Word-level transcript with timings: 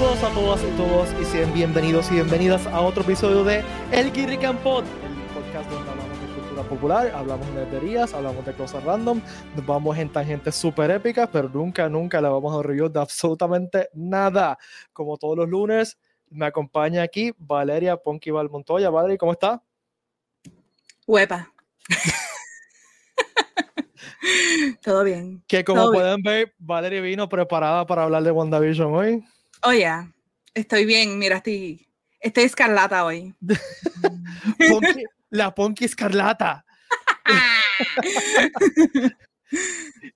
Saludos 0.00 0.24
a 0.24 0.30
todas 0.30 0.62
y 0.62 0.70
todos 0.78 1.08
y 1.20 1.24
sean 1.26 1.52
bienvenidos 1.52 2.10
y 2.10 2.14
bienvenidas 2.14 2.66
a 2.68 2.80
otro 2.80 3.02
episodio 3.02 3.44
de 3.44 3.62
El 3.92 4.10
Guirrican 4.10 4.56
Pod, 4.56 4.82
el 4.82 5.34
podcast 5.34 5.70
donde 5.70 5.90
hablamos 5.90 6.18
de 6.18 6.26
cultura 6.40 6.62
popular, 6.62 7.12
hablamos 7.14 7.46
de 7.48 7.52
nerderías, 7.52 8.14
hablamos 8.14 8.46
de 8.46 8.54
cosas 8.54 8.82
random, 8.82 9.20
nos 9.54 9.66
vamos 9.66 9.98
en 9.98 10.10
tangentes 10.10 10.54
súper 10.54 10.90
épicas, 10.90 11.28
pero 11.30 11.50
nunca, 11.50 11.86
nunca 11.90 12.18
le 12.22 12.30
vamos 12.30 12.58
a 12.58 12.62
review 12.66 12.88
de 12.88 12.98
absolutamente 12.98 13.90
nada. 13.92 14.56
Como 14.94 15.18
todos 15.18 15.36
los 15.36 15.46
lunes, 15.46 15.98
me 16.30 16.46
acompaña 16.46 17.02
aquí 17.02 17.34
Valeria 17.36 17.98
Ponquival 17.98 18.48
Montoya. 18.48 18.88
Valeria, 18.88 19.18
¿cómo 19.18 19.32
está? 19.32 19.62
Huepa. 21.06 21.52
Todo 24.82 25.04
bien. 25.04 25.44
Que 25.46 25.62
como 25.62 25.82
Todo 25.82 25.90
bien. 25.90 26.02
pueden 26.02 26.22
ver, 26.22 26.54
Valeria 26.56 27.02
vino 27.02 27.28
preparada 27.28 27.84
para 27.84 28.04
hablar 28.04 28.22
de 28.22 28.30
WandaVision 28.30 28.94
hoy. 28.94 29.22
Oye, 29.62 29.88
Oh, 29.90 30.08
estoy 30.54 30.84
bien. 30.84 31.18
Mira, 31.18 31.36
estoy, 31.36 31.86
estoy 32.20 32.44
escarlata 32.44 33.04
hoy. 33.04 33.34
Ponky- 34.58 35.04
la 35.30 35.54
Ponky 35.54 35.84
Escarlata. 35.84 36.64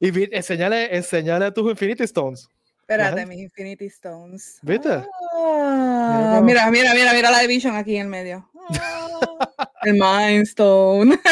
Y 0.01 0.37
enseñale, 0.37 0.95
enseñale 0.97 1.51
tus 1.51 1.69
Infinity 1.71 2.05
Stones. 2.05 2.49
Espérate, 2.81 3.21
Ajá. 3.23 3.27
mis 3.29 3.41
Infinity 3.41 3.87
Stones. 3.87 4.59
¿Viste? 4.63 5.03
Ah, 5.35 6.41
mira, 6.45 6.71
mira, 6.71 6.95
mira, 6.95 7.13
mira 7.13 7.31
la 7.31 7.41
Division 7.41 7.75
aquí 7.75 7.97
en 7.97 8.03
el 8.03 8.09
medio. 8.09 8.49
Ah, 8.71 9.71
el 9.83 9.95
Mind 9.95 10.43
Stone. 10.47 11.19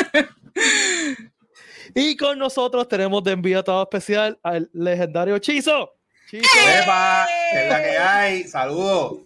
Y 1.95 2.17
con 2.17 2.39
nosotros 2.39 2.89
tenemos 2.89 3.23
de 3.23 3.33
invitado 3.33 3.83
especial 3.83 4.39
al 4.43 4.71
legendario 4.73 5.39
Chizo. 5.39 5.93
Chizo. 6.41 6.49
¡Epa! 6.83 7.27
Es 7.53 7.69
la 7.69 7.83
que 7.83 7.99
hay. 7.99 8.45
Saludos. 8.45 9.19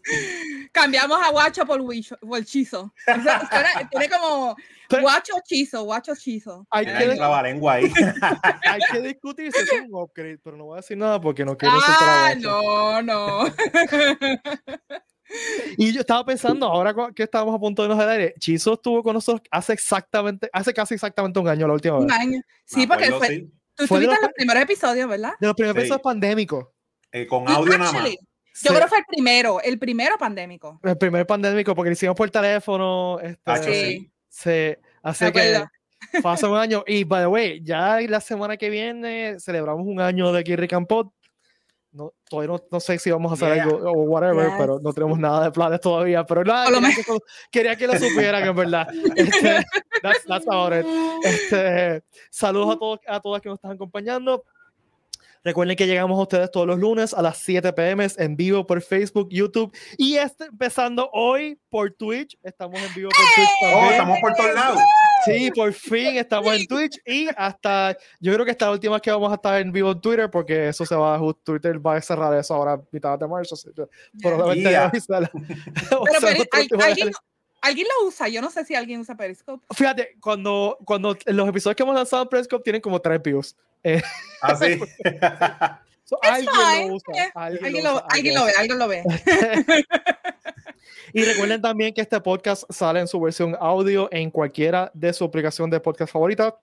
Cambiamos 0.73 1.19
a 1.23 1.31
Guacho 1.31 1.65
por, 1.65 1.81
Wisho- 1.81 2.19
por 2.19 2.45
Chizo. 2.45 2.81
O 3.07 3.23
sea, 3.23 3.49
suena- 3.49 3.89
tiene 3.89 4.09
como 4.09 4.57
Guacho 4.91 5.35
Chizo, 5.45 5.85
Guacho 5.85 6.15
Chizo. 6.17 6.67
Hay 6.71 6.85
que, 6.85 6.93
lengua 6.93 7.75
ahí. 7.75 7.85
hay 8.65 8.81
que 8.91 9.01
discutir 9.03 9.53
si 9.53 9.61
es 9.61 9.83
un 9.83 9.95
upgrade, 9.95 10.39
pero 10.43 10.57
no 10.57 10.65
voy 10.65 10.75
a 10.75 10.81
decir 10.81 10.97
nada 10.99 11.21
porque 11.21 11.45
no 11.45 11.57
quiero 11.57 11.77
Ah, 11.81 12.35
no, 12.39 13.01
no. 13.03 13.45
Y 15.77 15.93
yo 15.93 16.01
estaba 16.01 16.25
pensando, 16.25 16.67
ahora 16.67 16.95
que 17.15 17.25
estábamos 17.25 17.55
a 17.55 17.59
punto 17.59 17.83
de 17.83 17.89
irnos 17.89 18.03
al 18.03 18.11
aire, 18.11 18.35
Chizo 18.39 18.75
estuvo 18.75 19.03
con 19.03 19.15
nosotros 19.15 19.47
hace 19.51 19.73
exactamente, 19.73 20.49
hace 20.53 20.73
casi 20.73 20.95
exactamente 20.95 21.39
un 21.41 21.49
año 21.49 21.67
la 21.67 21.75
última 21.75 21.99
Un 21.99 22.07
vez. 22.07 22.17
año. 22.17 22.41
Sí, 22.65 22.87
porque 22.87 23.11
fue, 23.13 23.27
sí. 23.29 23.53
tú 23.75 23.85
estuviste 23.85 24.07
los 24.07 24.17
en 24.17 24.23
los 24.23 24.31
pr- 24.31 24.35
primeros 24.37 24.63
episodios, 24.63 25.09
¿verdad? 25.09 25.33
De 25.41 25.47
los 25.49 25.57
primeros 25.57 25.75
Sí. 25.75 25.81
episodios 25.81 26.03
pandémicos. 26.03 26.67
Eh, 27.17 27.27
con 27.27 27.49
audio 27.49 27.79
nada 27.79 27.93
más. 27.93 27.95
Actually, 27.95 28.19
Sí, 28.53 28.69
Yo 28.69 28.75
creo 28.75 28.85
que 28.85 28.89
fue 28.89 28.99
el 29.01 29.05
primero, 29.07 29.61
el 29.61 29.79
primero 29.79 30.17
pandémico. 30.17 30.81
el 30.83 30.97
primer 30.97 31.27
pandémico, 31.27 31.75
porque 31.75 31.91
lo 31.91 31.93
hicimos 31.93 32.17
por 32.17 32.31
teléfono. 32.31 33.19
Este, 33.21 33.57
Sí. 33.63 34.11
sí. 34.29 34.51
sí, 34.51 34.77
así 35.03 35.31
que 35.33 35.63
fue 36.23 36.31
hace 36.33 36.47
un 36.47 36.57
año. 36.57 36.83
Y, 36.87 37.05
by 37.05 37.23
the 37.25 37.27
way, 37.27 37.61
ya 37.63 38.01
la 38.01 38.19
semana 38.21 38.57
que 38.57 38.71
viene 38.71 39.39
celebramos 39.41 39.87
un 39.87 40.01
año 40.01 40.33
de 40.33 40.43
Kirry 40.43 40.69
Campot. 40.69 41.13
No, 41.93 42.13
todavía 42.31 42.53
no, 42.55 42.63
no 42.71 42.81
sé 42.81 42.99
si 42.99 43.11
vamos 43.11 43.31
a 43.33 43.35
hacer 43.35 43.55
Yeah. 43.55 43.65
algo 43.65 43.77
o 43.91 43.93
whatever, 44.05 44.47
Yes. 44.47 44.55
pero 44.59 44.79
no 44.83 44.93
tenemos 44.95 45.19
nada 45.19 45.45
de 45.45 45.51
planes 45.51 45.81
todavía. 45.81 46.25
Pero 46.25 46.45
nada, 46.45 46.67
quería, 46.67 46.91
que, 47.05 47.19
quería 47.51 47.77
que 47.77 47.87
lo 47.87 47.93
supieran, 47.99 48.47
en 48.47 48.57
verdad. 48.57 48.87
Este, 49.17 49.65
that's, 50.03 50.25
that's 50.27 50.47
about 50.49 50.73
it. 50.75 50.87
Este, 51.25 52.03
saludos 52.31 52.75
a 52.75 52.79
todos 52.79 53.01
a 53.07 53.21
todas 53.21 53.43
que 53.43 53.49
nos 53.51 53.57
están 53.59 53.73
acompañando. 53.73 54.45
Recuerden 55.47 55.77
que 55.77 55.87
llegamos 55.87 56.19
a 56.19 56.23
ustedes 56.23 56.51
todos 56.51 56.67
los 56.67 56.77
lunes 56.81 57.15
a 57.15 57.23
las 57.23 57.39
7 57.39 57.73
pm 57.73 58.05
en 58.19 58.37
vivo 58.37 58.67
por 58.67 58.83
Facebook, 58.83 59.29
YouTube 59.31 59.73
y 59.97 60.17
este, 60.17 60.47
empezando 60.47 61.09
hoy 61.13 61.57
por 61.69 61.93
Twitch. 61.93 62.37
Estamos 62.43 62.83
en 62.83 62.93
vivo 62.95 63.11
por 63.11 63.25
Twitch 63.37 63.49
Oh, 63.73 63.91
estamos 63.93 64.19
por 64.21 64.35
todos 64.35 64.55
lados. 64.57 64.81
Sí, 65.25 65.51
por 65.55 65.73
fin 65.73 66.17
estamos 66.17 66.53
en 66.53 66.67
Twitch 66.67 66.99
y 67.07 67.29
hasta 67.37 67.97
yo 68.19 68.35
creo 68.35 68.45
que 68.45 68.57
la 68.59 68.71
última 68.73 68.95
vez 68.95 69.03
que 69.03 69.11
vamos 69.13 69.31
a 69.31 69.37
estar 69.37 69.61
en 69.61 69.71
vivo 69.71 69.93
en 69.93 70.01
Twitter 70.01 70.29
porque 70.29 70.69
eso 70.71 70.85
se 70.85 70.97
va 70.97 71.15
a 71.15 71.21
Twitter 71.45 71.79
va 71.85 71.95
a 71.95 72.03
cerrar 72.03 72.37
eso 72.37 72.53
ahora 72.53 72.73
a 72.73 72.81
mitad 72.91 73.17
de 73.17 73.29
marzo. 73.29 73.55
así 73.55 73.71
que 73.73 73.85
Probablemente 74.21 74.69
Yeah. 74.71 74.91
avisar- 74.93 75.31
Pero, 75.33 76.01
o 76.03 76.07
sea, 76.07 76.19
pero, 76.21 76.43
otro 76.43 76.59
¿al- 76.59 76.95
tipo 76.97 77.05
de- 77.07 77.13
¿alguien, 77.67 77.87
lo 78.01 78.09
usa. 78.09 78.29
Yo 78.29 78.41
no 78.41 78.51
sé 78.51 78.65
si 78.65 78.75
alguien 78.75 79.01
usa 79.01 79.17
Periscope. 79.17 79.65
Fíjate, 79.75 80.17
cuando, 80.21 80.79
cuando 80.85 81.17
los 81.27 81.49
episodios 81.49 81.77
que 81.77 81.83
hemos 81.83 81.95
lanzado 81.95 82.23
en 82.23 82.29
Periscope 82.29 82.63
tienen 82.63 82.81
como 82.81 83.01
tres 83.01 83.21
views. 83.23 83.57
Eh, 83.83 84.03
Así. 84.43 84.79
so, 86.05 86.19
It's 86.23 86.31
alguien 86.31 86.51
fine, 86.55 86.89
lo 86.89 86.95
usa. 86.95 87.15
eh, 87.15 87.31
Alguien, 87.35 87.65
Alguien 87.65 87.85
lo 87.85 87.95
usa, 87.95 88.07
alguien 88.11 88.35
lo 88.35 88.45
ve, 88.45 88.53
alguien 88.59 88.79
lo 88.79 88.89
ve. 88.89 89.05
Y 91.13 91.25
recuerden 91.25 91.63
también 91.63 91.95
que 91.95 92.01
este 92.01 92.21
podcast 92.21 92.65
sale 92.71 93.01
en 93.01 93.09
su 93.09 93.21
versión 93.21 93.57
audio 93.61 94.09
en 94.13 94.31
cualquiera 94.31 94.91
de 94.93 95.13
su 95.13 95.25
aplicación 95.25 95.71
de 95.71 95.81
podcast 95.81 96.13
favorita. 96.13 96.59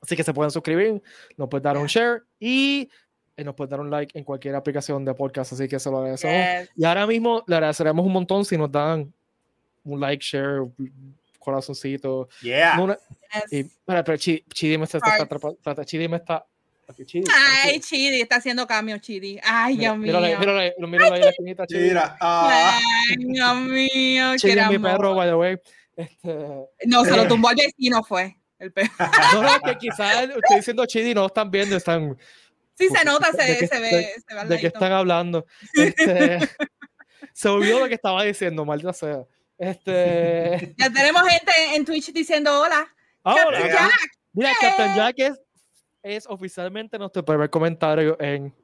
Así 0.00 0.16
que 0.16 0.24
se 0.24 0.32
pueden 0.32 0.50
suscribir, 0.50 1.02
nos 1.36 1.48
pueden 1.48 1.62
dar 1.64 1.76
un 1.76 1.86
share 1.86 2.22
y 2.40 2.88
eh, 3.36 3.44
nos 3.44 3.54
pueden 3.54 3.70
dar 3.70 3.80
un 3.80 3.90
like 3.90 4.16
en 4.18 4.24
cualquier 4.24 4.54
aplicación 4.54 5.04
de 5.04 5.12
podcast. 5.14 5.52
Así 5.52 5.68
que 5.68 5.78
se 5.78 5.90
lo 5.90 5.98
agradecemos. 5.98 6.62
Yes. 6.62 6.70
Y 6.76 6.84
ahora 6.84 7.06
mismo 7.06 7.44
le 7.46 7.56
agradeceremos 7.56 8.04
un 8.04 8.12
montón 8.12 8.44
si 8.44 8.56
nos 8.56 8.70
dan 8.72 9.12
un 9.94 10.00
like, 10.00 10.22
share, 10.24 10.62
corazoncito. 11.38 12.28
Yeah. 12.42 12.76
No 12.76 12.84
una- 12.84 12.98
Yes. 13.34 13.52
y, 13.52 13.58
espera, 13.60 14.02
pero 14.04 14.16
Chi- 14.18 14.42
Chidi 14.52 14.78
me 14.78 14.84
está, 14.84 14.98
está, 14.98 15.84
Chidi 15.84 16.08
me 16.08 16.16
está. 16.16 16.46
Chidi, 17.04 17.24
Ay. 17.62 17.78
Chidi, 17.80 18.22
está 18.22 18.36
haciendo 18.36 18.66
cambio, 18.66 18.96
Chidi. 18.96 19.38
Ay, 19.44 19.76
Mira, 19.76 19.90
Dios 19.90 19.98
mío. 19.98 20.06
míralo 20.38 20.58
ahí, 20.60 20.72
míralo 20.78 21.14
ahí, 21.14 21.20
la 21.20 21.28
esquinita, 21.28 21.66
Chidi. 21.66 21.88
Mira. 21.88 22.16
ah. 22.20 22.78
Ay, 23.10 23.16
Dios 23.26 23.56
mío. 23.56 24.36
Chidi 24.38 24.58
es 24.58 24.68
mi 24.70 24.78
perro, 24.78 25.14
by 25.14 25.28
the 25.28 25.34
way. 25.34 25.56
Este, 25.94 26.34
No, 26.86 27.04
se 27.04 27.10
Eh. 27.12 27.16
lo 27.18 27.28
tumbó 27.28 27.50
al 27.50 27.56
vecino, 27.56 28.02
fue. 28.02 28.34
El 28.58 28.72
perro. 28.72 28.88
No, 29.34 29.42
no, 29.42 29.60
que 29.60 29.76
quizás 29.76 30.22
estoy 30.24 30.56
diciendo 30.56 30.86
Chidi, 30.86 31.12
no 31.12 31.26
están 31.26 31.50
viendo, 31.50 31.76
están 31.76 32.16
Sí, 32.78 32.88
se 32.88 33.04
nota, 33.04 33.32
¿De 33.32 33.38
se, 33.56 33.66
se 33.66 33.80
ve, 33.80 33.88
de- 33.88 34.14
se 34.26 34.34
ve 34.34 34.40
al 34.40 34.48
de 34.48 34.58
qué 34.58 34.66
están 34.68 34.92
hablando. 34.92 35.44
Este, 35.74 36.38
se 37.34 37.48
olvidó 37.50 37.80
lo 37.80 37.88
que 37.88 37.94
estaba 37.94 38.22
diciendo, 38.22 38.64
maldita 38.64 38.92
sea. 38.94 39.24
Este, 39.58 40.74
Ya 40.78 40.90
tenemos 40.90 41.22
gente 41.28 41.52
en 41.74 41.84
Twitch 41.84 42.12
diciendo 42.12 42.60
hola. 42.60 42.86
ahora, 43.24 43.58
Captain 43.60 43.72
Jack. 43.72 44.10
mira. 44.32 44.50
Captain 44.60 44.94
Jack 44.96 45.14
es, 45.18 45.40
es 46.02 46.26
oficialmente 46.28 46.98
nuestro 46.98 47.24
primer 47.24 47.50
comentario 47.50 48.16
en, 48.20 48.54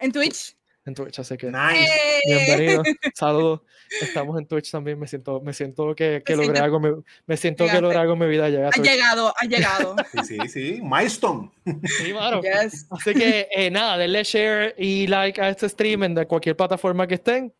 En 0.00 0.10
Twitch. 0.12 0.56
en 0.84 0.94
Twitch, 0.94 1.18
así 1.20 1.36
que 1.36 1.46
Nice. 1.48 1.84
Eh, 1.84 2.20
bienvenido, 2.26 2.82
saludos. 3.14 3.60
Estamos 4.00 4.38
en 4.38 4.46
Twitch 4.46 4.70
también, 4.70 4.98
me 4.98 5.06
siento, 5.06 5.40
me 5.42 5.52
siento 5.52 5.94
que, 5.94 6.22
que 6.24 6.32
Me 6.34 6.44
logré 6.46 6.58
siento- 6.58 6.64
algo, 6.64 6.80
mi- 6.80 7.04
me 7.26 7.36
siento 7.36 7.66
que 7.66 7.80
logré 7.80 7.98
algo 7.98 8.14
en 8.14 8.18
mi 8.20 8.26
vida 8.26 8.48
llegar 8.48 8.64
a 8.64 8.68
Ha 8.68 8.72
Twitch. 8.72 8.90
llegado, 8.90 9.34
ha 9.38 9.44
llegado. 9.44 9.96
Sí, 10.24 10.38
sí, 10.42 10.48
sí. 10.48 10.80
Milestone. 10.82 11.50
Sí, 12.02 12.12
mano. 12.14 12.40
Yes. 12.40 12.86
Así 12.90 13.12
que 13.14 13.48
eh, 13.54 13.70
nada, 13.70 13.98
denle 13.98 14.24
share 14.24 14.74
y 14.78 15.06
like 15.08 15.40
a 15.40 15.50
este 15.50 15.68
stream 15.68 16.04
en 16.04 16.14
de 16.14 16.26
cualquier 16.26 16.56
plataforma 16.56 17.06
que 17.06 17.14
estén. 17.16 17.52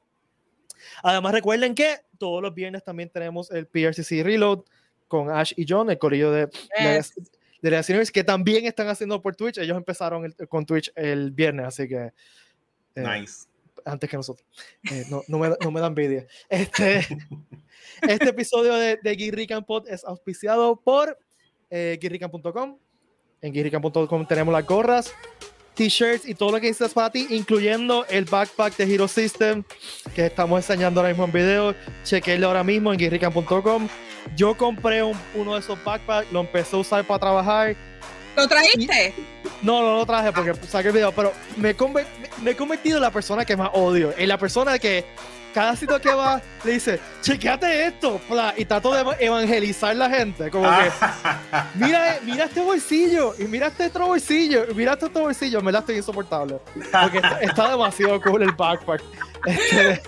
Además, 1.02 1.32
recuerden 1.32 1.74
que 1.74 1.96
todos 2.18 2.42
los 2.42 2.54
viernes 2.54 2.84
también 2.84 3.08
tenemos 3.10 3.50
el 3.50 3.66
PRCC 3.66 4.22
Reload 4.22 4.60
con 5.08 5.30
Ash 5.30 5.52
y 5.56 5.66
John, 5.68 5.90
el 5.90 5.98
corillo 5.98 6.30
de, 6.30 6.48
Yes. 6.78 7.14
de, 7.60 7.70
de 7.70 7.84
News, 7.94 8.10
que 8.10 8.24
también 8.24 8.64
están 8.66 8.88
haciendo 8.88 9.20
por 9.20 9.36
Twitch. 9.36 9.58
Ellos 9.58 9.76
empezaron 9.76 10.24
el- 10.24 10.48
con 10.48 10.64
Twitch 10.64 10.90
el 10.94 11.30
viernes, 11.30 11.66
así 11.66 11.86
que 11.88 12.12
eh, 12.94 13.02
Nice. 13.20 13.46
antes 13.84 14.08
que 14.08 14.16
nosotros. 14.16 14.46
Eh, 14.90 15.04
no, 15.10 15.22
no, 15.28 15.38
me, 15.38 15.48
da- 15.50 15.58
no 15.62 15.70
me 15.70 15.80
da 15.80 15.86
envidia. 15.88 16.26
Este, 16.48 17.06
este 18.08 18.28
episodio 18.30 18.74
de, 18.74 18.98
de 19.02 19.12
Guirrican 19.14 19.64
Pod 19.64 19.88
es 19.88 20.04
auspiciado 20.04 20.76
por 20.76 21.18
eh. 21.70 21.98
En 23.42 23.52
guirrican.com 23.52 24.26
tenemos 24.26 24.52
las 24.52 24.64
gorras, 24.66 25.12
t-shirts 25.74 26.26
y 26.28 26.34
todo 26.34 26.52
lo 26.52 26.60
que 26.60 26.66
necesitas 26.66 26.92
para 26.92 27.10
ti, 27.10 27.26
incluyendo 27.30 28.04
el 28.08 28.24
backpack 28.24 28.76
de 28.76 28.94
Hero 28.94 29.08
System 29.08 29.62
que 30.14 30.26
estamos 30.26 30.58
enseñando 30.58 31.00
ahora 31.00 31.10
mismo 31.10 31.24
en 31.24 31.32
video. 31.32 31.74
Chequenlo 32.04 32.48
ahora 32.48 32.62
mismo 32.64 32.92
en 32.92 32.98
guirrican.com. 32.98 33.88
Yo 34.36 34.56
compré 34.56 35.02
un- 35.02 35.18
uno 35.34 35.54
de 35.54 35.60
esos 35.60 35.82
backpacks, 35.82 36.30
lo 36.32 36.40
empecé 36.40 36.76
a 36.76 36.78
usar 36.80 37.04
para 37.06 37.18
trabajar. 37.20 37.76
¿Lo 38.36 38.48
trajiste? 38.48 39.12
No, 39.62 39.82
no 39.82 39.96
lo 39.98 40.06
traje 40.06 40.32
porque 40.32 40.54
saqué 40.66 40.88
el 40.88 40.94
video, 40.94 41.12
pero 41.12 41.32
me, 41.56 41.70
he 41.70 41.76
conver- 41.76 42.06
me- 42.20 42.44
me 42.44 42.50
he 42.52 42.56
convertido 42.56 42.96
en 42.96 43.02
la 43.02 43.10
persona 43.10 43.44
que 43.44 43.56
más 43.56 43.70
odio. 43.74 44.14
En 44.16 44.28
la 44.28 44.38
persona 44.38 44.78
que 44.78 45.04
cada 45.52 45.76
sitio 45.76 46.00
que 46.00 46.12
va 46.12 46.40
le 46.64 46.72
dice, 46.72 46.98
chequeate 47.22 47.86
esto, 47.86 48.20
pla, 48.28 48.54
y 48.56 48.64
trato 48.64 48.92
de 48.94 49.16
evangelizar 49.24 49.94
la 49.96 50.08
gente. 50.10 50.50
Como 50.50 50.64
que, 50.68 50.90
mira, 51.74 52.18
mira 52.24 52.44
este 52.44 52.60
bolsillo, 52.60 53.34
y 53.38 53.44
mira 53.44 53.68
este 53.68 53.86
otro 53.86 54.06
bolsillo, 54.08 54.64
y 54.70 54.74
mira 54.74 54.92
este 54.94 55.06
otro 55.06 55.22
bolsillo. 55.22 55.60
Me 55.60 55.72
la 55.72 55.80
estoy 55.80 55.96
insoportable. 55.96 56.58
Porque 56.74 57.18
está, 57.18 57.40
está 57.40 57.70
demasiado 57.70 58.20
cool 58.20 58.42
el 58.42 58.52
backpack. 58.52 59.02
Este, 59.46 60.02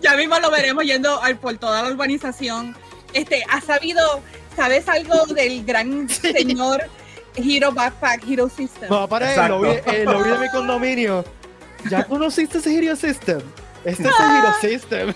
Ya 0.00 0.16
mismo 0.16 0.38
lo 0.38 0.50
veremos 0.50 0.84
yendo 0.84 1.20
al- 1.22 1.36
por 1.38 1.56
toda 1.56 1.82
la 1.82 1.88
urbanización. 1.90 2.76
Este, 3.12 3.42
¿has 3.48 3.64
sabido, 3.64 4.20
sabes 4.56 4.88
algo 4.88 5.24
del 5.26 5.64
gran 5.64 6.08
señor 6.08 6.82
Hero 7.36 7.72
Backpack 7.72 8.22
Hero 8.28 8.48
System? 8.48 8.88
no, 8.90 9.08
para 9.08 9.32
él, 9.34 9.48
lo 9.48 9.60
vi, 9.60 9.68
eh, 9.86 10.04
lo 10.04 10.22
vi 10.22 10.30
en 10.30 10.40
mi 10.40 10.48
condominio. 10.50 11.24
¿Ya 11.88 12.04
conociste 12.04 12.58
ese 12.58 12.76
Hero 12.76 12.96
System? 12.96 13.40
Este 13.84 14.02
es 14.08 14.14
el 14.20 14.36
Hero 14.36 14.52
System. 14.60 15.14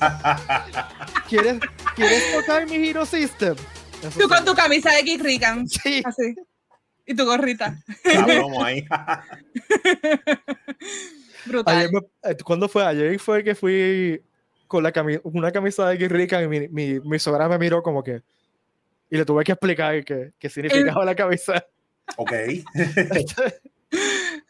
¿Quieres, 1.28 1.58
¿Quieres 1.96 2.32
tocar 2.34 2.66
mi 2.68 2.88
Hero 2.88 3.04
System? 3.04 3.56
Eso 4.02 4.10
Tú 4.18 4.20
sí. 4.22 4.28
con 4.28 4.44
tu 4.44 4.54
camisa 4.54 4.92
de 4.92 5.02
Geek 5.02 5.22
Rican. 5.22 5.68
Sí. 5.68 6.02
Así. 6.04 6.34
Y 7.06 7.14
tu 7.14 7.24
gorrita. 7.24 7.76
La 8.04 8.24
promo 8.26 8.64
ahí. 8.64 8.84
Brutal. 11.46 11.76
Ayer 11.76 11.90
me- 11.92 12.30
eh, 12.30 12.36
¿Cuándo 12.44 12.68
fue? 12.68 12.84
Ayer 12.86 13.18
fue 13.18 13.42
que 13.44 13.54
fui 13.54 14.22
con 14.66 14.82
la 14.82 14.92
cami- 14.92 15.20
una 15.24 15.50
camisa 15.52 15.88
de 15.88 16.08
Rica 16.08 16.42
y 16.42 16.48
mi, 16.48 16.68
mi, 16.68 17.00
mi 17.00 17.18
suegra 17.18 17.48
me 17.48 17.58
miró 17.58 17.82
como 17.82 18.02
que. 18.02 18.22
Y 19.10 19.16
le 19.16 19.24
tuve 19.24 19.44
que 19.44 19.52
explicar 19.52 20.04
qué, 20.04 20.32
qué 20.38 20.48
significaba 20.48 21.04
la 21.04 21.14
camisa. 21.14 21.64
ok. 22.16 22.32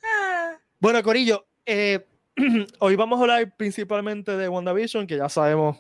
Ah, 0.03 0.57
bueno, 0.81 1.03
Corillo, 1.03 1.47
eh, 1.67 2.07
hoy 2.81 2.97
vamos 2.97 3.19
a 3.19 3.23
hablar 3.23 3.55
principalmente 3.57 4.37
de 4.37 4.49
WandaVision, 4.49 5.07
que 5.07 5.17
ya 5.17 5.29
sabemos 5.29 5.79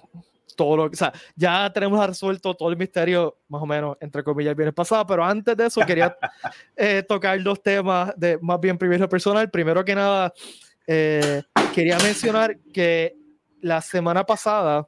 todo 0.56 0.76
lo 0.76 0.90
que. 0.90 0.94
O 0.94 0.98
sea, 0.98 1.12
ya 1.34 1.70
tenemos 1.72 2.04
resuelto 2.06 2.54
todo 2.54 2.70
el 2.70 2.76
misterio, 2.76 3.38
más 3.48 3.62
o 3.62 3.66
menos, 3.66 3.96
entre 4.00 4.22
comillas, 4.22 4.50
el 4.50 4.56
viernes 4.56 4.74
pasado, 4.74 5.06
pero 5.06 5.24
antes 5.24 5.56
de 5.56 5.66
eso 5.66 5.80
quería 5.86 6.16
eh, 6.76 7.02
tocar 7.06 7.42
dos 7.42 7.62
temas 7.62 8.12
de 8.16 8.38
más 8.40 8.60
bien 8.60 8.78
privilegio 8.78 9.08
personal. 9.08 9.50
Primero 9.50 9.84
que 9.84 9.94
nada, 9.94 10.32
eh, 10.86 11.42
quería 11.74 11.98
mencionar 11.98 12.58
que 12.72 13.16
la 13.60 13.80
semana 13.80 14.24
pasada 14.24 14.86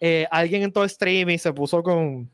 eh, 0.00 0.26
alguien 0.30 0.62
en 0.62 0.72
todo 0.72 0.84
streaming 0.84 1.38
se 1.38 1.52
puso 1.52 1.82
con, 1.82 2.30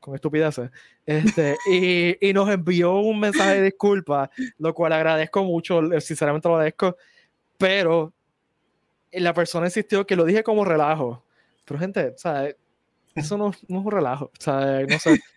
con 0.00 0.14
estupideces 0.14 0.70
este, 1.04 1.56
y, 1.70 2.28
y 2.28 2.32
nos 2.32 2.48
envió 2.48 2.94
un 2.94 3.20
mensaje 3.20 3.56
de 3.56 3.62
disculpa, 3.64 4.30
lo 4.58 4.72
cual 4.72 4.92
agradezco 4.94 5.44
mucho, 5.44 5.80
sinceramente 6.00 6.48
lo 6.48 6.54
agradezco, 6.54 6.96
pero 7.62 8.12
la 9.12 9.32
persona 9.32 9.66
insistió 9.66 10.04
que 10.04 10.16
lo 10.16 10.24
dije 10.24 10.42
como 10.42 10.64
relajo. 10.64 11.24
Pero 11.64 11.78
gente, 11.78 12.12
sea, 12.18 12.48
eso 13.14 13.38
no, 13.38 13.52
no 13.68 13.78
es 13.78 13.84
un 13.86 13.90
relajo, 13.92 14.32
sea, 14.40 14.80
no 14.80 14.98
sé. 14.98 15.20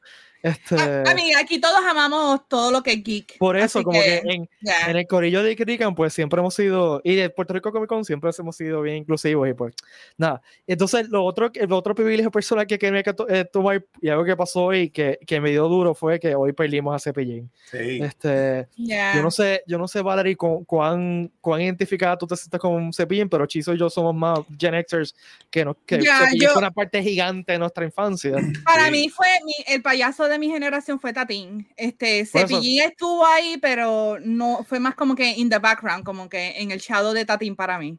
Este, 0.46 0.76
A, 0.76 1.04
a 1.10 1.16
mí, 1.16 1.34
aquí 1.34 1.60
todos 1.60 1.80
amamos 1.90 2.48
todo 2.48 2.70
lo 2.72 2.84
que 2.84 2.92
es 2.94 3.04
geek. 3.04 3.38
por 3.40 3.58
eso, 3.58 3.82
como 3.82 4.00
que, 4.00 4.22
en, 4.24 4.48
ya. 4.62 4.92
en 4.92 4.98
el 4.98 5.08
corillo 5.08 5.42
de 5.42 5.56
Rican, 5.56 5.96
pues 5.96 6.14
siempre 6.14 6.40
hemos 6.40 6.54
sido, 6.54 7.02
y 7.04 7.16
de 7.16 7.32
Puerto 7.32 7.54
Rico 7.56 7.72
Comic 7.72 7.90
Con 7.90 8.06
siempre 8.06 8.30
hemos 8.38 8.56
sido 8.56 8.82
bien 8.84 8.98
inclusivos 8.98 9.50
y 9.50 9.54
pues 9.54 9.74
nada. 10.18 10.42
Entonces, 10.68 11.10
lo 11.10 11.24
otro, 11.26 11.50
el 11.54 11.72
otro 11.74 11.96
privilegio 11.96 12.30
personal 12.30 12.68
que 12.68 12.78
quería 12.78 13.02
que 13.02 13.16
eh, 13.30 13.46
tomar 13.52 13.84
y 14.00 14.10
algo 14.10 14.24
que 14.24 14.36
pasó 14.36 14.66
hoy 14.66 14.92
que, 14.92 15.18
que 15.26 15.40
me 15.42 15.50
dio 15.50 15.68
duro 15.68 15.96
fue 15.96 16.20
que 16.20 16.36
hoy 16.36 16.54
perdimos 16.54 16.96
a 16.96 17.00
Cepillín. 17.00 17.50
Sí. 17.72 18.00
Este, 18.04 18.68
Ya. 18.78 19.16
yo 19.16 19.24
no 19.24 19.32
sé, 19.32 19.64
yo 19.66 19.80
no 19.80 19.88
sé, 19.88 20.02
Valerie, 20.04 20.36
cu- 20.36 20.64
cuán, 20.66 21.32
cuán 21.42 21.62
identificada 21.62 22.18
tú 22.18 22.28
te 22.28 22.36
sientes 22.36 22.60
con 22.60 22.94
Cepillín, 22.94 23.30
pero 23.30 23.48
Chizo 23.48 23.74
y 23.74 23.80
yo 23.80 23.90
somos 23.90 24.14
más 24.14 24.40
Gen 24.60 24.76
Xers 24.88 25.16
que, 25.50 25.66
nos, 25.66 25.76
que 25.88 25.96
Cepillín 26.02 26.42
yo- 26.42 26.50
fue 26.52 26.60
una 26.62 26.72
parte 26.72 27.02
gigante 27.02 27.54
de 27.54 27.58
nuestra 27.58 27.84
infancia. 27.84 28.36
Para 28.64 28.86
Sí. 28.86 28.92
mí 28.92 29.10
fue 29.10 29.28
mi- 29.44 29.74
el 29.74 29.82
payaso 29.82 30.28
de 30.28 30.35
mi 30.40 30.50
generación 30.50 31.00
fue 31.00 31.14
Tatín. 31.14 31.68
Este 31.76 32.20
eso- 32.22 32.40
Cepillín 32.40 32.82
estuvo 32.84 33.26
ahí, 33.26 33.58
pero 33.62 34.18
no 34.22 34.64
fue 34.64 34.80
más 34.80 34.96
como 34.96 35.16
que 35.16 35.32
in 35.32 35.50
the 35.50 35.60
background, 35.60 36.04
como 36.04 36.28
que 36.30 36.60
en 36.62 36.72
el 36.72 36.80
shadow 36.80 37.14
de 37.14 37.26
Tatín 37.26 37.56
para 37.56 37.78
mí. 37.80 37.98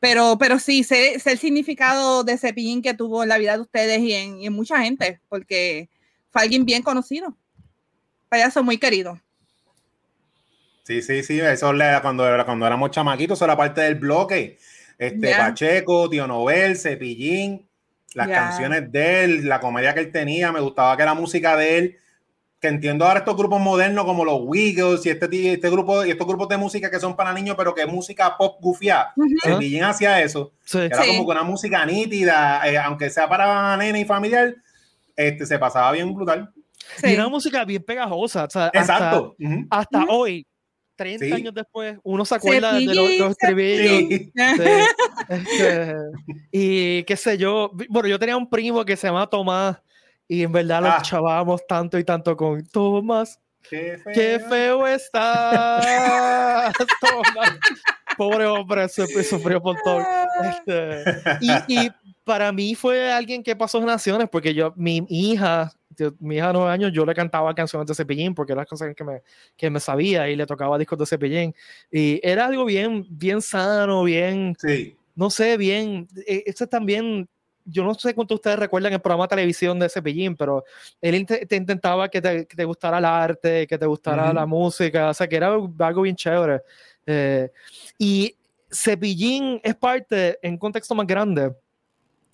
Pero, 0.00 0.36
pero 0.38 0.58
sí, 0.58 0.84
sé, 0.84 1.18
sé 1.18 1.32
el 1.32 1.38
significado 1.38 2.22
de 2.22 2.36
Cepillín 2.38 2.82
que 2.82 2.94
tuvo 2.94 3.22
en 3.22 3.30
la 3.30 3.38
vida 3.38 3.54
de 3.54 3.62
ustedes 3.62 4.00
y 4.00 4.12
en, 4.12 4.38
y 4.40 4.46
en 4.46 4.52
mucha 4.52 4.78
gente, 4.82 5.20
porque 5.28 5.88
fue 6.30 6.42
alguien 6.42 6.64
bien 6.66 6.82
conocido. 6.82 7.36
Payaso 8.28 8.62
muy 8.62 8.76
querido. 8.78 9.20
Sí, 10.84 11.02
sí, 11.02 11.22
sí, 11.22 11.40
eso 11.40 11.72
le- 11.72 11.98
cuando, 12.02 12.24
cuando 12.44 12.66
éramos 12.66 12.90
chamaquitos, 12.90 13.38
eso 13.38 13.44
era 13.44 13.56
parte 13.56 13.80
del 13.80 13.96
bloque. 13.96 14.58
Este, 14.98 15.28
Ya. 15.30 15.38
Pacheco, 15.38 16.08
Tío 16.08 16.26
Nobel, 16.26 16.76
Cepillín, 16.76 17.65
las 18.16 18.28
Ya. 18.28 18.34
canciones 18.34 18.90
de 18.90 19.24
él, 19.24 19.48
la 19.48 19.60
comedia 19.60 19.92
que 19.94 20.00
él 20.00 20.10
tenía, 20.10 20.50
me 20.50 20.60
gustaba 20.60 20.96
que 20.96 21.04
la 21.04 21.14
música 21.14 21.56
de 21.56 21.78
él, 21.78 21.96
que 22.58 22.68
entiendo 22.68 23.04
ahora 23.04 23.18
estos 23.20 23.36
grupos 23.36 23.60
modernos 23.60 24.06
como 24.06 24.24
los 24.24 24.38
Wiggles 24.42 25.04
y 25.04 25.10
este, 25.10 25.52
este 25.52 25.68
grupo, 25.70 26.04
y 26.04 26.10
estos 26.10 26.26
grupos 26.26 26.48
de 26.48 26.56
música 26.56 26.90
que 26.90 26.98
son 26.98 27.14
para 27.14 27.34
niños, 27.34 27.54
pero 27.58 27.74
que 27.74 27.82
es 27.82 27.86
música 27.88 28.34
pop 28.38 28.56
gufiada. 28.60 29.12
Ujú. 29.16 29.28
Cepillín 29.42 29.84
hacía 29.84 30.22
eso, 30.22 30.52
Sí. 30.64 30.78
era 30.78 31.02
Sí. 31.02 31.08
como 31.10 31.26
que 31.26 31.32
una 31.32 31.42
música 31.42 31.84
nítida, 31.84 32.66
eh, 32.66 32.78
aunque 32.78 33.10
sea 33.10 33.28
para 33.28 33.76
nene 33.76 34.00
y 34.00 34.04
familiar, 34.06 34.54
este, 35.14 35.44
se 35.44 35.58
pasaba 35.58 35.92
bien 35.92 36.14
brutal. 36.14 36.50
Sí. 36.96 37.10
Y 37.10 37.14
una 37.16 37.28
música 37.28 37.64
bien 37.66 37.82
pegajosa. 37.82 38.44
O 38.44 38.50
sea, 38.50 38.66
hasta- 38.66 38.78
Exacto. 38.78 39.36
Ujú. 39.38 39.66
hasta 39.70 39.98
Ujú. 39.98 40.06
hoy, 40.10 40.46
30 40.96 41.24
Sí. 41.26 41.32
años 41.32 41.54
después, 41.54 41.98
uno 42.02 42.24
se 42.24 42.34
acuerda 42.34 42.72
de 42.74 42.80
los, 42.86 43.18
los 43.18 43.30
estribillos. 43.30 43.98
Sí. 44.08 44.32
Sí, 44.34 44.34
este, 45.28 45.94
y 46.50 47.02
qué 47.04 47.16
sé 47.16 47.36
yo, 47.38 47.70
bueno, 47.88 48.08
yo 48.08 48.18
tenía 48.18 48.36
un 48.36 48.48
primo 48.48 48.84
que 48.84 48.96
se 48.96 49.06
llamaba 49.06 49.28
Tomás 49.28 49.76
y 50.28 50.42
en 50.42 50.50
verdad 50.52 50.82
lo 50.82 50.88
Ah. 50.88 51.02
chavábamos 51.02 51.66
tanto 51.66 51.98
y 51.98 52.04
tanto 52.04 52.36
con 52.36 52.64
Tomás, 52.66 53.38
Qué 53.68 53.98
feo. 54.02 54.12
qué 54.14 54.40
feo 54.48 54.86
estás, 54.86 56.72
Tomás. 57.00 57.52
Pobre 58.16 58.46
hombre, 58.46 58.88
su- 58.88 59.06
sufrió 59.28 59.60
por 59.60 59.76
todo. 59.84 60.02
Este, 60.42 61.04
y, 61.40 61.84
y 61.86 61.90
para 62.24 62.50
mí 62.50 62.74
fue 62.74 63.12
alguien 63.12 63.42
que 63.42 63.54
pasó 63.54 63.78
generaciones, 63.78 64.28
porque 64.30 64.54
yo, 64.54 64.72
mi 64.76 65.04
hija, 65.10 65.70
yo- 65.96 66.12
mi 66.20 66.36
hija 66.36 66.48
de 66.48 66.52
nueve 66.54 66.70
años, 66.70 66.92
yo 66.92 67.04
le 67.06 67.14
cantaba 67.14 67.54
canciones 67.54 67.86
de 67.88 67.94
Cepillín, 67.94 68.34
porque 68.34 68.52
eran 68.52 68.62
las 68.62 68.68
canciones 68.68 68.96
que 68.96 69.04
me, 69.04 69.22
que 69.56 69.70
me 69.70 69.80
sabía 69.80 70.28
y 70.28 70.36
le 70.36 70.46
tocaba 70.46 70.78
discos 70.78 70.98
de 70.98 71.06
Cepillín. 71.06 71.54
Y 71.90 72.20
era 72.22 72.46
algo 72.46 72.64
bien, 72.64 73.06
bien 73.10 73.40
sano, 73.42 74.02
bien, 74.04 74.54
Sí. 74.58 74.96
no 75.14 75.30
sé, 75.30 75.56
bien, 75.56 76.06
eh, 76.26 76.42
este 76.46 76.66
también, 76.66 77.28
yo 77.64 77.82
no 77.82 77.94
sé 77.94 78.14
cuánto 78.14 78.34
ustedes 78.34 78.58
recuerdan 78.58 78.92
el 78.92 79.00
programa 79.00 79.24
de 79.24 79.28
televisión 79.30 79.78
de 79.78 79.88
Cepillín, 79.88 80.36
pero 80.36 80.64
él 81.00 81.14
inte- 81.16 81.46
te 81.46 81.56
intentaba 81.56 82.08
que 82.08 82.20
te, 82.22 82.46
que 82.46 82.54
te 82.56 82.64
gustara 82.64 82.98
el 82.98 83.04
arte, 83.04 83.66
que 83.66 83.76
te 83.78 83.86
gustara 83.86 84.26
Ujú. 84.26 84.34
la 84.34 84.46
música, 84.46 85.10
o 85.10 85.14
sea, 85.14 85.26
que 85.26 85.36
era 85.36 85.48
algo 85.48 86.02
bien 86.02 86.14
chévere. 86.14 86.60
Eh, 87.06 87.50
y 87.98 88.36
Cepillín 88.70 89.60
es 89.64 89.74
parte, 89.74 90.38
en 90.42 90.58
contexto 90.58 90.94
más 90.94 91.06
grande, 91.06 91.52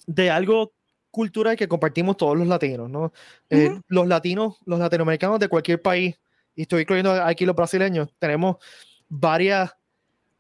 de 0.06 0.30
algo 0.30 0.72
cultural 1.12 1.56
que 1.56 1.68
compartimos 1.68 2.16
todos 2.16 2.36
los 2.36 2.48
latinos, 2.48 2.90
¿no? 2.90 3.12
Eh, 3.48 3.68
Ujú. 3.68 3.80
Los 3.86 4.08
latinos, 4.08 4.56
los 4.64 4.80
latinoamericanos 4.80 5.38
de 5.38 5.46
cualquier 5.48 5.80
país, 5.80 6.18
y 6.56 6.62
estoy 6.62 6.82
incluyendo 6.82 7.12
aquí 7.22 7.46
los 7.46 7.54
brasileños, 7.54 8.08
tenemos 8.18 8.56
varias 9.08 9.72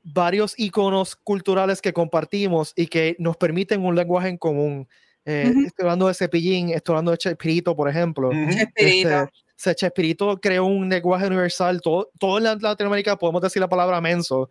varios 0.02 0.54
iconos 0.58 1.14
culturales 1.14 1.80
que 1.80 1.92
compartimos 1.92 2.72
y 2.74 2.88
que 2.88 3.14
nos 3.20 3.36
permiten 3.36 3.84
un 3.84 3.94
lenguaje 3.94 4.28
en 4.30 4.36
común. 4.36 4.88
Eh, 5.24 5.48
Ujú. 5.48 5.66
Estoy 5.66 5.84
hablando 5.84 6.08
de 6.08 6.14
Cepillín, 6.14 6.70
estoy 6.70 6.94
hablando 6.94 7.12
de 7.12 7.18
Chespirito, 7.18 7.76
por 7.76 7.88
ejemplo. 7.88 8.30
Ujú. 8.30 8.50
Chespirito. 8.50 9.28
Este, 9.56 9.74
Chespirito 9.76 10.40
creó 10.40 10.64
un 10.64 10.88
lenguaje 10.88 11.28
universal. 11.28 11.80
Todo, 11.80 12.10
todo 12.18 12.38
en 12.38 12.44
la- 12.44 12.56
Latinoamérica 12.56 13.16
podemos 13.16 13.40
decir 13.42 13.60
la 13.60 13.68
palabra 13.68 14.00
menso 14.00 14.50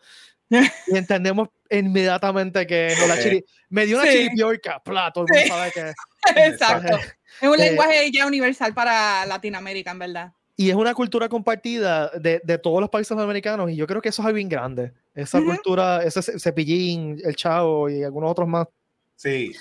y 0.87 0.95
entendemos 0.97 1.49
inmediatamente 1.69 2.65
que 2.65 2.93
no, 2.97 3.07
la 3.07 3.17
chiri- 3.17 3.43
me 3.69 3.85
dio 3.85 3.97
una 3.97 4.05
Sí. 4.09 4.19
chiripiorca, 4.19 4.79
pla, 4.81 5.11
todo 5.11 5.25
el 5.25 5.31
mundo 5.33 5.43
Sí. 5.43 5.49
sabe 5.49 5.71
que 5.73 5.93
Exacto. 6.35 6.97
Es 7.41 7.47
un 7.49 7.55
Eh, 7.59 7.69
lenguaje 7.69 8.11
ya 8.11 8.25
universal 8.27 8.73
para 8.73 9.25
Latinoamérica, 9.25 9.91
en 9.91 9.99
verdad. 9.99 10.33
y 10.57 10.69
es 10.69 10.75
una 10.75 10.93
cultura 10.93 11.27
compartida 11.29 12.09
de, 12.19 12.39
de 12.43 12.57
todos 12.57 12.79
los 12.81 12.89
países 12.89 13.17
americanos 13.17 13.71
y 13.71 13.75
yo 13.75 13.87
creo 13.87 14.01
que 14.01 14.09
eso 14.09 14.21
es 14.21 14.25
algo 14.27 14.35
bien 14.35 14.49
grande. 14.49 14.93
Esa 15.15 15.39
Ujú. 15.39 15.47
cultura, 15.47 16.03
ese 16.03 16.21
ce- 16.21 16.39
cepillín, 16.39 17.19
el 17.23 17.35
chavo 17.35 17.89
y 17.89 18.03
algunos 18.03 18.31
otros 18.31 18.47
más. 18.47 18.67
Sí. 19.15 19.53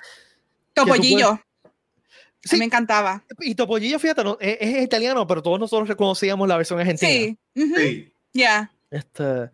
Topollillo. 0.75 1.41
Sí. 2.43 2.57
me 2.57 2.65
encantaba. 2.65 3.23
Y 3.41 3.55
Topollillo, 3.55 3.99
fíjate, 3.99 4.25
no, 4.25 4.39
es, 4.41 4.57
es 4.61 4.83
italiano, 4.83 5.27
pero 5.27 5.43
todos 5.43 5.59
nosotros 5.61 5.89
reconocíamos 5.89 6.49
la 6.49 6.57
versión 6.57 6.81
argentina. 6.81 7.11
Sí. 7.11 7.39
ujú, 7.57 7.75
Sí. 7.77 8.13
Ya. 8.33 8.71
Este, 8.91 9.51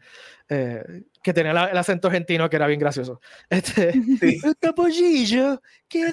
eh, 0.49 1.03
que 1.27 1.35
tenía 1.35 1.53
la- 1.53 1.65
el 1.67 1.77
acento 1.77 2.07
argentino 2.07 2.49
que 2.49 2.55
era 2.55 2.69
bien 2.69 2.79
gracioso. 2.79 3.21
Este, 3.51 3.93
Sí. 3.93 4.41
Topollillo, 4.61 5.61
¿qué? 5.89 6.13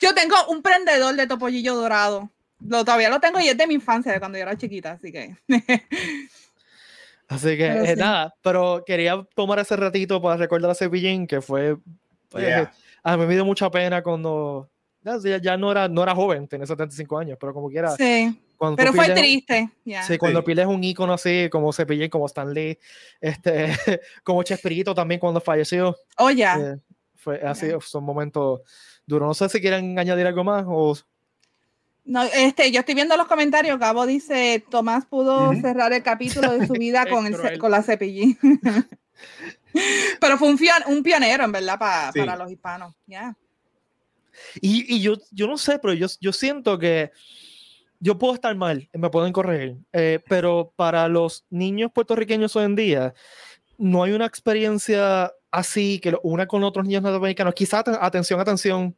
Yo 0.00 0.14
tengo 0.14 0.36
un 0.48 0.62
prendedor 0.62 1.16
de 1.16 1.26
topollillo 1.26 1.74
dorado. 1.74 2.30
Lo, 2.60 2.84
todavía 2.84 3.10
lo 3.10 3.18
tengo 3.18 3.40
y 3.40 3.48
es 3.48 3.58
de 3.58 3.66
mi 3.66 3.74
infancia, 3.74 4.12
de 4.12 4.20
cuando 4.20 4.38
yo 4.38 4.42
era 4.42 4.56
chiquita, 4.56 4.92
así 4.92 5.10
que. 5.10 5.36
Así 7.28 7.48
que 7.58 7.68
Pero 7.68 7.84
eh, 7.84 7.94
sí. 7.94 8.00
nada, 8.00 8.34
pero 8.42 8.82
quería 8.86 9.22
tomar 9.34 9.58
ese 9.58 9.76
ratito 9.76 10.22
para 10.22 10.36
recordar 10.38 10.70
a 10.70 10.74
Cepillín, 10.74 11.26
que 11.26 11.40
fue. 11.42 11.76
pues, 12.30 12.44
Yeah. 12.44 12.72
A 13.02 13.16
mí 13.16 13.26
me 13.26 13.34
dio 13.34 13.44
mucha 13.44 13.70
pena 13.70 14.02
cuando. 14.02 14.70
Ya, 15.02 15.18
ya- 15.22 15.38
ya 15.42 15.56
no, 15.56 15.70
era, 15.72 15.88
no 15.88 16.02
era 16.04 16.14
joven, 16.14 16.46
tenía 16.48 16.64
75 16.66 17.18
años, 17.18 17.36
pero 17.40 17.52
como 17.52 17.68
quiera. 17.68 17.90
sí. 17.96 18.40
Cuando 18.58 18.76
Pero 18.76 18.92
fue 18.92 19.08
triste. 19.14 19.70
Ya. 19.84 20.02
Sí, 20.02 20.18
cuando 20.18 20.42
Sí. 20.44 20.60
un 20.64 20.82
ícono 20.84 21.12
así, 21.14 21.48
como 21.50 21.72
Cepillín, 21.72 22.10
como 22.10 22.26
Stan 22.26 22.52
Lee, 22.52 22.76
este, 23.20 23.68
como 24.24 24.42
Chespirito 24.42 24.94
también 24.94 25.20
cuando 25.20 25.40
falleció. 25.40 25.96
Oh, 26.18 26.30
ya. 26.30 26.58
eh, 26.58 26.76
fue 27.14 27.40
así, 27.42 27.68
son 27.86 28.02
momentos 28.04 28.60
duros. 29.06 29.28
No 29.28 29.34
sé 29.34 29.48
si 29.48 29.60
quieren 29.60 29.96
añadir 29.98 30.26
algo 30.26 30.42
más 30.44 30.64
o. 30.66 30.96
No, 32.04 32.24
este, 32.24 32.72
yo 32.72 32.80
estoy 32.80 32.94
viendo 32.96 33.16
los 33.16 33.26
comentarios. 33.28 33.78
Gabo 33.78 34.06
dice: 34.06 34.64
Tomás 34.70 35.06
pudo 35.06 35.52
cerrar 35.60 35.92
el 35.92 36.02
capítulo 36.02 36.50
de 36.58 36.66
su 36.66 36.72
vida 36.78 37.06
con, 37.06 37.26
el, 37.26 37.58
con 37.58 37.70
la 37.70 37.82
cepillín. 37.82 38.36
Pero 40.20 40.38
fue 40.38 40.48
un, 40.48 40.58
pion- 40.58 40.84
un 40.86 41.02
pionero, 41.02 41.44
en 41.44 41.52
verdad, 41.52 41.78
pa- 41.78 42.10
Sí. 42.12 42.18
para 42.20 42.36
los 42.36 42.50
hispanos. 42.50 42.94
ya 43.06 43.36
Y, 44.60 44.96
y 44.96 45.00
yo, 45.00 45.14
yo 45.30 45.46
no 45.46 45.58
sé, 45.58 45.78
pero 45.78 45.92
yo, 45.94 46.06
yo 46.20 46.32
siento 46.32 46.78
que 46.78 47.10
yo 48.00 48.18
puedo 48.18 48.34
estar 48.34 48.54
mal, 48.56 48.88
me 48.92 49.10
pueden 49.10 49.32
corregir, 49.32 49.76
eh, 49.92 50.20
pero 50.28 50.72
para 50.76 51.08
los 51.08 51.44
niños 51.50 51.90
puertorriqueños 51.92 52.54
hoy 52.56 52.64
en 52.64 52.76
día, 52.76 53.14
no 53.76 54.02
hay 54.02 54.12
una 54.12 54.26
experiencia 54.26 55.32
así 55.50 55.98
que 56.00 56.12
lo 56.12 56.20
una 56.22 56.46
con 56.46 56.62
otros 56.64 56.84
niños 56.86 57.02
norteamericanos. 57.02 57.54
Quizás, 57.54 57.84
atención, 58.00 58.38
atención. 58.40 58.94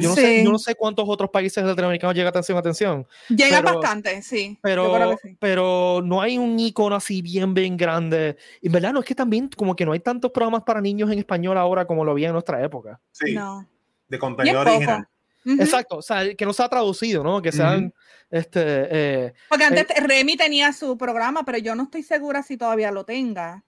Yo 0.00 0.08
no, 0.08 0.14
sé, 0.14 0.38
Sí. 0.38 0.44
yo 0.44 0.50
no 0.52 0.58
sé 0.58 0.74
cuántos 0.74 1.04
otros 1.06 1.30
países 1.30 1.62
latinoamericanos 1.62 2.14
llega 2.16 2.30
atención, 2.30 2.56
atención. 2.58 3.06
Llega 3.28 3.62
Pero- 3.62 3.78
bastante, 3.78 4.22
sí. 4.22 4.58
Pero, 4.62 5.16
sí. 5.22 5.36
pero 5.38 6.00
no 6.02 6.20
hay 6.22 6.38
un 6.38 6.58
icono 6.58 6.96
así 6.96 7.20
bien, 7.22 7.52
bien 7.54 7.76
grande. 7.76 8.36
Y 8.62 8.66
en 8.66 8.72
verdad, 8.72 8.92
no 8.92 9.00
es 9.00 9.06
que 9.06 9.14
también 9.14 9.48
como 9.54 9.76
que 9.76 9.84
no 9.84 9.92
hay 9.92 10.00
tantos 10.00 10.30
programas 10.32 10.62
para 10.64 10.80
niños 10.80 11.10
en 11.12 11.18
español 11.18 11.56
ahora 11.58 11.86
como 11.86 12.04
lo 12.04 12.12
había 12.12 12.28
en 12.28 12.32
nuestra 12.32 12.62
época. 12.64 12.98
Sí, 13.12 13.34
No. 13.34 13.66
de 14.08 14.18
contenido 14.18 14.60
original. 14.60 15.06
Ujú. 15.44 15.62
Exacto, 15.62 15.98
o 15.98 16.02
sea, 16.02 16.34
que 16.34 16.44
no 16.46 16.52
se 16.52 16.62
ha 16.62 16.68
traducido, 16.68 17.22
¿no? 17.22 17.40
Que 17.42 17.52
sean, 17.52 17.92
este, 18.30 18.60
eh, 18.64 19.32
Porque 19.48 19.64
antes 19.64 19.86
Remy 20.02 20.36
tenía 20.36 20.72
su 20.72 20.96
programa, 20.98 21.44
pero 21.44 21.58
yo 21.58 21.74
no 21.74 21.84
estoy 21.84 22.02
segura 22.02 22.42
si 22.42 22.56
todavía 22.56 22.90
lo 22.90 23.04
tenga. 23.04 23.64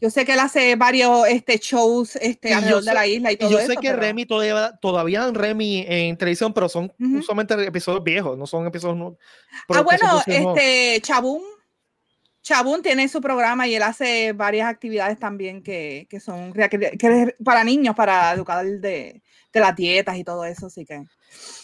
Yo 0.00 0.10
sé 0.10 0.24
que 0.24 0.32
él 0.32 0.40
hace 0.40 0.74
varios 0.74 1.28
este, 1.28 1.58
shows 1.58 2.16
este, 2.16 2.50
yo 2.50 2.56
alrededor 2.56 2.82
de 2.82 2.88
sé- 2.88 2.94
la 2.94 3.06
isla 3.06 3.30
y 3.32 3.36
todo 3.36 3.50
yo 3.50 3.58
eso. 3.60 3.68
sé 3.68 3.76
que 3.76 3.88
pero- 3.90 4.00
Remy 4.00 4.26
todavía, 4.26 4.72
todavía 4.82 5.20
dan 5.20 5.34
Remy 5.34 5.84
en 5.88 6.16
televisión, 6.16 6.52
pero 6.52 6.68
son 6.68 6.92
Ujú. 6.98 7.18
usualmente 7.18 7.54
episodios 7.64 8.02
viejos, 8.02 8.36
no 8.36 8.44
son 8.46 8.66
episodios 8.66 8.96
nuevos. 8.98 9.18
Ah, 9.52 9.62
que 9.68 9.74
son 9.74 9.84
bueno, 9.84 10.22
este 10.26 11.00
Chabún. 11.02 11.42
Chabún 12.42 12.82
tiene 12.82 13.08
su 13.08 13.20
programa 13.20 13.66
y 13.68 13.74
él 13.76 13.82
hace 13.82 14.32
varias 14.32 14.68
actividades 14.68 15.18
también 15.18 15.62
que, 15.62 16.06
que 16.10 16.18
son 16.20 16.52
rea- 16.52 16.68
que- 16.68 16.96
que 16.98 17.36
para 17.44 17.62
niños, 17.62 17.94
para 17.94 18.32
educar 18.32 18.64
de, 18.66 19.22
de 19.52 19.60
las 19.60 19.76
dietas 19.76 20.16
y 20.16 20.24
todo 20.24 20.44
eso, 20.44 20.66
así 20.66 20.84
que. 20.84 21.04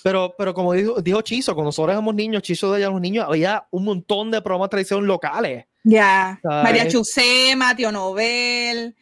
Pero, 0.05 0.35
pero 0.39 0.55
como 0.55 0.73
dijo, 0.75 1.01
dijo 1.03 1.21
Chizo, 1.23 1.55
cuando 1.55 1.69
nosotros 1.69 1.93
éramos 1.93 2.15
niños, 2.15 2.43
Chizo 2.43 2.73
de 2.73 2.81
los 2.87 3.01
niños, 3.01 3.27
había 3.29 3.67
un 3.71 3.85
montón 3.85 4.31
de 4.31 4.41
programas 4.41 4.67
de 4.67 4.71
televisión 4.71 5.07
locales. 5.07 5.65
Ya. 5.83 6.39
Ah, 6.45 6.61
María 6.63 6.85
eh. 6.85 6.89
Chusema, 6.89 7.75
Tío 7.75 7.91
Nobel, 7.91 8.95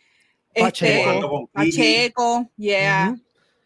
Pacheco. 0.59 1.50
este. 1.54 1.73
Pacheco, 1.76 2.50
yeah. 2.56 3.14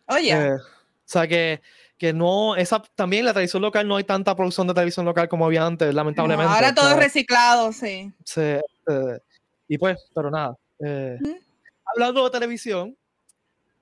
Oye, 0.06 0.32
Eh, 0.32 0.54
o 0.54 0.58
sea 1.04 1.28
que, 1.28 1.60
que 2.00 2.14
no, 2.14 2.56
esa 2.56 2.82
también 2.94 3.26
la 3.26 3.34
televisión 3.34 3.60
local 3.60 3.86
no 3.86 3.96
hay 3.96 4.04
tanta 4.04 4.34
producción 4.34 4.66
de 4.66 4.72
televisión 4.72 5.04
local 5.04 5.28
como 5.28 5.44
había 5.44 5.66
antes, 5.66 5.92
lamentablemente. 5.94 6.50
ahora 6.50 6.74
todo 6.74 6.88
es 6.92 6.96
reciclado, 6.96 7.72
sí. 7.74 8.10
se- 8.24 8.56
eh, 8.88 9.18
y 9.68 9.76
pues, 9.76 9.98
pero 10.14 10.30
nada. 10.30 10.56
eh, 10.82 11.18
Ujú. 11.22 11.38
hablando 11.94 12.24
de 12.24 12.30
televisión, 12.30 12.96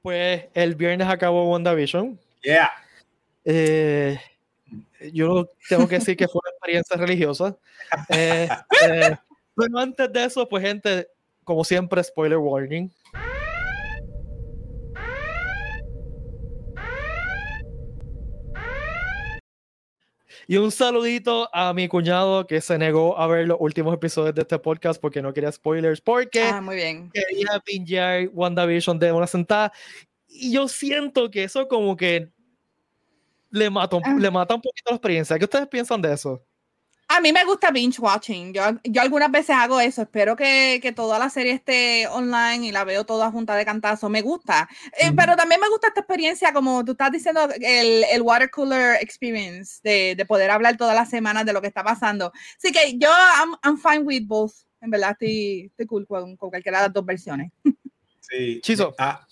pues 0.02 0.46
el 0.52 0.74
viernes 0.74 1.06
acabó 1.08 1.48
WandaVision. 1.52 2.18
Yeah. 2.42 2.72
Eh, 3.44 4.18
yo 5.12 5.48
tengo 5.68 5.86
que 5.86 6.00
decir 6.00 6.16
que 6.16 6.26
fue 6.26 6.40
una 6.44 6.50
experiencia 6.50 6.96
religiosa. 6.96 7.56
Eh, 8.10 8.48
eh, 8.86 9.16
pero 9.56 9.78
antes 9.78 10.12
de 10.12 10.24
eso, 10.24 10.46
pues 10.48 10.62
gente, 10.64 11.08
como 11.44 11.62
siempre, 11.64 12.02
spoiler 12.04 12.36
warning. 12.38 12.90
Y 20.50 20.56
un 20.56 20.70
saludito 20.72 21.50
a 21.54 21.74
mi 21.74 21.88
cuñado 21.88 22.46
que 22.46 22.62
se 22.62 22.78
negó 22.78 23.18
a 23.18 23.26
ver 23.26 23.46
los 23.46 23.58
últimos 23.60 23.94
episodios 23.94 24.34
de 24.34 24.40
este 24.40 24.58
podcast 24.58 24.98
porque 24.98 25.20
no 25.20 25.32
quería 25.34 25.52
spoilers, 25.52 26.00
porque 26.00 26.42
Ah, 26.42 26.62
muy 26.62 26.76
bien. 26.76 27.10
quería 27.10 27.60
pinchar 27.62 28.30
WandaVision 28.32 28.98
de 28.98 29.12
una 29.12 29.26
sentada. 29.26 29.70
Y 30.26 30.52
yo 30.52 30.66
siento 30.66 31.30
que 31.30 31.44
eso 31.44 31.68
como 31.68 31.94
que 31.96 32.30
le 33.50 33.68
mata, 33.68 33.98
Ah. 34.02 34.16
le 34.18 34.30
mata 34.30 34.54
un 34.54 34.62
poquito 34.62 34.90
la 34.90 34.96
experiencia. 34.96 35.38
¿Qué 35.38 35.44
ustedes 35.44 35.68
piensan 35.68 36.00
de 36.00 36.14
eso? 36.14 36.42
A 37.10 37.20
mí 37.22 37.32
me 37.32 37.42
gusta 37.44 37.70
binge 37.70 37.98
watching. 38.00 38.52
Yo, 38.52 38.62
yo 38.84 39.00
algunas 39.00 39.30
veces 39.30 39.56
hago 39.56 39.80
eso. 39.80 40.02
Espero 40.02 40.36
que, 40.36 40.78
que 40.82 40.92
toda 40.92 41.18
la 41.18 41.30
serie 41.30 41.52
esté 41.52 42.06
online 42.06 42.66
y 42.66 42.70
la 42.70 42.84
veo 42.84 43.06
toda 43.06 43.30
junta 43.30 43.56
de 43.56 43.64
cantazo. 43.64 44.10
Me 44.10 44.20
gusta. 44.20 44.68
Eh. 45.00 45.10
Pero 45.16 45.34
también 45.34 45.58
me 45.58 45.70
gusta 45.70 45.88
esta 45.88 46.00
experiencia, 46.00 46.52
como 46.52 46.84
tú 46.84 46.92
estás 46.92 47.10
diciendo, 47.10 47.48
el, 47.60 48.04
el 48.04 48.22
water 48.22 48.50
cooler 48.50 48.98
experience, 49.00 49.80
de, 49.82 50.16
de 50.16 50.26
poder 50.26 50.50
hablar 50.50 50.76
todas 50.76 50.94
las 50.94 51.08
semanas 51.08 51.46
de 51.46 51.54
lo 51.54 51.62
que 51.62 51.68
está 51.68 51.82
pasando. 51.82 52.30
Así 52.58 52.72
que 52.72 52.98
yo, 52.98 53.08
I'm, 53.08 53.56
I'm 53.64 53.78
fine 53.78 54.04
with 54.04 54.26
both. 54.26 54.52
En 54.82 54.90
verdad, 54.90 55.12
estoy, 55.12 55.66
estoy 55.70 55.86
cool 55.86 56.06
con, 56.06 56.36
con 56.36 56.50
cualquiera 56.50 56.80
de 56.80 56.84
las 56.88 56.94
dos 56.94 57.04
versiones. 57.04 57.50
Sí. 58.30 58.60
Chizo. 58.60 58.94
A, 58.98 59.26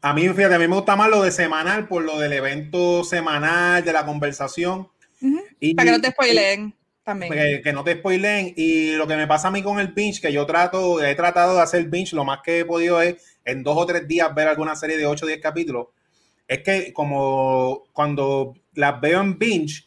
a 0.00 0.14
mí, 0.14 0.28
fíjate, 0.28 0.54
a 0.54 0.58
mí 0.60 0.68
me 0.68 0.76
gusta 0.76 0.94
más 0.94 1.10
lo 1.10 1.20
de 1.24 1.32
semanal 1.32 1.88
por 1.88 2.04
lo 2.04 2.16
del 2.20 2.32
evento 2.32 3.02
semanal, 3.02 3.84
de 3.84 3.92
la 3.92 4.06
conversación. 4.06 4.88
Ujú. 5.20 5.42
Y, 5.58 5.74
Para 5.74 5.86
que 5.86 5.96
no 5.96 6.00
te 6.00 6.12
spoileen 6.12 6.72
también. 7.06 7.32
que, 7.32 7.62
que 7.62 7.72
no 7.72 7.84
te 7.84 7.94
spoilen. 7.94 8.52
Y 8.56 8.92
lo 8.92 9.06
que 9.06 9.16
me 9.16 9.26
pasa 9.26 9.48
a 9.48 9.50
mí 9.52 9.62
con 9.62 9.78
el 9.78 9.88
binge, 9.88 10.20
que 10.20 10.32
yo 10.32 10.44
trato, 10.44 11.02
he 11.02 11.14
tratado 11.14 11.54
de 11.54 11.62
hacer 11.62 11.86
binge 11.86 12.14
lo 12.14 12.24
más 12.24 12.40
que 12.44 12.60
he 12.60 12.64
podido 12.64 13.00
es 13.00 13.16
en 13.44 13.62
dos 13.62 13.76
o 13.78 13.86
tres 13.86 14.06
días 14.08 14.34
ver 14.34 14.48
alguna 14.48 14.74
serie 14.74 14.98
de 14.98 15.06
8 15.06 15.24
o 15.24 15.28
10 15.28 15.40
capítulos. 15.40 15.86
Es 16.48 16.62
que 16.62 16.92
como 16.92 17.84
cuando 17.92 18.54
las 18.74 19.00
veo 19.00 19.20
en 19.20 19.38
binge, 19.38 19.84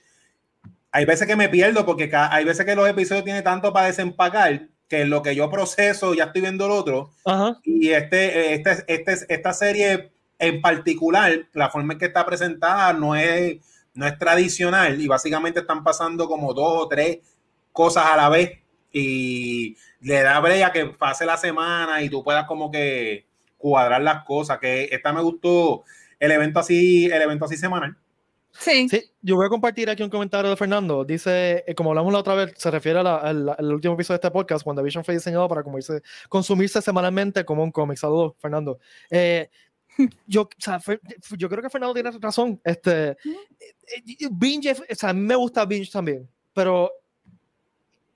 hay 0.92 1.06
veces 1.06 1.28
que 1.28 1.36
me 1.36 1.50
pierdo 1.50 1.86
porque 1.86 2.10
hay 2.14 2.46
veces 2.46 2.66
que 2.66 2.76
los 2.76 2.90
episodios 2.90 3.26
tienen 3.26 3.44
tanto 3.44 3.72
para 3.74 3.88
desempacar 3.88 4.68
que 4.88 5.06
lo 5.06 5.22
que 5.22 5.36
yo 5.36 5.50
proceso 5.52 6.14
ya 6.14 6.26
estoy 6.26 6.42
viendo 6.42 6.66
el 6.66 6.72
otro. 6.72 7.12
Ajá. 7.26 7.60
Y 7.64 7.90
este, 7.90 8.54
este, 8.54 8.84
este, 8.88 9.14
esta 9.28 9.54
serie 9.54 10.12
en 10.40 10.62
particular, 10.62 11.48
la 11.54 11.70
forma 11.70 11.94
en 11.94 12.00
que 12.00 12.06
está 12.06 12.26
presentada 12.26 12.94
no 12.94 13.16
es, 13.16 13.58
no 13.94 14.08
es 14.08 14.18
tradicional 14.18 15.00
y 15.00 15.08
básicamente 15.08 15.62
están 15.62 15.84
pasando 15.84 16.28
como 16.28 16.54
dos 16.54 16.84
o 16.86 16.88
tres 16.88 17.20
cosas 17.72 18.06
a 18.06 18.18
la 18.18 18.30
vez 18.30 18.60
y 18.92 19.76
le 20.02 20.22
da 20.22 20.40
brea 20.40 20.72
que 20.72 20.86
pase 20.86 21.26
la 21.26 21.38
semana 21.38 22.02
y 22.02 22.10
tú 22.10 22.24
puedas 22.24 22.46
como 22.46 22.72
que 22.72 23.26
cuadrar 23.58 24.02
las 24.02 24.24
cosas, 24.24 24.60
que 24.60 24.86
esta 24.92 25.14
me 25.14 25.22
gustó 25.22 25.84
el 26.20 26.32
evento 26.32 26.60
así, 26.60 27.06
el 27.06 27.22
evento 27.22 27.46
así 27.46 27.58
semanal. 27.58 27.96
Sí. 28.52 28.90
Sí, 28.90 29.04
yo 29.22 29.36
voy 29.36 29.46
a 29.46 29.50
compartir 29.50 29.90
aquí 29.90 30.02
un 30.02 30.10
comentario 30.10 30.50
de 30.50 30.58
Fernando. 30.58 31.06
Dice, 31.06 31.64
eh, 31.68 31.76
como 31.76 31.92
hablamos 31.92 32.12
la 32.12 32.20
otra 32.20 32.34
vez, 32.34 32.54
se 32.58 32.72
refiere 32.72 33.00
al, 33.00 33.56
último 33.60 33.94
episodio 33.94 34.18
de 34.18 34.28
este 34.28 34.32
podcast, 34.32 34.66
WandaVision 34.66 35.06
fue 35.06 35.14
diseñado 35.14 35.48
para 35.48 35.64
como 35.64 35.78
dice, 35.78 36.02
consumirse 36.28 36.82
semanalmente 36.82 37.46
como 37.46 37.64
un 37.64 37.72
cómic. 37.72 37.98
Saludos, 37.98 38.34
Fernando. 38.40 38.80
Eh, 39.12 39.50
yo, 40.28 40.44
o 40.44 40.50
sea, 40.58 40.80
Fer- 40.80 41.02
yo 41.38 41.50
creo 41.50 41.62
que 41.62 41.70
Fernando 41.70 41.94
tiene 41.94 42.12
razón. 42.20 42.60
Este, 42.64 43.10
eh, 43.10 43.18
Binge, 44.32 44.72
o 44.72 44.96
sea, 44.96 45.10
a 45.10 45.14
mí 45.14 45.22
me 45.22 45.36
gusta 45.36 45.66
Binge 45.66 45.92
también, 45.92 46.28
pero 46.54 46.92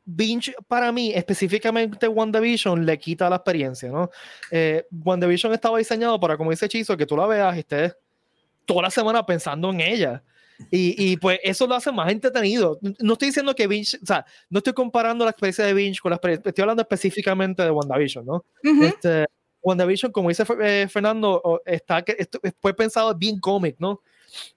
Binge 0.05 0.53
para 0.67 0.91
mí, 0.91 1.13
específicamente 1.13 2.07
WandaVision, 2.07 2.85
le 2.85 2.97
quita 2.99 3.29
la 3.29 3.37
experiencia, 3.37 3.89
¿no? 3.89 4.09
Eh, 4.51 4.85
WandaVision 4.91 5.53
estaba 5.53 5.77
diseñado 5.77 6.19
para, 6.19 6.35
como 6.37 6.51
dice 6.51 6.67
Chizo, 6.67 6.97
que 6.97 7.05
tú 7.05 7.15
la 7.15 7.25
veas 7.25 7.55
y 7.55 7.59
estés 7.59 7.95
toda 8.65 8.83
la 8.83 8.89
semana 8.89 9.25
pensando 9.25 9.69
en 9.69 9.81
ella. 9.81 10.23
Y, 10.69 11.11
y, 11.11 11.17
pues 11.17 11.39
eso 11.43 11.65
lo 11.67 11.75
hace 11.75 11.91
más 11.91 12.11
entretenido. 12.11 12.77
No 12.99 13.13
estoy 13.13 13.29
diciendo 13.29 13.55
que 13.55 13.67
Binge, 13.67 13.97
o 14.01 14.05
sea, 14.05 14.25
no 14.49 14.59
estoy 14.59 14.73
comparando 14.73 15.25
la 15.25 15.31
experiencia 15.31 15.65
de 15.65 15.73
Binge 15.73 15.99
con 15.99 16.11
la 16.11 16.17
experiencia, 16.17 16.49
estoy 16.49 16.61
hablando 16.61 16.81
específicamente 16.83 17.63
de 17.63 17.71
WandaVision, 17.71 18.25
¿no? 18.25 18.45
Ujú. 18.63 18.83
Este, 18.83 19.25
WandaVision, 19.63 20.12
como 20.12 20.29
dice 20.29 20.43
eh, 20.62 20.88
Fernando, 20.89 21.62
está 21.65 22.03
esto 22.05 22.39
fue 22.62 22.74
pensado 22.74 23.15
bien 23.15 23.39
cómic, 23.39 23.77
¿no? 23.79 24.01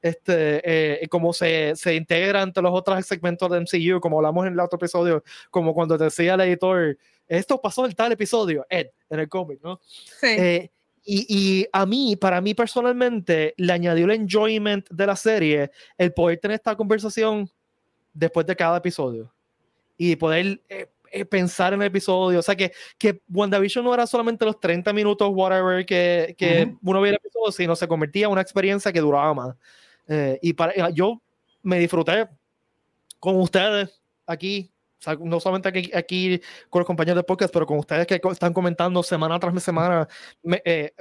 Este, 0.01 1.03
eh, 1.03 1.09
como 1.09 1.33
se, 1.33 1.75
se 1.77 1.95
integra 1.95 2.43
entre 2.43 2.63
los 2.63 2.73
otros 2.73 3.05
segmentos 3.07 3.51
de 3.51 3.61
MCU, 3.61 4.01
como 4.01 4.19
hablamos 4.19 4.47
en 4.47 4.55
el 4.55 4.61
otro 4.61 4.79
episodio, 4.79 5.23
como 5.51 5.75
cuando 5.75 5.99
decía 5.99 6.35
el 6.35 6.41
editor, 6.41 6.99
esto 7.29 7.61
pasó 7.61 7.85
en 7.87 7.93
tal 7.93 8.13
episodio, 8.13 8.67
Ed, 8.69 8.89
en 9.11 9.21
el 9.21 9.29
cómic, 9.29 9.61
¿no? 9.63 9.81
Sí. 9.85 10.27
Eh, 10.27 10.71
y, 11.05 11.27
y 11.29 11.67
a 11.73 11.87
mí, 11.87 12.17
para 12.17 12.41
mí 12.41 12.55
personalmente, 12.55 13.55
le 13.57 13.73
añadió 13.73 14.07
el 14.07 14.13
enjoyment 14.13 14.89
de 14.91 15.07
la 15.07 15.15
serie 15.15 15.71
el 15.97 16.13
poder 16.13 16.39
tener 16.41 16.57
esta 16.57 16.75
conversación 16.75 17.49
después 18.13 18.47
de 18.47 18.57
cada 18.57 18.79
episodio 18.79 19.33
y 19.99 20.17
poder 20.17 20.47
eh, 20.47 20.61
eh, 20.69 20.89
pensar 21.31 21.73
en 21.75 21.83
el 21.83 21.89
episodio. 21.89 22.39
O 22.39 22.43
sea, 22.43 22.55
que, 22.57 22.73
que 22.99 23.21
WandaVision 23.29 23.85
no 23.85 23.95
era 23.95 24.07
solamente 24.07 24.45
los 24.45 24.59
30 24.61 24.93
minutos, 24.93 25.29
whatever, 25.33 25.85
que, 25.87 26.35
que 26.39 26.65
Ujú. 26.71 26.79
uno 26.91 27.01
veía 27.01 27.13
el 27.13 27.17
episodio, 27.17 27.53
sino 27.53 27.77
se 27.77 27.89
convertía 27.89 28.27
en 28.27 28.33
una 28.33 28.41
experiencia 28.43 28.93
que 28.93 29.01
duraba 29.01 29.35
más. 29.35 29.55
Eh, 30.09 30.39
y 30.43 30.53
para, 30.53 30.73
eh, 30.73 30.93
yo 30.95 31.21
me 31.63 31.79
disfruté 31.79 32.29
con 33.19 33.37
ustedes 33.41 34.01
aquí. 34.27 34.71
o 34.99 35.03
sea, 35.03 35.17
no 35.21 35.39
solamente 35.41 35.69
aquí, 35.69 35.91
aquí 35.95 36.41
con 36.71 36.81
los 36.81 36.87
compañeros 36.87 37.17
de 37.17 37.23
podcast, 37.25 37.53
pero 37.53 37.67
con 37.67 37.79
ustedes 37.79 38.07
que 38.07 38.21
están 38.33 38.53
comentando 38.53 39.03
semana 39.03 39.39
tras 39.39 39.53
semana, 39.61 40.09
me- 40.43 40.63
eh, 40.65 40.93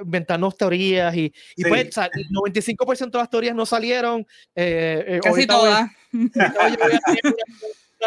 teorías 0.58 1.16
y, 1.16 1.34
y 1.56 1.64
Sí. 1.64 1.70
pues, 1.70 1.88
o 1.90 1.92
sea, 1.92 2.10
el 2.14 2.28
95% 2.30 3.18
de 3.18 3.18
las 3.24 3.30
teorías 3.30 3.56
no 3.56 3.66
salieron. 3.66 4.26
eh, 4.56 5.04
eh, 5.08 5.20
Casi 5.24 5.48
todas. 5.48 5.90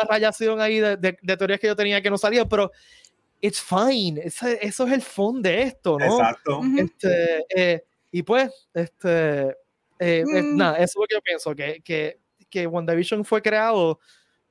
Una, 0.03 0.09
rayación 0.09 0.61
ahí 0.61 0.79
de, 0.81 0.97
de- 0.97 1.19
de 1.21 1.37
teorías 1.37 1.61
que 1.61 1.67
yo 1.67 1.77
tenía 1.77 2.01
que 2.03 2.11
no 2.11 2.19
salían, 2.19 2.49
pero 2.49 2.71
it's 3.41 3.61
fine. 3.61 4.21
Ese- 4.25 4.59
eso 4.63 4.87
es 4.87 4.93
el 4.93 5.03
fun 5.03 5.41
de 5.43 5.63
esto, 5.63 5.99
¿no? 5.99 6.05
Exacto. 6.19 6.61
Este, 6.77 7.45
eh, 7.55 7.85
y 8.11 8.23
pues, 8.23 8.51
este, 8.75 9.49
eh, 9.49 9.55
eh, 9.99 10.25
Mm. 10.43 10.57
nada, 10.57 10.77
eso 10.77 10.85
es 10.85 10.97
lo 10.97 11.07
que 11.07 11.15
yo 11.17 11.21
pienso, 11.23 11.55
que, 11.55 11.81
que, 11.85 12.19
que 12.51 12.67
WandaVision 12.67 13.25
fue 13.25 13.43
creado 13.43 13.99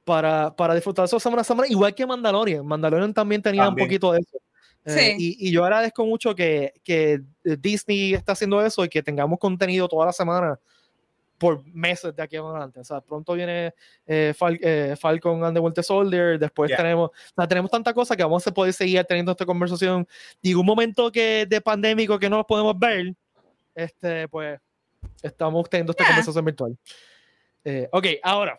para, 0.04 0.56
para 0.56 0.74
disfrutar 0.76 1.06
eso 1.06 1.20
semana 1.20 1.42
a 1.42 1.46
semana, 1.46 1.68
igual 1.68 1.94
que 1.96 2.06
Mandalorian. 2.06 2.66
Mandalorian 2.66 3.14
también 3.14 3.42
tenía 3.42 3.64
También. 3.66 3.84
un 3.84 3.88
poquito 3.90 4.12
de 4.14 4.20
eso. 4.20 4.38
Eh, 4.86 4.92
Sí. 4.94 5.16
y, 5.40 5.50
y 5.50 5.52
yo 5.52 5.66
agradezco 5.66 6.06
mucho 6.06 6.34
que, 6.34 6.72
que 6.82 7.20
Disney 7.44 8.14
está 8.14 8.32
haciendo 8.32 8.66
eso 8.66 8.86
y 8.86 8.90
que 8.90 9.04
tengamos 9.04 9.38
contenido 9.38 9.86
toda 9.90 10.06
la 10.06 10.14
semana 10.14 10.58
por 11.38 11.64
meses 11.68 12.16
de 12.16 12.24
aquí 12.24 12.36
en 12.36 12.44
adelante. 12.44 12.80
O 12.80 12.84
sea, 12.84 13.00
pronto 13.02 13.34
viene 13.34 13.74
eh, 14.06 14.34
Fal- 14.38 14.60
eh, 14.62 14.96
Falcon 15.00 15.44
and 15.44 15.56
the 15.56 15.60
Winter 15.60 15.84
Soldier, 15.84 16.40
después 16.40 16.70
Yeah. 16.70 16.78
tenemos, 16.78 17.10
o 17.12 17.34
sea, 17.36 17.48
tenemos 17.48 17.70
tanta 17.70 17.94
cosa 17.94 18.16
que 18.16 18.24
vamos 18.24 18.46
a 18.48 18.52
poder 18.52 18.74
seguir 18.74 19.04
teniendo 19.06 19.32
esta 19.32 19.46
conversación. 19.46 20.08
Y 20.42 20.54
un 20.54 20.66
momento 20.66 21.12
que 21.12 21.46
de 21.48 21.62
pandémico 21.62 22.18
que 22.18 22.30
no 22.30 22.38
nos 22.38 22.46
podemos 22.46 22.78
ver, 22.80 23.14
este, 23.76 24.28
pues 24.28 24.60
estamos 25.22 25.70
teniendo 25.70 25.92
esta 25.92 26.04
Yeah. 26.04 26.12
conversación 26.14 26.46
virtual. 26.46 26.78
Eh, 27.64 27.88
ok, 27.92 28.06
ahora. 28.24 28.58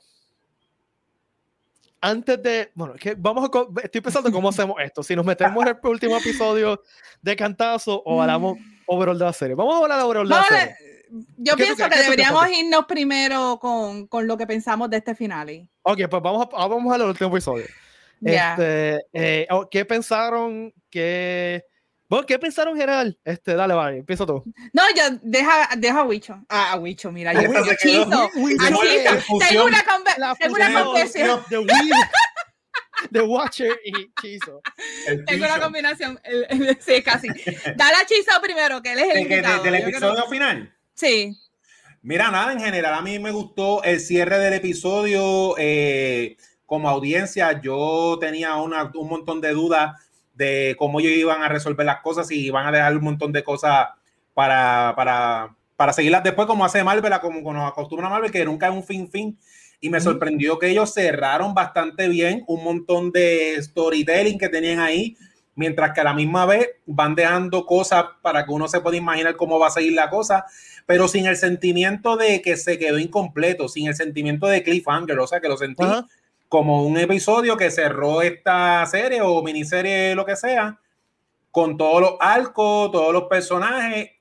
Antes 2.00 2.40
de, 2.40 2.70
bueno, 2.74 2.94
que 2.94 3.14
vamos 3.18 3.50
a, 3.52 3.80
estoy 3.82 4.00
pensando 4.00 4.30
cómo 4.30 4.48
hacemos 4.50 4.76
esto, 4.80 5.02
si 5.02 5.16
nos 5.16 5.26
metemos 5.26 5.66
en 5.66 5.76
el 5.82 5.90
último 5.90 6.16
episodio 6.16 6.80
de 7.20 7.34
cantazo 7.34 8.00
o 8.04 8.20
hablamos 8.22 8.56
overall 8.86 9.18
de 9.18 9.24
la 9.24 9.32
serie. 9.32 9.56
Vamos 9.56 9.74
a 9.74 9.78
hablar 9.82 10.00
overall 10.04 10.28
de 10.28 10.34
la 10.34 10.44
serie. 10.44 10.76
Yo 11.36 11.56
¿Qué 11.56 11.62
tú 11.64 11.74
pienso 11.76 11.84
que 11.84 11.90
¿Qué 11.90 11.96
tú 11.96 12.02
deberíamos 12.04 12.44
piensas? 12.46 12.64
irnos 12.64 12.84
primero 12.86 13.58
con, 13.60 14.06
con 14.06 14.26
lo 14.26 14.36
que 14.36 14.46
pensamos 14.46 14.90
de 14.90 14.98
este 14.98 15.14
finale. 15.14 15.68
Ok, 15.82 16.00
pues 16.10 16.22
vamos 16.22 16.46
a, 16.46 16.48
ah, 16.56 16.66
vamos 16.66 16.92
a 16.92 16.96
al 16.96 17.02
último 17.02 17.30
episodio. 17.30 17.66
Ya. 18.20 18.52
Este, 18.52 19.06
eh, 19.12 19.46
oh, 19.50 19.68
¿Qué 19.70 19.84
pensaron? 19.84 20.72
¿Qué, 20.90 21.64
bueno, 22.08 22.26
¿qué 22.26 22.38
pensaron 22.38 22.74
en 22.74 22.80
general? 22.80 23.18
Este, 23.24 23.54
dale, 23.54 23.74
vale, 23.74 23.98
empieza 23.98 24.26
tú. 24.26 24.42
No, 24.72 24.82
ya, 24.96 25.10
deja, 25.22 25.68
deja 25.76 26.00
a 26.00 26.04
Wicho. 26.04 26.42
Ah, 26.48 26.72
a 26.72 26.78
Wicho, 26.78 27.12
mira, 27.12 27.32
yo 27.34 27.42
Chizo. 27.42 27.76
Chizo. 27.80 28.30
Tengo 29.48 29.64
una, 29.66 29.84
tengo 30.38 30.54
una 30.54 30.84
confesión. 30.84 31.40
de 31.50 31.58
Will, 31.58 31.92
de 33.10 33.20
Watcher 33.22 33.78
y 33.84 33.92
Chizo. 34.20 34.60
El 35.06 35.24
Tengo 35.24 35.44
una 35.44 35.60
combinación. 35.60 36.18
el- 36.24 36.46
el- 36.48 36.78
sí, 36.80 37.02
casi. 37.02 37.28
Dale 37.76 37.96
a 38.02 38.06
Chizo 38.06 38.32
primero, 38.42 38.82
que 38.82 38.92
él 38.92 38.98
es 38.98 39.04
el 39.08 39.12
que- 39.28 39.34
invitado. 39.34 39.62
del 39.62 39.74
Yo 39.74 39.78
creo- 39.84 39.88
episodio 39.90 40.26
final. 40.28 40.74
Sí. 40.98 41.36
Mira, 42.02 42.30
nada, 42.30 42.52
en 42.52 42.60
general 42.60 42.94
a 42.94 43.02
mí 43.02 43.18
me 43.18 43.30
gustó 43.30 43.82
el 43.84 44.00
cierre 44.00 44.38
del 44.38 44.54
episodio. 44.54 45.54
eh, 45.58 46.36
como 46.66 46.88
audiencia, 46.90 47.60
yo 47.62 48.18
tenía 48.20 48.56
una- 48.56 48.90
un 48.94 49.08
montón 49.08 49.40
de 49.40 49.52
dudas 49.52 49.94
de 50.34 50.76
cómo 50.78 51.00
ellos 51.00 51.12
iban 51.12 51.42
a 51.42 51.48
resolver 51.48 51.86
las 51.86 52.00
cosas 52.02 52.30
y 52.30 52.46
iban 52.46 52.66
a 52.66 52.72
dejar 52.72 52.94
un 52.96 53.04
montón 53.04 53.32
de 53.32 53.42
cosas 53.42 53.88
para, 54.34 54.92
para, 54.94 55.56
para 55.76 55.92
seguirlas 55.94 56.22
después, 56.22 56.46
como 56.46 56.64
hace 56.64 56.84
Marvel, 56.84 57.12
a 57.12 57.20
como 57.20 57.52
nos 57.54 57.70
acostumbra 57.70 58.08
Marvel, 58.10 58.30
que 58.30 58.44
nunca 58.44 58.68
es 58.68 58.74
un 58.74 58.84
fin 58.84 59.08
fin. 59.10 59.38
Y 59.80 59.88
me 59.90 60.00
sorprendió 60.00 60.58
que 60.58 60.68
ellos 60.68 60.92
cerraron 60.92 61.54
bastante 61.54 62.08
bien 62.08 62.44
un 62.48 62.62
montón 62.64 63.12
de 63.12 63.56
storytelling 63.62 64.38
que 64.38 64.48
tenían 64.48 64.80
ahí, 64.80 65.16
mientras 65.54 65.92
que 65.92 66.00
a 66.02 66.04
la 66.04 66.14
misma 66.14 66.44
vez 66.46 66.68
van 66.84 67.14
dejando 67.14 67.64
cosas 67.64 68.04
para 68.22 68.44
que 68.44 68.52
uno 68.52 68.68
se 68.68 68.80
pueda 68.80 68.96
imaginar 68.96 69.36
cómo 69.36 69.58
va 69.58 69.68
a 69.68 69.70
seguir 69.70 69.92
la 69.94 70.10
cosa, 70.10 70.44
pero 70.88 71.06
sin 71.06 71.26
el 71.26 71.36
sentimiento 71.36 72.16
de 72.16 72.40
que 72.40 72.56
se 72.56 72.78
quedó 72.78 72.98
incompleto, 72.98 73.68
sin 73.68 73.88
el 73.88 73.94
sentimiento 73.94 74.46
de 74.46 74.62
cliffhanger, 74.62 75.18
o 75.18 75.26
sea, 75.26 75.38
que 75.38 75.46
lo 75.46 75.58
sentí 75.58 75.84
Ajá. 75.84 76.06
como 76.48 76.82
un 76.86 76.96
episodio 76.96 77.58
que 77.58 77.70
cerró 77.70 78.22
esta 78.22 78.86
serie 78.86 79.20
o 79.20 79.42
miniserie, 79.42 80.14
lo 80.14 80.24
que 80.24 80.34
sea, 80.34 80.78
con 81.50 81.76
todos 81.76 82.00
los 82.00 82.12
arcos, 82.20 82.90
todos 82.90 83.12
los 83.12 83.24
personajes 83.24 84.12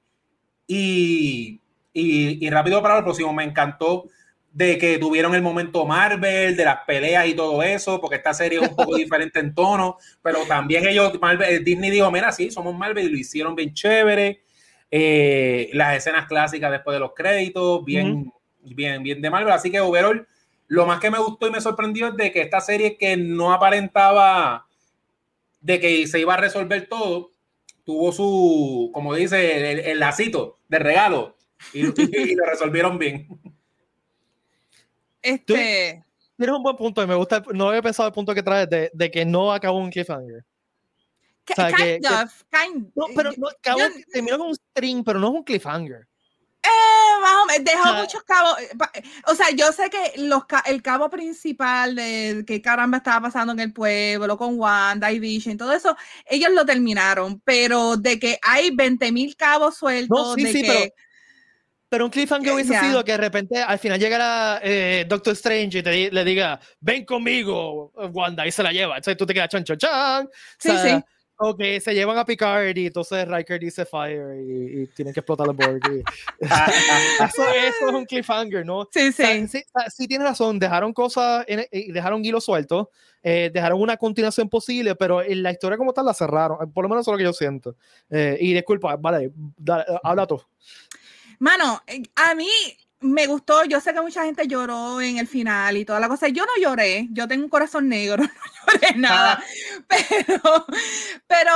y, 0.68 1.62
y, 1.94 2.46
y 2.46 2.50
rápido 2.50 2.82
para 2.82 2.98
el 2.98 3.04
próximo. 3.06 3.32
Me 3.32 3.46
encantó 3.46 4.10
de 4.52 4.78
que 4.78 4.98
tuvieron 4.98 5.36
el 5.36 5.42
momento 5.42 5.86
Marvel, 5.86 6.58
de 6.58 6.66
las 6.66 6.80
peleas 6.86 7.28
y 7.28 7.34
todo 7.34 7.64
eso, 7.64 8.02
porque 8.02 8.18
esta 8.18 8.34
serie 8.34 8.60
es 8.62 8.68
un 8.68 8.76
poco 8.76 8.94
diferente 8.98 9.40
en 9.40 9.56
tono, 9.56 10.00
pero 10.22 10.40
también 10.46 10.86
ellos, 10.86 11.18
Marvel, 11.22 11.64
Disney 11.64 11.92
dijo, 11.92 12.12
mira, 12.12 12.34
sí, 12.34 12.52
somos 12.52 12.78
Marvel 12.78 13.06
y 13.06 13.10
lo 13.10 13.18
hicieron 13.18 13.56
bien 13.56 13.74
chévere. 13.74 14.42
Eh, 14.90 15.70
las 15.74 15.98
escenas 15.98 16.28
clásicas 16.28 16.72
después 16.72 16.96
de 16.96 17.00
los 17.00 17.14
créditos, 17.14 17.84
bien, 17.84 18.32
bien, 18.62 19.04
bien 19.04 19.22
de 19.22 19.30
Marvel. 19.30 19.52
Así 19.52 19.70
que 19.70 19.80
overall, 19.80 20.28
lo 20.68 20.86
más 20.86 21.00
que 21.00 21.12
me 21.12 21.20
gustó 21.20 21.48
y 21.48 21.52
me 21.52 21.62
sorprendió 21.62 22.08
es 22.08 22.16
de 22.16 22.32
que 22.32 22.42
esta 22.42 22.62
serie 22.62 22.98
que 22.98 23.18
no 23.18 23.54
aparentaba 23.54 24.68
de 25.60 25.80
que 25.80 26.08
se 26.08 26.20
iba 26.20 26.36
a 26.36 26.38
resolver 26.38 26.88
todo, 26.88 27.32
tuvo 27.84 28.12
su, 28.12 28.92
como 28.94 29.14
dice, 29.14 29.72
el, 29.72 29.80
el 29.80 30.00
lacito 30.00 30.60
de 30.68 30.80
regalo 30.80 31.36
y, 31.74 31.80
y 31.82 32.36
lo 32.36 32.46
resolvieron 32.46 32.98
bien. 32.98 33.28
Este. 35.22 36.04
Tienes 36.38 36.56
un 36.56 36.64
buen 36.64 36.76
punto 36.76 37.02
y 37.02 37.08
me 37.08 37.16
gusta, 37.16 37.44
no 37.54 37.70
había 37.70 37.82
pensado 37.82 38.08
el 38.08 38.14
punto 38.14 38.36
que 38.36 38.44
traes 38.44 38.70
de, 38.70 38.92
de 38.94 39.12
que 39.12 39.26
no 39.26 39.52
acabó 39.52 39.80
un 39.80 39.90
cliffhanger. 39.90 40.46
O 41.54 41.56
sea, 41.56 41.68
kind 41.72 42.06
que- 42.06 42.14
of. 42.14 42.34
Kind, 42.52 42.92
No, 42.96 43.06
pero 43.16 43.32
no, 43.38 43.48
acabó, 43.50 43.80
yo- 43.80 43.90
terminó 44.12 44.38
con 44.38 44.48
un 44.48 44.56
string, 44.56 45.04
pero 45.04 45.20
no 45.20 45.28
es 45.30 45.34
un 45.36 45.44
cliffhanger. 45.44 46.08
Eh, 46.64 47.22
más 47.22 47.44
o 47.44 47.46
menos, 47.46 47.64
dejó 47.64 47.82
O 47.82 47.84
sea, 47.92 48.02
muchos 48.02 48.24
cabos. 48.24 48.60
eh, 48.60 48.70
pa- 48.78 48.92
O 49.28 49.36
sea, 49.36 49.52
yo 49.52 49.72
sé 49.72 49.90
que 49.90 50.14
los, 50.22 50.44
el 50.66 50.82
cabo 50.82 51.10
principal 51.10 51.96
de 51.96 52.44
que 52.46 52.62
caramba 52.62 52.98
estaba 52.98 53.22
pasando 53.28 53.54
en 53.54 53.60
el 53.62 53.72
pueblo 53.74 54.38
con 54.38 54.60
Wanda 54.60 55.12
y 55.12 55.20
Vision, 55.20 55.56
todo 55.58 55.72
eso, 55.72 55.96
ellos 56.26 56.52
lo 56.52 56.66
terminaron, 56.66 57.40
pero 57.46 57.96
de 57.96 58.20
que 58.20 58.38
hay 58.42 58.72
20 58.76 59.12
mil 59.14 59.36
cabos 59.38 59.78
sueltos, 59.78 60.36
sí, 60.36 60.44
de 60.44 60.52
sí, 60.52 60.62
que, 60.62 60.68
pero- 60.68 60.94
Pero 61.90 62.04
un 62.04 62.12
cliffhanger 62.12 62.50
Eh, 62.50 62.54
hubiese 62.54 62.78
sido 62.82 63.02
que 63.06 63.14
de 63.14 63.18
repente 63.18 63.62
al 63.64 63.80
final 63.80 63.98
llegara 63.98 64.60
eh, 64.62 65.06
Doctor 65.08 65.32
Strange 65.32 65.78
y 65.78 65.84
te 65.84 66.12
le 66.12 66.24
diga, 66.26 66.60
ven 66.82 67.06
conmigo, 67.06 67.94
Wanda, 68.12 68.46
y 68.46 68.52
se 68.52 68.62
la 68.62 68.74
lleva. 68.74 68.98
Entonces 68.98 69.16
tú 69.16 69.26
te 69.26 69.34
quedas 69.34 69.48
chan, 69.48 69.64
chan, 69.64 69.78
chan. 69.78 70.30
Sí, 70.60 70.70
sí. 70.84 71.02
O 71.40 71.56
que 71.56 71.80
se 71.80 71.94
llevan 71.94 72.18
a 72.18 72.26
Picard 72.26 72.76
y 72.76 72.88
entonces 72.88 73.28
Riker 73.28 73.60
dice 73.60 73.86
fire 73.86 74.42
y, 74.42 74.82
y 74.82 74.88
tienen 74.88 75.14
que 75.14 75.20
explotar 75.20 75.48
el 75.48 75.54
board. 75.56 75.78
y- 75.86 76.04
eso, 77.24 77.44
eso 77.54 77.88
es 77.90 77.94
un 77.94 78.06
cliffhanger, 78.06 78.66
¿no? 78.66 78.88
sí, 78.92 79.10
O 79.10 79.12
sea, 79.12 79.34
sí. 79.36 79.48
sí, 79.48 79.64
o 79.74 79.80
sea, 79.80 79.90
sí 79.90 80.08
tienes 80.08 80.28
razón, 80.28 80.58
dejaron 80.58 80.94
cosas, 80.94 81.46
en- 81.48 81.68
y 81.72 81.92
dejaron 81.92 82.26
hilo 82.26 82.42
suelto, 82.42 82.90
eh, 83.22 83.52
dejaron 83.54 83.80
una 83.82 83.98
continuación 83.98 84.50
posible, 84.50 84.96
pero 84.96 85.22
en 85.22 85.44
la 85.44 85.52
historia 85.52 85.78
como 85.78 85.94
tal 85.94 86.06
la 86.06 86.14
cerraron, 86.14 86.72
por 86.72 86.84
lo 86.84 86.90
menos 86.90 87.04
eso 87.04 87.12
es 87.12 87.14
lo 87.14 87.18
que 87.20 87.24
yo 87.26 87.34
siento. 87.34 87.76
Eh, 88.10 88.38
y 88.42 88.54
disculpa, 88.54 88.96
vale, 88.96 89.32
dale, 89.58 89.86
habla 90.04 90.26
tú. 90.26 90.42
Mano, 91.40 91.82
eh, 91.86 92.02
a 92.16 92.34
mí 92.34 92.50
me 93.00 93.28
gustó, 93.28 93.64
yo 93.66 93.80
sé 93.80 93.94
que 93.94 94.02
mucha 94.02 94.24
gente 94.24 94.48
lloró 94.48 95.02
en 95.02 95.18
el 95.18 95.28
final 95.28 95.78
y 95.78 95.86
toda 95.86 96.00
la 96.00 96.08
cosa. 96.08 96.28
Yo 96.30 96.44
no 96.46 96.62
lloré, 96.62 97.08
yo 97.12 97.28
tengo 97.28 97.44
un 97.44 97.50
corazón 97.50 97.88
negro, 97.90 98.24
no 98.24 98.74
lloré 98.74 98.98
nada, 98.98 99.44
pero, 99.88 100.66
pero 101.28 101.52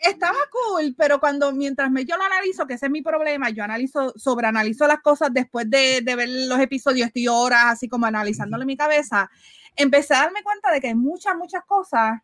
estaba 0.00 0.38
cool, 0.50 0.94
pero 0.96 1.20
cuando 1.20 1.52
mientras 1.52 1.90
me, 1.90 2.04
yo 2.04 2.16
lo 2.16 2.24
analizo, 2.24 2.66
que 2.66 2.74
ese 2.74 2.86
es 2.86 2.92
mi 2.92 3.02
problema, 3.02 3.50
yo 3.50 3.64
analizo, 3.64 4.12
sobreanalizo 4.16 4.86
las 4.86 5.00
cosas 5.00 5.30
después 5.32 5.68
de, 5.68 6.00
de 6.02 6.16
ver 6.16 6.28
los 6.28 6.60
episodios, 6.60 7.08
estoy 7.08 7.28
horas 7.28 7.64
así 7.66 7.88
como 7.88 8.06
analizándolo 8.06 8.62
en 8.62 8.68
mi 8.68 8.76
cabeza, 8.76 9.30
empecé 9.74 10.14
a 10.14 10.22
darme 10.22 10.42
cuenta 10.42 10.70
de 10.70 10.80
que 10.80 10.88
hay 10.88 10.94
muchas, 10.94 11.36
muchas 11.36 11.64
cosas 11.64 12.20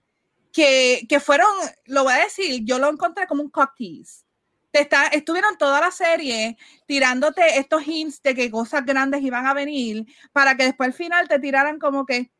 que, 0.52 1.06
que 1.08 1.20
fueron, 1.20 1.48
lo 1.86 2.04
voy 2.04 2.12
a 2.12 2.24
decir, 2.24 2.62
yo 2.64 2.78
lo 2.78 2.88
encontré 2.90 3.26
como 3.26 3.42
un 3.42 3.50
cock 3.50 3.72
tease. 3.76 4.24
Te 4.72 4.80
está, 4.80 5.06
estuvieron 5.08 5.56
toda 5.56 5.80
la 5.80 5.90
serie 5.90 6.56
tirándote 6.86 7.58
estos 7.58 7.86
hints 7.86 8.20
de 8.22 8.34
que 8.34 8.50
cosas 8.50 8.84
grandes 8.84 9.22
iban 9.22 9.46
a 9.46 9.54
venir 9.54 10.06
para 10.32 10.56
que 10.56 10.64
después 10.64 10.88
al 10.88 10.94
final 10.94 11.28
te 11.28 11.38
tiraran 11.38 11.78
como 11.78 12.04
que 12.04 12.32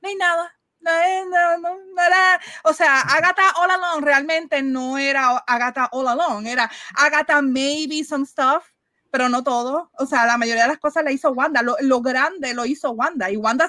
no 0.00 0.08
hay 0.08 0.14
nada. 0.14 0.54
No, 0.80 0.90
no, 1.28 1.58
no, 1.58 1.78
no 1.94 2.02
era, 2.02 2.40
o 2.64 2.72
sea, 2.72 3.02
Agatha 3.02 3.52
All 3.56 3.70
Along 3.70 4.02
realmente 4.02 4.62
no 4.62 4.96
era 4.96 5.36
Agatha 5.46 5.90
All 5.92 6.08
Along, 6.08 6.46
era 6.46 6.70
Agatha 6.96 7.42
maybe 7.42 8.02
some 8.02 8.24
stuff, 8.24 8.64
pero 9.10 9.28
no 9.28 9.44
todo. 9.44 9.90
O 9.98 10.06
sea, 10.06 10.24
la 10.24 10.38
mayoría 10.38 10.62
de 10.62 10.68
las 10.68 10.78
cosas 10.78 11.04
la 11.04 11.12
hizo 11.12 11.32
Wanda. 11.32 11.60
Lo, 11.62 11.76
lo 11.80 12.00
grande 12.00 12.54
lo 12.54 12.64
hizo 12.64 12.92
Wanda. 12.92 13.30
Y 13.30 13.36
Wanda, 13.36 13.68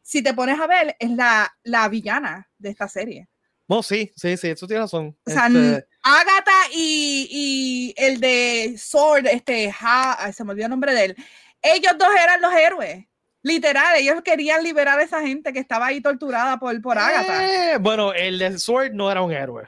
si 0.00 0.22
te 0.22 0.32
pones 0.32 0.58
a 0.58 0.66
ver, 0.66 0.96
es 0.98 1.10
la, 1.10 1.52
la 1.64 1.86
villana 1.88 2.48
de 2.56 2.70
esta 2.70 2.88
serie. 2.88 3.28
No, 3.68 3.82
sí, 3.82 4.10
sí, 4.16 4.38
sí, 4.38 4.48
eso 4.48 4.66
tienes 4.66 4.84
razón. 4.84 5.14
O 5.26 5.30
sea, 5.30 5.48
Este, 5.48 5.86
Agatha 6.20 6.52
y, 6.72 7.28
y 7.30 7.94
el 8.02 8.20
de 8.20 8.76
Sword, 8.78 9.26
este, 9.26 9.72
Ha- 9.80 10.30
se 10.32 10.44
me 10.44 10.52
olvidó 10.52 10.66
el 10.66 10.70
nombre 10.70 10.94
de 10.94 11.04
él. 11.06 11.16
Ellos 11.62 11.92
dos 11.98 12.08
eran 12.22 12.40
los 12.40 12.52
héroes. 12.54 13.04
Literal, 13.42 13.96
ellos 13.96 14.20
querían 14.24 14.62
liberar 14.62 14.98
a 14.98 15.02
esa 15.02 15.20
gente 15.20 15.52
que 15.52 15.60
estaba 15.60 15.86
ahí 15.86 16.00
torturada 16.00 16.58
por, 16.58 16.80
por 16.82 16.98
Agatha. 16.98 17.72
eh, 17.74 17.78
bueno, 17.78 18.12
el 18.12 18.38
de 18.38 18.58
Sword 18.58 18.92
no 18.92 19.10
era 19.10 19.22
un 19.22 19.32
héroe. 19.32 19.64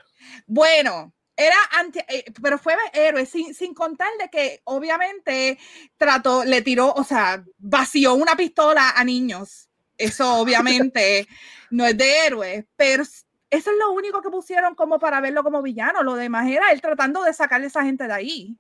Bueno, 0.47 1.13
era 1.37 1.57
anti, 1.79 2.01
eh, 2.09 2.25
pero 2.43 2.59
fue 2.59 2.75
héroe, 2.93 3.25
sin, 3.27 3.55
sin 3.55 3.73
contar 3.73 4.09
de 4.21 4.29
que 4.29 4.61
obviamente 4.65 5.59
trató, 5.97 6.45
le 6.45 6.63
tiró, 6.63 6.93
o 6.93 7.05
sea, 7.05 7.43
vació 7.59 8.15
una 8.15 8.37
pistola 8.37 8.91
a 8.97 9.05
niños. 9.05 9.69
Eso 9.97 10.35
obviamente 10.37 11.27
no 11.71 11.87
es 11.87 11.97
de 11.97 12.27
héroe, 12.27 12.67
pero 12.77 13.05
eso 13.51 13.71
es 13.71 13.77
lo 13.79 13.91
único 13.93 14.23
que 14.23 14.31
pusieron 14.31 14.75
como 14.75 14.99
para 14.99 15.21
verlo 15.21 15.43
como 15.43 15.61
villano. 15.61 16.03
Lo 16.03 16.15
demás 16.15 16.49
era 16.49 16.71
él 16.71 16.81
tratando 16.81 17.23
de 17.25 17.33
sacarle 17.33 17.67
a 17.67 17.69
esa 17.69 17.85
gente 17.85 18.07
de 18.07 18.13
ahí. 18.13 18.57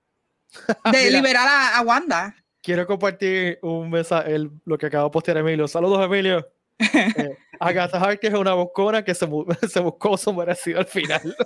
De 0.92 1.10
liberar 1.12 1.46
a, 1.74 1.80
Wanda. 1.82 2.34
Quiero 2.60 2.84
compartir 2.84 3.60
un 3.62 3.88
mensaje, 3.88 4.36
lo 4.64 4.76
que 4.76 4.86
acabo 4.86 5.04
de 5.04 5.12
postear 5.12 5.36
Emilio. 5.36 5.68
Saludos, 5.68 6.04
Emilio. 6.04 6.46
Eh, 6.82 7.36
Agatha 7.60 7.98
Harkness 7.98 8.32
es 8.32 8.38
una 8.38 8.54
bocona 8.54 9.04
que 9.04 9.14
se, 9.14 9.28
se 9.68 9.80
buscó 9.80 10.16
su 10.16 10.32
merecido 10.32 10.78
al 10.80 10.86
final. 10.86 11.36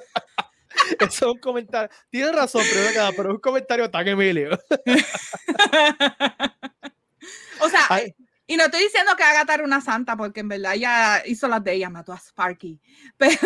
Eso 1.01 1.07
es 1.07 1.23
un 1.23 1.39
comentario. 1.39 1.91
Tiene 2.09 2.31
razón, 2.31 2.63
pero, 2.73 3.11
pero 3.17 3.29
es 3.31 3.35
un 3.35 3.41
comentario 3.41 3.91
tan 3.91 4.07
Emilio. 4.07 4.51
o 7.61 7.69
sea, 7.69 7.89
y 8.47 8.57
no 8.57 8.65
estoy 8.65 8.83
diciendo 8.83 9.13
que 9.17 9.23
Agatha 9.23 9.55
era 9.55 9.65
una 9.65 9.81
santa, 9.81 10.17
porque 10.17 10.41
en 10.41 10.49
verdad 10.49 10.75
ella 10.75 11.23
hizo 11.27 11.49
las 11.49 11.65
de 11.65 11.73
ella, 11.73 11.89
mató 11.89 12.13
a 12.13 12.19
Sparky. 12.19 12.79
Pero. 13.17 13.37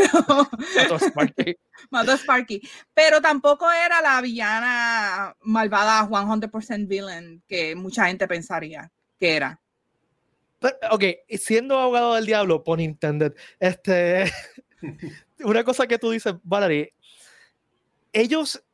mató 0.77 0.95
a 0.97 0.99
Sparky. 0.99 1.57
mató 1.91 2.13
a 2.13 2.17
Sparky. 2.17 2.61
Pero 2.95 3.21
tampoco 3.21 3.71
era 3.71 4.03
la 4.03 4.21
villana 4.21 5.37
malvada 5.43 6.09
100% 6.09 6.89
villain 6.89 7.43
que 7.47 7.77
mucha 7.77 8.07
gente 8.07 8.27
pensaría 8.27 8.91
que 9.21 9.37
era. 9.37 9.61
ok, 10.91 11.05
siendo 11.39 11.79
abogado 11.79 12.15
del 12.15 12.27
diablo, 12.27 12.65
por 12.65 12.81
intended, 12.81 13.35
este. 13.61 14.33
una 15.41 15.63
cosa 15.63 15.87
que 15.87 15.99
tú 15.99 16.11
dices, 16.11 16.35
Valerie, 16.43 16.93
ellos, 18.13 18.65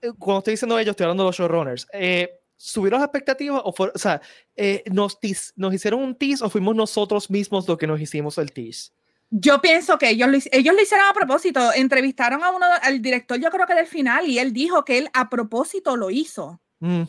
eh, 0.00 0.10
cuando 0.18 0.38
estoy 0.38 0.52
diciendo 0.54 0.76
ellos, 0.76 0.90
estoy 0.90 1.04
hablando 1.04 1.22
de 1.22 1.28
los 1.28 1.36
showrunners. 1.36 1.86
Eh, 1.92 2.41
¿Subieron 2.64 3.00
las 3.00 3.08
expectativas 3.08 3.60
o, 3.64 3.74
o 3.76 3.98
sea, 3.98 4.22
eh, 4.54 4.84
nos, 4.92 5.18
nos 5.56 5.74
hicieron 5.74 6.00
un 6.00 6.14
tease 6.14 6.44
o 6.44 6.48
fuimos 6.48 6.76
nosotros 6.76 7.28
mismos 7.28 7.66
los 7.66 7.76
que 7.76 7.88
nos 7.88 8.00
hicimos 8.00 8.38
el 8.38 8.52
tease? 8.52 8.92
Yo 9.30 9.60
pienso 9.60 9.98
que 9.98 10.10
ellos 10.10 10.28
lo, 10.28 10.38
ellos 10.52 10.72
lo 10.72 10.80
hicieron 10.80 11.08
a 11.08 11.12
propósito. 11.12 11.72
Entrevistaron 11.74 12.44
a 12.44 12.50
uno, 12.52 12.64
al 12.82 13.02
director, 13.02 13.36
yo 13.40 13.50
creo 13.50 13.66
que 13.66 13.74
del 13.74 13.88
final, 13.88 14.28
y 14.28 14.38
él 14.38 14.52
dijo 14.52 14.84
que 14.84 14.98
él 14.98 15.10
a 15.12 15.28
propósito 15.28 15.96
lo 15.96 16.10
hizo. 16.10 16.60
Mm. 16.78 17.02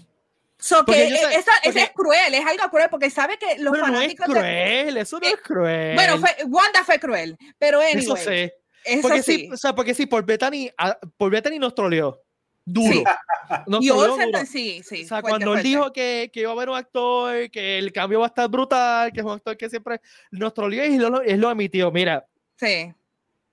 So 0.58 0.84
que 0.86 1.04
e, 1.04 1.08
eso, 1.08 1.52
es 1.64 1.92
cruel, 1.92 2.34
es 2.34 2.46
algo 2.48 2.68
cruel, 2.72 2.88
porque 2.90 3.12
sabe 3.12 3.38
que 3.38 3.60
los 3.60 3.74
pero 3.74 3.86
fanáticos. 3.86 4.28
No 4.28 4.34
es 4.34 4.42
cruel, 4.42 4.98
eso 4.98 5.20
no 5.20 5.28
es 5.28 5.38
cruel. 5.38 5.96
Bueno, 5.96 6.16
Wanda 6.48 6.84
fue 6.84 7.00
cruel, 7.00 7.38
pero 7.60 7.80
anyway. 7.80 8.00
Eso 8.00 8.16
sí. 8.16 8.52
Eso 8.86 9.02
porque 9.04 9.22
sí. 9.22 9.50
O 9.54 9.58
sea, 9.58 9.76
porque 9.76 9.94
sí, 9.94 10.08
por 10.08 10.26
Bethany, 10.26 10.72
ah, 10.80 10.98
por 11.16 11.30
Bethany 11.30 11.60
nos 11.60 11.76
troleó 11.76 12.23
duro. 12.66 13.04
Sí. 13.68 13.78
y 13.82 13.88
duro. 13.90 14.16
sí, 14.46 14.82
sí. 14.84 15.04
O 15.04 15.08
sea, 15.08 15.22
cuando 15.22 15.56
él 15.56 15.62
dijo 15.62 15.92
que, 15.92 16.32
que, 16.34 16.40
iba 16.40 16.50
a 16.50 16.54
haber 16.54 16.70
un 16.70 16.78
actor, 16.78 17.52
que 17.52 17.78
el 17.78 17.92
cambio 17.92 18.22
va 18.22 18.28
a 18.28 18.30
estar 18.30 18.50
brutal, 18.50 19.12
que 19.12 19.20
es 19.20 19.26
un 19.26 19.34
actor 19.34 19.58
que 19.58 19.70
siempre 19.70 20.00
nos 20.32 20.54
troleó 20.54 20.86
y 20.86 20.98
lo, 20.98 21.22
él 21.22 21.42
lo 21.42 21.52
emitió. 21.52 21.92
Mira. 21.92 22.26
Sí. 22.56 22.92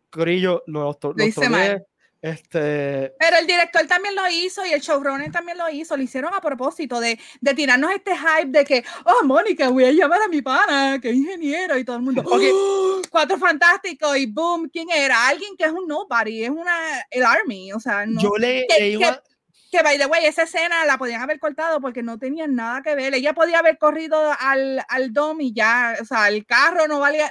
Corillo, 0.09 0.63
lo, 0.67 0.97
lo, 1.03 1.13
lo 1.15 1.25
este... 2.23 3.15
Pero 3.19 3.39
el 3.39 3.47
director 3.47 3.87
también 3.87 4.15
lo 4.15 4.29
hizo 4.29 4.65
y 4.67 4.73
el 4.73 4.81
showrunner 4.81 5.33
también 5.33 5.57
lo 5.57 5.71
hizo, 5.71 5.97
lo 5.97 6.03
hicieron 6.03 6.35
a 6.35 6.41
propósito 6.41 7.01
de, 7.01 7.19
de 7.41 7.55
tirarnos 7.55 7.91
este 7.93 8.13
hype 8.17 8.51
de 8.51 8.65
que, 8.65 8.85
oh, 9.05 9.25
Mónica, 9.25 9.69
voy 9.71 9.85
a 9.85 9.93
llamar 9.93 10.21
a 10.23 10.29
mi 10.29 10.43
pana, 10.43 10.99
que 11.01 11.11
es 11.11 11.17
ingeniero 11.17 11.79
y 11.79 11.85
todo 11.85 11.97
el 11.97 12.03
mundo, 12.03 12.23
¡Oh! 12.27 13.01
cuatro 13.11 13.39
fantásticos 13.39 14.17
y 14.19 14.27
boom, 14.27 14.69
¿quién 14.71 14.91
era? 14.91 15.29
Alguien 15.29 15.57
que 15.57 15.65
es 15.65 15.73
un 15.73 15.87
nobody, 15.87 16.45
es 16.45 16.51
una, 16.51 17.05
el 17.11 17.25
army, 17.25 17.73
o 17.73 17.81
sea, 17.81 18.05
no. 18.05 18.21
Yo 18.21 18.37
le, 18.39 18.67
que, 18.69 18.99
que, 19.71 19.83
by 19.83 19.97
the 19.97 20.07
way, 20.07 20.27
esa 20.27 20.43
escena 20.43 20.85
la 20.85 20.99
podían 20.99 21.23
haber 21.23 21.39
cortado 21.39 21.81
porque 21.81 22.03
no 22.03 22.19
tenían 22.19 22.55
nada 22.55 22.83
que 22.83 22.95
ver, 22.95 23.15
ella 23.15 23.33
podía 23.33 23.61
haber 23.61 23.79
corrido 23.79 24.35
al, 24.39 24.85
al 24.89 25.13
dom 25.13 25.41
y 25.41 25.55
ya, 25.55 25.97
o 26.01 26.05
sea, 26.05 26.29
el 26.29 26.45
carro 26.45 26.87
no 26.87 27.01
valía, 27.01 27.31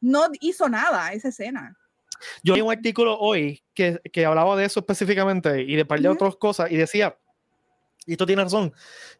no 0.00 0.28
hizo 0.40 0.68
nada 0.68 1.12
esa 1.12 1.28
escena. 1.28 1.76
Yo 2.42 2.54
leí 2.54 2.62
un 2.62 2.72
artículo 2.72 3.18
hoy 3.18 3.62
que, 3.74 4.00
que, 4.12 4.24
hablaba 4.24 4.56
de 4.56 4.64
eso 4.64 4.80
específicamente 4.80 5.62
y 5.62 5.76
de 5.76 5.84
par 5.84 6.00
de 6.00 6.08
otras 6.08 6.36
cosas 6.36 6.70
y 6.70 6.76
decía, 6.76 7.16
y 8.06 8.12
esto 8.12 8.26
tiene 8.26 8.42
razón, 8.42 8.72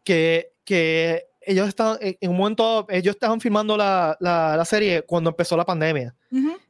que, 0.03 0.53
que 0.63 1.27
ellos 1.41 1.67
estaban, 1.67 1.97
en 2.01 2.29
un 2.29 2.37
momento, 2.37 2.85
ellos 2.89 3.15
estaban 3.15 3.39
filmando 3.39 3.77
la, 3.77 4.17
la, 4.19 4.57
la 4.57 4.65
serie 4.65 5.03
cuando 5.03 5.29
empezó 5.29 5.55
la 5.55 5.65
pandemia 5.65 6.15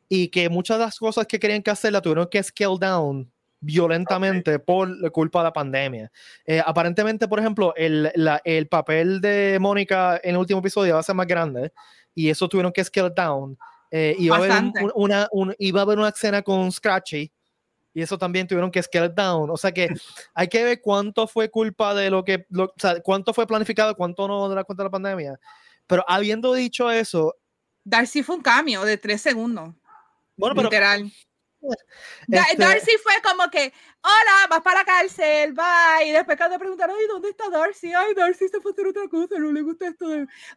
y 0.08 0.28
que 0.28 0.50
muchas 0.50 0.78
de 0.78 0.86
las 0.86 1.00
cosas 1.00 1.26
que 1.26 1.40
querían 1.40 1.62
que 1.62 1.72
hacer 1.72 1.92
la 1.92 2.02
tuvieron 2.02 2.28
que 2.30 2.44
scale 2.44 2.78
down 2.80 3.32
violentamente 3.60 4.60
por 4.60 5.12
culpa 5.12 5.40
de 5.40 5.44
la 5.46 5.54
pandemia. 5.54 6.12
Eh, 6.46 6.62
aparentemente, 6.64 7.28
por 7.28 7.40
ejemplo, 7.40 7.74
el, 7.76 8.12
la, 8.16 8.40
el 8.44 8.68
papel 8.68 9.22
de 9.22 9.58
Mónica 9.60 10.20
en 10.24 10.32
el 10.32 10.38
último 10.38 10.60
episodio 10.60 10.94
va 10.94 11.00
a 11.00 11.04
ser 11.04 11.16
más 11.16 11.26
grande 11.26 11.72
y 12.14 12.30
eso 12.30 12.48
tuvieron 12.48 12.72
que 12.72 12.84
scale 12.84 13.12
down 13.16 13.58
eh, 13.92 14.16
iba, 14.20 14.36
a 14.36 14.40
haber 14.40 14.74
una, 14.96 15.28
iba 15.58 15.80
a 15.80 15.84
haber 15.84 16.00
una 16.00 16.10
escena 16.10 16.42
con 16.42 16.72
Scratchy 16.72 17.32
y 17.96 18.02
eso 18.02 18.18
también 18.18 18.46
tuvieron 18.46 18.70
que 18.70 18.84
scale 18.84 19.10
down. 19.10 19.50
O 19.50 19.58
sea 19.58 19.72
que 19.72 19.88
hay 20.34 20.48
que 20.50 20.64
ver 20.64 20.82
cuánto 20.82 21.28
fue 21.28 21.50
culpa 21.50 21.96
de 21.96 22.10
lo 22.10 22.24
que, 22.26 22.46
o 22.56 22.74
sea, 22.76 23.02
cuánto 23.02 23.34
fue 23.34 23.48
planificado, 23.48 23.96
cuánto 23.96 24.28
no 24.28 24.50
de 24.50 24.56
la 24.56 24.66
cuenta 24.66 24.84
de 24.84 24.88
la 24.88 24.92
pandemia. 24.92 25.40
Pero 25.88 26.04
habiendo 26.08 26.54
dicho 26.54 26.92
eso. 26.92 27.36
Darcy 27.86 28.22
fue 28.22 28.36
un 28.36 28.42
cambio 28.42 28.84
de 28.84 28.98
tres 28.98 29.22
segundos. 29.22 29.74
Bueno, 30.36 30.56
pero, 30.56 30.70
literal. 30.70 31.12
Este 31.72 32.56
Darcy 32.58 32.92
fue 33.04 33.14
como 33.24 33.50
que, 33.50 33.74
hola, 34.02 34.48
vas 34.50 34.62
para 34.62 34.80
la 34.80 34.86
cárcel, 34.86 35.54
bye. 35.54 36.08
Y 36.08 36.12
después 36.12 36.38
cuando 36.38 36.58
preguntaron, 36.60 36.96
ay, 37.00 37.08
¿dónde 37.08 37.30
está 37.30 37.50
Darcy? 37.50 37.94
Ay, 37.94 38.14
Darcy 38.14 38.48
se 38.48 38.62
fue 38.62 38.72
a 38.72 38.74
hacer 38.74 38.88
otra 38.88 39.08
cosa, 39.10 39.36
no 39.40 39.52
le 39.52 39.62
gusta 39.62 39.88
esto. 39.88 40.06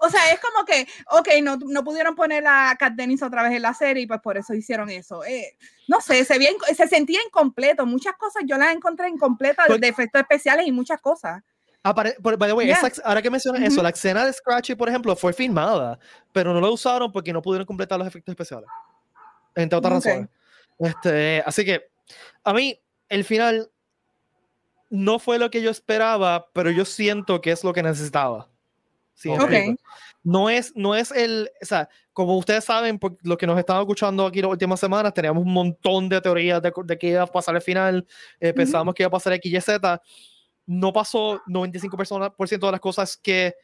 O 0.01 0.11
sea, 0.11 0.33
es 0.33 0.41
como 0.41 0.65
que, 0.65 0.87
ok, 1.11 1.29
no, 1.43 1.57
no 1.57 1.85
pudieron 1.85 2.15
poner 2.15 2.47
a 2.47 2.77
Kat 2.79 2.95
Dennis 2.95 3.23
otra 3.23 3.43
vez 3.43 3.53
en 3.53 3.63
la 3.63 3.75
serie 3.75 4.03
y 4.03 4.07
pues 4.07 4.21
por 4.21 4.37
eso 4.37 4.55
hicieron 4.55 4.91
eso. 4.91 5.25
Eh, 5.25 5.57
no 5.87 6.01
sé, 6.01 6.25
se, 6.25 6.39
bien, 6.39 6.55
se 6.77 6.87
sentía 6.87 7.21
incompleto. 7.27 7.87
Muchas 7.87 8.15
cosas 8.17 8.43
yo 8.47 8.57
las 8.59 8.75
encontré 8.75 9.09
incompletas 9.09 9.67
pues 9.67 9.81
de 9.81 9.89
efectos 9.89 10.21
especiales 10.21 10.67
y 10.67 10.73
muchas 10.73 11.01
cosas. 11.01 11.43
by 11.83 12.15
the 12.23 12.53
way, 12.53 12.73
ahora 13.05 13.23
que 13.23 13.31
mencionas 13.31 13.63
eso, 13.63 13.83
la 13.83 13.89
escena 13.89 14.25
de 14.27 14.33
Scratchy, 14.33 14.75
por 14.75 14.89
ejemplo, 14.89 15.17
fue 15.17 15.33
filmada, 15.33 15.99
pero 16.33 16.53
no 16.53 16.61
la 16.61 16.69
usaron 16.71 17.11
porque 17.11 17.33
no 17.33 17.41
pudieron 17.41 17.67
completar 17.67 17.99
los 17.99 18.07
efectos 18.07 18.33
especiales. 18.33 18.69
Entre 19.55 19.77
otras 19.77 19.95
razones. 19.95 20.29
Este, 20.79 21.43
así 21.45 21.65
que 21.65 21.91
a 22.45 22.53
mí 22.53 22.81
el 23.09 23.25
final 23.25 23.71
no 24.91 25.19
fue 25.19 25.39
lo 25.39 25.51
que 25.51 25.63
yo 25.63 25.71
esperaba, 25.71 26.49
pero 26.53 26.71
yo 26.71 26.85
siento 26.85 27.41
que 27.41 27.51
es 27.51 27.65
lo 27.65 27.73
que 27.73 27.83
necesitaba. 27.83 28.49
No 30.23 30.51
es, 30.51 30.73
no 30.77 30.95
es 30.95 31.11
el, 31.11 31.51
o 31.61 31.65
sea, 31.65 31.89
como 32.13 32.37
ustedes 32.37 32.65
saben, 32.65 32.99
por 32.99 33.17
lo 33.23 33.37
que 33.37 33.47
nos 33.47 33.59
están 33.59 33.81
escuchando 33.81 34.27
aquí 34.27 34.41
las 34.41 34.51
últimas 34.51 34.79
semanas, 34.79 35.15
teníamos 35.15 35.45
un 35.45 35.53
montón 35.53 36.09
de 36.09 36.21
teorías 36.21 36.63
de, 36.63 36.73
de 36.85 36.99
que 36.99 37.09
iba 37.09 37.23
a 37.23 37.27
pasar 37.27 37.57
el 37.57 37.63
final, 37.63 38.07
eh, 38.41 38.53
pensábamos 38.53 38.95
que 38.95 39.03
iba 39.03 39.09
a 39.09 39.13
pasar 39.13 39.33
X, 39.35 39.53
Y, 39.53 39.61
Z. 39.61 40.03
No 40.67 40.93
pasó 40.93 41.41
95% 41.47 42.67
de 42.67 42.73
las 42.73 42.81
cosas 42.81 43.17
que 43.17 43.55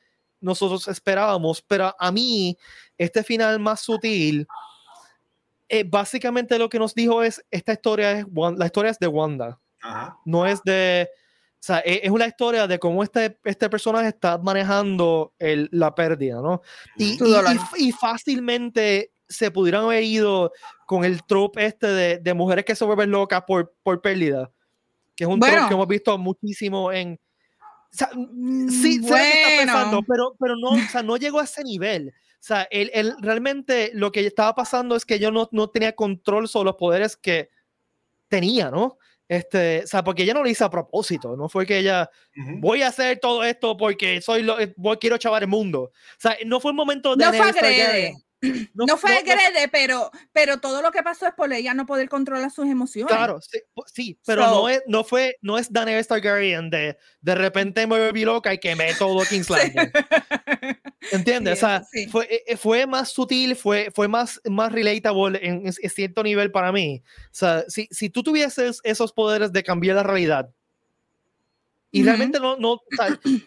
nosotros 0.40 0.88
esperábamos, 0.88 1.62
pero 1.62 1.94
a 1.98 2.12
mí, 2.12 2.56
este 2.98 3.22
final 3.22 3.58
más 3.60 3.80
sutil, 3.80 4.46
eh, 5.68 5.84
básicamente 5.84 6.58
lo 6.58 6.68
que 6.68 6.78
nos 6.78 6.94
dijo 6.94 7.22
es, 7.22 7.44
esta 7.50 7.72
historia 7.72 8.12
es, 8.12 8.26
la 8.56 8.66
historia 8.66 8.90
es 8.90 8.98
de 8.98 9.06
Wanda. 9.06 9.60
No 10.24 10.46
es 10.46 10.62
de, 10.62 11.08
o 11.10 11.66
sea, 11.66 11.78
e, 11.78 12.00
es, 12.02 12.10
una 12.10 12.26
historia 12.26 12.66
de 12.66 12.78
cómo 12.78 13.02
este, 13.02 13.38
este 13.44 13.70
personaje 13.70 14.08
está 14.08 14.38
manejando 14.38 15.34
el, 15.38 15.68
la 15.72 15.94
pérdida, 15.94 16.42
¿no? 16.42 16.60
Y, 16.96 17.18
y, 17.78 17.92
fácilmente 17.92 19.12
se 19.28 19.50
pudieran 19.50 19.84
haber 19.84 20.02
ido 20.02 20.52
con 20.86 21.04
el 21.04 21.24
trope 21.24 21.64
este 21.64 21.86
de, 21.86 22.18
de 22.18 22.34
mujeres 22.34 22.64
que 22.66 22.74
se 22.74 22.84
vuelven 22.84 23.10
locas 23.10 23.44
por, 23.46 23.74
por 23.82 24.02
pérdida, 24.02 24.50
que 25.16 25.24
es 25.24 25.30
un 25.30 25.40
trope 25.40 25.68
que 25.68 25.74
hemos 25.74 25.88
visto 25.88 26.18
muchísimo 26.18 26.92
en... 26.92 27.18
O 27.92 27.96
sea, 27.96 28.08
sí, 28.10 28.98
bueno. 28.98 29.16
está 29.16 29.48
pensando, 29.58 30.02
pero, 30.02 30.34
pero 30.38 30.56
no, 30.56 30.70
o 30.70 30.88
sea, 30.90 31.02
no 31.02 31.16
llegó 31.16 31.40
a 31.40 31.44
ese 31.44 31.62
nivel. 31.62 32.12
O 32.44 32.46
sea, 32.46 32.68
él, 32.70 32.90
él, 32.92 33.14
realmente 33.20 33.90
lo 33.94 34.12
que 34.12 34.26
estaba 34.26 34.54
pasando 34.54 34.96
es 34.96 35.06
que 35.06 35.18
yo 35.18 35.30
no, 35.30 35.48
no 35.50 35.70
tenía 35.70 35.94
control 35.94 36.46
sobre 36.46 36.66
los 36.66 36.76
poderes 36.76 37.16
que 37.16 37.48
tenía, 38.28 38.70
¿no? 38.70 38.98
Este, 39.26 39.84
o 39.84 39.86
sea, 39.86 40.04
porque 40.04 40.24
ella 40.24 40.34
no 40.34 40.42
lo 40.42 40.50
hizo 40.50 40.62
a 40.62 40.70
propósito, 40.70 41.38
no 41.38 41.48
fue 41.48 41.64
que 41.64 41.78
ella 41.78 42.10
voy 42.58 42.82
a 42.82 42.88
hacer 42.88 43.18
todo 43.18 43.42
esto 43.44 43.78
porque 43.78 44.20
soy 44.20 44.42
lo, 44.42 44.58
voy, 44.76 44.98
quiero 44.98 45.16
chavar 45.16 45.42
el 45.42 45.48
mundo. 45.48 45.84
O 45.84 46.18
sea, 46.18 46.36
no 46.44 46.60
fue 46.60 46.72
un 46.72 46.76
momento 46.76 47.16
de 47.16 47.24
no 47.24 47.32
fue 47.32 47.50
no, 48.74 48.96
fue 48.96 49.16
agrede, 49.16 49.68
pero, 49.70 50.10
pero 50.32 50.58
todo 50.58 50.82
lo 50.82 50.90
que 50.92 51.02
pasó 51.02 51.26
es 51.26 51.34
por 51.34 51.52
ella 51.52 51.74
no 51.74 51.86
poder 51.86 52.08
controlar 52.08 52.50
sus 52.50 52.66
emociones. 52.66 53.14
Claro, 53.14 53.40
sí, 53.86 54.18
pero 54.24 54.42
no, 54.46 54.68
es, 54.68 54.82
no 54.86 55.04
fue, 55.04 55.36
no 55.42 55.58
es 55.58 55.72
Daenerys 55.72 56.08
Targaryen 56.08 56.70
de 56.70 56.96
de 57.20 57.34
repente 57.34 57.86
me 57.86 58.06
volví 58.06 58.24
loca 58.24 58.52
y 58.52 58.58
quemé 58.58 58.92
todo 58.94 59.24
King's 59.28 59.48
Landing. 59.48 59.90
¿Entiendes? 61.12 61.58
o 61.58 61.66
sea, 61.66 61.82
fue, 62.10 62.24
eh, 62.24 62.42
eh, 62.46 62.56
fue 62.56 62.86
más 62.86 63.10
sutil, 63.10 63.56
fue, 63.56 63.90
fue 63.94 64.08
más, 64.08 64.40
más 64.44 64.72
relatable 64.72 65.38
en, 65.42 65.66
en 65.66 65.90
cierto 65.90 66.22
nivel 66.22 66.50
para 66.50 66.72
mí. 66.72 67.02
O 67.06 67.28
sea, 67.30 67.64
si, 67.68 67.88
si 67.90 68.10
tú 68.10 68.22
tuvieses 68.22 68.80
esos 68.84 69.12
poderes 69.12 69.52
de 69.52 69.62
cambiar 69.62 69.96
la 69.96 70.02
realidad, 70.02 70.50
Y 71.94 72.02
realmente 72.02 72.40
no, 72.40 72.56
no 72.56 72.82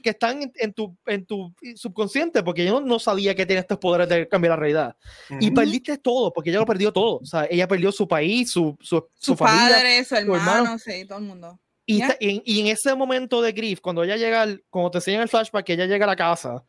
que 0.01 0.12
están 0.12 0.53
en, 0.55 0.73
tu, 0.73 0.95
en 1.05 1.25
tu 1.25 1.53
subconsciente, 1.75 2.41
porque 2.43 2.63
yo 2.63 2.79
no, 2.79 2.97
sabía 2.97 3.36
que 3.36 3.45
tiene 3.45 3.60
estos 3.60 3.77
poderes 3.77 4.07
de 4.07 4.25
cambiar 4.25 4.51
la 4.51 4.55
realidad. 4.55 4.95
Y 5.41 5.51
perdiste 5.51 5.97
todo, 5.97 6.31
porque 6.31 6.49
ella 6.49 6.60
lo 6.60 6.65
perdió 6.65 6.93
todo. 6.93 7.17
O 7.17 7.25
sea, 7.25 7.45
ella 7.49 7.67
perdió 7.67 7.91
su 7.91 8.07
país, 8.07 8.49
su, 8.49 8.77
su, 8.79 9.05
su, 9.19 9.36
padre, 9.36 10.01
su 10.05 10.15
hermano, 10.15 10.79
sí, 10.79 11.03
todo 11.05 11.19
el 11.19 11.25
mundo. 11.25 11.60
Y, 11.86 12.01
y, 12.21 12.62
en 12.62 12.67
ese 12.67 12.95
momento 12.95 13.41
de 13.41 13.51
grief, 13.51 13.81
cuando 13.81 14.01
ella 14.03 14.15
llega, 14.15 14.45
cuando 14.69 14.91
te 14.91 14.99
enseñan 14.99 15.23
el 15.23 15.29
flashback, 15.29 15.65
que 15.65 15.73
ella 15.73 15.86
llega 15.86 16.05
a 16.05 16.07
la 16.07 16.15
casa, 16.15 16.63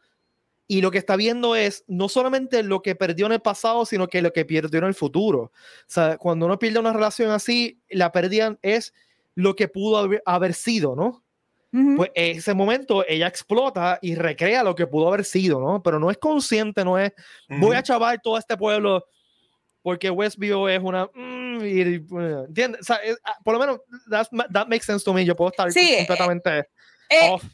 y 0.66 0.80
lo 0.80 0.90
que 0.90 0.98
está 0.98 1.14
viendo 1.14 1.54
es 1.54 1.84
no 1.86 2.08
solamente 2.08 2.64
lo 2.64 2.82
que 2.82 2.96
perdió 2.96 3.26
en 3.26 3.32
el 3.32 3.40
pasado, 3.40 3.86
sino 3.86 4.08
que 4.08 4.20
lo 4.20 4.32
que 4.32 4.44
perdió 4.44 4.80
en 4.80 4.86
el 4.86 4.94
futuro. 4.94 5.42
O 5.42 5.52
sea, 5.86 6.18
cuando 6.18 6.46
uno 6.46 6.58
pierde 6.58 6.80
una 6.80 6.92
relación 6.92 7.30
así, 7.30 7.80
la 7.88 8.10
pérdida 8.10 8.58
es 8.62 8.92
lo 9.36 9.54
que 9.54 9.68
pudo 9.68 9.98
haber, 9.98 10.22
haber 10.26 10.54
sido, 10.54 10.96
¿no? 10.96 11.22
Pues 11.70 12.10
en 12.14 12.38
ese 12.38 12.54
momento 12.54 13.04
ella 13.06 13.26
explota 13.26 13.98
y 14.00 14.14
recrea 14.14 14.62
lo 14.62 14.74
que 14.74 14.86
pudo 14.86 15.08
haber 15.08 15.24
sido, 15.24 15.60
¿no? 15.60 15.82
Pero 15.82 15.98
no 15.98 16.10
es 16.10 16.16
consciente, 16.16 16.84
no 16.84 16.98
es, 16.98 17.12
voy 17.48 17.76
a 17.76 17.82
chavar 17.82 18.18
todo 18.22 18.38
este 18.38 18.56
pueblo 18.56 19.04
porque 19.82 20.10
Westview 20.10 20.68
es 20.68 20.80
una... 20.82 21.06
Mm, 21.14 21.60
¿Entiendes? 21.60 22.80
O 22.82 22.84
sea, 22.84 23.00
ah, 23.24 23.36
por 23.44 23.54
lo 23.54 23.60
menos, 23.60 23.80
that 24.52 24.66
makes 24.68 24.84
sense 24.84 25.04
to 25.04 25.12
me. 25.12 25.24
Yo 25.24 25.36
puedo 25.36 25.50
estar 25.50 25.70
sí, 25.72 25.94
completamente... 25.98 26.68
Eh, 27.10 27.30
off 27.30 27.44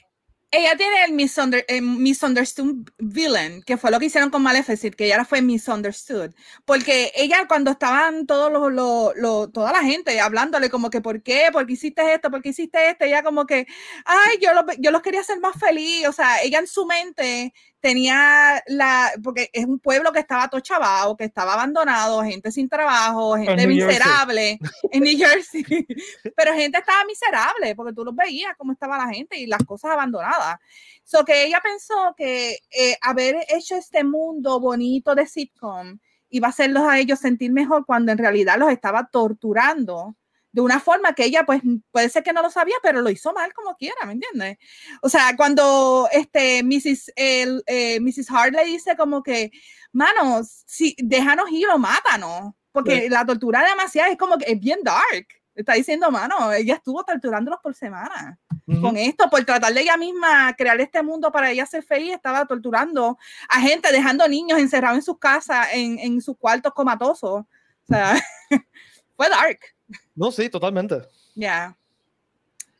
ella 0.51 0.77
tiene 0.77 1.05
el, 1.05 1.83
misunderstood 1.83 2.89
villain, 2.99 3.63
que 3.63 3.77
fue 3.77 3.91
lo 3.91 3.99
que 3.99 4.07
hicieron 4.07 4.31
con 4.31 4.43
Maleficent, 4.43 4.95
que 4.95 5.07
ella 5.07 5.25
fue 5.25 5.43
misunderstood. 5.43 6.33
Porque 6.65 7.13
ella, 7.17 7.47
cuando 7.49 7.73
estaban 7.73 8.27
todos 8.27 8.53
los, 8.73 9.53
toda 9.53 9.73
la 9.73 9.83
gente 9.83 10.21
hablándole, 10.21 10.71
como 10.71 10.91
que, 10.91 11.01
¿por 11.01 11.23
qué? 11.23 11.49
¿Por 11.53 11.67
qué 11.67 11.73
hiciste 11.73 12.15
esto? 12.15 12.31
¿Por 12.31 12.43
qué 12.43 12.51
hiciste 12.51 12.91
esto? 12.91 13.05
Ella, 13.05 13.23
como 13.23 13.47
que, 13.47 13.67
ay, 14.05 14.39
yo, 14.41 14.51
yo 14.79 14.91
los 14.91 15.03
quería 15.03 15.21
hacer 15.21 15.41
más 15.41 15.57
feliz. 15.59 16.07
O 16.09 16.13
sea, 16.13 16.43
ella 16.43 16.59
en 16.61 16.67
su 16.69 16.87
mente 16.87 17.53
tenía 17.85 18.63
la, 18.67 19.13
porque 19.23 19.51
es 19.53 19.67
un 19.67 19.79
pueblo 19.79 20.11
que 20.11 20.21
estaba 20.21 20.49
todo 20.49 20.63
chavado, 20.63 21.19
que 21.19 21.25
estaba 21.25 21.53
abandonado, 21.53 22.23
gente 22.23 22.51
sin 22.51 22.67
trabajo, 22.67 23.37
gente 23.37 23.67
miserable 23.67 24.59
en 24.91 25.03
New 25.03 25.19
Jersey, 25.19 25.63
pero 26.35 26.55
gente 26.55 26.79
estaba 26.79 27.05
miserable 27.05 27.75
porque 27.77 27.93
tú 27.93 28.03
los 28.03 28.17
veías 28.17 28.57
cómo 28.57 28.73
estaba 28.73 28.97
la 28.97 29.13
gente 29.13 29.37
y 29.37 29.47
las 29.47 29.63
cosas 29.65 29.91
abandonadas. 29.91 30.61
So 31.05 31.27
que 31.27 31.45
ella 31.45 31.61
pensó 31.63 32.15
que 32.17 32.57
eh, 32.71 32.97
haber 33.03 33.37
hecho 33.51 33.77
este 33.77 34.03
mundo 34.03 34.61
bonito 34.61 35.15
de 35.15 35.27
sitcom 35.27 35.99
iba 36.31 36.47
a 36.47 36.51
hacerlos 36.51 36.85
a 36.85 36.99
ellos 36.99 37.19
sentir 37.19 37.53
mejor 37.53 37.85
cuando 37.85 38.13
en 38.13 38.17
realidad 38.17 38.57
los 38.57 38.71
estaba 38.71 39.09
torturando 39.13 40.17
de 40.55 40.61
una 40.61 40.79
forma 40.79 41.15
que 41.15 41.25
ella, 41.25 41.45
pues, 41.45 41.63
puede 41.91 42.09
ser 42.09 42.23
que 42.23 42.33
no 42.33 42.41
lo 42.41 42.49
sabía, 42.49 42.77
pero 42.81 43.03
lo 43.03 43.11
hizo 43.11 43.33
mal 43.33 43.53
como 43.53 43.77
quiera, 43.77 44.07
¿me 44.07 44.13
entiendes? 44.13 44.57
O 45.03 45.09
sea, 45.09 45.35
cuando 45.37 46.09
este, 46.13 46.63
Mrs. 46.63 47.13
El, 47.17 47.65
eh, 47.67 47.99
Mrs. 47.99 48.31
Hart 48.31 48.55
le 48.55 48.65
dice 48.65 48.97
como 48.97 49.25
que, 49.25 49.51
manos, 49.91 50.63
si, 50.65 50.95
déjanos 51.03 51.51
ir 51.51 51.67
o 51.71 51.77
mátanos, 51.77 52.53
porque 52.71 53.11
la 53.11 53.27
tortura 53.27 53.69
demasiado 53.69 54.13
es 54.13 54.17
como 54.17 54.39
que 54.39 54.53
es 54.53 54.61
bien 54.61 54.79
dark. 54.85 55.27
Está 55.57 55.73
diciendo, 55.73 56.09
mano, 56.13 56.53
ella 56.53 56.75
estuvo 56.75 57.03
torturándolos 57.03 57.59
por 57.61 57.75
semana. 57.75 58.39
Con 58.81 58.97
esto, 58.97 59.29
por 59.29 59.45
tratar 59.45 59.75
de 59.75 59.81
ella 59.81 59.97
misma 59.97 60.55
crear 60.57 60.81
este 60.81 61.03
mundo 61.03 61.33
para 61.33 61.51
ella 61.51 61.67
ser 61.67 61.83
feliz, 61.83 62.15
estaba 62.15 62.47
torturando 62.47 63.19
a 63.49 63.61
gente, 63.61 63.91
dejando 63.91 64.27
niños 64.29 64.61
encerrados 64.61 64.99
en 64.99 65.03
sus 65.03 65.19
casas, 65.19 65.67
en, 65.73 65.99
en 65.99 66.21
sus 66.23 66.37
cuartos 66.39 66.73
comatosos. 66.73 67.43
O 67.43 67.87
sea, 67.87 68.15
fue 69.17 69.29
dark. 69.29 69.74
No, 70.15 70.31
sí, 70.31 70.49
totalmente. 70.49 71.03
Ya. 71.35 71.77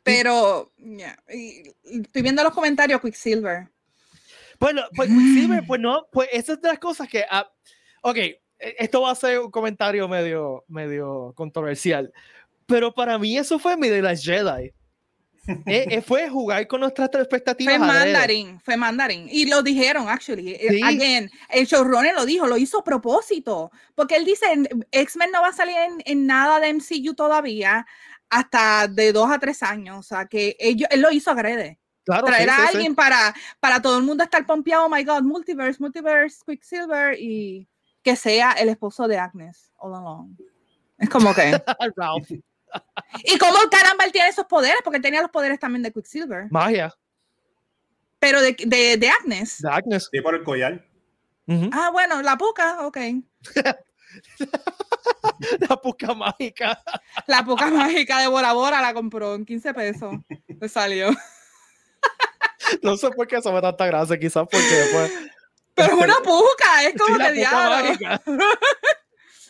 Pero, 0.03 0.71
ya. 0.77 1.17
Estoy 1.27 2.21
viendo 2.21 2.43
los 2.43 2.53
comentarios, 2.53 3.01
Quicksilver. 3.01 3.67
Bueno, 4.59 4.83
pues 4.95 5.09
Quicksilver, 5.09 5.65
pues 5.67 5.81
no, 5.81 6.07
pues 6.11 6.29
esa 6.31 6.53
es 6.53 6.61
de 6.61 6.69
las 6.69 6.79
cosas 6.79 7.09
que. 7.09 7.25
Uh, 7.31 8.09
ok, 8.09 8.17
e, 8.17 8.39
esto 8.59 9.01
va 9.01 9.11
a 9.11 9.15
ser 9.15 9.39
un 9.39 9.51
comentario 9.51 10.07
medio, 10.07 10.63
medio 10.67 11.33
controversial. 11.35 12.13
Pero 12.65 12.93
para 12.93 13.17
mí 13.17 13.37
eso 13.37 13.59
fue 13.59 13.77
mi 13.77 13.89
de 13.89 14.01
las 14.01 14.23
Jedi. 14.23 14.71
Eh, 15.47 15.85
eh, 15.89 16.01
fue 16.01 16.29
jugar 16.29 16.67
con 16.67 16.81
nuestras 16.81 17.09
expectativas. 17.13 17.77
Fue 17.77 17.87
mandarín, 17.87 18.59
fue 18.61 18.77
mandarín. 18.77 19.27
Y 19.29 19.45
lo 19.45 19.61
dijeron, 19.61 20.09
actually. 20.09 20.53
Eh, 20.53 20.79
again, 20.83 21.29
el 21.49 21.65
showrunner 21.65 22.15
lo 22.15 22.25
dijo, 22.25 22.47
lo 22.47 22.57
hizo 22.57 22.79
a 22.79 22.83
propósito. 22.83 23.71
Porque 23.93 24.15
él 24.15 24.25
dice, 24.25 24.45
X-Men 24.91 25.31
no 25.31 25.41
va 25.41 25.49
a 25.49 25.53
salir 25.53 25.75
en, 26.05 26.25
nada 26.25 26.59
de 26.59 26.73
MCU 26.73 27.13
todavía 27.13 27.85
hasta 28.29 28.87
de 28.87 29.13
dos 29.13 29.29
a 29.31 29.39
tres 29.39 29.61
años. 29.63 29.99
O 29.99 30.03
sea, 30.03 30.25
que 30.25 30.55
ellos, 30.59 30.87
él 30.91 31.01
lo 31.01 31.11
hizo 31.11 31.31
agrede. 31.31 31.79
Claro, 32.03 32.27
Traer 32.27 32.49
a 32.51 32.67
alguien 32.67 32.93
Para, 32.93 33.33
para 33.59 33.81
todo 33.81 33.97
el 33.97 34.03
mundo 34.03 34.23
estar 34.23 34.45
pompeado, 34.45 34.85
oh 34.85 34.89
my 34.89 35.03
God, 35.03 35.23
Multiverse, 35.23 35.79
Multiverse, 35.79 36.37
Quicksilver, 36.45 37.19
y 37.19 37.67
que 38.03 38.15
sea 38.15 38.51
el 38.51 38.69
esposo 38.69 39.07
de 39.07 39.17
Agnes 39.17 39.71
all 39.77 39.95
along. 39.95 40.35
Es 40.99 41.09
como 41.09 41.33
que... 41.33 41.51
¿Y 43.23 43.37
cómo 43.37 43.57
caramba 43.69 44.05
él 44.05 44.11
tiene 44.11 44.29
esos 44.29 44.45
poderes? 44.45 44.79
Porque 44.83 44.97
él 44.97 45.03
tenía 45.03 45.21
los 45.21 45.31
poderes 45.31 45.59
también 45.59 45.83
de 45.83 45.91
Quicksilver. 45.91 46.47
Magia. 46.49 46.93
Pero 48.19 48.41
de, 48.41 48.55
de, 48.65 48.97
de 48.97 49.09
Agnes. 49.09 49.61
De 49.61 49.69
Agnes. 49.69 50.09
Sí, 50.11 50.21
por 50.21 50.35
el 50.35 50.43
collar. 50.43 50.85
Ah, 51.71 51.89
bueno, 51.91 52.21
la 52.21 52.37
puca, 52.37 52.85
ok. 52.85 52.97
la 55.69 55.77
puca 55.77 56.13
mágica. 56.13 56.81
La 57.27 57.45
puca 57.45 57.67
mágica 57.67 58.19
de 58.19 58.27
Bora 58.27 58.53
Bora 58.53 58.81
la 58.81 58.93
compró 58.93 59.35
en 59.35 59.45
15 59.45 59.73
pesos. 59.73 60.15
Le 60.59 60.69
salió. 60.69 61.11
no 62.81 62.97
sé 62.97 63.11
por 63.11 63.27
qué 63.27 63.37
eso 63.37 63.53
me 63.53 63.61
tanta 63.61 63.85
gracia, 63.85 64.19
quizás 64.19 64.47
porque 64.49 64.65
después. 64.65 65.11
Pero 65.75 65.93
es 65.93 66.03
una 66.03 66.15
puca, 66.23 66.83
es 66.83 66.99
como 66.99 67.17
sí, 67.17 67.33
diablo. 67.33 67.93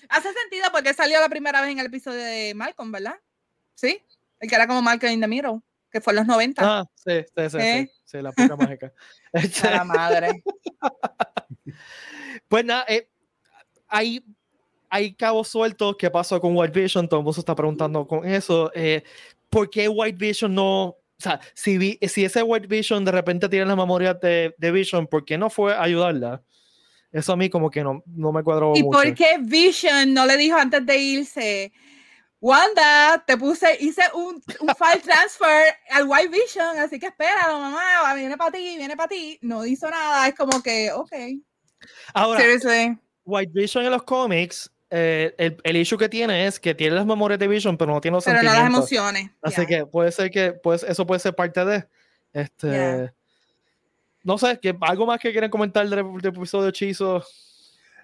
Hace 0.10 0.34
sentido 0.34 0.68
porque 0.72 0.94
salió 0.94 1.20
la 1.20 1.30
primera 1.30 1.62
vez 1.62 1.72
en 1.72 1.80
el 1.80 1.88
episodio 1.88 2.24
de 2.24 2.54
Malcolm, 2.56 2.92
¿verdad? 2.92 3.16
Sí, 3.76 4.02
el 4.40 4.50
que 4.50 4.56
era 4.56 4.68
como 4.68 4.82
Malcolm 4.82 5.14
in 5.14 5.22
the 5.22 5.28
Middle, 5.28 5.60
que 5.92 6.02
fue 6.02 6.14
en 6.14 6.18
los 6.18 6.28
90. 6.28 6.62
Ah, 6.64 6.86
sí, 6.96 7.22
sí, 7.36 7.50
sí, 7.50 7.58
¿Eh? 7.60 7.92
sí, 8.04 8.22
la 8.22 8.32
puta 8.32 8.56
mágica. 8.56 8.92
La 9.64 9.84
madre. 9.84 10.44
pues 12.48 12.66
nada, 12.66 12.86
eh, 12.88 13.08
hay, 13.88 14.24
hay 14.90 15.14
cabos 15.14 15.50
sueltos. 15.50 15.96
¿Qué 15.98 16.10
pasó 16.10 16.40
con 16.40 16.56
White 16.56 16.80
Vision? 16.80 17.08
Todo 17.08 17.20
el 17.20 17.24
mundo 17.24 17.34
se 17.34 17.42
está 17.42 17.54
preguntando 17.54 18.08
con 18.08 18.26
eso. 18.26 18.72
Eh, 18.74 19.04
¿Por 19.50 19.70
qué 19.70 19.88
White 19.88 20.18
Vision 20.18 20.56
no 20.56 20.98
o 21.18 21.22
sea, 21.22 21.40
si, 21.54 21.98
si 22.02 22.26
ese 22.26 22.44
White 22.44 22.68
Vision 22.68 23.06
de 23.06 23.12
repente 23.12 23.48
tiene 23.48 23.66
la 23.66 23.76
memoria 23.76 24.14
de, 24.14 24.54
de, 24.58 24.72
Vision, 24.72 25.08
¿por 25.08 25.24
qué 25.24 25.38
no 25.38 25.50
fue 25.50 25.74
a 25.74 25.82
ayudarla? 25.82 26.44
Eso 27.12 27.32
a 27.32 27.38
mí 27.38 27.50
como 27.50 27.72
que 27.72 27.82
no, 27.82 28.04
no 28.06 28.34
me 28.34 28.44
cuadró 28.44 28.74
¿Y 28.76 28.84
por 28.84 29.14
qué 29.14 29.38
Vision 29.40 30.14
no 30.14 30.26
le 30.26 30.36
dijo 30.36 30.58
antes 30.58 30.86
de 30.86 30.98
irse? 30.98 31.72
Wanda, 32.46 33.24
te 33.26 33.38
puse, 33.38 33.76
hice 33.80 34.04
un, 34.14 34.36
un 34.36 34.76
file 34.76 35.02
transfer 35.04 35.74
al 35.90 36.04
White 36.06 36.28
Vision, 36.28 36.78
así 36.78 37.00
que 37.00 37.08
espera, 37.08 37.48
mamá, 37.48 38.14
viene 38.14 38.38
para 38.38 38.52
ti, 38.52 38.78
viene 38.78 38.96
para 38.96 39.10
ti. 39.10 39.40
No 39.42 39.66
hizo 39.66 39.90
nada, 39.90 40.28
es 40.28 40.36
como 40.36 40.62
que, 40.62 40.92
ok. 40.92 41.12
Ahora, 42.14 42.44
White 43.24 43.52
Vision 43.52 43.86
en 43.86 43.92
los 43.92 44.04
cómics, 44.04 44.72
eh, 44.92 45.34
el, 45.40 45.58
el, 45.64 45.78
issue 45.78 45.98
que 45.98 46.08
tiene 46.08 46.46
es 46.46 46.60
que 46.60 46.76
tiene 46.76 46.96
las 46.96 47.08
memorias 47.08 47.40
de 47.40 47.48
Vision, 47.48 47.80
pero 47.80 47.92
no 47.92 48.00
tiene 48.00 48.18
los 48.18 48.24
pero 48.24 48.38
no 48.38 48.44
las 48.44 48.68
emociones. 48.68 49.32
Así 49.42 49.66
que 49.66 49.88
puede 49.88 50.12
ser 50.12 50.30
que, 50.30 50.54
pues, 50.54 50.84
eso 50.84 51.04
puede 51.08 51.22
ser 51.22 51.34
parte 51.34 51.66
de. 51.66 51.88
Este 52.32 53.12
no 54.22 54.38
sé, 54.38 54.60
que 54.60 54.76
algo 54.82 55.08
más 55.08 55.20
que 55.20 55.32
quieren 55.32 55.50
comentar 55.50 55.90
del, 55.90 56.00
episodio 56.24 56.70
hechizo. 56.70 57.24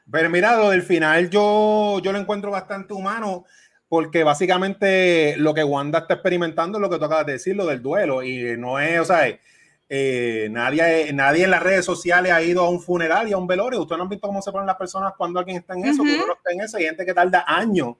Pero 0.10 0.32
mira, 0.32 0.56
lo 0.56 0.72
del 0.72 0.82
final 0.82 1.30
yo, 1.30 2.00
yo 2.00 2.12
lo 2.12 2.18
encuentro 2.18 2.50
bastante 2.50 2.94
humano 2.94 3.46
porque 3.92 4.24
básicamente 4.24 5.36
lo 5.36 5.54
que 5.54 5.66
Wanda 5.66 6.00
está 6.00 6.14
experimentando 6.14 6.78
es 6.78 6.82
lo 6.82 6.90
que 6.90 6.98
tú 6.98 7.04
acabas 7.04 7.26
de 7.26 7.34
decir, 7.34 7.58
lo 7.58 7.66
del 7.66 7.82
duelo. 7.82 8.24
Y 8.24 8.56
no 8.58 8.80
es, 8.80 9.02
o 9.02 9.04
sea, 9.04 9.38
eh, 9.90 10.48
nadie, 10.50 11.12
nadie 11.12 11.44
en 11.44 11.52
las 11.52 11.62
redes 11.62 11.84
sociales 11.84 12.32
ha 12.32 12.42
ido 12.42 12.64
a 12.64 12.70
un 12.70 12.80
funeral 12.82 13.28
y 13.28 13.34
a 13.34 13.38
un 13.38 13.48
velorio. 13.48 13.82
Ustedes 13.82 13.98
no 13.98 14.04
han 14.04 14.10
visto 14.10 14.30
cómo 14.30 14.42
se 14.42 14.50
ponen 14.50 14.68
las 14.68 14.78
personas 14.78 15.12
cuando 15.18 15.40
alguien 15.40 15.58
está 15.58 15.74
en 15.74 15.84
eso, 15.84 16.04
uno 16.04 16.34
está 16.34 16.54
en 16.54 16.62
eso. 16.62 16.78
Hay 16.78 16.86
gente 16.86 17.06
que 17.06 17.14
tarda 17.14 17.44
años 17.46 17.96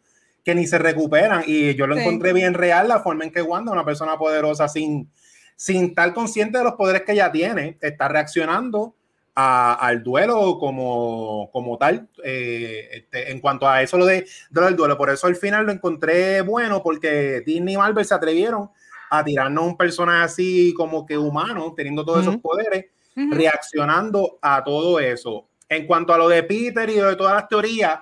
que 0.46 0.56
ni 0.56 0.66
se 0.66 0.78
recuperan. 0.78 1.44
Y 1.46 1.76
yo 1.76 1.86
lo 1.88 1.98
encontré 1.98 2.32
bien 2.32 2.54
real, 2.54 2.88
la 2.88 3.02
forma 3.02 3.26
en 3.26 3.32
que 3.34 3.42
Wanda, 3.42 3.74
una 3.74 3.84
persona 3.84 4.18
poderosa 4.18 4.70
sin 4.70 5.12
sin 5.58 5.90
estar 5.90 6.12
consciente 6.16 6.58
de 6.58 6.64
los 6.64 6.74
poderes 6.74 7.04
que 7.04 7.12
ella 7.12 7.32
tiene, 7.32 7.78
está 7.82 8.08
reaccionando 8.08 8.96
al 9.36 10.04
duelo 10.04 10.58
como, 10.60 11.50
como 11.52 11.78
tal. 11.78 12.08
Eh, 12.24 12.90
este, 12.92 13.32
en 13.32 13.40
cuanto 13.40 13.68
a 13.68 13.82
eso 13.82 13.98
lo 13.98 14.06
de, 14.06 14.26
del 14.50 14.76
duelo, 14.76 14.98
por 14.98 15.10
eso 15.10 15.28
al 15.28 15.36
final 15.36 15.66
lo 15.66 15.72
encontré 15.72 16.42
bueno, 16.42 16.82
porque 16.84 17.42
Disney 17.46 17.76
y 17.76 17.78
Marvel 17.78 18.06
se 18.06 18.14
atrevieron 18.14 18.70
a 19.10 19.24
tirarnos 19.24 19.66
un 19.66 19.78
personaje 19.78 20.24
así 20.24 20.74
como 20.76 21.06
que 21.06 21.18
humano, 21.18 21.74
teniendo 21.76 22.06
todos 22.06 22.22
esos 22.22 22.38
poderes, 22.38 22.86
reaccionando 23.16 24.40
a 24.42 24.64
todo 24.64 25.00
eso. 25.00 25.48
En 25.68 25.86
cuanto 25.86 26.14
a 26.14 26.18
lo 26.18 26.30
de 26.30 26.44
Peter 26.44 26.90
y 26.90 26.96
de 26.96 27.16
todas 27.16 27.36
las 27.36 27.48
teorías, 27.48 28.00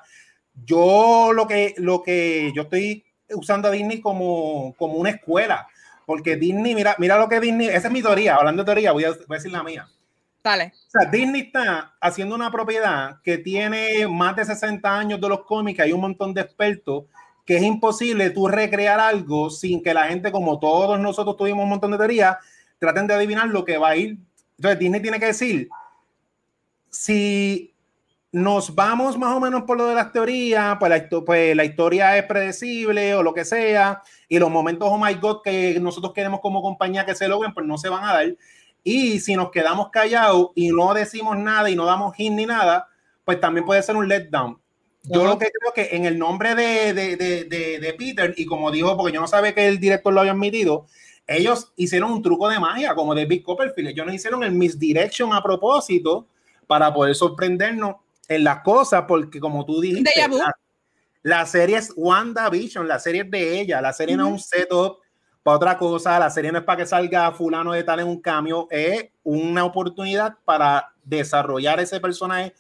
yo 0.54 1.32
lo 1.34 1.48
que, 1.48 1.74
lo 1.78 2.04
que 2.04 2.52
yo 2.56 2.64
estoy 2.64 3.04
usando 3.34 3.68
a 3.68 3.72
Disney 3.72 4.02
como, 4.02 4.76
como 4.78 4.96
una 4.96 5.12
escuela 5.12 5.68
porque 6.10 6.38
Disney, 6.38 6.74
mira, 6.74 6.96
mira 6.98 7.20
lo 7.20 7.30
que 7.30 7.40
Disney, 7.40 7.68
esa 7.68 7.88
es 7.88 7.94
mi 7.94 8.02
teoría, 8.02 8.34
hablando 8.34 8.64
de 8.64 8.66
teoría, 8.66 8.94
voy 8.94 9.04
a, 9.04 9.12
voy 9.12 9.26
a 9.30 9.34
decir 9.36 9.52
la 9.52 9.62
mía. 9.62 9.88
Dale. 10.44 10.74
O 10.88 10.90
sea, 10.90 11.10
Disney 11.10 11.42
está 11.42 11.96
haciendo 12.00 12.36
una 12.36 12.52
propiedad 12.52 13.22
que 13.22 13.38
tiene 13.38 14.08
más 14.08 14.36
de 14.36 14.46
60 14.46 14.98
años 14.98 15.20
de 15.20 15.30
los 15.30 15.46
cómics, 15.46 15.80
hay 15.80 15.92
un 15.92 16.02
montón 16.02 16.34
de 16.34 16.42
expertos, 16.42 17.06
que 17.46 17.58
es 17.58 17.64
imposible 17.64 18.30
tú 18.30 18.48
recrear 18.48 19.00
algo 19.00 19.50
sin 19.50 19.82
que 19.82 19.94
la 19.94 20.08
gente, 20.08 20.32
como 20.32 20.60
todos 20.60 21.00
nosotros 21.00 21.36
tuvimos 21.36 21.64
un 21.64 21.70
montón 21.70 21.92
de 21.92 21.98
teorías, 21.98 22.38
traten 22.78 23.08
de 23.08 23.16
adivinar 23.16 23.48
lo 23.48 23.66
que 23.66 23.78
va 23.78 23.90
a 23.90 23.96
ir. 23.96 24.18
Entonces, 24.58 24.80
Disney 24.80 25.02
tiene 25.02 25.20
que 25.20 25.26
decir, 25.28 25.70
si 26.90 27.74
nos 28.32 28.76
vamos 28.76 29.18
más 29.18 29.36
o 29.36 29.40
menos 29.40 29.64
por 29.64 29.78
lo 29.78 29.88
de 29.88 29.96
las 29.96 30.12
teorías, 30.12 30.78
pues 30.80 30.90
la, 30.90 31.24
pues 31.26 31.56
la 31.56 31.66
historia 31.66 32.18
es 32.18 32.24
predecible 32.26 33.16
o 33.16 33.24
lo 33.24 33.34
que 33.34 33.44
sea, 33.44 34.04
y 34.28 34.38
los 34.38 34.52
momentos, 34.52 34.88
oh 34.90 35.04
my 35.04 35.16
god, 35.16 35.42
que 35.44 35.80
nosotros 35.80 36.14
queremos 36.14 36.40
como 36.42 36.62
compañía 36.62 37.06
que 37.06 37.16
se 37.16 37.28
logren, 37.28 37.54
pues 37.54 37.66
no 37.66 37.78
se 37.78 37.90
van 37.90 38.04
a 38.04 38.14
dar. 38.14 38.36
Y 38.84 39.20
si 39.20 39.36
nos 39.36 39.52
quedamos 39.52 39.90
callados 39.90 40.50
y 40.56 40.70
no 40.70 40.94
decimos 40.94 41.38
nada 41.38 41.70
y 41.70 41.76
no 41.76 41.86
damos 41.86 42.18
hint 42.18 42.36
ni 42.36 42.46
nada, 42.46 42.88
pues 43.26 43.40
también 43.40 43.66
puede 43.66 43.84
ser 43.84 43.96
un 43.96 44.08
letdown. 44.08 44.60
Yo 45.04 45.24
lo 45.24 45.38
que 45.38 45.48
creo 45.48 45.74
que 45.74 45.96
en 45.96 46.06
el 46.06 46.20
nombre 46.20 46.56
de, 46.56 46.94
de, 46.94 47.16
de, 47.16 47.80
de, 47.80 47.94
Peter, 47.94 48.34
y 48.38 48.46
como 48.46 48.70
dijo, 48.70 48.96
porque 48.98 49.14
yo 49.14 49.22
no 49.22 49.28
sabía 49.28 49.56
que 49.56 49.68
el 49.68 49.80
director 49.80 50.14
lo 50.14 50.20
había 50.20 50.34
admitido, 50.34 50.86
ellos 51.26 51.72
hicieron 51.76 52.12
un 52.12 52.22
truco 52.22 52.50
de 52.50 52.60
magia, 52.60 52.96
como 52.96 53.16
de 53.16 53.26
Big 53.26 53.44
Copperfield. 53.44 53.90
Ellos 53.90 54.06
no 54.06 54.14
hicieron 54.14 54.44
el 54.44 54.52
misdirection 54.52 55.32
a 55.34 55.42
propósito 55.42 56.28
para 56.68 56.94
poder 56.94 57.16
sorprendernos 57.16 57.96
en 58.28 58.44
las 58.44 58.62
cosas, 58.62 59.06
porque 59.08 59.40
como 59.40 59.66
tú 59.66 59.80
dijiste, 59.80 60.12
la, 60.16 60.52
la, 61.24 61.46
serie 61.46 61.78
es 61.78 61.94
WandaVision, 61.96 62.88
la 62.88 63.00
serie 63.00 63.22
es 63.22 63.32
de 63.32 63.62
ella, 63.62 63.82
la 63.82 63.94
serie 63.94 64.18
no 64.18 64.28
es 64.28 64.34
un 64.34 64.40
setup 64.40 65.00
para 65.44 65.58
otra 65.58 65.78
cosa, 65.78 66.20
la 66.20 66.30
serie 66.30 66.52
no 66.52 66.60
es 66.60 66.64
para 66.64 66.78
que 66.78 66.86
salga 66.86 67.32
fulano 67.32 67.72
de 67.72 67.84
tal 67.84 68.00
en 68.02 68.08
un 68.08 68.22
cambio, 68.22 68.68
es 68.70 69.10
una 69.24 69.64
oportunidad 69.64 70.36
para 70.46 70.94
desarrollar 71.04 71.80
ese 71.80 72.00
personaje 72.00 72.54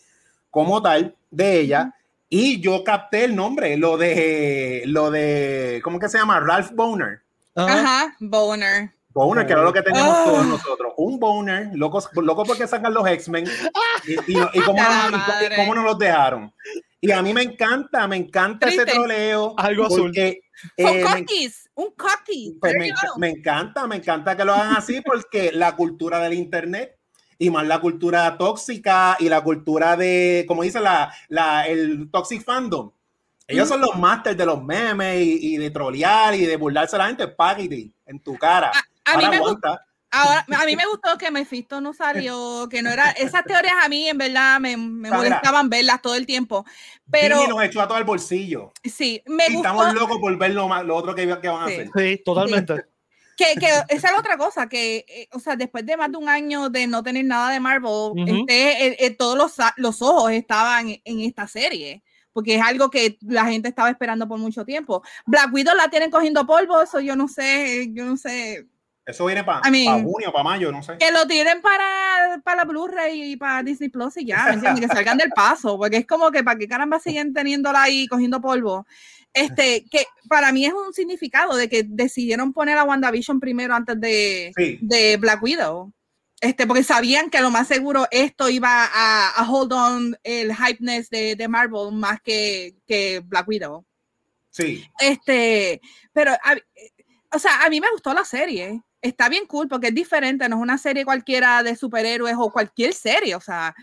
como 0.49 0.81
tal 0.81 1.15
de 1.29 1.59
ella. 1.59 1.93
Y 2.29 2.61
yo 2.61 2.83
capté 2.83 3.23
el 3.25 3.35
nombre, 3.35 3.75
lo 3.75 3.97
de, 3.97 4.83
lo 4.85 5.09
de, 5.09 5.81
¿cómo 5.83 5.99
que 5.99 6.09
se 6.09 6.19
llama? 6.19 6.39
Ralph 6.39 6.71
Boner. 6.71 7.21
Ajá, 7.55 8.15
Boner. 8.19 8.91
Boner, 9.09 9.45
que 9.45 9.53
era 9.53 9.63
lo 9.63 9.73
que 9.73 9.81
teníamos 9.81 10.15
ah. 10.15 10.23
todos 10.25 10.45
nosotros. 10.45 10.93
Un 10.97 11.19
Boner, 11.19 11.69
loco, 11.73 12.01
loco 12.21 12.45
porque 12.45 12.67
sacan 12.67 12.93
los 12.93 13.07
X-Men. 13.07 13.45
Y, 14.05 14.37
y, 14.37 14.61
cómo, 14.65 14.79
no, 15.73 15.75
nos 15.75 15.83
los 15.83 15.99
dejaron. 15.99 16.53
Y 17.01 17.11
a 17.11 17.21
mí 17.21 17.33
me 17.33 17.41
encanta, 17.41 18.07
me 18.07 18.17
encanta 18.17 18.67
ese 18.67 18.85
troleo. 18.85 19.55
Algo 19.57 19.87
azul. 19.87 20.11
Eh, 20.15 20.41
cookies, 20.77 21.68
un 21.79 21.91
cookie. 21.91 22.57
Pues 22.59 22.73
me, 22.77 22.91
me, 23.17 23.29
encanta, 23.29 23.87
me 23.87 23.97
encanta 23.97 24.35
que 24.35 24.45
lo 24.45 24.53
hagan 24.53 24.75
así 24.75 25.01
porque 25.05 25.51
la 25.51 25.75
cultura 25.75 26.19
del 26.19 26.33
internet 26.33 26.97
y 27.37 27.49
más 27.49 27.65
la 27.65 27.79
cultura 27.79 28.37
tóxica 28.37 29.15
y 29.19 29.29
la 29.29 29.41
cultura 29.41 29.95
de, 29.95 30.45
como 30.47 30.63
dice 30.63 30.81
la, 30.81 31.13
la 31.29 31.67
el 31.67 32.09
toxic 32.11 32.43
fandom. 32.43 32.91
Ellos 33.47 33.67
son 33.67 33.81
los 33.81 33.97
masters 33.97 34.37
de 34.37 34.45
los 34.45 34.63
memes 34.63 35.25
y, 35.25 35.57
de 35.57 35.71
trolear 35.71 36.35
y 36.35 36.45
de 36.45 36.55
burlarse 36.55 36.95
a 36.95 36.99
la 36.99 37.07
gente. 37.07 37.27
Págate 37.29 37.91
en 38.05 38.19
tu 38.19 38.37
cara. 38.37 38.71
A, 39.05 39.17
mí 39.17 39.23
me 39.27 39.39
gusta. 39.39 39.83
Ahora, 40.11 40.45
a 40.57 40.65
mí 40.65 40.75
me 40.75 40.85
gustó 40.87 41.17
que 41.17 41.29
Mephisto 41.29 41.81
no 41.81 41.93
salió, 41.93 42.67
que 42.69 42.81
no 42.81 42.89
era. 42.89 43.11
Esas 43.11 43.43
teorías 43.43 43.75
a 43.83 43.89
mí, 43.89 44.09
en 44.09 44.17
verdad, 44.17 44.59
me, 44.59 44.75
me 44.75 45.11
molestaban 45.11 45.69
verlas 45.69 46.01
todo 46.01 46.15
el 46.15 46.25
tiempo. 46.25 46.65
Pero. 47.11 47.43
Y 47.43 47.47
nos 47.47 47.63
echó 47.63 47.81
a 47.81 47.87
todo 47.87 47.97
el 47.97 48.05
bolsillo. 48.05 48.71
Sí, 48.83 49.21
me 49.27 49.47
y 49.49 49.57
Estamos 49.57 49.93
locos 49.93 50.17
por 50.19 50.35
ver 50.37 50.51
lo, 50.51 50.83
lo 50.83 50.95
otro 50.95 51.13
que, 51.13 51.27
que, 51.39 51.47
van 51.47 51.61
a 51.61 51.65
hacer. 51.65 51.89
Sí, 51.95 52.21
totalmente. 52.25 52.85
Que, 53.37 53.57
que, 53.57 53.67
esa 53.67 54.07
es 54.07 54.13
la 54.13 54.19
otra 54.19 54.37
cosa, 54.37 54.67
que, 54.67 55.05
eh, 55.07 55.29
o 55.31 55.39
sea, 55.39 55.55
después 55.55 55.85
de 55.85 55.95
más 55.95 56.11
de 56.11 56.17
un 56.17 56.27
año 56.27 56.69
de 56.69 56.87
no 56.87 57.01
tener 57.01 57.23
nada 57.23 57.51
de 57.51 57.61
Marvel, 57.61 58.11
este, 58.27 58.87
eh, 58.87 58.97
eh, 58.99 59.11
todos 59.11 59.37
los, 59.37 59.55
los, 59.77 60.01
ojos 60.01 60.31
estaban 60.31 60.89
en 60.89 61.19
esta 61.21 61.47
serie, 61.47 62.03
porque 62.33 62.55
es 62.55 62.61
algo 62.61 62.89
que 62.89 63.17
la 63.21 63.45
gente 63.45 63.69
estaba 63.69 63.89
esperando 63.89 64.27
por 64.27 64.39
mucho 64.39 64.65
tiempo. 64.65 65.03
Black 65.25 65.53
Widow 65.53 65.73
la 65.73 65.89
tienen 65.89 66.11
cogiendo 66.11 66.45
polvo, 66.45 66.81
eso 66.81 66.99
yo 66.99 67.15
no 67.15 67.29
sé, 67.29 67.87
yo 67.93 68.03
no 68.03 68.17
sé. 68.17 68.67
Eso 69.09 69.25
viene 69.25 69.43
para 69.43 69.61
junio, 70.03 70.31
para 70.31 70.43
mayo, 70.43 70.71
no 70.71 70.83
sé. 70.83 70.97
Que 70.99 71.11
lo 71.11 71.25
tiren 71.25 71.61
para, 71.61 72.39
para 72.43 72.57
la 72.57 72.63
Blu-ray 72.65 73.31
y 73.31 73.37
para 73.37 73.63
Disney 73.63 73.89
Plus 73.89 74.17
y 74.17 74.25
ya, 74.25 74.55
Que 74.75 74.87
salgan 74.87 75.17
del 75.17 75.31
paso, 75.31 75.77
porque 75.79 75.97
es 75.97 76.05
como 76.05 76.29
que 76.29 76.43
para 76.43 76.59
qué 76.59 76.67
caramba 76.67 76.99
siguen 76.99 77.33
teniéndola 77.33 77.83
ahí 77.83 78.07
cogiendo 78.07 78.39
polvo. 78.39 78.85
Este, 79.33 79.85
que 79.89 80.05
para 80.27 80.51
mí 80.51 80.65
es 80.65 80.73
un 80.73 80.93
significado 80.93 81.55
de 81.55 81.69
que 81.69 81.83
decidieron 81.83 82.53
poner 82.53 82.77
a 82.77 82.83
WandaVision 82.83 83.39
primero 83.39 83.73
antes 83.73 83.99
de, 83.99 84.51
de 84.81 85.17
Black 85.17 85.41
Widow. 85.41 85.91
Este, 86.41 86.67
porque 86.67 86.83
sabían 86.83 87.29
que 87.29 87.41
lo 87.41 87.49
más 87.49 87.67
seguro 87.67 88.07
esto 88.11 88.47
iba 88.47 88.85
a, 88.85 89.29
a 89.29 89.49
hold 89.49 89.73
on 89.73 90.17
el 90.23 90.53
hypeness 90.55 91.09
de, 91.09 91.35
de 91.35 91.47
Marvel 91.47 91.91
más 91.93 92.21
que, 92.21 92.75
que, 92.87 93.21
Black 93.25 93.47
Widow. 93.47 93.85
Sí. 94.49 94.85
Este, 94.99 95.81
pero, 96.13 96.33
o 97.31 97.39
sea, 97.39 97.63
a 97.63 97.69
mí 97.69 97.81
me 97.81 97.91
gustó 97.91 98.13
la 98.13 98.23
serie. 98.23 98.81
Está 99.01 99.29
bien 99.29 99.45
cool 99.45 99.67
porque 99.67 99.88
es 99.88 99.95
diferente, 99.95 100.47
no 100.49 100.57
es 100.57 100.62
una 100.62 100.77
serie 100.77 101.05
cualquiera 101.05 101.63
de 101.63 101.75
superhéroes 101.75 102.35
o 102.38 102.51
cualquier 102.51 102.93
serie, 102.93 103.35
o 103.35 103.41
sea, 103.41 103.73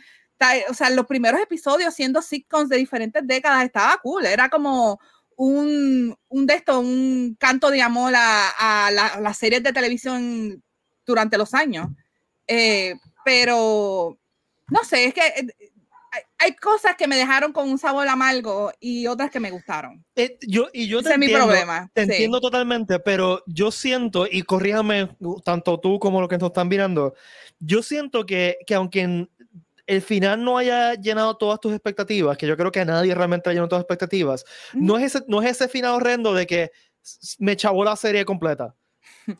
o 0.68 0.74
sea, 0.74 0.90
los 0.90 1.06
primeros 1.06 1.40
episodios 1.40 1.94
siendo 1.94 2.20
sitcoms 2.20 2.68
de 2.68 2.76
diferentes 2.76 3.26
décadas 3.26 3.64
estaba 3.64 3.96
cool, 4.02 4.26
era 4.26 4.48
como 4.50 5.00
un, 5.36 6.16
un 6.28 6.46
de 6.46 6.54
esto, 6.54 6.80
un 6.80 7.36
canto 7.38 7.70
de 7.70 7.82
amor 7.82 8.12
a, 8.16 8.90
las 9.20 9.36
series 9.38 9.62
de 9.62 9.72
televisión 9.72 10.62
durante 11.04 11.38
los 11.38 11.54
años. 11.54 11.88
Eh, 12.46 12.94
pero, 13.24 14.18
no 14.68 14.84
sé, 14.84 15.06
es 15.06 15.14
que 15.14 15.26
eh, 15.26 15.72
hay, 16.38 16.54
cosas 16.56 16.96
que 16.96 17.06
me 17.06 17.16
dejaron 17.16 17.52
con 17.52 17.68
un 17.68 17.78
sabor 17.78 18.08
amargo 18.08 18.72
y 18.80 19.06
otras 19.06 19.30
que 19.30 19.40
me 19.40 19.50
gustaron. 19.50 20.04
Eh, 20.14 20.38
yo, 20.46 20.68
y 20.72 20.88
yo 20.88 21.02
te 21.02 21.08
Ese 21.08 21.14
entiendo, 21.14 21.38
es 21.38 21.44
mi 21.44 21.48
problema. 21.48 21.90
Te 21.92 22.02
entiendo 22.02 22.40
totalmente, 22.40 22.98
pero 22.98 23.42
yo 23.46 23.70
siento, 23.70 24.26
y 24.30 24.42
corríjame 24.42 25.10
tanto 25.44 25.78
tú 25.80 25.98
como 25.98 26.20
los 26.20 26.28
que 26.28 26.38
nos 26.38 26.48
están 26.48 26.68
mirando, 26.68 27.14
yo 27.58 27.82
siento 27.82 28.26
que, 28.26 28.58
que 28.66 28.74
aunque 28.74 29.28
el 29.86 30.02
final 30.02 30.42
no 30.42 30.58
haya 30.58 30.94
llenado 30.94 31.36
todas 31.36 31.60
tus 31.60 31.72
expectativas, 31.72 32.36
que 32.36 32.46
yo 32.46 32.56
creo 32.56 32.72
que 32.72 32.84
nadie 32.84 33.14
realmente 33.14 33.48
ha 33.48 33.52
llenado 33.52 33.68
todas 33.68 33.80
las 33.80 33.84
expectativas, 33.84 34.44
no, 34.74 34.98
es 34.98 35.14
ese, 35.14 35.24
no 35.28 35.42
es 35.42 35.50
ese 35.50 35.68
final 35.68 35.94
horrendo 35.94 36.34
de 36.34 36.46
que 36.46 36.70
me 37.38 37.56
chavó 37.56 37.84
la 37.84 37.96
serie 37.96 38.24
completa. 38.24 38.74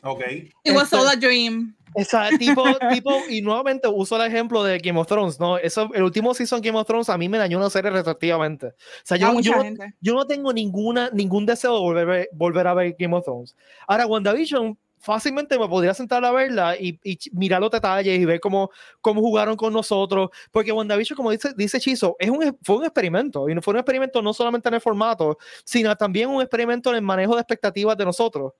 Ok. 0.01 0.21
It 0.63 0.73
was 0.73 0.91
all 0.93 1.07
a 1.07 1.15
dream. 1.15 1.76
Esa, 1.95 2.29
tipo, 2.37 2.63
tipo, 2.91 3.11
y 3.29 3.41
nuevamente 3.41 3.87
uso 3.87 4.15
el 4.15 4.31
ejemplo 4.31 4.63
de 4.63 4.77
Game 4.79 4.99
of 4.99 5.07
Thrones, 5.07 5.39
¿no? 5.39 5.57
Eso, 5.57 5.89
el 5.93 6.03
último 6.03 6.33
season 6.33 6.61
Game 6.61 6.77
of 6.77 6.87
Thrones 6.87 7.09
a 7.09 7.17
mí 7.17 7.29
me 7.29 7.37
dañó 7.37 7.57
una 7.57 7.69
serie 7.69 7.91
retroactivamente. 7.91 8.67
O 8.67 8.73
sea, 9.03 9.17
yo, 9.17 9.39
yo, 9.39 9.53
yo, 10.01 10.13
no 10.13 10.25
tengo 10.25 10.53
ninguna, 10.53 11.09
ningún 11.11 11.45
deseo 11.45 11.73
de 11.73 11.79
volver, 11.79 12.29
volver 12.33 12.67
a 12.67 12.73
ver 12.73 12.95
Game 12.97 13.15
of 13.15 13.23
Thrones. 13.23 13.55
Ahora, 13.87 14.05
WandaVision 14.05 14.77
fácilmente 14.99 15.57
me 15.57 15.67
podría 15.67 15.93
sentar 15.93 16.23
a 16.25 16.31
verla 16.31 16.75
y, 16.77 16.99
mirar 17.31 17.61
los 17.61 17.71
detalles 17.71 18.19
y 18.19 18.25
ver 18.25 18.39
cómo, 18.39 18.69
cómo 19.01 19.21
jugaron 19.21 19.55
con 19.55 19.73
nosotros, 19.73 20.29
porque 20.51 20.71
WandaVision, 20.71 21.15
como 21.15 21.31
dice, 21.31 21.53
dice 21.55 21.79
Chizo, 21.79 22.15
es 22.19 22.29
un, 22.29 22.57
fue 22.63 22.77
un 22.77 22.83
experimento, 22.83 23.49
y 23.49 23.55
fue 23.61 23.73
un 23.73 23.79
experimento 23.79 24.21
no 24.21 24.33
solamente 24.33 24.69
en 24.69 24.75
el 24.75 24.81
formato, 24.81 25.37
sino 25.63 25.95
también 25.95 26.29
un 26.29 26.41
experimento 26.41 26.89
en 26.89 26.97
el 26.97 27.01
manejo 27.01 27.35
de 27.35 27.41
expectativas 27.41 27.97
de 27.97 28.05
nosotros, 28.05 28.53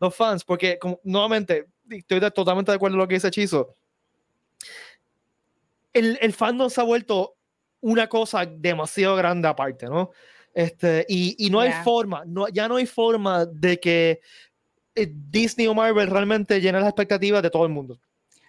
los 0.00 0.14
fans, 0.14 0.44
porque 0.44 0.78
nuevamente, 1.04 1.66
estoy 1.90 2.20
totalmente 2.32 2.72
de 2.72 2.76
acuerdo 2.76 2.94
con 2.94 3.00
lo 3.00 3.08
que 3.08 3.14
dice 3.14 3.30
Chizo, 3.30 3.74
el, 5.92 6.18
el 6.20 6.32
fandom 6.32 6.68
se 6.68 6.80
ha 6.80 6.84
vuelto 6.84 7.36
una 7.80 8.08
cosa 8.08 8.46
demasiado 8.46 9.16
grande 9.16 9.48
aparte, 9.48 9.86
¿no? 9.86 10.10
Este, 10.52 11.04
y, 11.08 11.34
y 11.46 11.50
no 11.50 11.60
hay 11.60 11.72
forma, 11.84 12.24
no, 12.26 12.48
ya 12.48 12.68
no 12.68 12.76
hay 12.76 12.86
forma 12.86 13.44
de 13.44 13.78
que 13.80 14.20
eh, 14.94 15.12
Disney 15.12 15.66
o 15.66 15.74
Marvel 15.74 16.08
realmente 16.08 16.60
llena 16.60 16.78
las 16.78 16.88
expectativas 16.88 17.42
de 17.42 17.50
todo 17.50 17.64
el 17.64 17.72
mundo. 17.72 17.98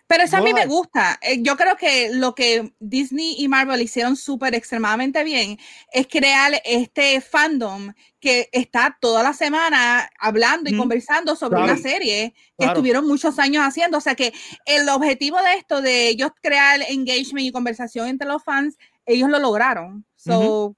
Pero 0.08 0.24
eso 0.24 0.38
a 0.38 0.42
mí 0.42 0.54
me 0.54 0.68
gusta. 0.68 1.18
Eh, 1.22 1.42
yo 1.42 1.58
creo 1.58 1.76
que 1.78 2.12
lo 2.14 2.36
que 2.36 2.74
Disney 2.80 3.36
y 3.40 3.48
Marvel 3.48 3.82
hicieron 3.82 4.16
súper 4.16 4.54
extremadamente 4.54 5.24
bien 5.24 5.58
es 5.92 6.08
crear 6.08 6.62
este 6.64 7.22
fandom 7.22 7.92
que 8.20 8.50
está 8.52 8.98
toda 9.02 9.24
la 9.24 9.34
semana 9.34 10.10
hablando 10.20 10.70
y 10.70 10.78
conversando 10.78 11.36
sobre 11.36 11.62
una 11.62 11.78
serie 11.78 12.36
que 12.58 12.66
estuvieron 12.66 13.08
muchos 13.08 13.40
años 13.40 13.64
haciendo. 13.64 13.98
O 13.98 14.02
sea 14.02 14.16
que 14.16 14.32
el 14.66 14.88
objetivo 14.90 15.42
de 15.42 15.54
esto, 15.56 15.82
de 15.82 16.10
ellos 16.10 16.32
crear 16.42 16.82
engagement 16.88 17.48
y 17.48 17.52
conversación 17.52 18.08
entre 18.08 18.28
los 18.28 18.44
fans, 18.44 18.78
ellos 19.06 19.30
lo 19.30 19.40
lograron. 19.40 20.06
So, 20.16 20.76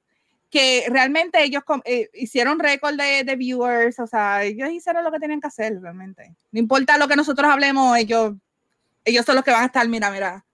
que 0.49 0.85
realmente 0.89 1.43
ellos 1.43 1.63
eh, 1.83 2.09
hicieron 2.13 2.59
récord 2.59 2.95
de, 2.95 3.23
de, 3.23 3.35
viewers, 3.35 3.99
o 3.99 4.07
sea, 4.07 4.43
ellos 4.43 4.69
hicieron 4.71 5.03
lo 5.03 5.11
que 5.11 5.19
tenían 5.19 5.41
que 5.41 5.47
hacer 5.47 5.79
realmente. 5.81 6.35
No 6.51 6.59
importa 6.59 6.97
lo 6.97 7.07
que 7.07 7.17
nosotros 7.17 7.49
hablemos, 7.49 7.97
ellos, 7.97 8.33
ellos 9.07 9.25
son 9.25 9.35
los 9.35 9.43
que 9.43 9.51
van 9.51 9.63
a 9.63 9.67
estar, 9.67 9.87
mira, 9.87 10.11
mira. 10.11 10.45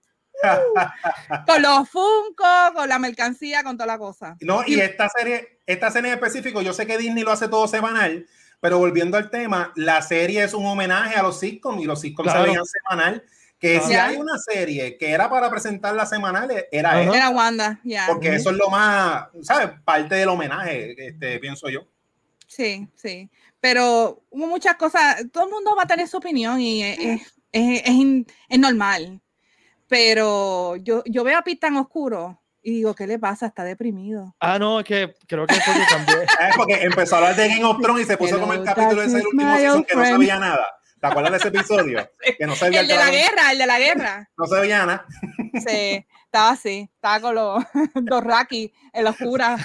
con 1.46 1.62
los 1.62 1.88
Funko, 1.88 2.74
con 2.74 2.88
la 2.88 2.98
mercancía, 2.98 3.62
con 3.62 3.76
toda 3.76 3.86
la 3.86 3.98
cosa. 3.98 4.36
No, 4.40 4.62
y 4.66 4.80
esta 4.80 5.08
serie, 5.08 5.60
esta 5.66 5.90
serie 5.90 6.12
en 6.12 6.18
específico, 6.18 6.62
yo 6.62 6.72
sé 6.72 6.86
que 6.86 6.98
Disney 6.98 7.24
lo 7.24 7.32
hace 7.32 7.48
todo 7.48 7.66
semanal, 7.66 8.26
pero 8.60 8.78
volviendo 8.78 9.16
al 9.16 9.30
tema, 9.30 9.72
la 9.76 10.02
serie 10.02 10.44
es 10.44 10.54
un 10.54 10.66
homenaje 10.66 11.16
a 11.16 11.22
los 11.22 11.38
sitcoms 11.38 11.82
y 11.82 11.86
los 11.86 12.00
sitcoms 12.00 12.30
Claro. 12.30 12.44
se 12.44 12.50
veían 12.50 12.64
semanal. 12.66 13.24
Que 13.58 13.80
si 13.80 13.94
hay 13.94 14.16
una 14.16 14.36
serie 14.36 14.98
que 14.98 15.10
era 15.10 15.30
para 15.30 15.48
presentar 15.48 15.94
las 15.94 16.10
semanales, 16.10 16.66
era 16.70 17.00
esta. 17.00 17.16
Era 17.16 17.30
Wanda, 17.30 17.80
ya. 17.82 18.04
Porque 18.08 18.34
eso 18.34 18.50
es 18.50 18.56
lo 18.56 18.68
más, 18.68 19.28
¿sabes? 19.40 19.70
Parte 19.84 20.16
del 20.16 20.28
homenaje, 20.28 20.94
este, 21.08 21.38
pienso 21.38 21.70
yo. 21.70 21.86
Sí, 22.46 22.86
sí. 22.94 23.30
Pero 23.60 24.22
hubo 24.28 24.46
muchas 24.46 24.76
cosas, 24.76 25.24
todo 25.32 25.44
el 25.44 25.50
mundo 25.50 25.74
va 25.74 25.84
a 25.84 25.86
tener 25.86 26.06
su 26.06 26.18
opinión 26.18 26.60
y 26.60 26.82
es, 26.82 27.33
es- 27.54 27.80
es- 27.80 27.82
es 27.86 27.94
in- 27.94 28.26
es 28.48 28.58
normal. 28.58 29.20
Pero 29.88 30.76
yo, 30.76 31.02
yo 31.06 31.24
veo 31.24 31.38
a 31.38 31.42
Pete 31.42 31.60
tan 31.60 31.76
oscuro 31.76 32.40
y 32.62 32.72
digo, 32.72 32.94
¿qué 32.94 33.06
le 33.06 33.18
pasa? 33.18 33.46
Está 33.46 33.64
deprimido. 33.64 34.34
Ah, 34.40 34.58
no, 34.58 34.80
es 34.80 34.86
que 34.86 35.14
creo 35.26 35.46
que 35.46 35.54
fue 35.56 35.74
que 35.74 35.86
cambié. 35.88 36.14
Es 36.48 36.56
porque 36.56 36.74
empezó 36.82 37.16
a 37.16 37.18
hablar 37.18 37.36
de 37.36 37.48
Game 37.48 37.64
of 37.64 37.80
Thrones 37.82 38.04
y 38.04 38.06
se 38.06 38.16
puso 38.16 38.40
como 38.40 38.54
el 38.54 38.64
capítulo 38.64 39.02
ese 39.02 39.16
del 39.16 39.22
darkness, 39.22 39.32
último 39.32 39.56
season 39.56 39.84
que 39.84 39.94
no 39.94 40.04
sabía 40.06 40.38
nada. 40.38 40.66
¿Te 41.00 41.06
acuerdas 41.08 41.32
de 41.32 41.36
ese 41.38 41.48
episodio? 41.48 42.10
Que 42.38 42.46
no 42.46 42.56
sabía 42.56 42.80
El 42.80 42.88
de 42.88 42.96
la 42.96 43.10
guerra, 43.10 43.52
el 43.52 43.58
de 43.58 43.66
la 43.66 43.78
guerra. 43.78 44.30
No 44.38 44.46
sabía 44.46 44.78
nada. 44.86 45.06
Sí, 45.66 46.06
estaba 46.24 46.50
así, 46.50 46.88
estaba 46.94 47.20
con 47.20 47.34
los, 47.34 47.64
Raki 48.24 48.72
en 48.94 49.04
la 49.04 49.10
oscura, 49.10 49.56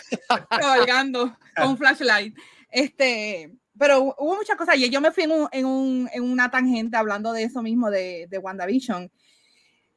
cabalgando 0.50 1.38
con 1.56 1.70
un 1.70 1.78
flashlight. 1.78 2.38
Este, 2.70 3.52
pero 3.80 4.00
hu- 4.04 4.16
hubo 4.20 4.36
muchas 4.36 4.58
cosas 4.58 4.76
y 4.78 4.90
yo 4.90 5.02
me 5.02 5.12
fui 5.12 5.24
en, 5.24 5.32
un- 5.32 5.50
en, 5.52 5.66
un- 5.66 6.10
en 6.14 6.24
una 6.24 6.52
tangente 6.52 6.98
hablando 6.98 7.34
de 7.34 7.44
eso 7.44 7.62
mismo, 7.64 7.90
de, 7.90 8.28
de 8.30 8.38
WandaVision. 8.38 9.10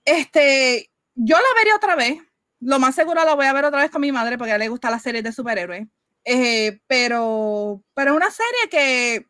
Este, 0.04 0.90
yo 1.14 1.36
la 1.36 1.42
veré 1.58 1.74
otra 1.74 1.96
vez. 1.96 2.18
Lo 2.60 2.78
más 2.78 2.94
seguro 2.94 3.24
la 3.24 3.34
voy 3.34 3.46
a 3.46 3.52
ver 3.52 3.64
otra 3.64 3.80
vez 3.82 3.90
con 3.90 4.00
mi 4.00 4.12
madre 4.12 4.38
porque 4.38 4.52
a 4.52 4.54
ella 4.54 4.64
le 4.64 4.68
gusta 4.68 4.90
las 4.90 5.02
series 5.02 5.24
de 5.24 5.32
superhéroes. 5.32 5.86
Eh, 6.24 6.80
pero, 6.86 7.82
pero 7.94 8.14
una 8.14 8.30
serie 8.30 8.68
que 8.70 9.26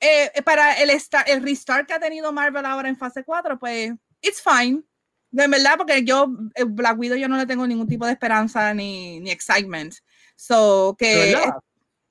eh, 0.00 0.42
para 0.44 0.74
el, 0.74 0.90
esta- 0.90 1.22
el 1.22 1.42
restart 1.42 1.86
que 1.86 1.94
ha 1.94 2.00
tenido 2.00 2.32
Marvel 2.32 2.66
ahora 2.66 2.88
en 2.88 2.96
fase 2.96 3.22
4, 3.24 3.58
pues 3.58 3.92
it's 4.20 4.42
fine. 4.42 4.82
De 5.30 5.48
verdad, 5.48 5.74
porque 5.76 6.04
yo, 6.04 6.28
eh, 6.54 6.64
Black 6.64 6.98
Widow, 6.98 7.16
yo 7.16 7.28
no 7.28 7.36
le 7.36 7.46
tengo 7.46 7.66
ningún 7.66 7.88
tipo 7.88 8.06
de 8.06 8.12
esperanza 8.12 8.72
ni, 8.74 9.20
ni 9.20 9.30
excitement. 9.30 9.94
So, 10.36 10.96
¿De 10.98 11.06
que. 11.06 11.32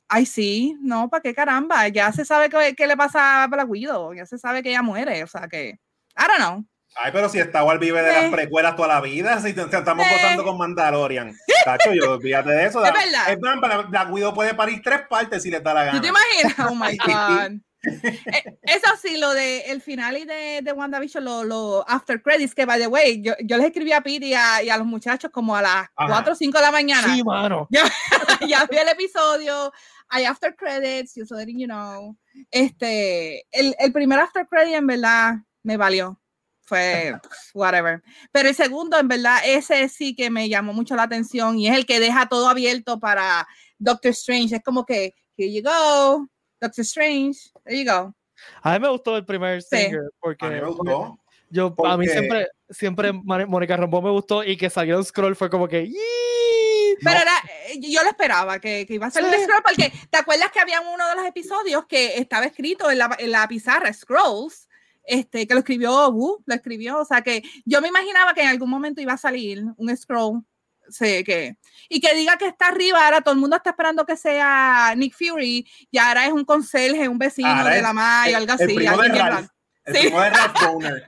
Ay, 0.10 0.26
sí, 0.26 0.76
no, 0.82 1.10
¿para 1.10 1.22
qué 1.22 1.34
caramba? 1.34 1.88
Ya 1.88 2.12
se 2.12 2.24
sabe 2.26 2.50
qué, 2.50 2.76
qué 2.76 2.86
le 2.88 2.96
pasa 2.98 3.44
a 3.44 3.48
Black 3.48 3.70
Widow, 3.70 4.14
ya 4.14 4.26
se 4.26 4.38
sabe 4.38 4.62
que 4.62 4.70
ella 4.70 4.82
muere, 4.84 5.24
o 5.24 5.28
sea 5.28 5.48
que. 5.48 5.70
I 5.70 6.28
don't 6.28 6.38
know. 6.38 6.66
Ay, 6.96 7.12
pero 7.12 7.28
si 7.28 7.40
Star 7.40 7.64
Wars 7.64 7.80
vive 7.80 8.04
de 8.04 8.12
las 8.14 8.24
Eh. 8.26 8.30
precuelas 8.32 8.76
toda 8.76 8.88
la 8.90 9.02
vida, 9.02 9.40
si 9.42 9.54
te- 9.54 9.66
te 9.66 9.78
estamos 9.78 10.06
Eh. 10.06 10.10
gozando 10.14 10.44
con 10.44 10.58
Mandalorian. 10.60 11.34
Tacho, 11.66 11.92
yo 11.94 12.12
olvídate 12.12 12.52
de 12.52 12.66
eso. 12.68 12.84
Es 12.86 12.94
verdad. 12.94 13.30
Es 13.32 13.90
Black 13.90 14.12
Widow 14.12 14.34
puede 14.34 14.54
parir 14.54 14.80
tres 14.84 15.02
partes 15.10 15.42
si 15.42 15.50
le 15.50 15.60
da 15.60 15.74
la 15.74 15.92
¿Tú 15.92 16.02
te 16.02 16.08
gana. 16.08 16.20
imaginas? 16.20 16.70
Oh 16.70 16.76
my 16.76 16.98
God. 17.06 17.60
Eh, 17.84 18.58
Eso 18.64 18.88
sí, 19.02 19.18
lo 19.18 19.34
de 19.34 19.62
el 19.72 19.82
final 19.82 20.18
y 20.18 20.26
de, 20.26 20.62
de 20.64 20.72
WandaVision, 20.72 21.24
lo, 21.24 21.44
lo 21.44 21.90
after 21.90 22.22
credits, 22.22 22.56
que 22.56 22.66
by 22.66 22.80
the 22.80 22.88
way, 22.88 23.22
yo, 23.22 23.34
yo 23.44 23.58
les 23.58 23.68
escribí 23.68 23.92
a 23.92 24.02
Pete 24.02 24.28
y 24.28 24.34
a, 24.34 24.64
y 24.64 24.70
a 24.70 24.78
los 24.78 24.88
muchachos 24.88 25.32
como 25.32 25.56
a 25.56 25.62
las 25.62 25.88
Ajá. 25.96 26.08
4 26.08 26.34
o 26.34 26.36
5 26.36 26.58
de 26.58 26.64
la 26.64 26.72
mañana. 26.72 27.14
Sí, 27.14 27.24
mano. 27.24 27.68
ya 28.48 28.66
vi 28.70 28.78
el 28.78 28.88
episodio, 28.90 29.72
hay 30.08 30.26
after 30.26 30.56
credits, 30.56 31.14
just 31.16 31.32
letting 31.32 31.60
you 31.60 31.68
know. 31.68 32.18
Este, 32.52 33.46
el, 33.52 33.76
el 33.78 33.92
primer 33.92 34.20
after 34.20 34.48
credit 34.48 34.76
en 34.76 34.88
verdad 34.88 35.36
me 35.64 35.78
valió. 35.78 36.20
Fue 36.66 37.20
whatever. 37.54 38.02
Pero 38.32 38.48
el 38.48 38.56
segundo, 38.56 38.98
en 38.98 39.10
verdad, 39.10 39.40
ese 39.46 39.90
sí 39.90 40.16
que 40.16 40.30
me 40.30 40.48
llamó 40.48 40.72
mucho 40.72 40.96
la 40.96 41.04
atención 41.04 41.60
y 41.60 41.68
es 41.68 41.76
el 41.76 41.86
que 41.86 42.00
deja 42.00 42.28
todo 42.28 42.48
abierto 42.48 43.02
para 43.02 43.46
Doctor 43.78 44.12
Strange. 44.12 44.56
Es 44.56 44.64
como 44.64 44.86
que, 44.86 45.14
here 45.36 45.52
you 45.52 45.62
go, 45.62 46.30
Doctor 46.64 46.84
Strange, 46.86 47.40
there 47.66 47.78
you 47.84 47.90
go. 47.92 48.14
A 48.62 48.74
mí 48.74 48.80
me 48.80 48.90
gustó 48.90 49.16
el 49.18 49.26
primer 49.26 49.62
Sí. 49.62 49.78
singer 49.78 50.02
porque 50.20 50.46
A 50.46 50.50
mí 50.50 50.56
me 50.56 50.68
gustó. 50.68 51.20
yo 51.50 51.66
a 51.86 51.98
mí 51.98 52.06
porque- 52.08 52.10
siempre 52.10 52.48
siempre 52.70 53.12
Mónica 53.14 53.78
Rambo 53.78 54.02
me 54.02 54.10
gustó 54.10 54.44
y 54.44 54.58
que 54.58 54.70
salió 54.70 54.98
un 54.98 55.06
scroll 55.06 55.36
fue 55.36 55.50
como 55.50 55.68
que 55.68 55.88
"Yee". 55.88 56.96
Pero 57.04 57.16
No. 57.16 57.22
era, 57.22 57.32
eh, 57.68 57.80
yo 57.80 58.02
lo 58.04 58.10
esperaba 58.10 58.60
que, 58.60 58.86
que 58.88 58.94
iba 58.96 59.08
a 59.08 59.12
ser 59.12 59.24
Sí. 59.24 59.30
un 59.36 59.44
scroll, 59.44 59.62
porque 59.64 59.92
te 60.10 60.18
acuerdas 60.18 60.52
que 60.52 60.60
había 60.60 60.80
uno 60.82 61.08
de 61.10 61.16
los 61.16 61.26
episodios 61.26 61.86
que 61.86 62.18
estaba 62.18 62.46
escrito 62.46 62.90
en 62.90 62.98
la, 63.00 63.16
en 63.20 63.32
la 63.32 63.48
pizarra, 63.48 63.92
Scrolls, 63.94 64.68
este, 65.04 65.46
que 65.48 65.54
lo 65.54 65.60
escribió 65.60 66.10
Wu, 66.12 66.42
lo 66.46 66.56
escribió, 66.56 67.00
o 67.00 67.06
sea 67.06 67.22
que 67.22 67.44
yo 67.66 67.82
me 67.82 67.90
imaginaba 67.90 68.34
que 68.34 68.42
en 68.42 68.48
algún 68.48 68.70
momento 68.70 69.02
iba 69.02 69.14
a 69.14 69.18
salir 69.18 69.64
un 69.78 69.96
scroll. 69.98 70.44
Sí, 70.90 71.24
que, 71.24 71.56
y 71.90 72.00
que 72.02 72.14
diga 72.16 72.38
que 72.38 72.48
está 72.48 72.68
arriba, 72.68 73.04
ahora 73.06 73.22
todo 73.22 73.34
el 73.34 73.40
mundo 73.40 73.56
está 73.56 73.72
esperando 73.72 74.06
que 74.06 74.16
sea 74.18 74.94
Nick 74.98 75.16
Fury, 75.16 75.68
y 75.92 75.98
ahora 75.98 76.26
es 76.26 76.32
un 76.34 76.46
conserje, 76.46 77.08
un 77.08 77.18
vecino 77.18 77.50
Ahora 77.50 77.70
de 77.72 77.78
es 77.78 77.82
la 77.84 77.94
May, 77.94 78.34
algo 78.34 78.54
el 78.54 78.62
así. 78.64 78.76
primo 78.76 78.98
de 79.02 79.08
Ralph. 79.10 79.48
El 79.86 79.96
Sí. 79.96 80.02
primo 80.02 80.22
de 80.22 80.30
Ralph. 80.30 80.54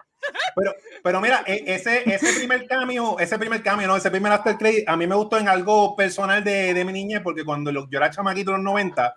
Pero, 0.56 0.74
pero 1.04 1.22
mira, 1.22 1.44
e- 1.46 1.64
ese, 1.68 2.02
ese 2.12 2.34
primer 2.34 2.66
cambio, 2.66 3.20
ese 3.20 3.38
primer 3.38 3.62
cambio, 3.62 3.88
no, 3.88 3.96
ese 3.96 4.10
primer 4.10 4.32
after 4.32 4.58
credit, 4.58 4.90
a 4.90 4.98
mí 4.98 5.06
me 5.06 5.14
gustó 5.14 5.38
en 5.38 5.48
algo 5.48 5.96
personal 5.96 6.44
de, 6.44 6.74
de 6.74 6.84
mi 6.84 6.94
niñez, 6.94 7.22
porque 7.22 7.46
cuando 7.46 7.72
lo- 7.72 7.88
yo 7.92 8.00
era 8.00 8.10
chamaquito 8.10 8.50
en 8.50 8.58
los 8.58 8.64
90, 8.64 9.14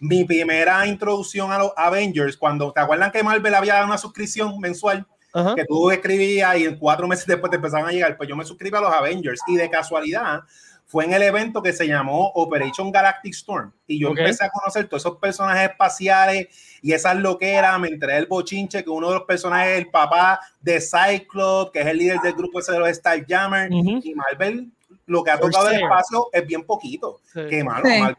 mi 0.00 0.24
primera 0.24 0.86
introducción 0.86 1.52
a 1.52 1.58
los 1.58 1.72
Avengers, 1.76 2.38
cuando 2.38 2.72
te 2.72 2.80
acuerdan 2.80 3.10
que 3.10 3.22
Marvel 3.22 3.54
había 3.54 3.74
dado 3.74 3.86
una 3.86 3.98
suscripción 3.98 4.58
mensual, 4.58 5.06
Ajá. 5.36 5.54
que 5.54 5.64
tú 5.64 5.90
escribías 5.90 6.56
y 6.58 6.64
en 6.64 6.76
cuatro 6.78 7.06
meses 7.06 7.26
después 7.26 7.50
te 7.50 7.56
empezaban 7.56 7.88
a 7.88 7.92
llegar, 7.92 8.16
pues 8.16 8.28
yo 8.28 8.36
me 8.36 8.44
suscribí 8.44 8.76
a 8.76 8.80
los 8.80 8.92
Avengers 8.92 9.40
y 9.46 9.56
de 9.56 9.68
casualidad 9.70 10.40
fue 10.88 11.04
en 11.04 11.12
el 11.14 11.22
evento 11.24 11.60
que 11.62 11.72
se 11.72 11.86
llamó 11.88 12.28
Operation 12.36 12.92
Galactic 12.92 13.34
Storm 13.34 13.72
y 13.88 13.98
yo 13.98 14.10
Ok. 14.12 14.18
empecé 14.18 14.44
a 14.44 14.50
conocer 14.50 14.86
todos 14.88 15.02
esos 15.02 15.18
personajes 15.18 15.70
espaciales 15.70 16.46
y 16.80 16.92
esas 16.92 17.16
loqueras, 17.16 17.78
me 17.80 17.88
enteré 17.88 18.14
del 18.14 18.26
bochinche 18.26 18.84
que 18.84 18.90
uno 18.90 19.08
de 19.08 19.14
los 19.16 19.24
personajes 19.24 19.72
es 19.72 19.78
el 19.78 19.90
papá 19.90 20.38
de 20.60 20.80
Cyclops, 20.80 21.72
que 21.72 21.80
es 21.80 21.86
el 21.86 21.98
líder 21.98 22.20
del 22.20 22.34
grupo 22.34 22.60
ese 22.60 22.70
de 22.72 22.78
los 22.78 22.88
Starjammers 22.88 23.74
Ujú. 23.74 24.00
y 24.04 24.14
Marvel 24.14 24.70
lo 25.06 25.22
que 25.24 25.30
ha 25.32 25.38
tocado 25.40 25.66
del 25.66 25.82
espacio 25.82 26.28
es 26.32 26.46
bien 26.46 26.62
poquito, 26.64 27.20
Sí. 27.32 27.40
que 27.50 27.64
malo, 27.64 27.84
Sí. 27.84 27.98
Marvel, 28.00 28.16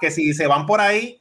que 0.00 0.10
si 0.12 0.32
se 0.34 0.46
van 0.46 0.66
por 0.66 0.80
ahí 0.80 1.20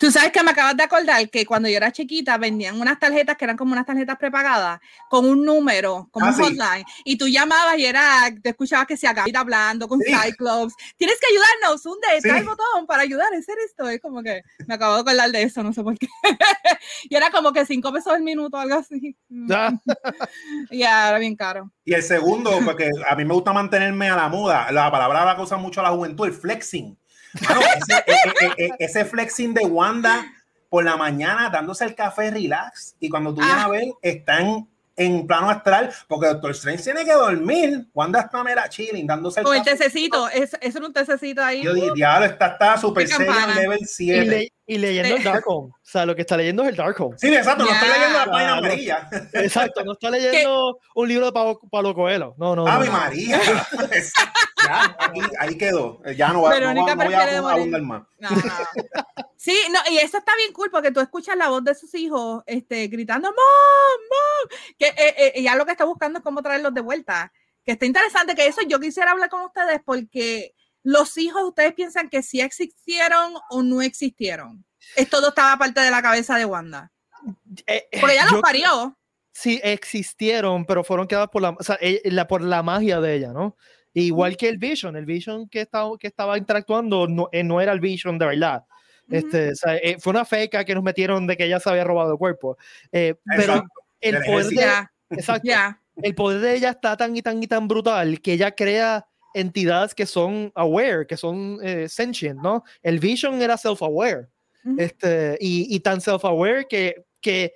Tú 0.00 0.10
sabes 0.10 0.32
que 0.32 0.42
me 0.42 0.52
acabas 0.52 0.74
de 0.78 0.82
acordar 0.82 1.28
que 1.28 1.44
cuando 1.44 1.68
yo 1.68 1.76
era 1.76 1.92
chiquita 1.92 2.38
vendían 2.38 2.80
unas 2.80 2.98
tarjetas 2.98 3.36
que 3.36 3.44
eran 3.44 3.58
como 3.58 3.72
unas 3.72 3.84
tarjetas 3.84 4.16
prepagadas 4.16 4.80
con 5.10 5.26
un 5.26 5.44
número, 5.44 6.08
como 6.10 6.24
Ah, 6.24 6.30
un 6.30 6.34
sí. 6.42 6.58
y 7.04 7.18
tú 7.18 7.28
llamabas 7.28 7.76
y 7.76 7.84
era, 7.84 8.34
te 8.42 8.48
escuchabas 8.48 8.86
que 8.86 8.96
se 8.96 9.06
acababa 9.06 9.40
hablando 9.40 9.86
con 9.88 10.00
Sí. 10.00 10.10
Cyclops. 10.10 10.74
Tienes 10.96 11.18
que 11.20 11.26
ayudarnos, 11.30 11.84
un 11.84 11.98
de 12.00 12.20
Sí. 12.22 12.46
botón 12.46 12.86
para 12.86 13.02
ayudar 13.02 13.26
a 13.34 13.36
hacer 13.36 13.56
esto. 13.62 13.90
Es 13.90 14.00
como 14.00 14.22
que 14.22 14.40
me 14.66 14.74
acabo 14.74 14.94
de 14.94 15.00
acordar 15.02 15.30
de 15.30 15.42
eso, 15.42 15.62
no 15.62 15.74
sé 15.74 15.82
por 15.82 15.98
qué. 15.98 16.08
y 17.10 17.14
era 17.14 17.30
como 17.30 17.52
que 17.52 17.66
cinco 17.66 17.92
pesos 17.92 18.14
el 18.16 18.22
minuto, 18.22 18.56
algo 18.56 18.76
así. 18.76 19.14
Ya. 19.28 19.70
Ya, 20.70 21.10
era 21.10 21.18
bien 21.18 21.36
caro. 21.36 21.70
Y 21.84 21.92
el 21.92 22.02
segundo, 22.02 22.58
porque 22.64 22.88
a 23.08 23.14
mí 23.16 23.24
me 23.24 23.34
gusta 23.34 23.52
mantenerme 23.52 24.08
a 24.08 24.16
la 24.16 24.28
muda, 24.28 24.70
la 24.72 24.90
palabra 24.90 25.24
la 25.24 25.56
mucho 25.58 25.80
a 25.80 25.84
la 25.84 25.90
juventud, 25.90 26.26
el 26.26 26.32
flexing. 26.32 26.99
Mano, 27.48 27.60
ese, 27.60 28.04
e- 28.06 28.46
e- 28.46 28.64
e- 28.66 28.70
ese 28.78 29.04
flexing 29.04 29.54
de 29.54 29.64
Wanda 29.64 30.24
por 30.68 30.84
la 30.84 30.96
mañana 30.96 31.50
dándose 31.50 31.84
el 31.84 31.94
café 31.94 32.30
relax 32.30 32.94
y 33.00 33.08
cuando 33.08 33.34
tú 33.34 33.40
vienes 33.40 33.56
Ah. 33.56 33.64
a 33.64 33.68
ver, 33.68 33.84
está 34.02 34.40
en, 34.40 34.68
plano 35.26 35.48
astral, 35.50 35.90
porque 36.08 36.26
Doctor 36.28 36.50
Strange 36.50 36.82
tiene 36.84 37.04
que 37.04 37.12
dormir. 37.12 37.86
Wanda 37.94 38.20
está 38.20 38.44
mera 38.44 38.68
chilling, 38.68 39.06
dándose 39.06 39.40
el 39.40 39.46
Con 39.46 39.56
el 39.56 39.62
café. 39.64 39.76
tececito, 39.78 40.28
es, 40.28 40.56
eso 40.60 40.78
era 40.78 40.86
un 40.86 40.92
tececito 40.92 41.42
ahí. 41.42 41.62
Yo 41.62 41.72
dije, 41.72 41.90
diablo, 41.94 42.26
está, 42.26 42.48
está 42.48 42.76
serio 42.76 43.32
campana. 43.32 43.54
level 43.60 43.78
Y, 43.80 43.84
7. 43.86 44.24
le- 44.26 44.52
y 44.70 44.78
leyendo 44.78 45.16
el 45.16 45.24
Darkhold. 45.24 45.70
O 45.72 45.78
sea, 45.82 46.06
lo 46.06 46.14
que 46.14 46.20
está 46.20 46.36
leyendo 46.36 46.62
es 46.62 46.68
el 46.68 46.76
Darkhold. 46.76 47.18
Sí, 47.18 47.34
exacto, 47.34 47.64
no 47.64 47.72
estoy 47.72 47.88
Ya. 47.88 47.94
leyendo 47.94 48.18
la 48.20 48.24
página 48.26 48.56
amarilla. 48.58 49.08
Exacto, 49.32 49.84
no 49.84 49.92
está 49.92 50.10
leyendo 50.10 50.78
un 50.94 51.08
libro 51.08 51.26
de 51.26 51.32
Pablo, 51.32 51.60
Pablo 51.70 51.92
Coelho. 51.94 52.34
No, 52.38 52.54
no. 52.54 52.64
no, 52.64 52.70
¡Ave 52.70 52.86
no. 52.86 52.92
María! 52.92 53.40
ya, 54.66 54.96
aquí, 54.98 55.20
ahí 55.40 55.58
quedó. 55.58 56.00
Ya 56.16 56.28
no, 56.32 56.42
va, 56.42 56.50
no, 56.50 56.54
Verónica 56.54 56.94
va- 56.94 57.04
no 57.04 57.10
voy 57.10 57.14
a 57.14 57.54
abundar 57.54 57.82
más. 57.82 58.02
No, 58.18 58.30
no. 58.30 58.42
Sí, 59.36 59.58
no, 59.72 59.78
y 59.90 59.98
eso 59.98 60.18
está 60.18 60.36
bien 60.36 60.52
cool 60.52 60.70
porque 60.70 60.92
tú 60.92 61.00
escuchas 61.00 61.34
la 61.36 61.48
voz 61.48 61.64
de 61.64 61.74
sus 61.74 61.92
hijos 61.94 62.42
este, 62.46 62.86
gritando 62.86 63.28
¡Mom! 63.28 63.36
¡Mom! 63.38 64.58
Que 64.78 64.88
eh, 64.88 65.32
eh, 65.34 65.42
ya 65.42 65.56
lo 65.56 65.64
que 65.66 65.72
está 65.72 65.84
buscando 65.84 66.18
es 66.18 66.22
cómo 66.24 66.42
traerlos 66.42 66.74
de 66.74 66.80
vuelta. 66.82 67.32
Que 67.64 67.72
está 67.72 67.86
interesante 67.86 68.34
que 68.36 68.46
eso 68.46 68.60
yo 68.68 68.78
quisiera 68.78 69.10
hablar 69.10 69.30
con 69.30 69.42
ustedes 69.42 69.80
porque 69.84 70.54
los 70.82 71.16
hijos, 71.18 71.42
ustedes 71.44 71.74
piensan 71.74 72.08
que 72.08 72.22
sí 72.22 72.40
existieron 72.40 73.34
o 73.50 73.62
no 73.62 73.82
existieron. 73.82 74.64
Es 74.96 75.08
todo 75.10 75.28
estaba 75.28 75.56
parte 75.58 75.80
de 75.80 75.90
la 75.90 76.02
cabeza 76.02 76.36
de 76.36 76.44
Wanda. 76.46 76.90
Eh, 77.66 77.86
eh, 77.92 77.98
Porque 78.00 78.14
ella 78.14 78.24
los 78.24 78.32
yo- 78.34 78.40
parió. 78.40 78.96
Sí, 79.32 79.60
existieron, 79.62 80.64
pero 80.66 80.82
fueron 80.84 81.06
creadas 81.06 81.28
por 81.28 81.42
la, 81.42 81.50
o 81.50 81.62
sea, 81.62 81.78
eh, 81.80 82.00
la- 82.06 82.26
por 82.26 82.42
la 82.42 82.62
magia 82.62 83.00
de 83.00 83.14
ella, 83.14 83.32
¿no? 83.32 83.56
Igual 83.94 84.36
que 84.36 84.48
el 84.48 84.58
Vision, 84.58 84.96
el 84.96 85.04
Vision 85.06 85.48
que 85.48 85.60
estaba, 85.62 85.90
que 85.98 86.06
estaba 86.06 86.38
interactuando 86.38 87.06
no, 87.08 87.28
eh, 87.32 87.42
no 87.42 87.60
era 87.60 87.72
el 87.72 87.80
Vision 87.80 88.18
de 88.18 88.26
verdad. 88.26 88.64
Este, 89.08 89.50
o 89.50 89.54
sea, 89.56 89.76
eh, 89.76 89.96
fue 89.98 90.12
una 90.12 90.24
feca 90.24 90.64
que 90.64 90.74
nos 90.74 90.84
metieron 90.84 91.26
de 91.26 91.36
que 91.36 91.44
ella 91.44 91.58
se 91.58 91.68
había 91.68 91.82
robado 91.84 92.12
el 92.12 92.18
cuerpo. 92.18 92.56
Eh, 92.92 93.16
pero 93.36 93.64
el 94.00 94.22
poder, 94.24 94.46
de, 94.46 95.16
exacto, 95.16 95.42
ya. 95.44 95.80
el 95.96 96.14
poder 96.14 96.40
de 96.40 96.54
ella 96.54 96.70
está 96.70 96.96
tan 96.96 97.16
y 97.16 97.20
tan 97.22 97.42
y 97.42 97.48
tan 97.48 97.66
brutal 97.66 98.20
que 98.20 98.34
ella 98.34 98.52
crea 98.52 99.06
entidades 99.34 99.94
que 99.94 100.06
son 100.06 100.52
aware, 100.54 101.06
que 101.06 101.16
son 101.16 101.58
eh, 101.62 101.88
sentient, 101.88 102.40
¿no? 102.40 102.64
El 102.82 102.98
Vision 102.98 103.40
era 103.40 103.56
self-aware. 103.56 104.28
Este, 104.76 105.38
y, 105.40 105.74
y 105.74 105.80
tan 105.80 106.00
self-aware 106.00 106.66
que, 106.68 107.06
que 107.22 107.54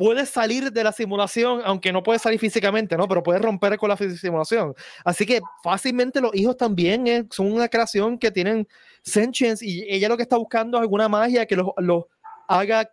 puedes 0.00 0.30
salir 0.30 0.72
de 0.72 0.82
la 0.82 0.92
simulación, 0.92 1.60
aunque 1.62 1.92
no 1.92 2.02
puedes 2.02 2.22
salir 2.22 2.40
físicamente, 2.40 2.96
¿no? 2.96 3.06
Pero 3.06 3.22
puedes 3.22 3.42
romper 3.42 3.76
con 3.76 3.90
la 3.90 3.98
simulación. 3.98 4.74
Así 5.04 5.26
que 5.26 5.40
fácilmente 5.62 6.22
los 6.22 6.34
hijos 6.34 6.56
también 6.56 7.06
eh, 7.06 7.26
son 7.30 7.52
una 7.52 7.68
creación 7.68 8.18
que 8.18 8.30
tienen 8.30 8.66
sentience 9.02 9.62
y 9.62 9.84
ella 9.92 10.08
lo 10.08 10.16
que 10.16 10.22
está 10.22 10.38
buscando 10.38 10.78
es 10.78 10.82
alguna 10.82 11.06
magia 11.06 11.44
que 11.44 11.56
los, 11.56 11.66
los 11.76 12.04
haga 12.48 12.90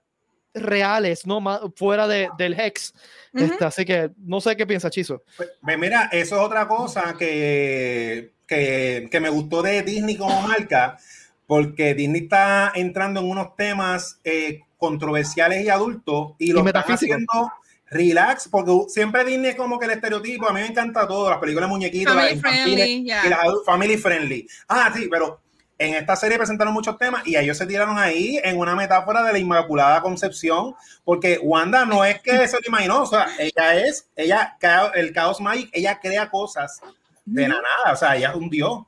reales, 0.62 1.26
¿no? 1.26 1.40
Ma- 1.40 1.62
fuera 1.76 2.08
de, 2.08 2.30
del 2.38 2.60
Hex. 2.60 2.94
Ujú. 3.34 3.46
Este, 3.46 3.66
así 3.66 3.86
que 3.86 4.12
no 4.18 4.42
sé 4.42 4.56
qué 4.56 4.66
piensa 4.66 4.90
Chizo. 4.90 5.24
Pues, 5.36 5.50
mira, 5.78 6.10
eso 6.12 6.36
es 6.36 6.42
otra 6.42 6.68
cosa 6.68 7.16
que, 7.18 8.34
que, 8.48 9.08
que 9.12 9.20
me 9.20 9.30
gustó 9.30 9.62
de 9.62 9.82
Disney 9.84 10.16
como 10.18 10.42
marca, 10.42 10.98
porque 11.46 11.94
Disney 11.94 12.24
está 12.24 12.72
entrando 12.76 13.20
en 13.22 13.30
unos 13.30 13.56
temas 13.56 14.20
eh, 14.24 14.62
controversiales 14.78 15.64
y 15.64 15.70
adultos 15.70 16.34
y 16.40 16.52
lo 16.52 16.60
están 16.60 16.66
metafísicos. 16.66 17.16
haciendo 17.16 17.52
relax, 17.90 18.50
porque 18.50 18.72
siempre 18.90 19.24
Disney 19.24 19.52
es 19.52 19.56
como 19.56 19.80
que 19.80 19.86
el 19.86 19.92
estereotipo, 19.92 20.48
a 20.50 20.54
mí 20.54 20.60
me 20.60 20.68
encanta 20.68 21.08
todo, 21.08 21.30
las 21.30 21.40
películas 21.40 21.70
las 21.70 21.80
Family 21.90 22.34
infantiles 22.34 22.76
friendly, 22.76 23.06
ya. 23.06 23.26
y 23.26 23.30
las 23.30 23.40
family 23.66 23.98
friendly. 23.98 24.48
Ah, 24.68 24.92
sí, 24.94 25.08
pero 25.10 25.40
en 25.80 25.94
esta 25.94 26.16
serie 26.16 26.38
presentaron 26.38 26.74
muchos 26.74 26.98
temas 26.98 27.26
y 27.28 27.38
ellos 27.38 27.58
se 27.58 27.68
tiraron 27.68 27.98
ahí 27.98 28.40
en 28.44 28.58
una 28.58 28.76
metáfora 28.76 29.24
de 29.24 29.32
la 29.32 29.40
Inmaculada 29.40 30.02
Concepción, 30.02 30.76
porque 31.04 31.40
Wanda 31.42 31.86
no 31.86 32.04
es 32.04 32.20
que 32.22 32.48
se 32.48 32.58
lo 32.58 32.68
imaginó, 32.68 33.04
o 33.04 33.06
sea, 33.06 33.28
ella 33.38 33.76
es, 33.76 34.10
ella, 34.16 34.58
el 34.96 35.14
Chaos 35.14 35.40
Magic, 35.40 35.70
ella 35.72 36.00
crea 36.00 36.30
cosas 36.30 36.82
de 37.26 37.48
la 37.48 37.56
nada, 37.56 37.94
o 37.94 37.96
sea, 37.96 38.16
ella 38.16 38.30
es 38.30 38.36
un 38.36 38.50
dios. 38.50 38.84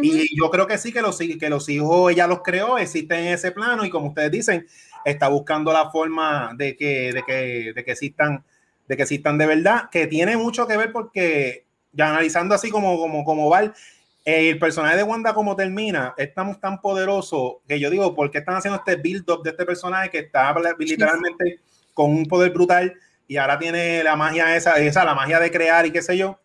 Y 0.00 0.38
yo 0.38 0.48
creo 0.50 0.66
que 0.66 0.78
sí, 0.78 0.92
que 0.92 1.02
los, 1.02 1.18
que 1.18 1.50
los 1.50 1.68
hijos 1.68 2.12
ella 2.12 2.26
los 2.26 2.42
creó, 2.42 2.78
existen 2.78 3.20
en 3.20 3.34
ese 3.34 3.50
plano 3.50 3.84
y 3.84 3.90
como 3.90 4.08
ustedes 4.08 4.30
dicen, 4.30 4.66
está 5.04 5.28
buscando 5.28 5.72
la 5.72 5.90
forma 5.90 6.52
de 6.56 6.76
que, 6.76 7.12
de 7.12 7.22
que, 7.24 7.72
de 7.74 7.84
que 7.84 7.92
existan, 7.92 8.44
de 8.86 8.96
que 8.96 9.02
existan 9.02 9.38
de 9.38 9.46
verdad, 9.46 9.88
que 9.90 10.06
tiene 10.06 10.36
mucho 10.36 10.68
que 10.68 10.76
ver 10.76 10.92
porque 10.92 11.64
ya 11.92 12.10
analizando 12.10 12.54
así 12.54 12.70
como, 12.70 12.96
como, 12.98 13.24
como 13.24 13.48
Val, 13.48 13.74
el 14.28 14.58
personaje 14.58 14.96
de 14.96 15.02
Wanda 15.02 15.32
como 15.32 15.56
termina, 15.56 16.14
es 16.18 16.34
tan, 16.34 16.60
tan 16.60 16.80
poderoso 16.82 17.62
que 17.66 17.80
yo 17.80 17.88
digo, 17.88 18.14
¿por 18.14 18.30
qué 18.30 18.38
están 18.38 18.56
haciendo 18.56 18.78
este 18.78 18.96
build-up 18.96 19.42
de 19.42 19.50
este 19.50 19.64
personaje 19.64 20.10
que 20.10 20.18
está 20.18 20.54
literalmente 20.78 21.60
con 21.94 22.10
un 22.10 22.26
poder 22.26 22.52
brutal 22.52 22.94
y 23.26 23.38
ahora 23.38 23.58
tiene 23.58 24.02
la 24.02 24.16
magia 24.16 24.54
esa, 24.54 24.78
esa, 24.78 25.04
la 25.04 25.14
magia 25.14 25.40
de 25.40 25.50
crear 25.50 25.86
y 25.86 25.92
qué 25.92 26.02
sé 26.02 26.18
yo? 26.18 26.38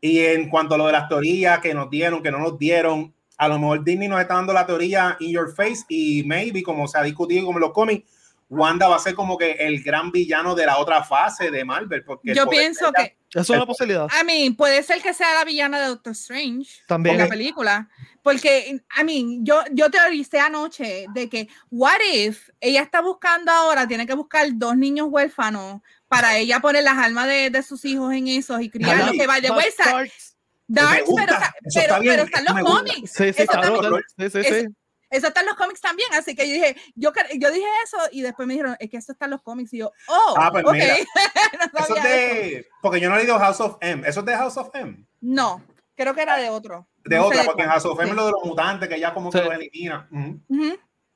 Y 0.00 0.20
en 0.20 0.48
cuanto 0.48 0.74
a 0.74 0.78
lo 0.78 0.86
de 0.86 0.92
las 0.92 1.06
teorías 1.08 1.58
que 1.58 1.74
nos 1.74 1.90
dieron, 1.90 2.22
que 2.22 2.30
no 2.30 2.38
nos 2.38 2.58
dieron, 2.58 3.14
a 3.36 3.48
lo 3.48 3.58
mejor 3.58 3.84
Disney 3.84 4.08
nos 4.08 4.20
está 4.22 4.34
dando 4.34 4.54
la 4.54 4.64
teoría 4.64 5.16
in 5.20 5.32
your 5.32 5.54
face 5.54 5.84
y 5.88 6.22
maybe, 6.24 6.62
como 6.62 6.88
se 6.88 6.96
ha 6.96 7.02
discutido 7.02 7.44
como 7.44 7.58
los 7.58 7.72
cómics, 7.72 8.08
Wanda 8.48 8.88
va 8.88 8.96
a 8.96 9.00
ser 9.00 9.14
como 9.14 9.36
que 9.36 9.52
el 9.52 9.82
gran 9.82 10.10
villano 10.10 10.54
de 10.54 10.64
la 10.64 10.78
otra 10.78 11.04
fase 11.04 11.50
de 11.50 11.62
Marvel. 11.62 12.02
Porque 12.04 12.34
Yo 12.34 12.48
pienso 12.48 12.90
que, 12.92 13.17
es 13.34 13.50
una 13.50 13.66
posibilidad. 13.66 14.08
I 14.20 14.24
mean, 14.24 14.56
puede 14.56 14.82
ser 14.82 15.02
que 15.02 15.12
sea 15.12 15.34
la 15.34 15.44
villana 15.44 15.80
de 15.80 15.86
Doctor 15.88 16.12
Strange 16.12 16.82
También. 16.86 17.16
en 17.16 17.22
la 17.22 17.28
película. 17.28 17.88
Porque, 18.22 18.80
I 18.98 19.04
mean, 19.04 19.44
yo, 19.44 19.62
yo 19.72 19.90
teoricé 19.90 20.40
anoche 20.40 21.06
de 21.14 21.28
que, 21.28 21.48
what 21.70 21.98
if 22.12 22.48
ella 22.60 22.82
está 22.82 23.00
buscando 23.00 23.50
ahora, 23.52 23.86
tiene 23.86 24.06
que 24.06 24.14
buscar 24.14 24.46
dos 24.52 24.76
niños 24.76 25.08
huérfanos 25.10 25.80
para 26.08 26.36
ella 26.38 26.60
poner 26.60 26.84
las 26.84 26.98
almas 26.98 27.26
de, 27.26 27.50
de 27.50 27.62
sus 27.62 27.84
hijos 27.84 28.12
en 28.14 28.28
esos 28.28 28.60
y 28.60 28.70
criarlos. 28.70 29.12
Que 29.12 29.26
vaya, 29.26 29.52
güey, 29.52 29.70
sa- 29.70 29.84
Bastards. 29.84 30.36
Darks, 30.70 31.06
gusta, 31.06 31.54
pero, 31.74 31.94
pero, 31.98 31.98
pero 32.02 32.22
están 32.24 32.44
los 32.44 32.60
cómics. 32.60 33.12
Sí, 33.12 33.32
sí, 33.32 33.44
brutal. 33.46 34.04
Sí, 34.18 34.30
sí, 34.30 34.42
sí. 34.44 34.66
Eso 35.10 35.28
está 35.28 35.40
en 35.40 35.46
los 35.46 35.56
cómics 35.56 35.80
también, 35.80 36.08
así 36.14 36.34
que 36.36 36.46
yo 36.46 36.52
dije, 36.54 36.76
yo, 36.94 37.12
yo 37.38 37.50
dije 37.50 37.66
eso 37.84 37.96
y 38.12 38.20
después 38.22 38.46
me 38.46 38.54
dijeron, 38.54 38.76
es 38.78 38.90
que 38.90 38.96
esto 38.98 39.12
está 39.12 39.24
en 39.24 39.30
los 39.32 39.42
cómics 39.42 39.72
y 39.72 39.78
yo, 39.78 39.90
oh, 40.08 40.34
Ah, 40.36 40.50
pues 40.52 40.64
ok. 40.64 40.72
mira, 40.72 40.94
No 41.74 41.80
Eso 41.80 41.94
es 41.96 42.02
sabía 42.02 42.26
eso. 42.26 42.34
de. 42.34 42.66
Porque 42.82 43.00
yo 43.00 43.08
no 43.08 43.16
he 43.16 43.20
leído 43.20 43.38
House 43.38 43.60
of 43.60 43.76
M. 43.80 44.06
Eso 44.06 44.20
es 44.20 44.26
de 44.26 44.36
House 44.36 44.56
of 44.58 44.68
M. 44.74 45.06
No, 45.20 45.62
creo 45.96 46.14
que 46.14 46.22
era 46.22 46.36
de 46.36 46.50
otro. 46.50 46.86
De 47.04 47.16
No 47.16 47.26
otra, 47.26 47.44
porque 47.44 47.62
en. 47.62 47.68
House 47.70 47.84
of 47.86 47.98
M 47.98 48.04
Sí. 48.04 48.10
es 48.10 48.16
lo 48.16 48.26
de 48.26 48.32
los 48.32 48.44
mutantes 48.44 48.88
que 48.88 49.00
ya 49.00 49.14
como 49.14 49.32
Sí. 49.32 49.38
que 49.38 49.44
los 49.44 49.54
elimina. 49.54 50.08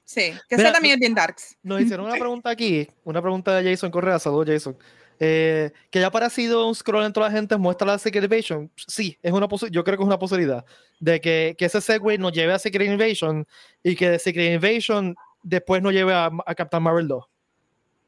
Sí, 0.04 0.32
que 0.48 0.56
Mira, 0.56 0.68
ese 0.68 0.72
también 0.74 0.94
es 0.94 1.00
bien 1.00 1.14
darks. 1.14 1.56
Nos 1.62 1.80
hicieron 1.80 2.06
una 2.06 2.16
pregunta 2.16 2.50
aquí, 2.50 2.88
una 3.04 3.22
pregunta 3.22 3.54
de 3.56 3.70
Jason 3.70 3.90
Correa, 3.90 4.18
saludos 4.18 4.46
Jason. 4.48 4.76
Eh, 5.20 5.70
que 5.90 6.00
ya 6.00 6.06
ha 6.06 6.08
aparecido 6.08 6.66
un 6.66 6.74
scroll 6.74 7.04
en 7.04 7.12
toda 7.12 7.28
la 7.28 7.32
gente, 7.32 7.56
muestra 7.56 7.86
la 7.86 7.98
Secret 7.98 8.24
Invasion. 8.24 8.70
Sí, 8.88 9.16
es 9.22 9.32
una 9.32 9.46
yo 9.70 9.84
creo 9.84 9.96
que 9.96 10.02
es 10.02 10.06
una 10.06 10.18
posibilidad 10.18 10.64
de 10.98 11.20
que, 11.20 11.54
que 11.56 11.66
ese 11.66 11.80
segue 11.80 12.18
nos 12.18 12.32
lleve 12.32 12.52
a 12.52 12.58
Secret 12.58 12.88
Invasion 12.90 13.46
y 13.82 13.94
que 13.94 14.10
de 14.10 14.18
Secret 14.18 14.52
Invasion 14.54 15.14
después 15.42 15.80
nos 15.82 15.92
lleve 15.92 16.12
a, 16.14 16.30
a 16.46 16.54
Captain 16.54 16.82
Marvel 16.82 17.06
2. 17.08 17.24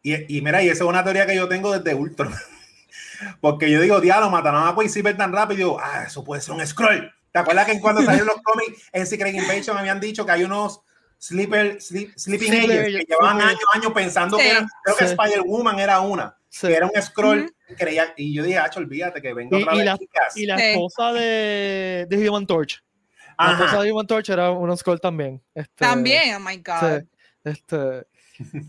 Y, 0.02 0.38
y 0.38 0.42
mira, 0.42 0.62
y 0.62 0.68
esa 0.68 0.84
es 0.84 0.88
una 0.90 1.02
teoría 1.04 1.26
que 1.26 1.34
yo 1.36 1.48
tengo 1.48 1.76
desde 1.76 1.94
Ultron. 1.94 2.34
Porque 3.40 3.70
yo 3.70 3.80
digo, 3.80 4.00
diablo, 4.00 4.28
mataron 4.30 4.66
a 4.66 4.74
Quicksilver 4.74 5.16
tan 5.16 5.32
rápido. 5.32 5.54
Y 5.54 5.56
digo, 5.58 5.78
ah, 5.80 6.04
eso 6.06 6.24
puede 6.24 6.42
ser 6.42 6.54
un 6.54 6.66
scroll. 6.66 7.12
¿Te 7.32 7.38
acuerdas 7.38 7.66
que 7.66 7.72
en 7.72 7.80
cuando 7.80 8.02
salieron 8.04 8.28
los 8.28 8.42
cómics 8.42 8.82
en 8.92 9.06
Secret 9.06 9.34
Invasion 9.34 9.76
habían 9.78 10.00
dicho 10.00 10.26
que 10.26 10.32
hay 10.32 10.44
unos 10.44 10.80
sleeper, 11.18 11.78
sleep- 11.78 12.12
sleeping 12.16 12.50
Sí, 12.52 12.58
agents 12.58 12.98
que 12.98 13.04
llevaban 13.08 13.38
sí. 13.40 13.46
años, 13.46 13.60
años 13.74 13.92
pensando 13.92 14.36
Sí. 14.36 14.42
que 14.44 14.50
eran, 14.50 14.68
creo 14.82 14.96
que 14.96 15.06
Sí. 15.06 15.10
Spider-Woman 15.18 15.78
era 15.78 16.00
una, 16.00 16.36
Sí. 16.56 16.68
que 16.68 16.74
era 16.74 16.86
un 16.86 17.02
scroll. 17.02 17.52
creía, 17.76 18.12
y 18.16 18.32
yo 18.32 18.44
dije, 18.44 18.58
hacho, 18.58 18.78
olvídate 18.78 19.20
que 19.20 19.34
venga 19.34 19.58
Y- 19.58 19.62
otra 19.62 19.74
y 19.74 19.78
vez. 19.78 19.86
la- 19.86 19.98
chicas". 19.98 20.36
Y 20.36 20.46
la 20.46 20.56
Sí. 20.58 20.64
esposa 20.66 21.12
de, 21.12 22.06
de 22.08 22.28
Human 22.28 22.46
Torch. 22.46 22.80
La 23.26 23.34
Ajá. 23.38 23.64
esposa 23.64 23.82
de 23.82 23.90
Human 23.92 24.06
Torch 24.06 24.28
era 24.28 24.50
un 24.52 24.76
scroll 24.76 25.00
también. 25.00 25.42
Este, 25.54 25.72
También, 25.84 26.34
oh 26.36 26.40
my 26.40 26.56
God. 26.58 27.00
Sí, 27.00 27.08
este, 27.44 28.06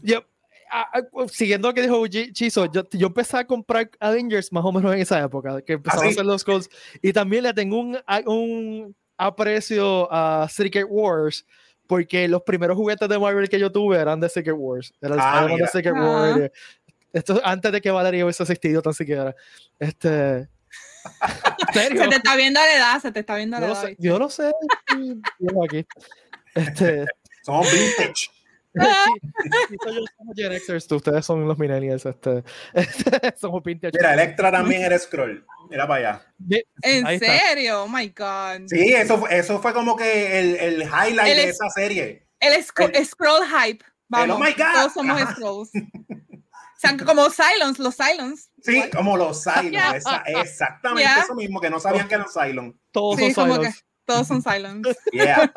yo, 0.02 0.24
a- 0.72 0.98
a- 0.98 1.28
siguiendo 1.28 1.68
lo 1.68 1.74
que 1.76 1.84
dijo 1.84 2.08
Chizo, 2.08 2.66
yo, 2.72 2.84
yo 2.92 3.08
empecé 3.08 3.38
a 3.38 3.46
comprar 3.46 3.92
Avengers 4.00 4.52
más 4.52 4.66
o 4.66 4.72
menos 4.72 4.92
en 4.96 5.02
esa 5.02 5.20
época, 5.22 5.62
que 5.62 5.74
empezaron 5.74 6.06
¿Ah, 6.06 6.08
a 6.08 6.12
hacer 6.12 6.26
los 6.26 6.44
calls, 6.44 6.68
y 7.04 7.14
también 7.14 7.44
le 7.44 7.54
tengo 7.54 7.80
un, 7.80 7.98
a- 8.08 8.22
un 8.26 8.96
aprecio 9.18 10.12
a 10.12 10.48
Secret 10.50 10.88
Wars, 10.90 11.46
porque 11.88 12.28
los 12.28 12.42
primeros 12.42 12.76
juguetes 12.76 13.08
de 13.08 13.20
Marvel 13.20 13.48
que 13.48 13.60
yo 13.60 13.72
tuve 13.72 13.98
eran 14.00 14.20
de 14.20 14.28
Secret 14.30 14.56
Wars, 14.58 14.92
era 15.00 15.14
el 15.14 15.20
Ah, 15.22 15.34
Spider-Man 15.42 15.60
de. 15.62 15.68
Secret 15.68 15.94
Ah. 15.96 16.02
Wars, 16.02 16.52
esto 17.18 17.42
antes 17.44 17.72
de 17.72 17.82
que 17.82 17.92
Valeria 17.92 18.26
hubiese 18.26 18.44
existido 18.44 18.82
tan 18.82 18.94
siquiera, 18.94 19.36
este... 19.80 20.48
¿En 21.68 21.74
serio? 21.74 22.04
Se 22.04 22.10
te 22.10 22.16
está 22.16 22.36
viendo 22.36 22.60
la 22.60 22.76
edad, 22.76 23.02
se 23.02 23.12
te 23.12 23.20
está 23.20 23.36
viendo 23.36 23.60
la 23.60 23.68
edad. 23.68 23.82
sé, 23.84 23.96
yo 24.00 24.18
lo 24.18 24.30
sé, 24.30 24.52
aquí. 25.64 25.86
Este, 26.56 27.06
Somos 27.44 27.68
vintage. 27.72 28.30
Ustedes 30.96 31.26
son 31.26 31.48
los 31.48 31.58
millennials, 31.58 32.06
este, 32.06 32.44
somos 33.40 33.64
vintage. 33.64 33.98
Mira, 33.98 34.14
Electra 34.14 34.52
también 34.52 34.82
era 34.84 34.98
scroll. 35.00 35.46
Mira 35.70 35.88
para 35.88 36.10
allá. 36.10 36.26
¿En 36.82 37.08
ahí 37.08 37.16
está. 37.16 37.40
serio? 37.40 37.84
Oh 37.84 37.88
my 37.88 38.08
God. 38.10 38.68
Sí, 38.68 38.94
eso, 38.94 39.18
fue- 39.18 39.38
eso 39.38 39.60
fue 39.62 39.74
como 39.74 39.96
que 39.96 40.40
el, 40.40 40.56
el 40.58 40.82
highlight 40.84 41.28
El 41.30 41.38
de 41.38 41.44
es- 41.44 41.50
esa 41.56 41.70
serie. 41.70 42.28
El 42.40 42.54
scro- 42.66 43.04
scroll 43.06 43.44
hype. 43.48 43.84
Vamos, 44.08 44.36
oh 44.36 44.40
my 44.40 44.52
God. 44.52 44.74
todos 44.74 44.94
somos 44.94 45.20
Ajá. 45.22 45.34
scrolls. 45.34 45.70
Como 47.06 47.30
Silence, 47.30 47.82
los 47.82 47.96
Silence. 47.96 48.50
Sí, 48.62 48.82
como 48.92 49.16
los 49.18 49.44
Cylons. 49.44 49.72
Yeah. 49.72 49.96
esa- 49.96 50.24
exactamente 50.26 51.04
Yeah. 51.04 51.22
eso 51.24 51.36
mismo, 51.36 51.60
que 51.62 51.70
no 51.70 51.80
sabían 51.80 52.08
que 52.08 52.16
eran 52.16 52.28
Cylons. 52.28 52.76
Todos 52.92 53.18
Sí, 53.20 53.32
son 53.34 53.52
Cylons. 53.52 53.86
todos 54.06 54.28
son 54.28 54.42
Silence. 54.42 54.96
Yeah. 55.14 55.52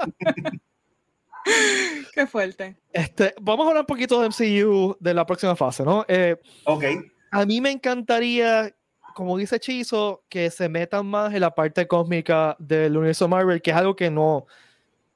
Qué 2.12 2.26
fuerte. 2.26 2.76
Este, 2.92 3.34
vamos 3.40 3.64
a 3.64 3.68
hablar 3.70 3.82
un 3.82 3.86
poquito 3.86 4.20
de 4.20 4.28
MCU 4.28 4.96
de 5.00 5.14
la 5.14 5.24
próxima 5.24 5.56
fase, 5.56 5.82
¿no? 5.84 6.04
Eh, 6.08 6.36
ok. 6.64 6.84
a 7.30 7.46
mí 7.46 7.60
me 7.60 7.70
encantaría, 7.70 8.74
como 9.14 9.36
dice 9.38 9.58
Chizo, 9.58 10.24
que 10.28 10.50
se 10.50 10.68
metan 10.68 11.06
más 11.06 11.32
en 11.32 11.40
la 11.40 11.54
parte 11.54 11.86
cósmica 11.88 12.54
del 12.58 12.96
universo 12.96 13.28
Marvel, 13.28 13.62
que 13.62 13.70
es 13.70 13.76
algo 13.76 13.96
que 13.96 14.10
no, 14.10 14.46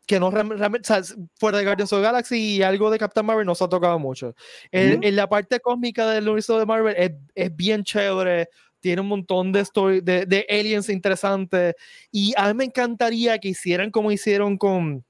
que 0.07 0.18
no 0.18 0.30
realmente, 0.30 0.92
o 0.92 1.03
sea, 1.03 1.16
fuera 1.38 1.59
de 1.59 1.64
Guardians 1.64 1.92
of 1.92 2.00
the 2.00 2.03
Galaxy 2.03 2.57
y 2.57 2.62
algo 2.62 2.90
de 2.90 2.98
Captain 2.98 3.24
Marvel 3.24 3.46
no 3.46 3.55
se 3.55 3.64
ha 3.64 3.68
tocado 3.68 3.98
mucho. 3.98 4.34
En 4.70 5.14
la 5.16 5.28
parte 5.28 5.61
cósmica 5.61 6.11
del 6.11 6.24
universo 6.24 6.59
de 6.59 6.66
Marvel 6.66 6.94
es, 6.98 7.12
es 7.34 7.55
bien 7.57 7.84
chévere, 7.84 8.48
tiene 8.80 9.00
un 9.00 9.07
montón 9.09 9.53
de, 9.53 9.61
story, 9.61 10.00
de, 10.00 10.26
de 10.26 10.44
aliens 10.50 10.88
interesantes 10.88 11.74
y 12.11 12.34
a 12.36 12.48
mí 12.48 12.55
me 12.55 12.64
encantaría 12.64 13.38
que 13.38 13.48
hicieran 13.50 13.92
como 13.92 14.11
hicieron 14.11 14.59
con, 14.59 15.05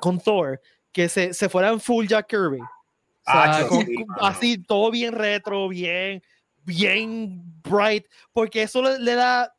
con 0.00 0.20
Thor, 0.20 0.60
que 0.92 1.08
se, 1.08 1.34
se 1.34 1.48
fueran 1.48 1.80
full 1.80 2.06
Jack 2.06 2.28
Kirby. 2.28 2.60
O 2.60 3.30
sea, 3.30 3.56
Acho, 3.56 3.68
con- 3.68 3.86
sí, 3.86 3.94
con- 3.96 4.06
mano. 4.06 4.22
así, 4.22 4.58
todo 4.62 4.90
bien 4.92 5.14
retro, 5.14 5.68
bien, 5.68 6.22
bien 6.64 7.42
bright, 7.64 8.06
porque 8.32 8.62
eso 8.62 8.82
le, 8.82 9.00
le 9.00 9.14
da, 9.14 9.52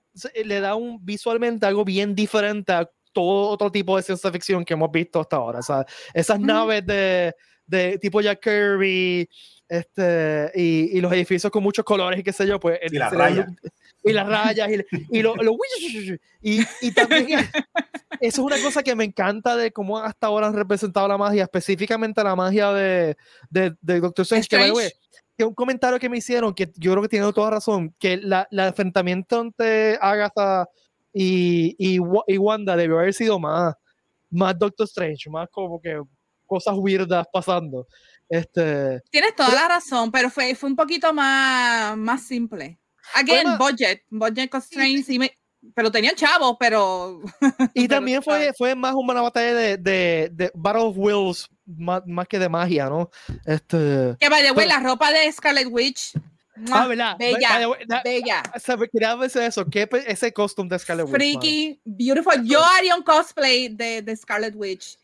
le 0.45 0.59
da 0.61 0.75
un 0.75 1.03
visualmente 1.05 1.65
algo 1.65 1.83
bien 1.83 2.15
diferente 2.15 2.71
a 2.71 2.89
todo 3.13 3.49
otro 3.49 3.71
tipo 3.71 3.95
de 3.95 4.03
ciencia 4.03 4.31
ficción 4.31 4.65
que 4.65 4.73
hemos 4.73 4.91
visto 4.91 5.21
hasta 5.21 5.37
ahora. 5.37 5.59
O 5.59 5.63
sea, 5.63 5.85
esas 6.13 6.39
naves 6.39 6.85
de, 6.85 7.33
de 7.65 7.97
tipo 7.99 8.19
Jack 8.21 8.41
Kirby, 8.41 9.29
este, 9.67 10.51
y, 10.55 10.97
y 10.97 11.01
los 11.01 11.11
edificios 11.13 11.51
con 11.51 11.63
muchos 11.63 11.85
colores 11.85 12.19
y 12.19 12.23
qué 12.23 12.33
sé 12.33 12.45
yo, 12.45 12.59
pues 12.59 12.79
Y 12.91 12.97
las 12.97 13.13
rayas. 13.13 13.47
y 14.03 14.11
las 14.11 14.27
rayas 14.27 14.69
y, 14.69 15.17
y 15.17 15.21
lo, 15.21 15.35
lo 15.35 15.55
y, 16.41 16.59
y, 16.81 16.91
también 16.91 17.39
eso 17.39 17.47
es 18.19 18.37
una 18.39 18.61
cosa 18.61 18.83
que 18.83 18.95
me 18.95 19.05
encanta 19.05 19.55
de 19.55 19.71
cómo 19.71 19.97
hasta 19.97 20.27
ahora 20.27 20.47
han 20.47 20.53
representado 20.53 21.07
la 21.07 21.17
magia, 21.17 21.43
específicamente 21.43 22.23
la 22.23 22.35
magia 22.35 22.71
de, 22.73 23.17
de, 23.49 23.75
de 23.81 23.99
Doctor 23.99 24.23
Strange, 24.23 24.47
que, 24.49 24.91
que 25.37 25.43
un 25.45 25.53
comentario 25.55 25.99
que 25.99 26.09
me 26.09 26.17
hicieron, 26.17 26.53
que 26.53 26.71
yo 26.75 26.91
creo 26.91 27.01
que 27.01 27.09
tiene 27.09 27.31
toda 27.33 27.49
razón, 27.49 27.95
que 27.97 28.17
la, 28.17 28.47
la 28.51 28.67
enfrentamiento 28.67 29.41
entre 29.41 29.97
Agatha 30.01 30.69
y, 31.13 31.75
y, 31.77 31.99
y, 32.27 32.37
Wanda 32.37 32.75
debió 32.75 32.99
haber 32.99 33.13
sido 33.13 33.39
más, 33.39 33.75
más 34.31 34.57
Doctor 34.57 34.85
Strange, 34.85 35.29
más 35.29 35.47
como 35.51 35.79
que 35.79 36.01
cosas 36.45 36.75
weirdas 36.77 37.25
pasando. 37.31 37.87
Este, 38.27 39.01
Tienes 39.11 39.35
toda 39.35 39.53
la 39.53 39.67
razón, 39.67 40.11
pero 40.11 40.29
fue, 40.29 40.55
fue 40.55 40.69
un 40.69 40.75
poquito 40.75 41.13
más, 41.13 41.95
más 41.97 42.23
simple. 42.25 42.79
Again, 43.13 43.57
budget, 43.57 44.03
budget 44.09 44.49
constraints, 44.49 45.09
y 45.09 45.19
pero 45.75 45.91
tenían 45.91 46.15
chavos, 46.15 46.57
pero... 46.59 47.21
Y 47.73 47.87
también 47.87 48.21
fue, 48.21 48.51
fue 48.57 48.75
más 48.75 48.93
una 48.95 49.21
batalla 49.21 49.53
de, 49.53 49.77
de, 49.77 50.29
de 50.31 50.51
Battle 50.53 50.83
of 50.83 50.95
Wills, 50.97 51.49
más, 51.65 52.01
más, 52.05 52.27
que 52.27 52.39
de 52.39 52.49
magia, 52.49 52.89
¿no? 52.89 53.09
Este, 53.45 54.15
que, 54.19 54.29
by 54.29 54.43
the 54.43 54.51
way, 54.51 54.67
la 54.67 54.79
ropa 54.79 55.11
de 55.11 55.31
Scarlet 55.31 55.67
Witch 55.69 56.13
Ah, 56.71 56.87
¿verdad? 56.87 57.17
Bella, 57.17 57.67
bella. 58.03 58.43
Quería 58.91 59.15
decir 59.15 59.41
eso, 59.41 59.65
¿qué 59.69 59.89
ese 60.05 60.31
costume 60.31 60.69
de 60.69 60.79
Scarlet 60.79 61.05
Witch? 61.05 61.15
Freaky, 61.15 61.81
beautiful. 61.83 62.43
Yo 62.43 62.63
haría 62.63 62.95
un 62.95 63.03
cosplay 63.03 63.69
de, 63.69 64.01
de 64.01 64.15
Scarlet 64.15 64.53
Witch. 64.55 64.97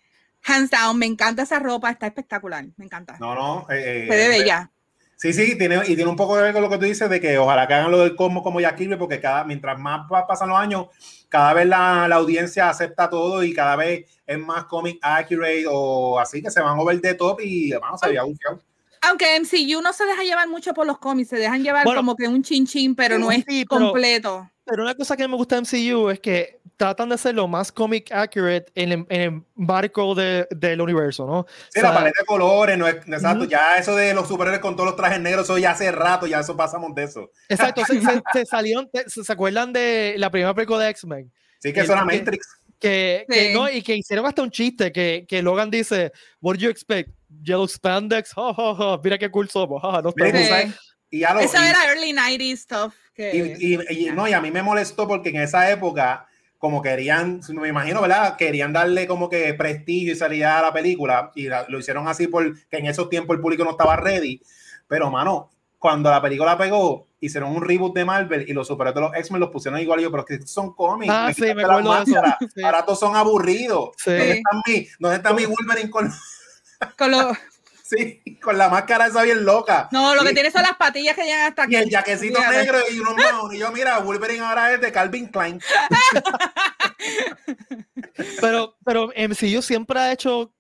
Hands 0.44 0.70
down, 0.70 0.98
me 0.98 1.06
encanta 1.06 1.44
esa 1.44 1.60
ropa, 1.60 1.90
está 1.90 2.08
espectacular, 2.08 2.66
me 2.78 2.86
encanta. 2.86 3.18
No, 3.20 3.36
no. 3.36 3.68
Eh, 3.70 4.06
Se 4.10 4.16
ve 4.16 4.26
eh, 4.26 4.30
bella. 4.30 4.72
Sí, 5.18 5.34
sí, 5.34 5.58
tiene, 5.58 5.82
y 5.86 5.96
tiene 5.96 6.08
un 6.08 6.16
poco 6.16 6.38
de 6.38 6.44
ver 6.44 6.54
con 6.54 6.62
lo 6.62 6.70
que 6.70 6.78
tú 6.78 6.86
dices 6.86 7.10
de 7.10 7.20
que 7.20 7.38
ojalá 7.38 7.68
que 7.68 7.74
hagan 7.74 7.92
lo 7.92 8.00
del 8.00 8.16
cosmos 8.16 8.42
como 8.42 8.62
Jack 8.62 8.78
Kirby, 8.78 8.96
porque 8.96 9.20
cada, 9.20 9.44
mientras 9.44 9.78
más 9.78 10.08
pasan 10.26 10.48
los 10.48 10.58
años, 10.58 10.86
cada 11.28 11.54
vez 11.54 11.68
la, 11.68 12.08
la, 12.08 12.16
audiencia 12.16 12.70
acepta 12.70 13.10
todo 13.10 13.44
y 13.44 13.54
cada 13.54 13.76
vez 13.76 14.06
es 14.26 14.40
más 14.40 14.64
comic 14.64 14.98
accurate 15.02 15.66
o 15.68 16.18
así 16.18 16.42
que 16.42 16.50
se 16.50 16.62
van 16.62 16.80
a 16.80 16.84
ver 16.86 17.02
de 17.02 17.16
top 17.16 17.42
y 17.42 17.74
vamos 17.74 18.02
a 18.02 18.08
ver 18.08 18.20
aunque 19.02 19.40
MCU 19.40 19.82
no 19.82 19.94
se 19.94 20.06
deja 20.06 20.24
llevar 20.24 20.48
mucho 20.48 20.74
por 20.74 20.86
los 20.86 21.00
cómics, 21.00 21.30
se 21.30 21.38
dejan 21.38 21.64
llevar 21.64 21.86
como 21.86 22.16
que 22.16 22.28
un 22.28 22.44
chin 22.44 22.66
chin, 22.66 22.96
pero 22.96 23.18
no 23.18 23.32
es 23.32 23.46
completo. 23.68 24.50
Pero 24.66 24.84
una 24.84 24.94
cosa 24.94 25.18
que 25.18 25.28
me 25.28 25.36
gusta 25.36 25.56
de 25.56 25.62
MCU 25.62 26.10
es 26.10 26.20
que 26.20 26.60
tratan 26.80 27.10
de 27.10 27.18
ser 27.18 27.36
lo 27.36 27.46
más 27.46 27.74
comic 27.74 28.10
accurate 28.10 28.68
en 28.74 28.92
el, 28.94 29.06
en 29.10 29.22
el 29.22 29.44
barco 29.56 30.16
de, 30.16 30.48
del 30.50 30.80
universo, 30.80 31.26
¿no? 31.26 31.46
Sí, 31.70 31.82
la 31.82 31.94
paleta 31.94 32.22
de 32.22 32.26
colores, 32.26 32.78
no 32.78 32.88
es, 32.88 32.96
exacto, 32.96 33.44
ya 33.44 33.76
eso 33.78 33.96
de 33.98 34.14
los 34.14 34.30
superhéroes 34.30 34.62
con 34.62 34.78
todos 34.78 34.88
los 34.88 34.96
trajes 34.96 35.20
negros, 35.20 35.44
eso 35.44 35.58
ya 35.58 35.72
hace 35.72 35.92
rato, 35.92 36.26
ya 36.26 36.40
eso 36.40 36.56
pasamos 36.56 36.96
de 36.96 37.04
eso. 37.04 37.32
Exacto, 37.50 37.84
se, 37.84 38.00
se, 38.02 38.46
salieron, 38.46 38.90
se, 39.08 39.34
acuerdan 39.34 39.74
de 39.74 40.16
la 40.18 40.30
primera 40.30 40.54
película 40.54 40.80
de 40.80 40.90
X-Men? 40.92 41.30
Sí, 41.60 41.74
que 41.74 41.82
eso 41.82 41.92
era 41.92 42.06
Matrix. 42.06 42.48
Que, 42.80 43.26
que, 43.30 43.54
no, 43.54 43.70
y 43.70 43.82
que 43.82 43.98
hicieron 43.98 44.26
hasta 44.26 44.42
un 44.42 44.50
chiste 44.50 44.94
que, 44.94 45.26
que 45.28 45.42
Logan 45.42 45.70
dice, 45.70 46.14
what 46.40 46.56
do 46.56 46.62
you 46.62 46.70
expect? 46.70 47.12
Yellow 47.42 47.68
spandex, 47.68 48.32
oh, 48.36 49.00
mira 49.04 49.18
qué 49.18 49.30
cool 49.30 49.50
somos, 49.50 49.82
no 49.82 50.14
y 51.12 51.20
ya 51.20 51.34
lo, 51.34 51.40
Eso 51.40 51.58
era 51.58 51.86
early 51.88 52.14
90s 52.14 52.58
stuff. 52.58 52.94
Que, 53.14 53.56
y, 53.60 53.74
y, 53.74 54.08
y, 54.08 54.12
no, 54.12 54.28
y 54.28 54.34
a 54.34 54.42
mí 54.42 54.52
me 54.52 54.62
molestó 54.62 55.08
porque 55.08 55.30
en 55.30 55.38
esa 55.38 55.72
época, 55.72 56.28
como 56.58 56.82
querían, 56.82 57.42
me 57.50 57.68
imagino, 57.68 58.02
¿verdad? 58.02 58.38
Querían 58.38 58.74
darle 58.74 59.08
como 59.08 59.30
que 59.30 59.54
prestigio 59.56 60.14
y 60.14 60.16
salida 60.16 60.60
a 60.60 60.62
la 60.62 60.74
película 60.74 61.32
y 61.36 61.48
lo 61.48 61.80
hicieron 61.80 62.08
así 62.08 62.28
porque 62.28 62.54
en 62.72 62.86
esos 62.86 63.10
tiempos 63.10 63.36
el 63.36 63.42
público 63.42 63.64
no 63.64 63.72
estaba 63.72 63.96
ready. 63.96 64.42
Pero, 64.88 65.10
mano, 65.10 65.50
cuando 65.80 66.12
la 66.12 66.22
película 66.22 66.58
pegó, 66.58 67.08
hicieron 67.20 67.56
un 67.56 67.64
reboot 67.64 67.96
de 67.96 68.06
Marvel 68.06 68.46
y 68.48 68.54
los 68.54 68.68
superhéroes 68.68 68.96
de 68.96 69.02
los 69.02 69.16
X-Men 69.16 69.40
los 69.40 69.50
pusieron 69.50 69.80
igual. 69.80 70.00
yo, 70.02 70.12
pero 70.12 70.26
que 70.26 70.42
son 70.46 70.74
cómics. 70.74 71.12
Ah, 71.14 71.32
sí, 71.36 71.54
me 71.56 71.64
acuerdo 71.64 71.94
de 71.94 72.04
eso. 72.04 72.22
Ahora 72.64 72.86
todos 72.86 73.00
son 73.00 73.16
aburridos. 73.16 73.92
¿Dónde, 74.06 74.32
están 74.32 74.62
mi, 74.68 74.88
¿Dónde 75.00 75.18
está 75.18 75.34
mi 75.34 75.46
Wolverine 75.46 75.90
con.? 75.90 76.12
Con 76.98 77.12
los. 77.12 77.38
Sí, 77.84 78.22
con 78.40 78.56
la 78.56 78.70
máscara 78.70 79.08
esa 79.08 79.24
bien 79.24 79.44
loca. 79.44 79.90
No, 79.92 80.14
lo 80.14 80.24
que 80.24 80.34
tiene 80.34 80.52
son 80.52 80.62
las 80.62 80.76
patillas 80.76 81.16
que 81.16 81.24
llegan 81.24 81.48
hasta 81.48 81.64
aquí. 81.64 81.74
Y 81.74 81.78
el 81.78 81.90
jaquecito 81.90 82.40
negro 82.52 82.78
y 82.92 83.00
unos 83.00 83.16
manos. 83.16 83.54
Y 83.54 83.58
yo, 83.58 83.72
mira, 83.72 83.98
Wolverine 83.98 84.46
ahora 84.46 84.74
es 84.74 84.82
de 84.82 84.92
Calvin 84.92 85.28
Klein. 85.28 85.60
pero, 88.42 88.78
pero 88.86 89.08
MCU 89.08 89.64
siempre 89.64 90.00
ha 90.00 90.12
hecho 90.12 90.54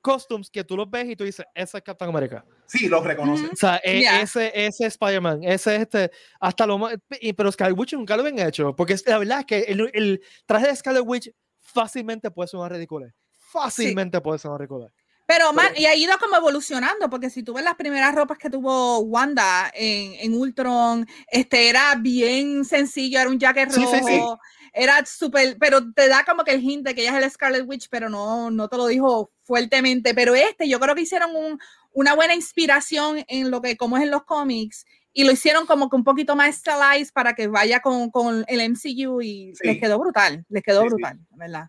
costumes 0.00 0.50
que 0.50 0.64
tú 0.64 0.76
los 0.76 0.90
ves 0.90 1.10
y 1.10 1.16
tú 1.16 1.24
dices, 1.24 1.44
ese 1.54 1.76
es 1.76 1.84
Captain 1.84 2.08
America. 2.08 2.44
Sí, 2.66 2.88
los 2.88 3.04
reconoces. 3.04 3.50
O 3.52 3.56
sea, 3.56 3.80
e, 3.84 4.02
ese, 4.22 4.50
ese 4.54 4.86
Spider-Man, 4.86 5.44
ese 5.44 5.76
este, 5.76 6.10
hasta 6.40 6.66
lo 6.66 6.78
más, 6.78 6.94
pero 7.36 7.52
Scarlet 7.52 7.78
Witch 7.78 7.92
nunca 7.94 8.16
lo 8.16 8.24
han 8.24 8.38
hecho, 8.38 8.74
porque 8.74 8.96
la 9.06 9.18
verdad 9.18 9.40
es 9.40 9.46
que 9.46 9.58
el, 9.60 9.90
el 9.92 10.22
traje 10.46 10.68
de 10.68 10.76
Scarlet 10.76 11.02
Witch 11.04 11.30
fácilmente 11.58 12.30
puede 12.30 12.48
ser 12.48 12.58
una 12.58 12.68
ridícula. 12.68 13.12
Fácilmente 13.38 14.20
puede 14.20 14.38
ser 14.38 14.50
una 14.50 14.58
ridícula. 14.58 14.90
Pero, 15.30 15.52
man, 15.52 15.72
y 15.76 15.86
ha 15.86 15.94
ido 15.94 16.18
como 16.18 16.34
evolucionando, 16.34 17.08
porque 17.08 17.30
si 17.30 17.44
tú 17.44 17.54
ves 17.54 17.62
las 17.62 17.76
primeras 17.76 18.16
ropas 18.16 18.36
que 18.36 18.50
tuvo 18.50 18.98
Wanda 18.98 19.70
en, 19.72 20.14
en 20.14 20.34
Ultron, 20.34 21.06
este 21.28 21.68
era 21.68 21.94
bien 21.94 22.64
sencillo, 22.64 23.20
era 23.20 23.30
un 23.30 23.38
jacket 23.38 23.72
rojo, 23.72 24.40
era 24.72 25.06
súper, 25.06 25.56
pero 25.60 25.92
te 25.92 26.08
da 26.08 26.24
como 26.24 26.42
que 26.42 26.50
el 26.50 26.60
hint 26.60 26.84
de 26.84 26.96
que 26.96 27.02
ella 27.02 27.16
es 27.16 27.24
el 27.24 27.30
Scarlet 27.30 27.64
Witch, 27.64 27.86
pero 27.88 28.08
no, 28.08 28.50
no 28.50 28.66
te 28.66 28.76
lo 28.76 28.88
dijo 28.88 29.30
fuertemente. 29.44 30.14
Pero 30.14 30.34
este, 30.34 30.68
yo 30.68 30.80
creo 30.80 30.96
que 30.96 31.02
hicieron 31.02 31.36
un, 31.36 31.60
una 31.92 32.16
buena 32.16 32.34
inspiración 32.34 33.24
en 33.28 33.52
lo 33.52 33.62
que, 33.62 33.76
como 33.76 33.98
es 33.98 34.02
en 34.02 34.10
los 34.10 34.24
cómics, 34.24 34.84
y 35.12 35.22
lo 35.22 35.30
hicieron 35.30 35.64
como 35.64 35.88
que 35.88 35.94
un 35.94 36.02
poquito 36.02 36.34
más 36.34 36.56
stylized 36.56 37.12
para 37.12 37.34
que 37.34 37.46
vaya 37.46 37.78
con, 37.78 38.10
con 38.10 38.44
el 38.48 38.68
MCU 38.68 39.22
y 39.22 39.52
les 39.62 39.78
quedó 39.78 39.96
brutal, 40.00 40.44
les 40.48 40.64
quedó 40.64 40.84
brutal, 40.84 41.20
¿verdad? 41.30 41.68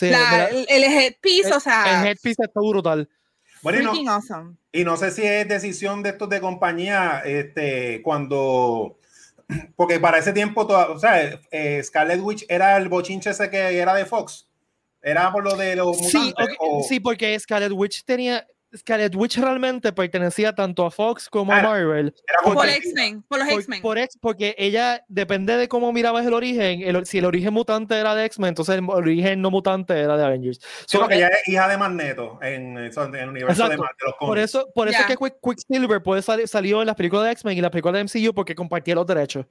El, 0.00 0.66
el, 0.68 0.84
headpiece, 0.84 1.52
o 1.52 1.60
sea. 1.60 2.00
El 2.00 2.08
headpiece 2.08 2.44
está 2.44 2.60
brutal. 2.60 3.08
Bueno, 3.62 3.94
y 3.94 4.02
no, 4.02 4.12
awesome. 4.12 4.56
y 4.72 4.84
no 4.84 4.96
sé 4.96 5.10
si 5.10 5.22
es 5.22 5.46
decisión 5.46 6.02
de 6.02 6.10
estos 6.10 6.28
de 6.28 6.40
compañía, 6.40 7.22
este, 7.24 8.00
cuando, 8.02 8.98
porque 9.76 10.00
para 10.00 10.18
ese 10.18 10.32
tiempo, 10.32 10.62
o 10.62 10.98
sea, 10.98 11.40
eh, 11.50 11.82
Scarlet 11.82 12.20
Witch 12.20 12.46
era 12.48 12.76
el 12.76 12.88
bochinche 12.88 13.30
ese 13.30 13.50
que 13.50 13.78
era 13.78 13.94
de 13.94 14.06
Fox, 14.06 14.48
era 15.02 15.30
por 15.32 15.44
lo 15.44 15.56
de 15.56 15.76
los 15.76 15.96
sí, 15.98 16.32
sí, 16.88 17.00
porque 17.00 17.38
Scarlet 17.38 17.72
Witch 17.72 18.04
tenía, 18.04 18.46
Scarlet 18.76 19.14
Witch 19.14 19.38
realmente 19.38 19.92
pertenecía 19.92 20.54
tanto 20.54 20.86
a 20.86 20.90
Fox 20.90 21.28
como 21.28 21.52
a 21.52 21.60
Marvel. 21.60 22.14
por, 22.44 22.68
X-Men, 22.68 23.22
por 23.22 23.38
los 23.38 23.48
X-Men. 23.48 23.82
Por, 23.82 23.98
porque 24.20 24.54
ella, 24.58 25.04
depende 25.08 25.56
de 25.56 25.68
cómo 25.68 25.92
mirabas 25.92 26.26
el 26.26 26.34
origen, 26.34 26.82
el, 26.82 27.04
si 27.06 27.18
el 27.18 27.24
origen 27.24 27.52
mutante 27.52 27.98
era 27.98 28.14
de 28.14 28.24
X-Men, 28.26 28.50
entonces 28.50 28.76
el 28.76 28.88
origen 28.88 29.40
no 29.40 29.50
mutante 29.50 29.98
era 29.98 30.16
de 30.16 30.24
Avengers. 30.24 30.60
Sí, 30.86 30.98
porque 30.98 31.16
ella 31.16 31.28
es 31.28 31.48
hija 31.48 31.68
de 31.68 31.78
Magneto 31.78 32.38
en, 32.42 32.78
en 32.78 33.14
el 33.14 33.28
universo 33.28 33.68
de, 33.68 33.76
Marvel, 33.76 34.14
Por 34.18 34.38
eso, 34.38 34.68
por 34.74 34.88
eso 34.88 35.00
es 35.00 35.06
que 35.06 35.30
Quicksilver 35.42 36.02
puede 36.02 36.22
salir, 36.22 36.46
salió 36.46 36.80
en 36.80 36.86
las 36.86 36.96
películas 36.96 37.24
de 37.26 37.32
X-Men 37.32 37.58
y 37.58 37.60
las 37.60 37.70
películas 37.70 38.12
de 38.12 38.20
MCU 38.20 38.34
porque 38.34 38.54
compartía 38.54 38.94
los 38.94 39.06
derechos. 39.06 39.46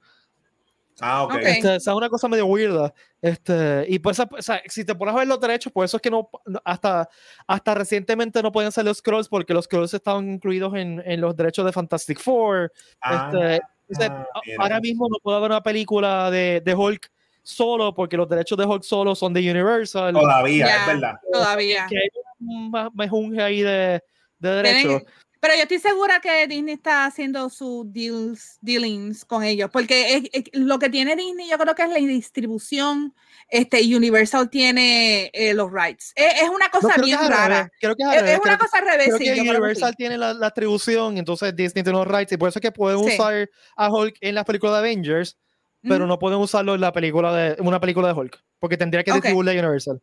Ah, 1.00 1.24
ok. 1.24 1.34
Este, 1.42 1.76
es 1.76 1.86
una 1.86 2.08
cosa 2.08 2.28
medio 2.28 2.46
weirda. 2.46 2.92
Este, 3.20 3.84
y 3.88 3.98
pues, 3.98 4.18
o 4.20 4.42
sea, 4.42 4.62
si 4.66 4.84
te 4.84 4.94
pones 4.94 5.14
a 5.14 5.18
ver 5.18 5.28
los 5.28 5.40
derechos, 5.40 5.72
por 5.72 5.84
eso 5.84 5.96
es 5.96 6.02
que 6.02 6.10
no, 6.10 6.30
hasta, 6.64 7.08
hasta 7.46 7.74
recientemente 7.74 8.42
no 8.42 8.52
podían 8.52 8.72
salir 8.72 8.88
los 8.88 8.98
scrolls 8.98 9.28
porque 9.28 9.54
los 9.54 9.64
scrolls 9.64 9.94
estaban 9.94 10.30
incluidos 10.30 10.74
en, 10.74 11.02
en 11.04 11.20
los 11.20 11.36
derechos 11.36 11.64
de 11.64 11.72
Fantastic 11.72 12.20
Four. 12.20 12.72
este, 13.02 14.06
ah, 14.06 14.32
ahora 14.58 14.80
mismo 14.80 15.08
no 15.08 15.16
puedo 15.22 15.40
ver 15.40 15.50
una 15.50 15.62
película 15.62 16.30
de, 16.30 16.62
de, 16.64 16.74
Hulk 16.74 17.10
solo 17.42 17.94
porque 17.94 18.16
los 18.16 18.28
derechos 18.28 18.56
de 18.56 18.64
Hulk 18.64 18.82
solo 18.82 19.14
son 19.14 19.32
de 19.32 19.50
Universal. 19.50 20.12
Todavía, 20.12 20.66
es 20.66 20.86
verdad. 20.86 21.14
Todavía. 21.32 21.86
Que 21.88 21.98
hay 21.98 22.08
un 22.40 22.72
mejunje 22.94 23.42
ahí 23.42 23.62
de, 23.62 24.02
de 24.38 24.50
derechos. 24.50 25.02
Pero 25.40 25.54
yo 25.54 25.62
estoy 25.62 25.78
segura 25.78 26.20
que 26.20 26.46
Disney 26.46 26.74
está 26.74 27.06
haciendo 27.06 27.48
sus 27.48 27.90
deals, 27.90 28.58
dealings 28.60 29.24
con 29.24 29.42
ellos, 29.42 29.70
porque 29.72 30.30
lo 30.52 30.78
que 30.78 30.90
tiene 30.90 31.16
Disney 31.16 31.48
yo 31.48 31.56
creo 31.56 31.74
que 31.74 31.82
es 31.82 31.88
la 31.88 31.94
distribución, 31.94 33.14
este, 33.48 33.80
Universal 33.96 34.50
tiene 34.50 35.30
eh, 35.32 35.54
los 35.54 35.72
rights. 35.72 36.12
Es, 36.14 36.46
una 36.50 36.68
cosa 36.68 37.00
bien 37.02 37.18
rara. 37.26 37.70
Creo 37.80 37.96
que 37.96 38.02
es, 38.02 38.38
una 38.38 38.58
cosa 38.58 38.78
al 38.78 38.86
revés. 38.86 39.14
Creo 39.16 39.34
que 39.34 39.40
Universal 39.40 39.96
tiene 39.96 40.18
la, 40.18 40.34
la, 40.34 40.48
distribución, 40.48 41.16
entonces 41.16 41.56
Disney 41.56 41.82
tiene 41.82 41.98
los 41.98 42.06
rights, 42.06 42.32
y 42.32 42.36
por 42.36 42.50
eso 42.50 42.58
es 42.58 42.62
que 42.62 42.72
pueden 42.72 42.98
usar 42.98 43.48
a 43.76 43.90
Hulk 43.90 44.16
en 44.20 44.34
la 44.34 44.44
película 44.44 44.72
de 44.72 44.78
Avengers, 44.78 45.38
pero 45.82 46.06
no 46.06 46.18
pueden 46.18 46.38
usarlo 46.38 46.74
en 46.74 46.82
la 46.82 46.92
película 46.92 47.34
de 47.34 47.56
una 47.62 47.80
película 47.80 48.08
de 48.08 48.12
Hulk, 48.12 48.44
porque 48.58 48.76
tendría 48.76 49.02
que 49.02 49.12
distribuirle 49.12 49.52
a 49.52 49.60
Universal. 49.62 50.02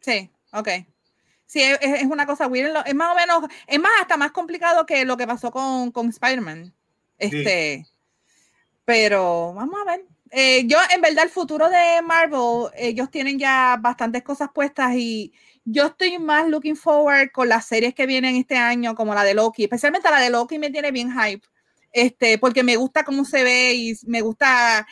Sí, 0.00 0.30
ok. 0.52 0.68
Sí, 1.46 1.62
es, 1.62 1.78
es, 1.80 2.04
una 2.04 2.26
cosa 2.26 2.48
weird. 2.48 2.74
Es 2.86 2.94
más 2.94 3.12
o 3.12 3.14
menos, 3.14 3.50
es 3.66 3.78
más, 3.80 3.92
hasta 4.00 4.16
más 4.16 4.32
complicado 4.32 4.84
que 4.84 5.04
lo 5.04 5.16
que 5.16 5.26
pasó 5.26 5.50
con, 5.50 5.92
con 5.92 6.08
Spider-Man. 6.08 6.74
Este, 7.18 7.86
pero 8.84 9.54
vamos 9.54 9.76
a 9.80 9.90
ver. 9.90 10.04
Eh, 10.32 10.66
yo, 10.66 10.78
en 10.92 11.00
verdad, 11.00 11.24
el 11.24 11.30
futuro 11.30 11.68
de 11.68 12.02
Marvel, 12.02 12.70
ellos 12.76 13.10
tienen 13.10 13.38
ya 13.38 13.78
bastantes 13.80 14.22
cosas 14.22 14.50
puestas 14.52 14.94
y 14.94 15.32
yo 15.64 15.86
estoy 15.86 16.18
más 16.18 16.48
looking 16.48 16.76
forward 16.76 17.30
con 17.32 17.48
las 17.48 17.66
series 17.66 17.94
que 17.94 18.06
vienen 18.06 18.36
este 18.36 18.56
año, 18.56 18.94
como 18.94 19.14
la 19.14 19.24
de 19.24 19.34
Loki, 19.34 19.64
especialmente 19.64 20.10
la 20.10 20.20
de 20.20 20.30
Loki 20.30 20.58
me 20.58 20.70
tiene 20.70 20.90
bien 20.90 21.12
hype. 21.12 21.46
este, 21.92 22.38
porque 22.38 22.62
me 22.62 22.76
gusta 22.76 23.04
cómo 23.04 23.24
se 23.24 23.42
ve 23.44 23.74
y 23.74 23.94
me 24.06 24.20
gusta 24.20 24.86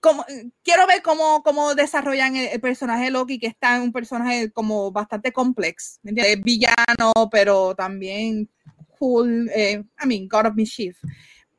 como, 0.00 0.24
quiero 0.62 0.86
ver 0.86 1.02
cómo, 1.02 1.42
cómo 1.42 1.74
desarrollan 1.74 2.36
el, 2.36 2.60
personaje 2.60 3.04
de 3.04 3.10
Loki, 3.10 3.38
que 3.38 3.46
está 3.46 3.76
en 3.76 3.82
un 3.82 3.92
personaje 3.92 4.50
como 4.52 4.90
bastante 4.90 5.32
complex, 5.32 6.00
¿me 6.02 6.36
Villano, 6.36 7.12
pero 7.30 7.74
también 7.74 8.48
cool, 8.98 9.50
eh, 9.54 9.82
I 10.02 10.06
mean, 10.06 10.28
God 10.28 10.46
of 10.46 10.54
Mischief. 10.54 10.96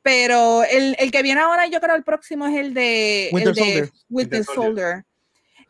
Pero 0.01 0.63
el, 0.63 0.95
el, 0.99 1.11
que 1.11 1.23
viene 1.23 1.41
ahora, 1.41 1.67
yo 1.67 1.79
creo 1.79 1.95
el 1.95 2.03
próximo 2.03 2.45
es 2.45 2.55
el 2.55 2.73
de 2.73 3.29
Winter 3.31 3.49
el 3.49 3.55
de 3.55 3.61
Soldier. 3.61 3.91
Winter 4.09 4.43
Soldier. 4.43 5.05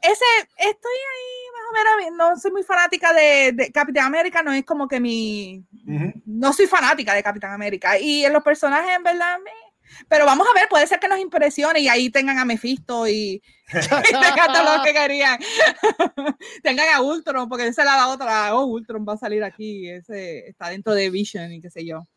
Ese, 0.02 0.26
estoy 0.58 0.94
ahí 0.94 1.46
más 1.54 1.70
o 1.70 1.74
menos, 1.74 2.18
no 2.18 2.40
soy 2.40 2.52
muy 2.52 2.64
fanática 2.64 3.14
de, 3.14 3.54
de 3.54 3.72
Capitán 3.72 4.06
América, 4.06 4.44
no 4.44 4.52
es 4.52 4.66
como 4.66 4.88
que 4.88 5.00
mi, 5.00 5.64
Ujú. 5.88 6.14
no 6.26 6.54
soy 6.54 6.68
fanática 6.68 7.14
de 7.14 7.24
Capitán 7.24 7.54
América. 7.54 7.98
Y 7.98 8.26
en 8.26 8.34
los 8.34 8.44
personajes, 8.44 8.96
en 8.96 9.04
verdad, 9.04 9.38
me- 9.44 9.65
pero 10.08 10.26
vamos 10.26 10.48
a 10.50 10.54
ver, 10.60 10.68
puede 10.70 10.88
ser 10.88 11.00
que 11.00 11.08
nos 11.08 11.20
impresione 11.20 11.80
y 11.80 11.88
ahí 11.88 12.10
tengan 12.10 12.38
a 12.38 12.46
Mephisto 12.46 13.08
y, 13.08 13.42
y 13.74 14.12
tengan 14.12 14.54
todo 14.54 14.78
lo 14.78 14.84
que 14.84 14.94
querían. 14.94 15.40
tengan 16.64 16.88
a 16.94 17.02
Ultron, 17.02 17.50
porque 17.50 17.68
esa 17.68 17.82
es 17.82 17.88
la 17.88 18.08
otra. 18.10 18.56
Oh, 18.56 18.66
Ultron 18.66 19.06
va 19.08 19.14
a 19.14 19.18
salir 19.18 19.44
aquí, 19.44 19.90
ese 19.90 20.48
está 20.48 20.70
dentro 20.70 20.94
de 20.94 21.10
Vision 21.10 21.52
y 21.52 21.62
qué 21.62 21.70
sé 21.70 21.86
yo. 21.86 22.08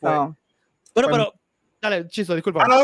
So, 0.00 0.06
Bueno, 0.06 0.36
Bueno. 0.94 1.08
pero, 1.10 1.34
dale, 1.80 2.08
Chizo, 2.08 2.34
disculpa. 2.34 2.64
Ah, 2.64 2.68
no, 2.68 2.76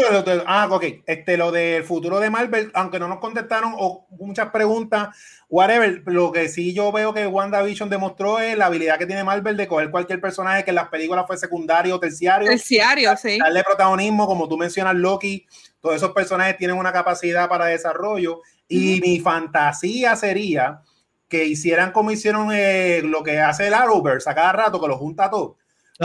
ah, 0.47 0.69
ok. 0.71 0.85
Este, 1.07 1.37
lo 1.37 1.51
del 1.51 1.85
futuro 1.85 2.21
de 2.21 2.31
Marvel, 2.31 2.71
aunque 2.75 2.99
no 2.99 3.09
nos 3.09 3.19
contestaron 3.19 3.75
o 3.77 4.07
muchas 4.11 4.51
preguntas, 4.51 5.17
whatever, 5.49 6.03
lo 6.07 6.33
que 6.33 6.49
sí 6.49 6.73
yo 6.73 6.93
veo 6.93 7.13
que 7.13 7.27
WandaVision 7.27 7.89
demostró 7.89 8.39
es 8.39 8.57
la 8.57 8.67
habilidad 8.67 8.99
que 8.99 9.07
tiene 9.07 9.25
Marvel 9.25 9.57
de 9.57 9.67
coger 9.67 9.91
cualquier 9.91 10.21
personaje 10.21 10.65
que 10.65 10.71
en 10.71 10.77
las 10.77 10.89
películas 10.89 11.27
fue 11.27 11.37
secundario 11.37 11.97
o 11.97 12.01
terciario, 12.01 12.49
terciario, 12.49 13.17
sí. 13.17 13.39
darle 13.39 13.63
protagonismo, 13.65 14.27
como 14.27 14.49
tú 14.49 14.57
mencionas, 14.57 14.95
Loki, 14.95 15.47
todos 15.81 15.97
esos 15.97 16.13
personajes 16.13 16.57
tienen 16.57 16.77
una 16.77 16.93
capacidad 16.93 17.49
para 17.49 17.67
desarrollo 17.67 18.41
y 18.69 19.01
mi 19.01 19.21
fantasía 19.21 20.17
sería 20.17 20.83
que 21.29 21.47
hicieran 21.47 21.93
como 21.93 22.11
hicieron 22.11 22.51
eh, 22.53 23.01
lo 23.03 23.23
que 23.23 23.41
hace 23.41 23.69
el 23.69 23.75
Arrowverse 23.75 24.29
a 24.29 24.35
cada 24.35 24.53
rato, 24.53 24.81
que 24.81 24.87
lo 24.87 24.99
junta 24.99 25.31
todo. 25.31 25.57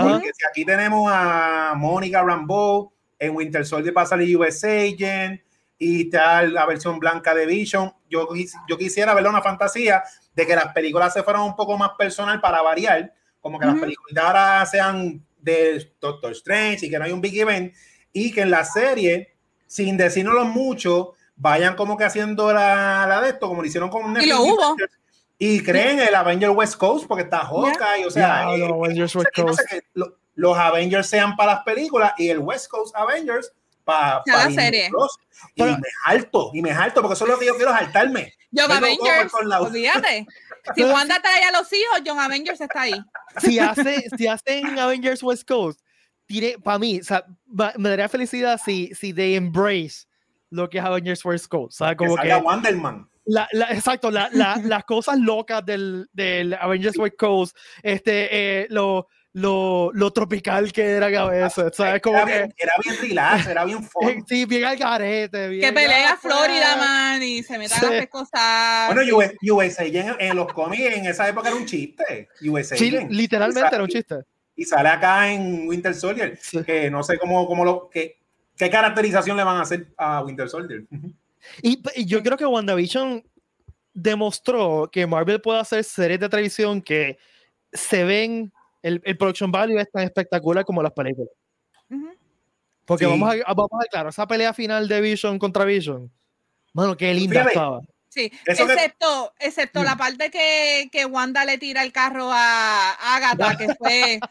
Porque 0.03 0.31
si 0.33 0.45
aquí 0.49 0.65
tenemos 0.65 1.09
a 1.13 1.73
Mónica 1.75 2.23
Rambeau, 2.23 2.91
en 3.19 3.35
Winter 3.35 3.65
Soldier 3.65 3.95
va 3.95 4.03
a 4.03 4.05
salir 4.05 4.37
US 4.37 4.63
Agent 4.63 5.41
y 5.77 6.03
está 6.03 6.43
la 6.43 6.65
versión 6.65 6.99
blanca 6.99 7.33
de 7.33 7.45
Vision. 7.45 7.91
Yo, 8.09 8.27
yo 8.67 8.77
quisiera 8.77 9.13
ver 9.13 9.27
una 9.27 9.41
fantasía 9.41 10.03
de 10.33 10.45
que 10.45 10.55
las 10.55 10.73
películas 10.73 11.13
se 11.13 11.23
fueran 11.23 11.43
un 11.43 11.55
poco 11.55 11.77
más 11.77 11.91
personal 11.97 12.39
para 12.41 12.61
variar, 12.61 13.13
como 13.39 13.59
que 13.59 13.65
las 13.65 13.75
Ujú. 13.75 13.81
películas 13.81 14.23
ahora 14.23 14.65
sean 14.65 15.23
de 15.39 15.93
Doctor 15.99 16.31
Strange 16.33 16.85
y 16.85 16.89
que 16.89 16.99
no 16.99 17.05
hay 17.05 17.11
un 17.11 17.21
big 17.21 17.39
event 17.39 17.73
y 18.11 18.31
que 18.31 18.41
en 18.41 18.51
la 18.51 18.65
serie, 18.65 19.35
sin 19.65 19.97
decírnoslo 19.97 20.45
mucho, 20.45 21.13
vayan 21.35 21.75
como 21.75 21.97
que 21.97 22.03
haciendo 22.03 22.51
la, 22.51 23.05
la 23.07 23.21
de 23.21 23.29
esto, 23.29 23.47
como 23.47 23.61
lo 23.61 23.67
hicieron 23.67 23.89
con 23.89 24.19
Y 24.21 24.25
lo 24.25 24.41
hubo. 24.41 24.75
Y 25.39 25.61
creen 25.63 25.99
el 25.99 26.15
Avenger 26.15 26.49
West 26.49 26.75
Coast 26.77 27.05
porque 27.07 27.23
está 27.23 27.39
Hawkeye, 27.39 28.05
o 28.07 28.11
sea, 28.11 28.43
Avengers 28.47 29.15
West 29.15 29.27
que 29.33 29.41
Coast. 29.43 29.59
que 29.69 29.81
lo- 29.93 30.17
los 30.35 30.57
Avengers 30.57 31.07
sean 31.07 31.35
para 31.35 31.55
las 31.55 31.63
películas 31.63 32.13
y 32.17 32.29
el 32.29 32.39
West 32.39 32.67
Coast 32.69 32.95
Avengers 32.95 33.51
para 33.83 34.21
Para 34.23 34.49
la 34.49 34.51
serie. 34.51 34.89
Y 35.55 35.61
Pero- 35.63 35.77
me 35.77 35.87
jalto, 36.03 36.51
y 36.53 36.61
me 36.61 36.73
jalto, 36.73 37.01
porque 37.01 37.13
eso 37.13 37.25
es 37.25 37.31
lo 37.31 37.39
que 37.39 37.45
yo 37.45 37.55
quiero 37.55 37.71
saltarme. 37.71 38.33
John 38.55 38.71
Avengers, 38.71 39.31
lados. 39.45 39.67
olvídate. 39.67 40.25
Si 40.75 40.83
Wanda 40.83 41.17
trae 41.21 41.43
a 41.45 41.51
los 41.57 41.71
hijos, 41.71 42.01
John 42.05 42.19
Avengers 42.19 42.59
está 42.59 42.81
ahí. 42.81 43.01
si, 43.39 43.57
hace, 43.57 44.03
si 44.17 44.27
hacen 44.27 44.77
Avengers 44.77 45.23
West 45.23 45.47
Coast, 45.47 45.79
para 46.61 46.77
mí, 46.77 46.99
o 46.99 47.03
sea, 47.05 47.23
va- 47.47 47.71
me 47.77 47.87
daría 47.87 48.09
felicidad 48.09 48.59
si, 48.63 48.93
si 48.93 49.13
they 49.13 49.35
embrace 49.35 50.05
lo 50.49 50.69
que 50.69 50.79
es 50.79 50.83
Avengers 50.83 51.23
West 51.23 51.47
Coast. 51.47 51.77
¿sabes? 51.77 51.93
Que 51.93 51.97
Como 52.05 52.15
que, 52.17 52.21
salga 52.27 52.37
Wonderman. 52.39 53.09
La, 53.27 53.47
la- 53.51 53.71
exacto, 53.71 54.09
la, 54.11 54.29
la- 54.31 54.57
las 54.65 54.83
cosas 54.85 55.19
locas 55.19 55.65
del, 55.65 56.07
del 56.13 56.53
Avengers 56.53 56.97
West 56.97 57.15
Coast, 57.17 57.55
este, 57.83 58.27
eh, 58.63 58.67
lo, 58.69 59.07
lo, 59.33 59.91
lo 59.93 60.11
tropical 60.11 60.71
que 60.71 60.83
era 60.83 61.05
a 61.07 61.25
veces, 61.29 61.71
¿sabes? 61.75 62.01
Como 62.01 62.17
Era 62.17 62.25
que, 62.25 62.33
bien, 62.33 62.53
era 62.57 62.73
bien 62.83 62.95
relax, 63.01 63.47
era 63.47 63.65
bien 63.65 63.77
eh, 63.83 63.87
fun. 63.91 64.25
sí, 64.27 64.45
bien 64.45 64.65
al 64.65 64.77
garete. 64.77 65.49
Bien, 65.49 65.61
Que 65.61 65.73
pelea 65.73 66.13
ah, 66.13 66.17
Florida, 66.19 66.75
man, 66.77 67.21
y 67.21 67.43
se 67.43 67.57
metan 67.59 67.79
Sí. 67.79 67.85
a 67.85 67.89
pescosar. 67.89 68.93
Bueno, 68.95 69.15
US, 69.17 69.33
USA 69.51 69.83
en, 69.85 70.15
en 70.19 70.35
los 70.35 70.51
cómics 70.53 70.81
en 70.95 71.05
esa 71.05 71.29
época 71.29 71.49
era 71.49 71.57
un 71.57 71.65
chiste. 71.65 72.29
USA 72.47 72.75
Sí, 72.75 72.89
literalmente 73.09 73.59
Y 73.67 73.69
sa- 73.69 73.75
era 73.75 73.83
un 73.83 73.89
chiste. 73.89 74.15
Y 74.55 74.63
sale 74.65 74.89
acá 74.89 75.31
en 75.31 75.67
Winter 75.67 75.93
Soldier, 75.93 76.35
Sí. 76.41 76.63
que 76.63 76.89
no 76.89 77.03
sé 77.03 77.19
cómo, 77.19 77.45
cómo 77.45 77.63
lo, 77.63 77.89
qué, 77.91 78.17
qué 78.55 78.71
caracterización 78.71 79.37
le 79.37 79.43
van 79.43 79.57
a 79.57 79.61
hacer 79.61 79.93
a 79.97 80.23
Winter 80.23 80.49
Soldier. 80.49 80.85
Y, 81.61 81.81
y 81.95 82.05
yo 82.05 82.21
creo 82.23 82.37
que 82.37 82.45
WandaVision 82.45 83.23
demostró 83.93 84.89
que 84.91 85.07
Marvel 85.07 85.41
puede 85.41 85.59
hacer 85.59 85.83
series 85.83 86.19
de 86.19 86.29
televisión 86.29 86.81
que 86.81 87.17
se 87.73 88.03
ven, 88.03 88.53
el, 88.81 89.01
el 89.03 89.17
production 89.17 89.51
value 89.51 89.79
es 89.79 89.91
tan 89.91 90.03
espectacular 90.03 90.63
como 90.65 90.81
las 90.83 90.93
películas. 90.93 91.29
Porque 92.85 93.05
Sí. 93.05 93.09
vamos, 93.11 93.33
a, 93.45 93.53
vamos 93.53 93.71
a 93.83 93.87
claro, 93.89 94.09
esa 94.09 94.25
pelea 94.27 94.53
final 94.53 94.87
de 94.87 95.01
Vision 95.01 95.37
contra 95.39 95.65
Vision, 95.65 96.09
mano, 96.73 96.95
qué 96.95 97.13
linda 97.13 97.33
Fíjate, 97.41 97.49
estaba. 97.49 97.81
Sí, 98.09 98.31
Eso 98.45 98.65
que- 98.65 98.73
excepto, 98.73 99.33
excepto 99.39 99.83
la 99.83 99.97
parte 99.97 100.31
que, 100.31 100.87
que 100.91 101.05
Wanda 101.05 101.43
le 101.43 101.57
tira 101.57 101.83
el 101.83 101.91
carro 101.91 102.29
a 102.31 102.91
Agatha, 103.15 103.57
que 103.57 103.75
fue. 103.75 104.19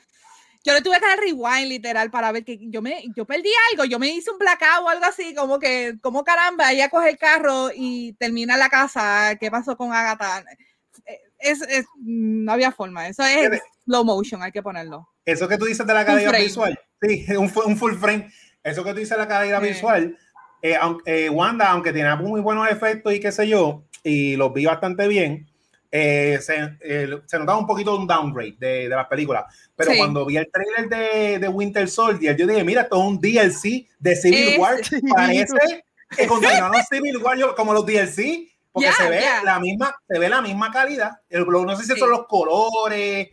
Yo 0.67 0.73
le 0.75 0.83
tuve 0.83 0.99
que 0.99 1.07
dar 1.07 1.19
rewind 1.21 1.69
literal 1.69 2.11
para 2.11 2.33
ver 2.33 2.45
que 2.45 2.59
yo 2.61 2.83
me 2.83 3.05
yo 3.15 3.25
perdí 3.25 3.51
algo, 3.71 3.85
yo 3.85 4.01
me 4.01 4.09
hice 4.09 4.33
un 4.33 4.39
blackout 4.39 4.83
o 4.85 4.89
algo 4.89 5.05
así, 5.05 5.33
como 5.35 5.61
que, 5.61 5.95
como 6.03 6.25
caramba, 6.25 6.73
ella 6.73 6.89
coge 6.91 7.11
el 7.11 7.19
carro 7.19 7.71
y 7.73 8.15
termina 8.15 8.57
la 8.57 8.69
casa. 8.69 9.37
¿Qué 9.39 9.49
pasó 9.49 9.77
con 9.77 9.93
Agatha? 9.93 10.45
Eh, 11.07 11.21
Es, 11.39 11.63
es- 11.63 11.87
no 12.03 12.51
había 12.53 12.73
forma, 12.73 13.07
eso 13.09 13.23
es 13.23 13.61
slow 13.85 14.05
motion, 14.05 14.43
hay 14.43 14.51
que 14.51 14.63
ponerlo. 14.63 15.09
Eso 15.25 15.47
que 15.47 15.57
tú 15.59 15.67
dices 15.67 15.87
de 15.87 15.95
la 15.95 16.05
frame. 16.05 16.43
visual, 16.43 16.79
sí, 17.01 17.25
un, 17.39 17.53
un 17.67 17.77
full 17.77 17.95
frame. 17.95 18.29
Eso 18.65 18.83
que 18.83 18.91
tú 18.93 18.99
dices 18.99 19.11
de 19.17 19.19
la 19.19 19.29
calidad 19.29 19.61
Sí. 19.63 19.69
visual, 19.69 20.19
eh, 20.63 20.75
aunque, 20.81 21.27
eh, 21.27 21.31
Wanda, 21.31 21.71
aunque 21.71 21.93
tiene 21.93 22.17
muy 22.17 22.41
buenos 22.41 22.69
efectos 22.69 23.15
y 23.15 23.21
qué 23.21 23.31
sé 23.31 23.47
yo, 23.47 23.85
y 24.03 24.35
los 24.37 24.53
vi 24.53 24.65
bastante 24.65 25.07
bien, 25.07 25.47
eh, 25.99 26.39
se, 26.43 26.55
eh, 26.81 27.09
se 27.27 27.39
notaba 27.39 27.59
un 27.59 27.67
poquito 27.67 27.97
un 27.97 28.07
downgrade 28.07 28.57
de, 28.59 28.89
de 28.89 28.89
las 28.89 29.07
películas. 29.07 29.45
Pero 29.75 29.93
Sí. 29.93 29.99
cuando 29.99 30.27
vi 30.27 30.37
el 30.37 30.51
trailer 30.51 30.89
de, 30.89 31.39
de 31.39 31.49
Winter 31.49 31.89
Soldier, 31.89 32.37
yo 32.37 32.47
dije, 32.47 32.63
mira, 32.65 32.83
esto 32.83 32.97
es 32.97 33.03
un 33.03 33.19
DLC 33.21 33.87
de 33.99 34.17
Civil 34.17 34.49
Es- 34.49 34.59
War. 34.59 34.77
Parece 35.17 35.55
que 36.17 36.27
continuaron 36.27 36.83
Civil 36.91 37.17
War 37.19 37.39
como 37.57 37.73
los 37.73 37.87
DLC, 37.87 38.49
porque 38.73 38.89
Ya, 38.89 38.93
se 38.95 39.09
ve 39.09 39.21
ya. 39.21 39.43
la 39.43 39.59
misma, 39.59 39.95
se 40.09 40.19
ve 40.19 40.29
la 40.29 40.43
misma 40.43 40.71
calidad. 40.71 41.13
El- 41.31 41.47
no 41.47 41.77
sé 41.77 41.85
si 41.85 41.93
Sí. 41.95 41.99
son 41.99 42.11
los 42.11 42.27
colores, 42.27 43.29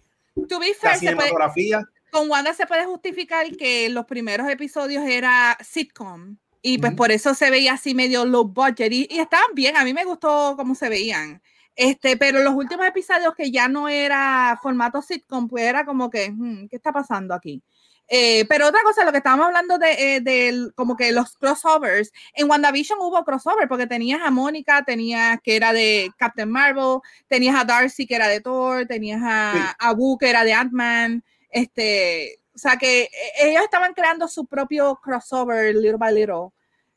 To 0.49 0.59
be 0.59 0.70
la 0.70 0.74
fair, 0.76 0.76
se 0.76 0.88
puede- 0.88 0.99
cinematografía. 0.99 1.84
con 2.11 2.30
Wanda 2.30 2.53
se 2.53 2.66
puede 2.66 2.86
justificar 2.86 3.45
que 3.57 3.89
los 3.89 4.05
primeros 4.05 4.47
episodios 4.49 5.03
era 5.05 5.57
sitcom 5.64 6.38
y 6.61 6.78
pues 6.78 6.91
Ujú. 6.91 6.97
por 6.97 7.11
eso 7.11 7.34
se 7.34 7.49
veía 7.49 7.74
así 7.74 7.93
medio 7.93 8.24
low 8.26 8.45
budget 8.45 8.91
y, 8.91 9.07
y 9.11 9.20
estaban 9.20 9.47
bien, 9.53 9.76
a 9.76 9.84
mí 9.84 9.93
me 9.93 10.05
gustó 10.05 10.53
cómo 10.55 10.76
se 10.76 10.89
veían. 10.89 11.41
Este, 11.76 12.17
pero 12.17 12.41
los 12.43 12.53
últimos 12.53 12.86
episodios 12.86 13.34
que 13.36 13.51
ya 13.51 13.67
no 13.67 13.89
era 13.89 14.59
formato 14.61 15.01
sitcom, 15.01 15.47
pues 15.47 15.63
era 15.63 15.86
como 15.86 16.09
que, 16.09 16.30
hmm, 16.32 16.67
¿qué 16.69 16.76
está 16.76 16.91
pasando 16.91 17.34
aquí? 17.34 17.63
Eh, 18.07 18.45
pero 18.49 18.67
otra 18.67 18.82
cosa, 18.84 19.05
lo 19.05 19.11
que 19.11 19.17
estábamos 19.19 19.47
hablando 19.47 19.78
de, 19.80 20.17
eh, 20.17 20.53
como 20.76 20.95
que 20.95 21.11
los 21.13 21.36
crossovers, 21.38 22.11
en 22.36 22.49
WandaVision 22.49 22.99
hubo 23.01 23.24
crossover 23.24 23.67
porque 23.67 23.88
tenías 23.88 24.21
a 24.24 24.30
Mónica, 24.30 24.84
tenías 24.84 25.39
que 25.41 25.55
era 25.55 25.74
de 25.74 26.11
Captain 26.17 26.49
Marvel, 26.49 26.99
tenías 27.28 27.55
a 27.55 27.63
Darcy 27.63 28.05
que 28.05 28.15
era 28.15 28.28
de 28.28 28.41
Thor, 28.41 28.86
tenías 28.86 29.21
a, 29.24 29.53
Sí. 29.53 29.76
a 29.80 29.91
Wu 29.93 30.17
que 30.17 30.30
era 30.30 30.43
de 30.43 30.53
Ant-Man, 30.53 31.24
este, 31.49 32.39
o 32.53 32.57
sea 32.57 32.78
que 32.78 33.03
eh, 33.03 33.09
ellos 33.49 33.63
estaban 33.63 33.93
creando 33.93 34.28
su 34.28 34.45
propio 34.45 34.99
crossover 35.01 35.74
little 35.74 35.97
by 35.97 36.13
little. 36.13 36.49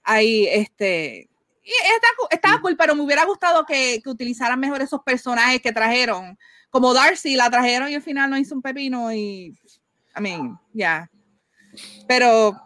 Ahí, 0.03 0.47
este, 0.49 1.29
y 1.67 1.73
está, 1.95 2.07
cu- 2.17 2.29
estaba 2.31 2.55
Sí. 2.57 2.61
cool, 2.63 2.77
pero 2.77 2.95
me 2.95 3.03
hubiera 3.03 3.25
gustado 3.25 3.67
que, 3.67 4.01
que 4.03 4.09
utilizaran 4.09 4.59
mejor 4.61 4.81
esos 4.83 5.01
personajes 5.03 5.61
que 5.61 5.73
trajeron. 5.73 6.39
Como 6.71 6.95
Darcy 6.95 7.37
la 7.37 7.51
trajeron 7.51 7.91
y 7.91 7.95
al 7.97 8.03
final 8.03 8.31
no 8.31 8.39
hizo 8.39 8.55
un 8.55 8.63
pepino 8.63 9.13
y, 9.13 9.55
I 10.17 10.21
mean, 10.21 10.59
ya. 10.73 11.11
Pero 12.07 12.57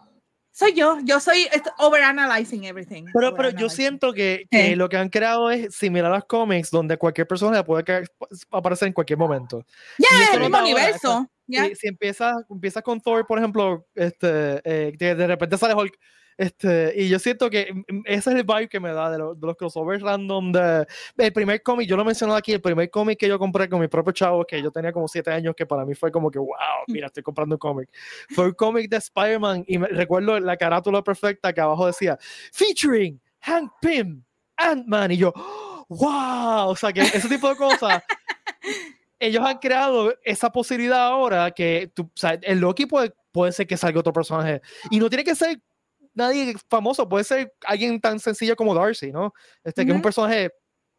soy 0.53 0.75
yo, 0.75 0.99
yo 1.05 1.21
soy 1.21 1.47
overanalyzing 1.79 2.65
everything. 2.65 3.05
Pero, 3.13 3.35
pero 3.35 3.51
yo 3.51 3.69
siento 3.71 4.13
que, 4.13 4.45
que 4.51 4.69
Sí. 4.69 4.75
lo 4.75 4.89
que 4.89 4.97
han 4.99 5.09
creado 5.09 5.51
es 5.51 5.75
similar 5.75 6.13
a 6.13 6.17
los 6.17 6.25
cómics, 6.27 6.71
donde 6.71 6.97
cualquier 6.99 7.27
persona 7.27 7.65
puede 7.65 7.85
ca- 7.85 8.03
aparecer 8.51 8.89
en 8.89 8.93
cualquier 8.95 9.19
momento. 9.19 9.65
Ya, 9.99 10.09
y 10.13 10.23
es 10.23 10.29
eso 10.29 10.35
el 10.35 10.41
mismo 10.41 10.57
ahora, 10.59 10.69
universo. 10.71 11.31
ya. 11.47 11.65
Si, 11.67 11.75
si 11.77 11.89
empiezas, 11.89 12.37
empiezas 12.51 12.83
con 12.83 13.01
Thor, 13.01 13.27
por 13.27 13.39
ejemplo, 13.39 13.87
este, 13.95 14.61
eh, 14.65 14.93
que 14.99 15.15
de 15.15 15.27
repente 15.27 15.57
sale 15.57 15.75
Hulk, 15.75 15.95
Este, 16.41 16.95
y 16.97 17.11
yo 17.11 17.19
siento 17.19 17.51
que 17.51 17.71
mm, 17.71 17.97
mm, 17.97 18.03
ese 18.07 18.31
es 18.31 18.37
el 18.37 18.45
vibe 18.45 18.67
que 18.67 18.81
me 18.81 18.95
da 18.95 19.11
de, 19.11 19.19
lo- 19.19 19.35
de 19.35 19.47
los 19.47 19.57
crossovers 19.59 20.01
random. 20.01 20.53
De, 20.53 20.87
el 21.19 21.33
primer 21.35 21.63
cómic, 21.63 21.87
yo 21.87 21.97
lo 21.97 22.03
he 22.03 22.07
mencionado 22.07 22.39
aquí, 22.39 22.53
el 22.53 22.63
primer 22.63 22.89
cómic 22.89 23.19
que 23.19 23.29
yo 23.29 23.39
compré 23.39 23.69
con 23.69 23.79
mi 23.79 23.89
propio 23.89 24.15
chavo, 24.15 24.47
que 24.47 24.63
yo 24.63 24.71
tenía 24.71 24.91
como 24.91 25.07
siete 25.07 25.31
años, 25.31 25.55
que 25.55 25.67
para 25.67 25.85
mí 25.85 25.95
fue 25.95 26.11
como 26.11 26.31
que, 26.31 26.39
wow, 26.39 26.49
mira, 26.87 27.09
estoy 27.09 27.23
comprando 27.23 27.57
un 27.57 27.59
cómic. 27.59 27.91
Fue 28.31 28.47
un 28.47 28.53
cómic 28.53 28.89
de 28.89 28.97
Spider-Man 28.97 29.65
y 29.67 29.77
me, 29.77 29.89
recuerdo 29.89 30.41
la 30.41 30.57
carátula 30.57 31.05
perfecta 31.05 31.53
que 31.53 31.61
abajo 31.61 31.87
decía, 31.87 32.17
featuring 32.55 33.21
Hank 33.43 33.73
Pym, 33.83 34.25
Ant-Man. 34.57 35.11
Y 35.11 35.19
yo, 35.19 35.35
wow, 35.91 36.71
o 36.71 36.75
sea, 36.75 36.91
que 36.91 37.03
ese 37.03 37.29
tipo 37.29 37.51
de 37.51 37.57
cosas. 37.57 38.03
Ellos 39.19 39.45
han 39.45 39.59
creado 39.59 40.15
esa 40.25 40.51
posibilidad 40.51 41.09
ahora 41.09 41.51
que 41.51 41.93
tú, 41.95 42.05
o 42.05 42.11
sea, 42.15 42.39
el 42.41 42.61
Loki 42.61 42.87
puede, 42.87 43.13
puede 43.31 43.53
ser 43.53 43.67
que 43.67 43.77
salga 43.77 44.01
otro 44.01 44.15
personaje. 44.15 44.63
Y 44.91 44.99
no 44.99 45.11
tiene 45.11 45.25
que 45.25 45.35
ser 45.35 45.61
nadie 46.15 46.55
famoso, 46.69 47.09
puede 47.09 47.25
ser 47.25 47.53
alguien 47.67 48.01
tan 48.01 48.19
sencillo 48.19 48.57
como 48.57 48.75
Darcy, 48.75 49.13
¿no? 49.13 49.33
Este, 49.65 49.85
que 49.85 49.91
es 49.93 49.97
un 49.97 50.03
personaje 50.03 50.51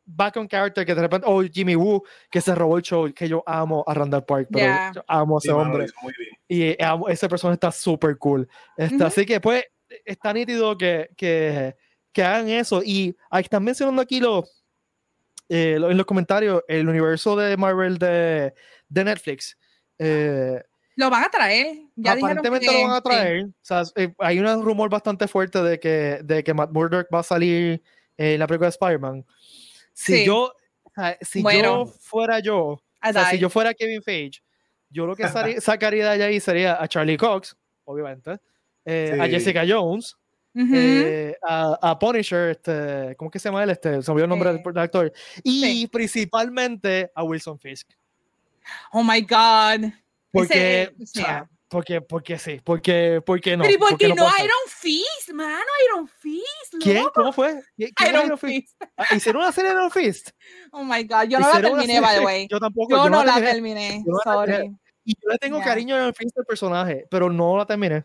back 0.04 0.36
on 0.38 0.48
character 0.48 0.86
que 0.86 0.96
de 0.96 1.02
repente, 1.02 1.28
o 1.30 1.42
Jimmy 1.44 1.76
Woo, 1.76 2.04
que 2.30 2.42
se 2.42 2.54
robó 2.56 2.78
el 2.78 2.84
show, 2.84 3.12
que 3.14 3.28
yo 3.28 3.44
amo 3.46 3.84
a 3.88 3.94
Randall 3.94 4.26
Park, 4.26 4.48
pero 4.52 4.66
Ya. 4.66 4.92
yo 4.96 5.04
amo 5.08 5.38
a 5.38 5.40
ese 5.40 5.52
hombre. 5.52 5.86
hizo 5.86 5.94
muy 6.02 6.14
bien. 6.18 6.32
Y 6.48 6.62
eh, 6.64 6.78
amo- 6.82 7.08
ese 7.08 7.30
personaje 7.30 7.54
está 7.56 7.72
súper 7.72 8.18
cool. 8.18 8.48
Este, 8.78 8.96
Ujú. 8.96 9.06
Así 9.06 9.26
que 9.26 9.40
pues 9.40 9.64
está 10.06 10.34
nítido 10.34 10.78
que, 10.78 11.10
que, 11.16 11.76
que 12.12 12.24
hagan 12.24 12.50
eso. 12.50 12.82
Y 12.84 13.16
ahí 13.30 13.44
están 13.44 13.64
mencionando 13.64 14.02
aquí 14.02 14.20
los, 14.20 14.64
eh, 15.50 15.78
lo- 15.80 15.92
en 15.92 15.98
los 15.98 16.06
comentarios 16.06 16.64
el 16.68 16.90
universo 16.90 17.36
de 17.36 17.56
Marvel 17.58 17.98
de, 17.98 18.54
de 18.90 19.04
Netflix. 19.04 19.58
Eh, 20.00 20.62
Lo 20.96 21.10
van 21.10 21.24
a 21.24 21.30
traer. 21.30 21.78
Ya 21.96 22.16
dijeron 22.16 22.38
aparentemente 22.40 22.68
que- 22.68 22.74
lo 22.82 22.88
van 22.88 22.92
a 22.92 22.98
sí. 22.98 23.02
traer. 23.04 23.46
O 23.46 23.52
sea, 23.62 23.84
eh, 23.96 24.14
hay 24.20 24.40
un 24.40 24.64
rumor 24.64 24.90
bastante 24.90 25.28
fuerte 25.28 25.62
de 25.64 25.80
que, 25.80 26.20
de 26.24 26.44
que 26.44 26.54
Matt 26.54 26.72
Murdock 26.72 27.08
va 27.14 27.20
a 27.20 27.24
salir 27.24 27.82
en 28.18 28.40
la 28.40 28.48
película 28.48 28.68
de 28.68 28.72
Spider-Man. 28.72 29.26
Si 29.94 30.18
Sí. 30.18 30.26
yo, 30.26 30.54
si 31.22 31.42
Bueno. 31.42 31.86
yo 31.86 31.92
fuera 32.00 32.40
yo, 32.40 32.58
o 32.64 32.82
sea, 33.14 33.30
si 33.30 33.40
yo 33.40 33.50
fuera 33.50 33.74
Kevin 33.74 34.02
Feige, 34.04 34.42
yo 34.90 35.06
lo 35.06 35.16
que 35.16 35.24
sacaría 35.62 36.12
de 36.12 36.24
ahí 36.24 36.40
sería 36.40 36.82
a 36.82 36.88
Charlie 36.88 37.18
Cox, 37.18 37.56
obviamente, 37.86 38.38
eh, 38.86 39.18
a. 39.20 39.28
Jessica 39.28 39.64
Jones, 39.68 40.16
eh, 40.54 41.34
a, 41.48 41.78
a 41.82 41.98
Punisher, 41.98 42.50
este, 42.52 43.16
¿cómo 43.16 43.32
que 43.32 43.40
se 43.40 43.48
llama 43.48 43.64
él? 43.64 43.70
Este, 43.70 44.02
se 44.02 44.12
me 44.12 44.16
olvidó 44.16 44.26
el 44.26 44.30
nombre 44.30 44.50
Eh, 44.50 44.54
del, 44.54 44.64
del 44.74 44.78
actor. 44.84 45.14
Y 45.44 45.62
sí. 45.62 45.88
principalmente 45.88 47.10
a 47.16 47.24
Wilson 47.24 47.58
Fisk. 47.58 47.90
Oh 48.92 49.04
my 49.04 49.22
God. 49.22 49.92
Porque, 50.32 50.84
Ese- 50.84 50.94
o 50.94 51.06
sí. 51.06 51.20
sea, 51.22 51.50
porque, 51.68 52.02
porque 52.02 52.38
sí, 52.38 52.60
porque, 52.64 53.22
porque 53.26 53.56
no. 53.56 53.64
Pero 53.64 53.76
¿y 53.76 53.78
por 53.78 53.90
porque 53.90 54.08
qué 54.08 54.16
no 54.16 54.30
ser. 54.32 54.46
Iron 54.46 54.58
Fist, 54.68 55.30
mano? 55.34 55.66
Iron 55.86 56.08
Fist. 56.08 56.76
¿Quién? 56.82 56.98
loco. 56.98 57.12
¿Cómo 57.16 57.34
fue? 57.34 57.62
¿Qui- 57.78 57.92
quién 57.96 58.10
era 58.10 58.10
Iron 58.10 58.26
Iron 58.26 58.38
Fist? 58.38 58.78
Fist. 58.80 58.92
Ah, 58.98 59.16
¿Hicieron 59.16 59.42
una 59.42 59.52
serie 59.52 59.70
de 59.72 59.76
Iron 59.78 59.92
Fist? 59.92 60.30
Oh 60.72 60.84
my 60.84 61.04
God. 61.04 61.24
Yo 61.30 61.40
no 61.40 61.48
la 61.54 61.62
terminé, 61.62 62.02
by 62.02 62.18
the 62.20 62.26
way. 62.26 62.48
Yo 62.50 62.60
tampoco. 62.60 62.96
Yo 62.96 63.10
no 63.10 63.24
la 63.24 63.36
terminé. 63.36 63.54
terminé. 63.54 64.04
yo 64.06 64.12
no 64.12 64.20
la 64.26 64.46
terminé. 64.46 64.58
Sorry. 64.68 64.78
Y 65.06 65.14
yo 65.16 65.30
le 65.30 65.38
tengo 65.38 65.58
Ya. 65.60 65.64
cariño 65.66 65.96
a 65.96 66.00
Iron 66.00 66.14
Fist 66.14 66.36
del 66.36 66.46
personaje, 66.46 67.06
pero 67.10 67.30
no 67.30 67.58
la 67.58 67.66
terminé. 67.66 68.04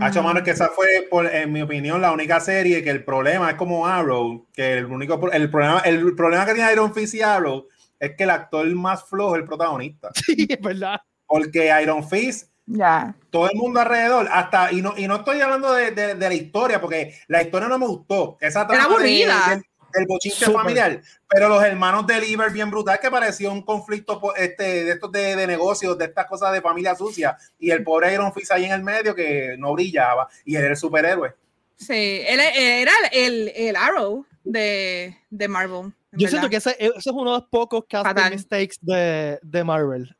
Hacho, 0.00 0.22
Mm. 0.22 0.24
mano, 0.24 0.38
es 0.38 0.44
que 0.44 0.50
esa 0.52 0.68
fue, 0.70 1.06
por, 1.10 1.26
en 1.26 1.52
mi 1.52 1.60
opinión, 1.62 2.00
la 2.00 2.12
única 2.12 2.40
serie 2.40 2.82
que 2.82 2.90
el 2.90 3.04
problema 3.04 3.50
es 3.50 3.56
como 3.56 3.86
Arrow, 3.86 4.46
que 4.52 4.78
el 4.78 4.86
único 4.86 5.14
el 5.32 5.50
problema, 5.50 5.80
el 5.80 6.14
problema 6.16 6.46
que 6.46 6.54
tiene 6.54 6.72
Iron 6.72 6.94
Fist 6.94 7.14
y 7.14 7.20
Arrow 7.22 7.68
es 8.00 8.16
que 8.16 8.24
el 8.24 8.30
actor 8.30 8.66
más 8.74 9.04
flojo 9.04 9.34
es 9.36 9.42
el 9.42 9.46
protagonista. 9.46 10.10
Sí, 10.26 10.46
es 10.48 10.60
verdad. 10.60 11.00
Porque 11.32 11.72
Iron 11.82 12.06
Fist, 12.06 12.50
Ya. 12.66 13.14
todo 13.30 13.48
el 13.50 13.56
mundo 13.56 13.80
alrededor, 13.80 14.28
hasta, 14.30 14.70
y 14.70 14.82
no, 14.82 14.92
y 14.98 15.08
no 15.08 15.16
estoy 15.16 15.40
hablando 15.40 15.72
de, 15.72 15.92
de- 15.92 16.14
de 16.14 16.28
la 16.28 16.34
historia, 16.34 16.78
porque 16.80 17.14
la 17.26 17.42
historia 17.42 17.68
no 17.68 17.78
me 17.78 17.86
gustó. 17.86 18.36
Esa 18.40 18.66
de- 18.66 18.76
aburrida. 18.76 19.46
del, 19.48 19.62
del 19.94 20.06
bochinche 20.06 20.44
Súper. 20.44 20.60
familiar, 20.60 21.00
pero 21.28 21.48
los 21.48 21.62
hermanos 21.64 22.06
de 22.06 22.20
Liver 22.20 22.50
bien 22.50 22.70
brutal 22.70 22.98
que 23.00 23.10
parecía 23.10 23.50
un 23.50 23.62
conflicto 23.62 24.20
este, 24.36 24.84
de 24.84 24.92
estos 24.92 25.10
de, 25.10 25.36
de 25.36 25.46
negocios, 25.46 25.96
de 25.98 26.04
estas 26.06 26.26
cosas 26.26 26.52
de 26.52 26.60
familia 26.60 26.94
sucia, 26.94 27.36
y 27.58 27.70
el 27.70 27.82
pobre 27.82 28.12
Iron 28.12 28.32
Fist 28.34 28.52
ahí 28.52 28.64
en 28.66 28.72
el 28.72 28.82
medio 28.82 29.14
que 29.14 29.56
no 29.58 29.72
brillaba, 29.72 30.28
y 30.44 30.54
él 30.56 30.62
era 30.62 30.70
el 30.72 30.76
superhéroe. 30.76 31.34
Sí. 31.76 32.22
Él 32.28 32.40
era 32.54 32.92
el, 33.10 33.52
el 33.56 33.74
Arrow 33.76 34.24
de, 34.44 35.16
de 35.30 35.48
Marvel. 35.48 35.92
Yo 36.12 36.28
siento 36.28 36.48
que 36.50 36.56
ese, 36.56 36.76
ese 36.78 36.92
es 36.96 37.06
uno 37.06 37.32
de 37.32 37.38
los 37.40 37.48
pocos 37.48 37.84
casting 37.88 38.08
Fatal. 38.10 38.32
mistakes 38.32 38.76
de, 38.82 39.38
de 39.42 39.64
Marvel, 39.64 40.14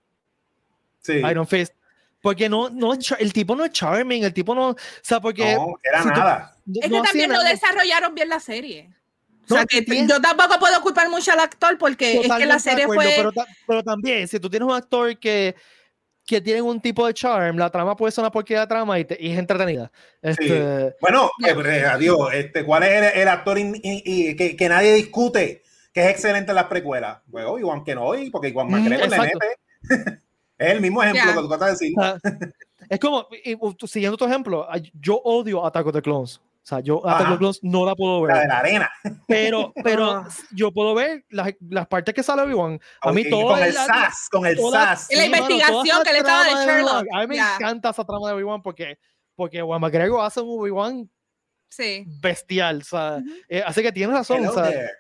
Sí. 1.03 1.15
Iron 1.15 1.47
Fist. 1.47 1.75
Porque 2.21 2.49
no, 2.49 2.71
no, 2.71 2.93
el 3.19 3.33
tipo 3.33 3.57
no 3.57 3.65
es 3.65 3.73
charming, 3.73 4.23
el 4.23 4.33
tipo 4.33 4.55
no, 4.55 4.69
o 4.71 4.77
sea, 5.03 5.21
porque 5.21 5.57
no, 5.57 5.75
era 5.83 6.03
si 6.05 6.09
tú- 6.09 6.15
nada. 6.15 6.57
no- 6.67 6.81
Es 6.81 6.91
no 6.91 7.03
que 7.03 7.09
también 7.09 7.31
no 7.31 7.43
desarrollaron 7.43 8.15
bien 8.15 8.29
la 8.29 8.39
serie. 8.39 8.91
No, 9.49 9.57
o 9.57 9.59
sea, 9.59 9.67
que 9.67 9.83
tiene- 9.83 10.07
yo 10.09 10.21
tampoco 10.21 10.57
puedo 10.61 10.81
culpar 10.83 11.09
mucho 11.11 11.33
al 11.33 11.41
actor 11.41 11.77
porque 11.79 12.21
es 12.21 12.33
que 12.33 12.47
la 12.47 12.61
serie 12.61 12.85
acuerdo, 12.85 13.03
fue. 13.03 13.13
Pero, 13.17 13.33
ta- 13.33 13.47
pero 13.67 13.83
también, 13.83 14.29
si 14.29 14.39
tú 14.39 14.49
tienes 14.49 14.69
un 14.69 14.75
actor 14.75 15.19
que, 15.19 15.57
que 16.25 16.41
tiene 16.41 16.63
un 16.63 16.81
tipo 16.81 17.05
de 17.09 17.13
charm, 17.13 17.57
la 17.57 17.69
trama 17.69 17.97
puede 17.97 18.13
ser 18.13 18.23
una 18.23 18.31
porquería 18.31 18.61
de 18.61 18.67
trama 18.69 18.97
y, 19.01 19.05
te- 19.05 19.19
y 19.21 19.33
es 19.33 19.39
entretenida. 19.41 19.91
Este, 20.23 20.95
Bueno, 21.01 21.29
Ya. 21.41 21.49
eh, 21.49 21.85
adiós, 21.87 22.33
este, 22.35 22.65
¿cuál 22.65 22.85
es 22.85 22.91
el, 23.15 23.23
el 23.23 23.29
actor 23.29 23.59
in- 23.59 23.75
in- 23.83 24.03
in- 24.05 24.37
que, 24.37 24.55
que 24.55 24.69
nadie 24.69 24.95
discute 24.95 25.65
que 25.93 26.05
es 26.05 26.11
excelente 26.11 26.53
en 26.53 26.55
las 26.55 26.67
precuelas? 26.67 27.19
Pues 27.29 27.45
Iván 27.59 27.83
Kenobi, 27.83 28.31
porque 28.31 28.47
Iván 28.51 28.69
Mm, 28.69 28.71
McGregor 28.71 29.09
le 29.11 29.19
mete. 29.19 29.39
es 30.67 30.73
el 30.73 30.81
mismo 30.81 31.03
ejemplo 31.03 31.23
Ya. 31.25 31.35
que 31.35 31.41
tú 31.41 31.53
acabas 31.55 31.79
de 31.79 31.87
decir. 31.87 31.95
sea, 31.99 32.19
es 32.89 33.01
como, 33.01 33.27
y- 33.45 33.57
siguiendo 33.87 34.17
tu 34.17 34.25
ejemplo, 34.25 34.67
yo 35.01 35.17
odio 35.25 35.65
Attack 35.65 35.87
of 35.87 35.93
the 35.93 36.03
Clones. 36.03 36.37
O 36.37 36.65
sea, 36.65 36.79
yo 36.81 37.05
Attack 37.05 37.27
of 37.27 37.33
the 37.33 37.39
Clones 37.39 37.59
no 37.63 37.85
la 37.85 37.95
puedo 37.97 38.25
La 38.27 38.35
de 38.35 38.41
ver. 38.41 38.49
la 38.49 38.59
arena. 38.59 38.91
Pero, 39.27 39.73
pero 39.85 40.11
Ah. 40.13 40.29
yo 40.53 40.71
puedo 40.73 40.95
ver 40.95 41.25
las, 41.31 41.53
las 41.69 41.87
partes 41.89 42.15
que 42.15 42.23
sale 42.23 42.43
Obi-Wan. 42.43 42.79
A 43.01 43.13
mí 43.13 43.23
Ok, 43.23 43.27
todo 43.31 43.47
con 43.49 43.63
el 43.63 43.75
la- 43.75 43.87
SAS, 43.87 44.29
con 44.31 44.47
el 44.47 44.57
toda- 44.57 44.97
SAS. 44.97 45.11
Y 45.11 45.17
la 45.17 45.27
investigación 45.27 46.03
que 46.05 46.11
él 46.11 46.17
estaba 46.17 46.45
de 46.45 46.51
Sherlock. 46.51 46.93
Obi-Wan, 47.03 47.07
A 47.13 47.21
mí 47.23 47.27
me 47.27 47.37
Ya. 47.37 47.55
encanta 47.57 47.91
esa 47.91 48.05
trama 48.05 48.29
de 48.29 48.35
Obi-Wan 48.35 48.63
porque, 48.63 48.99
porque 49.35 49.61
Juan 49.61 49.81
McGregor 49.81 50.25
hace 50.25 50.41
un 50.41 50.61
Obi-Wan 50.61 51.11
Sí. 51.69 52.05
bestial. 52.21 52.79
O 52.83 52.85
sea, 52.85 53.17
Ujú. 53.21 53.31
eh, 53.49 53.63
así 53.67 53.83
que 53.83 53.91
tienes 53.91 54.15
razón. 54.15 54.39
Hello 54.39 54.51
o 54.51 54.55
sea, 54.55 54.65
there. 54.71 54.91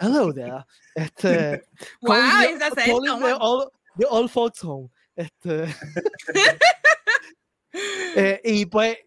hello 0.00 0.32
there. 0.32 0.64
Este, 0.94 1.64
Wow, 2.00 2.14
calling 2.14 2.58
wow. 3.20 3.70
The 3.98 4.06
old, 4.08 4.30
folks 4.30 4.62
home. 4.64 4.88
Este, 5.14 5.64
eh, 8.16 8.40
y 8.44 8.66
pues, 8.66 8.98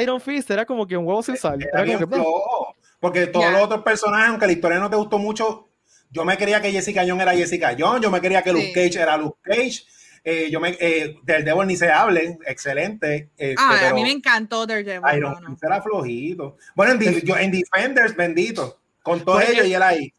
Iron 0.00 0.20
Fist 0.20 0.50
era 0.50 0.64
como 0.66 0.86
que 0.86 0.96
un 0.96 1.06
huevo 1.06 1.22
sin 1.22 1.36
sal. 1.36 1.60
Era 1.62 1.82
Era 1.82 1.86
como 1.98 1.98
que, 2.08 2.14
flojo. 2.16 2.74
Porque 3.00 3.26
todos 3.28 3.52
los 3.52 3.62
otros 3.62 3.82
personajes, 3.82 4.28
aunque 4.30 4.46
la 4.46 4.52
historia 4.52 4.78
no 4.78 4.90
te 4.90 4.96
gustó 4.96 5.18
mucho, 5.18 5.68
yo 6.10 6.24
me 6.24 6.36
creía 6.36 6.60
que 6.60 6.72
Jessica 6.72 7.04
Jones 7.06 7.22
era 7.22 7.32
Jessica 7.32 7.76
Jones, 7.78 8.02
yo 8.02 8.10
me 8.10 8.20
creía 8.20 8.42
que 8.42 8.52
Luke. 8.52 8.72
Cage 8.74 8.98
era 9.00 9.16
Luke 9.16 9.38
Cage. 9.42 9.84
eh, 10.24 10.50
yo 10.50 10.58
me, 10.58 10.76
eh, 10.80 11.16
del 11.22 11.44
Devil 11.44 11.66
ni 11.68 11.76
se 11.76 11.90
hable, 11.92 12.38
excelente. 12.44 13.30
este, 13.36 13.54
Ah, 13.56 13.88
a 13.90 13.94
mí 13.94 14.02
me 14.02 14.10
encantó 14.10 14.66
Daredevil. 14.66 15.16
Iron 15.16 15.36
no, 15.42 15.56
era 15.62 15.80
flojito. 15.80 16.56
Bueno, 16.74 16.92
en, 16.92 16.98
Di- 16.98 17.22
yo- 17.22 17.36
en 17.36 17.50
Defenders, 17.52 18.16
bendito. 18.16 18.80
Con 19.08 19.24
todos 19.24 19.38
Pues, 19.44 19.50
ellos 19.50 19.66
y 19.66 19.74
él 19.74 19.82
ahí. 19.82 20.14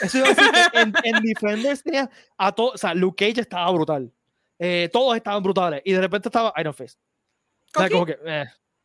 Eso 0.00 0.18
iba 0.18 0.26
a 0.28 0.30
decir 0.34 0.50
que 0.72 0.80
en, 0.80 0.94
en 1.04 1.22
Defenders 1.22 1.82
tenía 1.82 2.10
a 2.36 2.52
todos, 2.52 2.74
o 2.74 2.78
sea, 2.78 2.94
Luke 2.94 3.24
Cage 3.26 3.40
estaba 3.40 3.70
brutal. 3.70 4.12
Eh, 4.58 4.88
todos 4.92 5.16
estaban 5.16 5.42
brutales. 5.42 5.82
Y 5.84 5.92
de 5.92 6.00
repente 6.00 6.28
estaba 6.28 6.52
Iron 6.58 6.74
Fist. 6.74 6.98
O 7.74 7.80
sea, 7.80 7.88
Coqui, 7.88 7.92
como 7.92 8.06
que, 8.06 8.18
eh, 8.24 8.44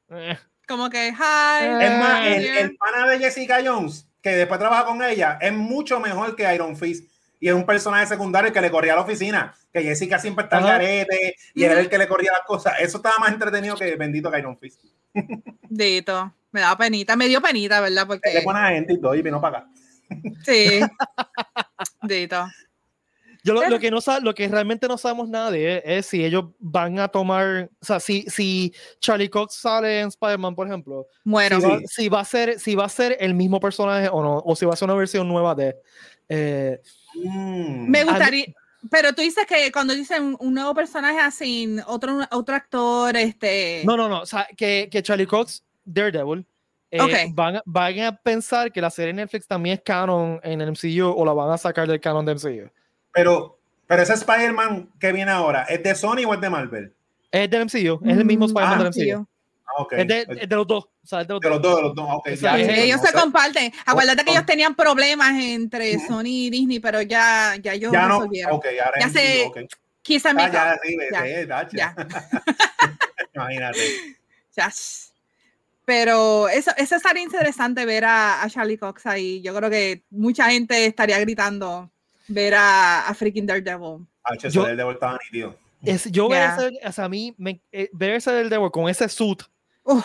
eh. 0.09 0.37
Como 0.67 0.89
que, 0.89 1.09
hi. 1.09 1.83
Es 1.83 1.99
más, 1.99 2.25
el, 2.27 2.45
el 2.45 2.75
pana 2.77 3.07
de 3.07 3.19
Jessica 3.19 3.59
Jones, 3.63 4.07
que 4.21 4.31
después 4.31 4.59
trabaja 4.59 4.85
con 4.85 5.03
ella, 5.03 5.37
es 5.41 5.53
mucho 5.53 5.99
mejor 5.99 6.35
que 6.35 6.53
Iron 6.53 6.75
Fist. 6.75 7.09
Y 7.39 7.49
es 7.49 7.53
un 7.53 7.65
personaje 7.67 8.07
secundario 8.07 8.51
que 8.51 8.59
le 8.61 8.71
corría 8.71 8.93
a 8.93 8.95
la 8.95 9.01
oficina. 9.03 9.53
Que 9.71 9.83
Jessica 9.83 10.17
siempre 10.17 10.45
está 10.45 10.57
al 10.57 10.63
Ajá. 10.63 10.71
garete 10.73 11.35
y 11.53 11.63
era 11.63 11.79
el 11.79 11.87
que 11.87 11.99
le 11.99 12.07
corría 12.07 12.31
las 12.31 12.47
cosas. 12.47 12.73
Eso 12.79 12.97
estaba 12.97 13.17
más 13.19 13.31
entretenido 13.31 13.75
que 13.75 13.95
bendito 13.95 14.31
que 14.31 14.39
Iron 14.39 14.57
Fist. 14.57 14.81
Dito. 15.69 16.33
Me 16.57 16.61
daba 16.61 16.75
penita, 16.75 17.15
me 17.15 17.27
dio 17.27 17.39
penita, 17.39 17.79
¿verdad? 17.81 18.07
Porque 18.07 18.35
es 18.35 18.43
buena 18.43 18.69
gente 18.69 18.93
y 18.93 18.99
todo, 18.99 19.13
y 19.13 19.21
vino 19.21 19.39
para 19.39 19.59
acá. 19.59 19.69
sí. 20.43 20.79
Dito. 22.01 22.47
Yo 23.43 23.53
lo, 23.53 23.77
que 23.79 23.91
no 23.91 23.99
lo 24.23 24.33
que 24.33 24.47
realmente 24.47 24.87
no 24.87 24.97
sabemos 24.97 25.29
nada 25.29 25.51
de 25.51 25.77
es, 25.77 25.81
es 25.85 26.05
si 26.07 26.25
ellos 26.25 26.45
van 26.57 26.97
a 26.97 27.09
tomar, 27.09 27.69
o 27.79 27.85
sea, 27.85 27.99
si, 27.99 28.23
si 28.23 28.73
Charlie 28.99 29.29
Cox 29.29 29.53
sale 29.53 29.99
en 29.99 30.07
Spider-Man, 30.07 30.55
por 30.55 30.65
ejemplo, 30.65 31.05
Bueno, 31.23 31.61
si, 31.61 31.67
va, 31.67 31.77
Sí. 31.77 31.85
si 31.87 32.09
va 32.09 32.19
a 32.21 32.25
ser, 32.25 32.59
si 32.59 32.73
va 32.73 32.85
a 32.85 32.89
ser 32.89 33.17
el 33.19 33.35
mismo 33.35 33.59
personaje 33.59 34.09
o 34.11 34.23
no, 34.23 34.41
o 34.43 34.55
si 34.55 34.65
va 34.65 34.73
a 34.73 34.75
ser 34.75 34.87
una 34.87 34.95
versión 34.97 35.27
nueva 35.27 35.53
de. 35.53 35.75
eh, 36.27 36.81
Mm. 37.13 37.87
me 37.89 38.03
gustaría. 38.03 38.45
Pero 38.91 39.13
tú 39.13 39.21
dices 39.21 39.45
que 39.47 39.71
cuando 39.71 39.93
dicen 39.93 40.35
un 40.39 40.53
nuevo 40.53 40.73
personaje 40.75 41.19
así, 41.19 41.77
otro, 41.87 42.19
otro 42.31 42.55
actor, 42.55 43.15
este. 43.17 43.81
no, 43.85 43.95
no, 43.97 44.07
no, 44.07 44.21
o 44.21 44.25
sea, 44.25 44.47
que, 44.57 44.87
que 44.91 45.01
Charlie 45.03 45.25
Cox, 45.25 45.63
Daredevil, 45.87 46.45
eh, 46.91 47.31
van, 47.33 47.57
a- 47.57 47.63
van 47.65 47.99
a 47.99 48.15
pensar 48.15 48.71
que 48.71 48.79
la 48.81 48.89
serie 48.89 49.13
Netflix 49.13 49.47
también 49.47 49.75
es 49.77 49.81
canon 49.83 50.39
en 50.43 50.61
el 50.61 50.69
MCU 50.71 51.07
o 51.09 51.25
la 51.25 51.33
van 51.33 51.51
a 51.51 51.57
sacar 51.57 51.87
del 51.87 51.99
canon 51.99 52.25
de 52.25 52.33
MCU. 52.35 52.69
Pero, 53.13 53.57
pero 53.87 54.01
ese 54.03 54.13
Spider-Man 54.13 54.89
que 54.99 55.11
viene 55.11 55.31
ahora, 55.31 55.63
¿es 55.63 55.81
de 55.83 55.95
Sony 55.95 56.25
o 56.27 56.33
es 56.33 56.41
de 56.41 56.49
Marvel? 56.49 56.93
Es 57.31 57.49
del 57.49 57.61
MCU, 57.65 57.99
es 58.05 58.17
el 58.17 58.25
mismo 58.25 58.45
Mm, 58.45 58.49
Spider-Man 58.49 58.79
ah, 58.79 58.83
del 58.83 58.93
sí, 58.93 59.11
MCU. 59.11 59.27
Ah, 59.65 59.81
ok. 59.81 59.93
Es 59.93 60.07
de, 60.07 60.27
es 60.41 60.49
de 60.49 60.55
los 60.55 60.65
dos. 60.67 60.85
O 60.85 60.89
sea, 61.07 61.21
es 61.21 61.27
de 61.27 61.33
los 61.33 61.41
De 61.41 61.49
los 61.49 61.61
dos. 61.61 61.71
dos, 61.71 61.77
de 61.77 61.81
los 61.83 61.95
dos. 61.95 62.07
Ok, 62.19 62.27
Exacto. 62.27 62.57
ya, 62.59 62.65
Sí, 62.65 62.71
eh, 62.71 62.83
ellos 62.85 63.01
no 63.01 63.07
se 63.07 63.13
comparten. 63.13 63.73
Acuérdate 63.85 64.23
que 64.23 64.29
oh. 64.29 64.33
ellos 64.33 64.45
tenían 64.45 64.75
problemas 64.75 65.33
entre 65.41 65.99
Sony 65.99 66.23
y 66.25 66.49
Disney, 66.49 66.79
pero 66.79 67.01
ya, 67.01 67.55
ya 67.61 67.73
ellos 67.73 67.91
Ya 67.91 68.07
no. 68.07 68.19
resolvieron. 68.19 68.53
Ahora 68.53 68.99
Ya. 69.11 69.67
Kiss 70.03 70.25
and 70.25 70.39
Ah, 70.39 70.49
ya, 70.49 70.79
sí, 70.81 70.97
Ya, 71.11 71.67
ya. 71.73 71.95
Imagínate. 73.35 73.81
Pero 75.87 76.49
eso, 76.49 76.71
eso 76.75 76.97
estaría 76.97 77.23
interesante 77.23 77.85
ver 77.85 78.03
a, 78.03 78.43
a 78.43 78.49
Charlie 78.49 78.77
Cox 78.77 79.05
ahí. 79.05 79.41
Yo 79.41 79.55
creo 79.55 79.69
que 79.69 80.03
mucha 80.09 80.49
gente 80.51 80.85
estaría 80.85 81.17
gritando 81.19 81.89
ver 82.27 82.55
a, 82.55 83.07
a 83.07 83.13
freaking 83.13 83.45
Daredevil. 83.45 84.05
H, 84.25 84.49
Yo- 84.49 84.63
ese 84.63 84.67
del 84.71 84.77
Devil 84.77 84.93
estaba 84.95 85.17
nítido. 85.23 85.55
Es, 85.81 86.11
yo 86.11 86.27
Ya. 86.29 86.57
ver 86.57 86.67
ese, 86.73 86.87
o 86.89 86.91
sea, 86.91 87.05
a 87.05 87.09
mí, 87.09 87.33
me, 87.37 87.61
eh, 87.71 87.89
ver 87.93 88.15
ese 88.15 88.31
del 88.33 88.49
Devil 88.49 88.69
con 88.69 88.89
ese 88.89 89.07
suit 89.07 89.43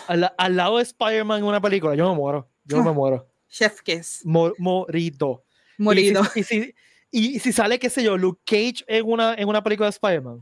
al, 0.07 0.33
al 0.39 0.55
lado 0.57 0.77
de 0.77 0.85
Spider-Man 0.85 1.39
en 1.41 1.45
una 1.47 1.61
película, 1.61 1.97
yo 1.97 2.09
me 2.11 2.15
muero. 2.17 2.49
Yo 2.65 2.81
me 2.81 2.91
Ah. 2.91 2.93
muero. 2.93 3.27
Chef 3.49 3.81
Kiss. 3.83 4.21
Mo- 4.25 4.53
morido. 4.59 5.43
Morido. 5.79 6.23
Y 6.37 6.45
si, 6.45 6.57
y 6.59 6.63
si- 6.63 6.75
y 7.35 7.39
si 7.41 7.53
sale, 7.53 7.81
qué 7.81 7.91
sé 7.91 8.05
yo, 8.05 8.17
Luke 8.17 8.41
Cage 8.47 8.85
en 8.87 9.05
una, 9.05 9.35
en 9.35 9.49
una 9.49 9.65
película 9.65 9.87
de 9.89 9.91
Spider-Man. 9.91 10.41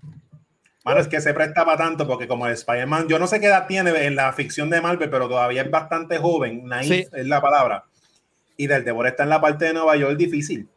Bueno, 0.84 1.00
es 1.00 1.08
que 1.08 1.20
se 1.20 1.34
presta 1.34 1.64
para 1.64 1.76
tanto 1.76 2.06
porque 2.06 2.26
como 2.26 2.46
el 2.46 2.54
Spider-Man, 2.54 3.06
yo 3.08 3.18
no 3.18 3.26
sé 3.26 3.38
qué 3.38 3.46
edad 3.46 3.66
tiene 3.66 3.90
en 4.06 4.16
la 4.16 4.32
ficción 4.32 4.70
de 4.70 4.80
Marvel, 4.80 5.10
pero 5.10 5.28
todavía 5.28 5.62
es 5.62 5.70
bastante 5.70 6.16
joven, 6.18 6.66
naif 6.66 6.88
Sí. 6.88 7.06
es 7.12 7.26
la 7.26 7.40
palabra. 7.40 7.84
Y 8.56 8.66
del 8.66 8.84
Devil 8.84 9.06
está 9.06 9.24
en 9.24 9.28
la 9.28 9.40
parte 9.40 9.66
de 9.66 9.72
Nueva 9.74 9.96
York 9.96 10.16
difícil. 10.16 10.68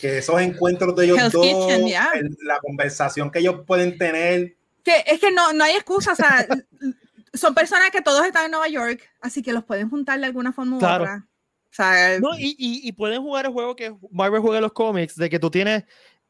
Que 0.00 0.18
esos 0.18 0.40
encuentros 0.40 0.94
de 0.96 1.04
ellos 1.06 1.18
Hell's 1.18 1.32
dos, 1.32 1.44
Kitchen, 1.46 1.86
ya. 1.88 2.10
el- 2.14 2.36
la 2.42 2.58
conversación 2.60 3.30
que 3.30 3.40
ellos 3.40 3.62
pueden 3.66 3.98
tener, 3.98 4.54
Que, 4.84 5.04
es 5.06 5.20
que 5.20 5.30
no, 5.30 5.52
no 5.52 5.62
hay 5.64 5.74
excusa. 5.74 6.12
O 6.12 6.16
sea, 6.16 6.46
son 7.34 7.54
personas 7.54 7.90
que 7.90 8.00
todos 8.00 8.24
están 8.24 8.46
en 8.46 8.50
Nueva 8.52 8.68
York, 8.68 9.00
así 9.20 9.42
que 9.42 9.52
los 9.52 9.64
pueden 9.64 9.90
juntar 9.90 10.18
de 10.20 10.26
alguna 10.26 10.52
forma 10.52 10.76
u 10.76 10.78
Claro. 10.78 11.04
otra. 11.04 11.26
O 11.70 11.74
sea, 11.74 12.18
No, 12.20 12.38
y, 12.38 12.54
y, 12.58 12.86
y 12.88 12.92
pueden 12.92 13.22
jugar 13.22 13.46
el 13.46 13.52
juego 13.52 13.74
que 13.76 13.94
Marvel 14.10 14.40
juega 14.40 14.58
en 14.58 14.62
los 14.62 14.72
cómics, 14.72 15.16
de 15.16 15.30
que 15.30 15.38
tú 15.38 15.50
tienes 15.50 15.84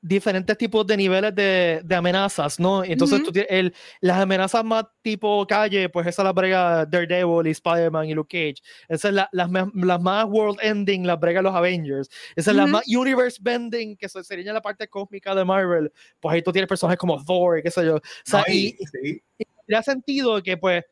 diferentes 0.05 0.59
tipos 0.59 0.85
de 0.85 0.97
niveles 0.97 1.33
de, 1.35 1.81
de 1.85 1.95
amenazas, 1.95 2.59
¿no? 2.59 2.83
Entonces 2.83 3.19
Ujú. 3.19 3.27
tú 3.27 3.33
tienes 3.33 3.51
el, 3.53 3.75
las 4.01 4.19
amenazas 4.19 4.65
más 4.65 4.85
tipo 5.01 5.47
calle, 5.47 5.89
pues 5.89 6.09
esa 6.09 6.25
las 6.25 6.35
brega 6.35 6.85
Daredevil 6.85 7.47
y 7.47 7.51
Spider-Man 7.53 8.07
y 8.09 8.15
Luke 8.15 8.29
Cage. 8.37 8.63
Esas 8.89 9.11
es 9.11 9.15
la- 9.15 9.29
las, 9.31 9.49
más- 9.49 9.69
las 9.75 10.01
más 10.01 10.25
world 10.27 10.59
ending 10.61 11.07
las 11.07 11.21
brega 11.21 11.41
los 11.41 11.55
Avengers. 11.55 12.11
Esas 12.35 12.49
es 12.53 12.57
las 12.57 12.65
Ujú. 12.65 12.73
más 12.73 12.83
universe 12.89 13.39
bending, 13.41 13.97
que 13.97 14.09
se- 14.09 14.25
sería 14.25 14.53
la 14.53 14.61
parte 14.61 14.89
cósmica 14.89 15.35
de 15.37 15.45
Marvel. 15.45 15.93
Pues 16.19 16.35
ahí 16.35 16.43
tú 16.43 16.51
tienes 16.51 16.69
personajes 16.69 16.99
como 16.99 17.25
Thor 17.25 17.61
y 17.61 17.63
qué 17.63 17.71
sé 17.71 17.85
yo. 17.87 17.97
O 17.97 18.01
sea, 18.25 18.43
y, 18.49 18.75
Y- 18.79 18.87
sí, 18.87 19.23
le 19.69 19.77
ha 19.77 19.83
sentido 19.85 20.43
que, 20.43 20.57
pues, 20.57 20.83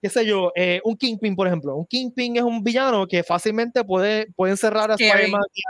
qué 0.00 0.08
sé 0.08 0.24
yo, 0.24 0.52
eh, 0.54 0.80
un 0.84 0.96
Kingpin, 0.96 1.34
por 1.34 1.48
ejemplo. 1.48 1.74
Un 1.74 1.86
Kingpin 1.86 2.36
es 2.36 2.42
un 2.44 2.62
villano 2.62 3.04
que 3.06 3.24
fácilmente 3.24 3.82
puede, 3.84 4.30
puede 4.36 4.52
encerrar 4.52 4.92
a. 4.92 4.94
Spider-Man. 4.94 5.42
y 5.52 5.60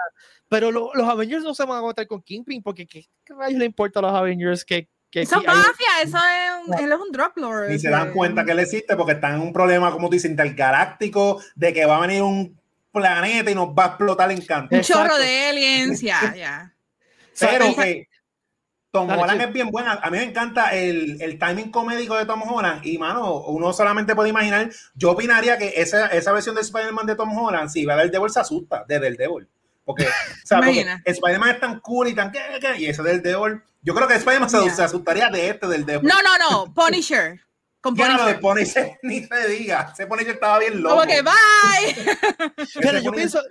Pero 0.51 0.71
lo- 0.71 0.91
los 0.95 1.09
Avengers 1.09 1.43
no 1.43 1.55
se 1.55 1.65
van 1.65 1.77
a 1.77 1.79
agotar 1.79 2.07
con 2.07 2.21
Kingpin 2.21 2.63
porque 2.63 2.87
¿qué, 2.87 3.07
qué 3.25 3.33
rayos 3.35 3.59
le 3.59 3.65
importa 3.65 4.01
a 4.01 4.03
los 4.03 4.13
Avengers 4.13 4.65
que... 4.65 4.89
que 5.11 5.23
eso 5.23 5.41
es 5.41 5.47
mafia, 5.47 5.87
eso 6.03 6.19
es 6.19 6.69
un, 6.69 6.75
él 6.85 6.93
es 6.93 6.99
un 6.99 7.13
drug 7.13 7.33
lord. 7.37 7.69
ni 7.71 7.79
se 7.79 7.89
dan 7.89 8.13
cuenta 8.13 8.45
que 8.45 8.53
él 8.53 8.59
existe 8.59 8.97
porque 8.97 9.13
están 9.13 9.37
en 9.37 9.41
un 9.41 9.53
problema, 9.53 9.91
como 9.93 10.09
tú 10.09 10.15
dices, 10.15 10.31
intergaláctico, 10.31 11.41
de 11.55 11.73
que 11.73 11.87
va 11.87 11.97
a 11.97 12.01
venir 12.01 12.23
un 12.23 12.59
planeta 12.93 13.51
y 13.51 13.55
nos 13.55 13.69
va 13.69 13.85
a 13.85 13.87
explotar 13.89 14.31
en 14.33 14.41
canto. 14.45 14.75
Un 14.77 14.83
chorro 14.83 15.17
de 15.17 15.47
aliens, 15.47 16.01
ya, 16.01 16.35
ya. 16.37 16.75
Pero 17.39 17.75
que 17.77 18.09
Tom 18.91 19.07
Dale, 19.07 19.23
Holland 19.23 19.41
sí. 19.41 19.47
es 19.47 19.53
bien 19.53 19.71
buena. 19.71 19.93
A 20.03 20.11
mí 20.11 20.19
me 20.19 20.25
encanta 20.25 20.75
el, 20.75 21.23
el 21.23 21.39
timing 21.39 21.71
comédico 21.71 22.17
de 22.17 22.27
Tom 22.27 22.43
Holland. 22.43 22.85
Y, 22.85 22.99
mano, 22.99 23.45
uno 23.45 23.73
solamente 23.73 24.17
puede 24.17 24.31
imaginar. 24.31 24.69
Yo 24.95 25.13
opinaría 25.13 25.57
que 25.57 25.75
esa, 25.77 26.09
esa 26.09 26.33
versión 26.33 26.57
de 26.57 26.63
Spider-Man 26.63 27.07
de 27.07 27.15
Tom 27.15 27.37
Holland, 27.39 27.71
si 27.71 27.85
va 27.85 27.95
del 27.97 28.11
Devil, 28.11 28.31
se 28.31 28.41
asusta 28.41 28.85
de 28.89 28.99
Devil. 28.99 29.49
Porque, 29.91 30.05
o 30.05 30.47
sea, 30.47 30.59
porque 30.59 30.71
Imagina. 30.73 31.03
Spider-Man 31.05 31.51
es 31.51 31.61
tan 31.61 31.81
cool 31.81 32.09
y 32.09 32.15
tan. 32.15 32.33
Y 32.79 32.87
ese 32.87 33.03
del 33.03 33.23
Devil. 33.23 33.61
Yo 33.83 33.95
creo 33.95 34.07
que 34.09 34.15
Spider-Man 34.15 34.51
se, 34.51 34.65
Ya. 34.65 34.75
se 34.75 34.83
asustaría 34.83 35.29
de 35.31 35.49
este 35.51 35.67
del 35.67 35.87
Devil. 35.87 36.09
No, 36.09 36.15
no, 36.23 36.39
no, 36.67 36.75
Punisher. 36.75 37.41
Con 37.81 37.97
Ya 37.97 38.09
lo 38.17 38.27
de 38.27 38.35
Punisher. 38.35 38.85
Punisher, 38.85 38.99
ni 39.03 39.25
se 39.25 39.49
diga. 39.49 39.91
Ese 39.93 40.07
Punisher 40.07 40.35
estaba 40.35 40.59
bien 40.59 40.83
loco. 40.83 40.97
Como 40.97 41.07
que 41.09 41.23
bye. 41.23 42.17
Pero 42.81 42.99
yo 42.99 43.11
Punisher- 43.11 43.15
pienso, 43.15 43.43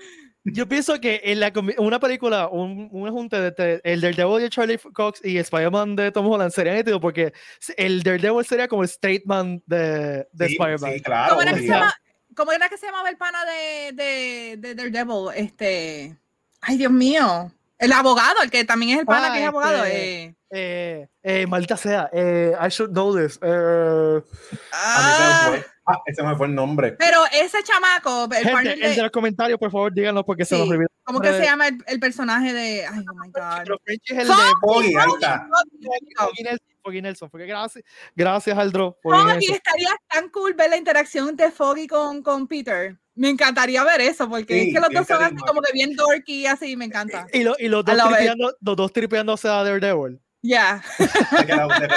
yo 0.44 0.68
pienso 0.68 1.02
que 1.02 1.20
en 1.24 1.40
la, 1.40 1.52
una 1.80 2.00
película, 2.00 2.48
un, 2.48 2.90
un 2.92 3.12
junte 3.12 3.42
de, 3.42 3.52
de- 3.52 3.82
el 3.84 4.02
Daredevil 4.02 4.42
de 4.44 4.50
Charlie 4.50 4.78
Cox 4.94 5.20
y 5.26 5.38
Spider-Man 5.40 5.96
de 5.96 6.12
Tom 6.12 6.28
Holland 6.28 6.52
sería 6.52 6.74
nítido 6.76 7.00
porque 7.02 7.34
el 7.76 8.04
Daredevil 8.04 8.46
sería 8.46 8.68
como 8.68 8.84
el 8.84 8.90
statement 8.90 9.64
de, 9.66 10.28
de 10.32 10.48
Sí, 10.48 10.54
Spider-Man. 10.54 10.94
sí, 10.94 11.02
claro. 11.02 11.30
¿Cómo 11.32 11.42
era, 11.42 11.54
que 11.54 11.60
se 11.62 11.68
llama, 11.68 11.96
¿Cómo 12.36 12.52
era 12.52 12.70
que 12.70 12.78
se 12.78 12.86
llamaba 12.86 13.10
el 13.10 13.18
pana 13.18 13.40
de, 13.46 13.92
de, 13.94 14.58
de 14.58 14.76
Daredevil? 14.76 15.30
Este. 15.36 16.16
Ay, 16.62 16.78
Dios 16.78 16.92
mío. 16.92 17.52
El 17.78 17.94
abogado, 17.94 18.42
el 18.44 18.52
que 18.52 18.66
también 18.66 18.92
es 18.94 19.00
el 19.00 19.06
pana 19.06 19.30
Ah, 19.30 19.34
que 19.34 19.42
es 19.42 19.48
abogado. 19.48 19.84
este, 19.86 20.24
eh. 20.26 20.36
Eh, 20.52 21.08
eh, 21.24 21.48
maldita 21.48 21.78
sea, 21.78 22.10
eh, 22.12 22.54
I 22.60 22.68
should 22.70 22.92
know 22.92 23.16
this. 23.16 23.40
eh, 23.42 24.22
se 24.52 24.60
Ah. 24.74 25.56
Ah, 25.92 25.98
ese 26.06 26.22
me 26.22 26.36
fue 26.36 26.46
el 26.48 26.54
nombre. 26.54 26.92
pero 27.00 27.24
ese 27.32 27.64
chamaco, 27.64 28.26
el 28.26 28.34
gente, 28.34 28.52
partner 28.52 28.78
de- 28.78 28.96
de 28.96 29.02
los 29.02 29.12
comentarios, 29.12 29.58
por 29.58 29.72
favor, 29.72 29.92
díganos 29.92 30.24
porque 30.24 30.46
se 30.46 30.56
Sí. 30.56 30.62
nos 30.62 30.70
olvidó. 30.70 30.88
¿Cómo 31.04 31.20
que 31.20 31.32
se 31.34 31.44
llama 31.44 31.68
el, 31.68 31.78
el 31.88 32.00
personaje 32.00 32.54
de. 32.54 32.86
Ay, 32.86 33.04
oh 33.10 33.16
my 33.16 33.28
God. 33.32 33.64
Pero 33.64 33.80
French 33.84 34.02
es 34.12 34.18
el 34.20 34.28
de 34.28 34.34
Foggy, 34.34 34.54
Foggy, 34.62 34.88
ahí 34.88 34.94
Foggy, 35.06 35.14
está. 35.16 35.48
Foggy, 35.50 36.14
Foggy 36.18 36.44
Nelson, 36.44 36.68
Foggy 36.84 37.02
Nelson, 37.02 37.30
porque 37.32 37.46
gracias, 37.48 37.84
gracias 38.16 38.58
al 38.58 38.72
drop. 38.72 38.98
Foggy, 39.02 39.52
estaría 39.52 39.96
tan 40.08 40.30
cool 40.30 40.54
ver 40.54 40.70
la 40.70 40.78
interacción 40.78 41.36
de 41.36 41.50
Foggy 41.52 41.88
con, 41.88 42.22
con 42.22 42.48
Peter. 42.48 42.96
Me 43.20 43.28
encantaría 43.30 43.84
ver 43.84 44.00
eso, 44.00 44.30
porque 44.30 44.54
Sí, 44.54 44.68
es 44.70 44.74
que 44.74 44.80
los 44.80 44.90
dos 44.92 45.06
son 45.06 45.22
así 45.22 45.36
como 45.36 45.62
que 45.62 45.74
bien 45.74 45.94
dorky, 45.94 46.46
así, 46.46 46.78
me 46.78 46.86
encanta. 46.86 47.28
Y, 47.34 47.44
lo- 47.44 47.56
y 47.60 47.68
los, 47.68 47.84
dos 47.84 47.98
tripeando, 47.98 48.56
los 48.62 48.76
dos 48.78 48.94
tripeándose 48.94 49.48
a 49.50 49.62
Daredevil. 49.64 50.22
Ya, 50.42 50.82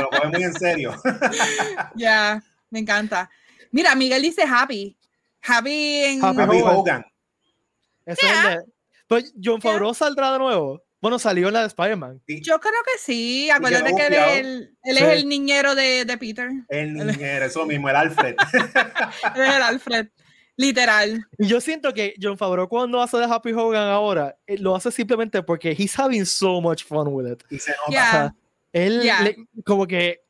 lo, 0.00 0.10
coge 0.10 0.28
muy 0.32 0.42
en 0.42 0.52
serio. 0.54 1.00
ya, 1.94 2.42
me 2.70 2.80
encanta. 2.80 3.30
Mira, 3.70 3.94
Miguel 3.94 4.20
dice 4.22 4.42
Happy. 4.42 4.96
Happy 5.46 6.02
en. 6.04 6.24
Happy 6.24 6.40
Happy 6.40 6.56
Hogan. 6.60 6.74
Hogan. 6.76 7.06
Ese 8.04 8.26
es 8.26 8.32
el 8.32 8.50
de- 8.58 8.64
Pues 9.06 9.32
John 9.34 9.60
Yeah. 9.60 9.70
Favreau 9.72 9.94
saldrá 9.94 10.32
de 10.32 10.38
nuevo. 10.40 10.82
Bueno, 11.00 11.20
salió 11.20 11.46
en 11.48 11.54
la 11.54 11.60
de 11.60 11.66
Spider-Man. 11.68 12.20
Yo 12.26 12.58
creo 12.58 12.82
que 12.84 12.98
sí. 12.98 13.48
Acuérdate 13.50 13.94
que 13.94 14.06
él, 14.06 14.12
es 14.12 14.18
bufiado. 14.20 14.32
el, 14.40 14.76
él 14.84 14.96
Sí. 14.96 15.04
es 15.04 15.08
el 15.12 15.28
niñero 15.28 15.74
de, 15.76 16.04
de 16.04 16.18
Peter. 16.18 16.50
El 16.68 16.94
niñero, 16.94 17.44
eso 17.46 17.64
mismo, 17.66 17.88
el 17.90 17.96
Alfred. 17.96 18.34
Él 19.36 19.42
es 19.42 19.54
el 19.56 19.62
Alfred. 19.62 20.08
Literal. 20.56 21.26
Y 21.38 21.46
yo 21.46 21.60
siento 21.60 21.92
que 21.94 22.14
John 22.20 22.36
Favreau 22.36 22.68
cuando 22.68 23.00
hace 23.00 23.16
de 23.16 23.24
Happy 23.24 23.52
Hogan 23.52 23.88
ahora, 23.88 24.36
eh, 24.46 24.58
lo 24.58 24.76
hace 24.76 24.90
simplemente 24.92 25.42
porque 25.42 25.70
he's 25.76 25.98
having 25.98 26.24
so 26.26 26.60
much 26.60 26.84
fun 26.84 27.08
with 27.08 27.32
it. 27.32 27.42
Y 27.50 27.58
se 27.58 27.70
nota. 27.72 27.90
Ya. 27.90 28.08
O 28.08 28.10
sea, 28.12 28.34
él 28.72 29.02
Yeah. 29.02 29.22
le- 29.22 29.36
como 29.64 29.86
que 29.86 30.20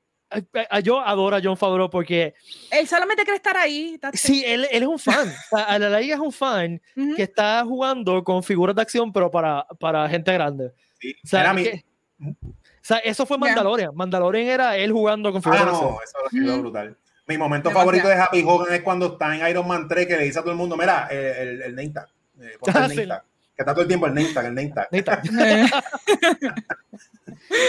yo 0.82 0.98
adoro 1.00 1.36
a 1.36 1.40
John 1.42 1.56
Favreau 1.58 1.90
porque 1.90 2.34
Él 2.70 2.88
solamente 2.88 3.22
quiere 3.24 3.36
estar 3.36 3.56
ahí. 3.56 3.98
sí, 4.14 4.42
él, 4.46 4.66
él 4.70 4.82
es 4.84 4.88
un 4.88 4.98
fan. 4.98 5.30
A 5.52 5.78
la 5.78 6.00
liga 6.00 6.14
es 6.14 6.20
un 6.20 6.32
fan 6.32 6.80
Ujú. 6.96 7.16
que 7.16 7.22
está 7.24 7.62
jugando 7.66 8.22
con 8.24 8.42
figuras 8.42 8.74
de 8.74 8.80
acción, 8.82 9.12
pero 9.12 9.30
para, 9.30 9.66
para 9.78 10.08
gente 10.08 10.32
grande. 10.32 10.72
Sí, 11.00 11.14
O 11.22 11.26
sea, 11.28 11.40
era 11.40 11.52
mi- 11.52 11.64
que- 11.64 11.84
o 12.20 12.34
sea, 12.80 12.98
eso 12.98 13.26
fue. 13.26 13.36
Mandalorian. 13.36 13.90
Mandalorian 13.94 14.46
era 14.46 14.76
él 14.78 14.90
jugando 14.92 15.30
con 15.32 15.42
figuras 15.42 15.62
Ah, 15.62 15.66
de 15.66 15.70
acción. 15.72 15.90
no, 15.90 15.98
eso 16.02 16.18
ha 16.26 16.30
sido 16.30 16.52
Ujú. 16.54 16.62
brutal. 16.62 16.96
Mi 17.32 17.38
momento 17.38 17.68
Demasiado. 17.70 17.90
favorito 17.90 18.08
de 18.08 18.14
Happy 18.14 18.42
Hogan 18.46 18.74
es 18.74 18.82
cuando 18.82 19.06
está 19.14 19.34
en 19.36 19.46
Iron 19.48 19.66
Man 19.66 19.88
3 19.88 20.06
que 20.06 20.16
le 20.16 20.24
dice 20.24 20.38
a 20.38 20.42
todo 20.42 20.52
el 20.52 20.58
mundo, 20.58 20.76
mira, 20.76 21.08
el, 21.10 21.18
el, 21.18 21.62
el 21.62 21.74
name 21.74 21.90
tag, 21.90 22.06
eh, 22.40 22.52
el 22.66 22.74
Ah, 22.74 22.80
name 22.80 22.94
sí. 22.94 23.06
tag. 23.08 23.22
Que 23.54 23.62
está 23.62 23.72
todo 23.72 23.82
el 23.82 23.88
tiempo 23.88 24.06
el 24.06 24.14
name 24.14 24.28
tag, 24.32 24.46
el 24.46 24.54
name 24.54 25.02
tag. 25.02 25.22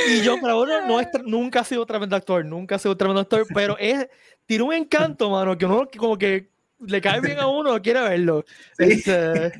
Y 0.09 0.26
John 0.26 0.39
Favreau 0.39 0.66
no 0.88 0.99
es, 0.99 1.07
nunca 1.26 1.61
ha 1.61 1.64
sido 1.64 1.86
tremendo 1.86 2.16
actor, 2.16 2.45
nunca 2.45 2.76
ha 2.76 2.80
sido 2.80 2.95
tremendo 2.95 3.22
actor, 3.22 3.45
pero 3.53 3.78
es, 3.78 4.07
tiene 4.45 4.64
un 4.64 4.74
encanto, 4.74 5.30
mano, 5.30 5.57
que 5.57 5.66
uno 5.66 5.89
como 5.97 6.18
que 6.18 6.49
le 6.80 7.01
cae 7.01 7.20
bien 7.22 7.39
a 7.39 7.47
uno, 7.47 7.82
quiere 7.82 8.01
verlo. 8.01 8.45
Sí. 8.78 8.86
Este, 9.05 9.51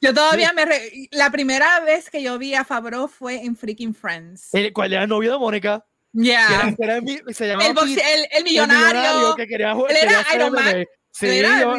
Yo 0.00 0.12
todavía 0.14 0.52
me. 0.52 0.64
re- 0.66 1.08
La 1.12 1.30
primera 1.30 1.80
vez 1.80 2.10
que 2.10 2.22
yo 2.22 2.38
vi 2.38 2.54
a 2.54 2.64
Favreau 2.64 3.08
fue 3.08 3.44
en 3.44 3.56
Freaking 3.56 3.94
Friends. 3.94 4.52
el 4.54 4.72
cual 4.72 4.92
era 4.92 5.02
el 5.04 5.08
novio 5.08 5.32
de 5.32 5.38
Mónica, 5.38 5.84
Ya. 6.12 6.46
que 6.48 6.54
era- 6.54 6.74
que 6.76 6.84
era 6.84 7.00
mi- 7.00 7.34
se 7.34 7.46
llamaba 7.48 7.68
El, 7.70 7.78
el, 7.78 7.98
el 7.98 8.28
el 8.32 8.44
millonario. 8.44 9.34
que 9.36 9.46
quería 9.46 9.74
jugar. 9.74 9.90
Él 9.92 9.96
era 10.02 10.24
Iron 10.34 10.52
Man. 10.52 10.84
Sí, 11.10 11.26
Era- 11.26 11.60
yo, 11.60 11.74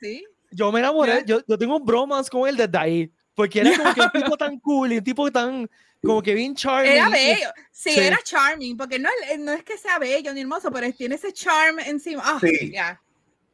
sí. 0.00 0.24
yo 0.50 0.70
me 0.72 0.80
enamoré, 0.80 1.22
yo, 1.26 1.40
yo 1.46 1.58
tengo 1.58 1.76
un 1.76 1.84
bromance 1.84 2.30
con 2.30 2.48
él 2.48 2.56
desde 2.56 2.78
ahí, 2.78 3.12
porque 3.34 3.60
era 3.60 3.76
como 3.76 3.92
que 3.94 4.00
un 4.00 4.10
tipo 4.12 4.36
tan 4.36 4.58
cool 4.60 4.92
y 4.92 4.98
un 4.98 5.04
tipo 5.04 5.30
tan, 5.32 5.68
como 6.02 6.22
que 6.22 6.34
bien 6.34 6.54
charming. 6.54 6.92
Era 6.92 7.08
bello. 7.08 7.48
Sí, 7.72 7.90
Sí. 7.92 8.00
era 8.00 8.18
charming, 8.22 8.76
porque 8.76 8.98
no, 8.98 9.08
no 9.38 9.52
es 9.52 9.64
que 9.64 9.76
sea 9.76 9.98
bello 9.98 10.32
ni 10.32 10.40
hermoso, 10.42 10.70
pero 10.70 10.90
tiene 10.92 11.16
ese 11.16 11.32
charm 11.32 11.78
encima. 11.80 12.22
Ah, 12.24 12.38
Sí. 12.40 12.70
ya. 12.72 13.00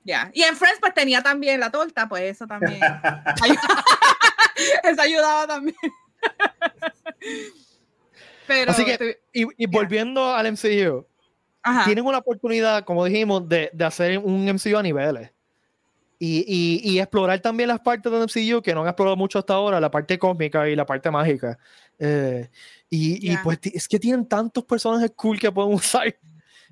Ya. 0.05 0.31
Y 0.35 0.43
en 0.43 0.57
Friends, 0.57 0.81
pues 0.81 0.93
tenía 0.95 1.23
también 1.23 1.61
la 1.61 1.71
torta, 1.71 2.09
pues 2.09 2.23
eso 2.25 2.47
también. 2.47 2.81
eso 4.85 5.03
ayudaba 5.03 5.47
también. 5.47 5.77
Pero 8.47 8.71
Así 8.71 8.85
que- 8.85 8.99
te- 8.99 9.21
Y, 9.33 9.47
y 9.57 9.67
volviendo 9.67 10.33
al 10.35 10.47
MCU, 10.47 11.07
Ajá. 11.63 11.85
tienen 11.85 12.05
una 12.05 12.19
oportunidad, 12.19 12.85
como 12.85 13.05
dijimos, 13.05 13.49
de, 13.49 13.71
de 13.73 13.85
hacer 13.85 14.19
un 14.19 14.47
MCU 14.49 14.77
a 14.77 14.83
niveles. 14.83 15.31
Y, 16.19 16.45
y, 16.47 16.93
y, 16.93 17.01
explorar 17.01 17.41
también 17.41 17.69
las 17.69 17.81
partes 17.81 18.13
del 18.13 18.23
MCU 18.23 18.63
que 18.63 18.73
no 18.75 18.83
han 18.83 18.87
explorado 18.89 19.17
mucho 19.17 19.41
hasta 19.41 19.55
ahora, 19.55 19.81
la 19.81 19.91
parte 19.91 20.19
cósmica 20.21 20.69
y 20.69 20.77
la 20.77 20.87
parte 20.87 21.11
mágica. 21.11 21.59
Eh, 21.99 22.49
y, 22.89 23.19
Yeah. 23.19 23.33
y, 23.33 23.37
pues 23.43 23.59
es 23.65 23.89
que 23.89 23.99
tienen 23.99 24.27
tantos 24.29 24.65
personajes 24.65 25.11
cool 25.17 25.39
que 25.41 25.51
pueden 25.51 25.73
usar. 25.75 26.15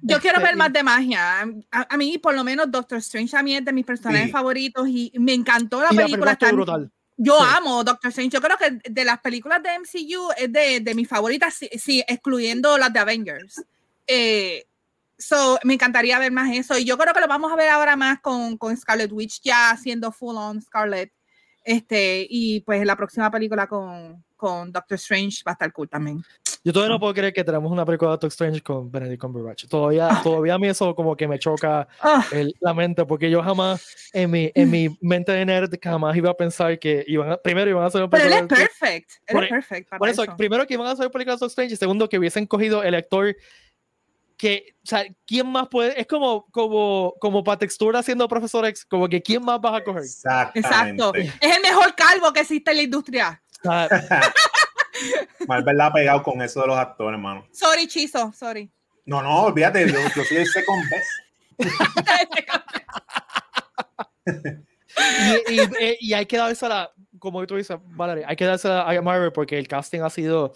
Yo 0.03 0.21
quiero 0.21 0.37
Este, 0.39 0.47
ver 0.47 0.55
y- 0.55 0.59
más 0.59 0.73
de 0.73 0.83
magia. 0.85 1.41
A, 1.73 1.95
a 1.95 1.97
mí, 1.97 2.17
por 2.19 2.35
lo 2.35 2.45
menos, 2.45 2.71
Doctor 2.71 2.99
Strange 2.99 3.37
a 3.37 3.43
mí 3.43 3.57
es 3.57 3.65
de 3.65 3.73
mis 3.73 3.85
personajes 3.85 4.27
Sí. 4.27 4.33
favoritos 4.33 4.87
y 4.89 5.13
me 5.19 5.35
encantó 5.35 5.81
la 5.81 5.89
Y 5.91 5.97
la 5.97 6.03
película. 6.05 6.37
película 6.37 6.37
tan- 6.37 6.55
brutal. 6.57 6.91
Yo 7.23 7.39
Sí. 7.39 7.45
amo 7.55 7.85
Doctor 7.85 8.09
Strange. 8.09 8.31
Yo 8.35 8.41
creo 8.41 8.57
que 8.57 8.91
de 8.91 9.05
las 9.05 9.21
películas 9.21 9.63
de 9.63 9.79
MCU 9.79 10.31
es 10.39 10.51
de, 10.51 10.81
de 10.81 10.95
mis 10.95 11.07
favoritas, 11.07 11.53
sí, 11.53 11.69
sí, 11.79 12.03
excluyendo 12.09 12.79
las 12.79 12.91
de 12.95 12.99
Avengers. 12.99 13.63
Eh, 14.07 14.65
so, 15.19 15.59
me 15.65 15.75
encantaría 15.75 16.19
ver 16.19 16.33
más 16.33 16.51
eso. 16.57 16.79
Y 16.79 16.87
yo 16.87 16.97
creo 16.97 17.13
que 17.13 17.21
lo 17.21 17.29
vamos 17.29 17.53
a 17.53 17.57
ver 17.57 17.69
ahora 17.69 17.95
más 17.95 18.21
con, 18.21 18.57
con 18.57 18.75
Scarlet 18.75 19.13
Witch 19.13 19.43
ya 19.43 19.71
haciendo 19.71 20.11
full 20.13 20.35
on 20.37 20.63
Scarlet. 20.63 21.13
Este, 21.63 22.27
y 22.31 22.61
pues 22.61 22.87
la 22.87 22.97
próxima 22.97 23.31
película 23.31 23.67
con, 23.67 24.25
con 24.35 24.73
Doctor 24.73 24.95
Strange 24.97 25.43
va 25.47 25.53
a 25.53 25.55
estar 25.55 25.71
cool 25.75 25.91
también. 25.91 26.25
Yo 26.63 26.75
todavía 26.75 26.93
no 26.95 27.01
puedo 27.01 27.15
creer 27.15 27.33
que 27.33 27.43
tenemos 27.43 27.73
una 27.73 27.87
película 27.87 28.11
de 28.11 28.13
Doctor 28.13 28.29
Strange 28.29 28.61
con 28.61 28.91
Benedict 28.91 29.19
Cumberbatch. 29.23 29.67
Todavía, 29.67 30.09
Ah. 30.11 30.21
todavía 30.23 30.55
a 30.55 30.59
mí 30.59 30.69
eso 30.69 30.95
como 30.95 31.17
que 31.17 31.27
me 31.27 31.39
choca 31.39 31.89
Ah, 32.03 32.23
el- 32.33 32.55
la 32.61 32.75
mente, 32.75 33.07
porque 33.07 33.31
yo 33.31 33.43
jamás, 33.43 34.11
en 34.13 34.31
mi, 34.31 34.53
en 34.55 34.71
mi 34.71 34.99
mente 35.01 35.33
de 35.33 35.47
nerd, 35.47 35.73
jamás 35.83 36.15
iba 36.17 36.31
a 36.31 36.35
pensar 36.35 36.79
que 36.79 37.03
iban 37.09 37.33
a- 37.33 37.37
primero 37.39 37.71
iban 37.71 37.83
a 37.83 37.87
hacer 37.87 38.03
una 38.03 38.11
pero 38.11 38.25
él 38.27 38.33
es 38.35 38.43
perfect. 38.43 39.11
Él 39.27 39.35
Por 39.35 39.45
es 39.45 39.51
perfect. 39.51 39.89
para 39.89 39.99
Por 39.99 40.09
eso, 40.11 40.23
eso. 40.25 40.37
primero 40.37 40.67
que 40.67 40.75
iban 40.75 40.87
a 40.87 40.91
hacer 40.91 41.11
películas 41.11 41.41
de 41.41 41.45
Doctor 41.45 41.49
Strange 41.49 41.75
y 41.75 41.77
segundo 41.79 42.09
que 42.11 42.19
hubiesen 42.19 42.47
cogido 42.47 42.83
el 42.83 42.95
actor 42.95 43.35
que, 44.37 44.75
o 44.85 44.87
sea, 44.87 45.05
¿quién 45.27 45.47
más 45.47 45.69
puede? 45.69 45.99
Es 46.01 46.07
como, 46.07 46.47
como, 46.51 47.15
como 47.21 47.43
para 47.45 47.59
textura 47.59 47.99
haciendo 48.01 48.27
Profesor 48.29 48.67
X, 48.67 48.85
como 48.85 49.09
que 49.09 49.23
¿quién 49.23 49.43
más 49.45 49.61
vas 49.63 49.81
a 49.81 49.85
coger? 49.85 50.03
Exacto. 50.03 51.13
Es 51.15 51.57
el 51.57 51.63
mejor 51.63 51.95
calvo 51.95 52.33
que 52.35 52.41
existe 52.41 52.71
en 52.71 52.77
la 52.79 52.83
industria. 52.83 53.43
Marvel 55.47 55.77
la 55.77 55.87
ha 55.87 55.93
pegado 55.93 56.23
con 56.23 56.41
eso 56.43 56.61
de 56.61 56.67
los 56.69 56.77
actores, 56.79 57.17
hermano. 57.17 57.47
Sorry, 57.53 57.87
Chizo, 57.87 58.33
sorry. 58.33 58.71
No, 59.07 59.23
no, 59.23 59.45
olvídate, 59.45 59.87
yo, 59.91 59.99
yo 60.15 60.25
soy 60.25 60.37
el 60.39 60.47
second 60.47 60.83
best. 60.91 61.11
y, 65.49 65.55
y- 65.55 65.61
eh, 65.81 65.97
y 66.01 66.13
hay 66.13 66.27
que 66.27 66.37
dársela, 66.37 66.91
como 67.19 67.45
tú 67.47 67.57
dices, 67.57 67.77
Valerie, 67.83 68.25
hay 68.27 68.37
que 68.37 68.45
dársela 68.45 68.83
a 68.89 69.03
Marvel 69.03 69.33
porque 69.33 69.59
el 69.59 69.67
casting 69.69 70.01
ha 70.01 70.11
sido, 70.11 70.53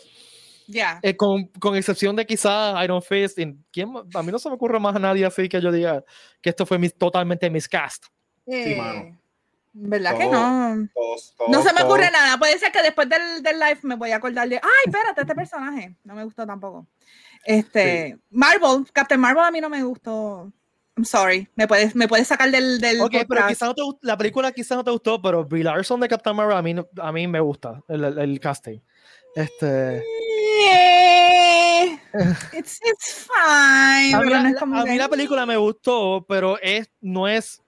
Ya. 0.67 0.99
eh, 1.03 1.17
con, 1.17 1.47
con 1.61 1.77
excepción 1.77 2.17
de 2.17 2.27
quizás 2.27 2.83
Iron 2.85 3.03
Fist, 3.03 3.39
y 3.39 3.57
¿quién 3.73 3.93
a 4.15 4.23
mí 4.23 4.33
no 4.33 4.39
se 4.39 4.49
me 4.49 4.55
ocurre 4.55 4.79
más 4.81 4.97
a 4.97 4.99
nadie 4.99 5.25
así 5.25 5.49
que 5.49 5.61
yo 5.61 5.71
diga 5.73 6.05
que 6.41 6.51
esto 6.51 6.67
fue 6.67 6.79
mis, 6.79 6.97
totalmente 6.97 7.49
miscast. 7.51 8.05
Eh, 8.47 8.77
mano. 8.77 9.19
¿Verdad 9.77 10.17
que 10.17 10.27
no? 10.27 10.89
Todos, 10.95 11.35
No 11.49 11.59
todos, 11.59 11.65
se 11.67 11.73
me 11.75 11.83
ocurre 11.83 12.09
todos. 12.09 12.13
nada. 12.13 12.39
Puede 12.39 12.59
ser 12.59 12.71
que 12.71 12.81
después 12.83 13.09
del, 13.09 13.43
del 13.43 13.59
live 13.59 13.79
me 13.83 13.97
voy 13.97 14.13
a 14.13 14.17
acordar 14.17 14.49
de, 14.49 14.57
ay, 14.57 14.71
espérate, 14.87 15.21
este 15.23 15.35
personaje. 15.35 15.97
No 16.05 16.15
me 16.15 16.23
gustó 16.25 16.47
tampoco. 16.47 16.87
Este, 17.45 18.17
Marvel, 18.31 18.87
Captain 18.93 19.21
Marvel 19.21 19.45
a 19.45 19.51
mí 19.51 19.61
no 19.61 19.69
me 19.69 19.83
gustó. 19.83 20.53
I'm 20.97 21.05
sorry. 21.05 21.49
Me 21.57 21.67
puedes, 21.67 21.97
me 21.97 22.07
puedes 22.07 22.29
sacar 22.29 22.51
del, 22.53 22.81
del 22.81 23.01
Ok, 23.01 23.11
pero 23.11 23.27
podcast. 23.27 23.49
quizás 23.49 23.69
no 23.69 23.75
te 23.75 23.83
la 24.07 24.17
película 24.17 24.53
quizás 24.53 24.77
no 24.79 24.85
te 24.85 24.93
gustó, 24.93 25.21
pero 25.21 25.45
Brie 25.45 25.65
Larson 25.65 25.99
de 25.99 26.09
Captain 26.09 26.37
Marvel 26.37 26.57
a 26.57 26.63
mí, 26.63 26.73
no- 26.73 26.87
a 27.03 27.11
mí 27.11 27.27
me 27.27 27.41
gusta 27.41 27.83
el, 27.89 28.05
el- 28.05 28.19
el 28.19 28.39
casting. 28.41 28.79
Este, 29.35 30.05
Eh, 30.77 31.99
It's, 32.53 32.79
it's 32.85 33.27
fine. 33.27 34.15
a, 34.15 34.19
mí 34.21 34.29
pero 34.29 34.31
la, 34.31 34.43
no 34.45 34.49
es 34.51 34.57
como 34.57 34.81
a 34.81 34.85
mí 34.85 34.97
la 34.97 35.09
película 35.09 35.45
me 35.47 35.57
gustó, 35.57 36.25
pero 36.29 36.59
es, 36.63 36.89
no 37.01 37.27
es 37.27 37.61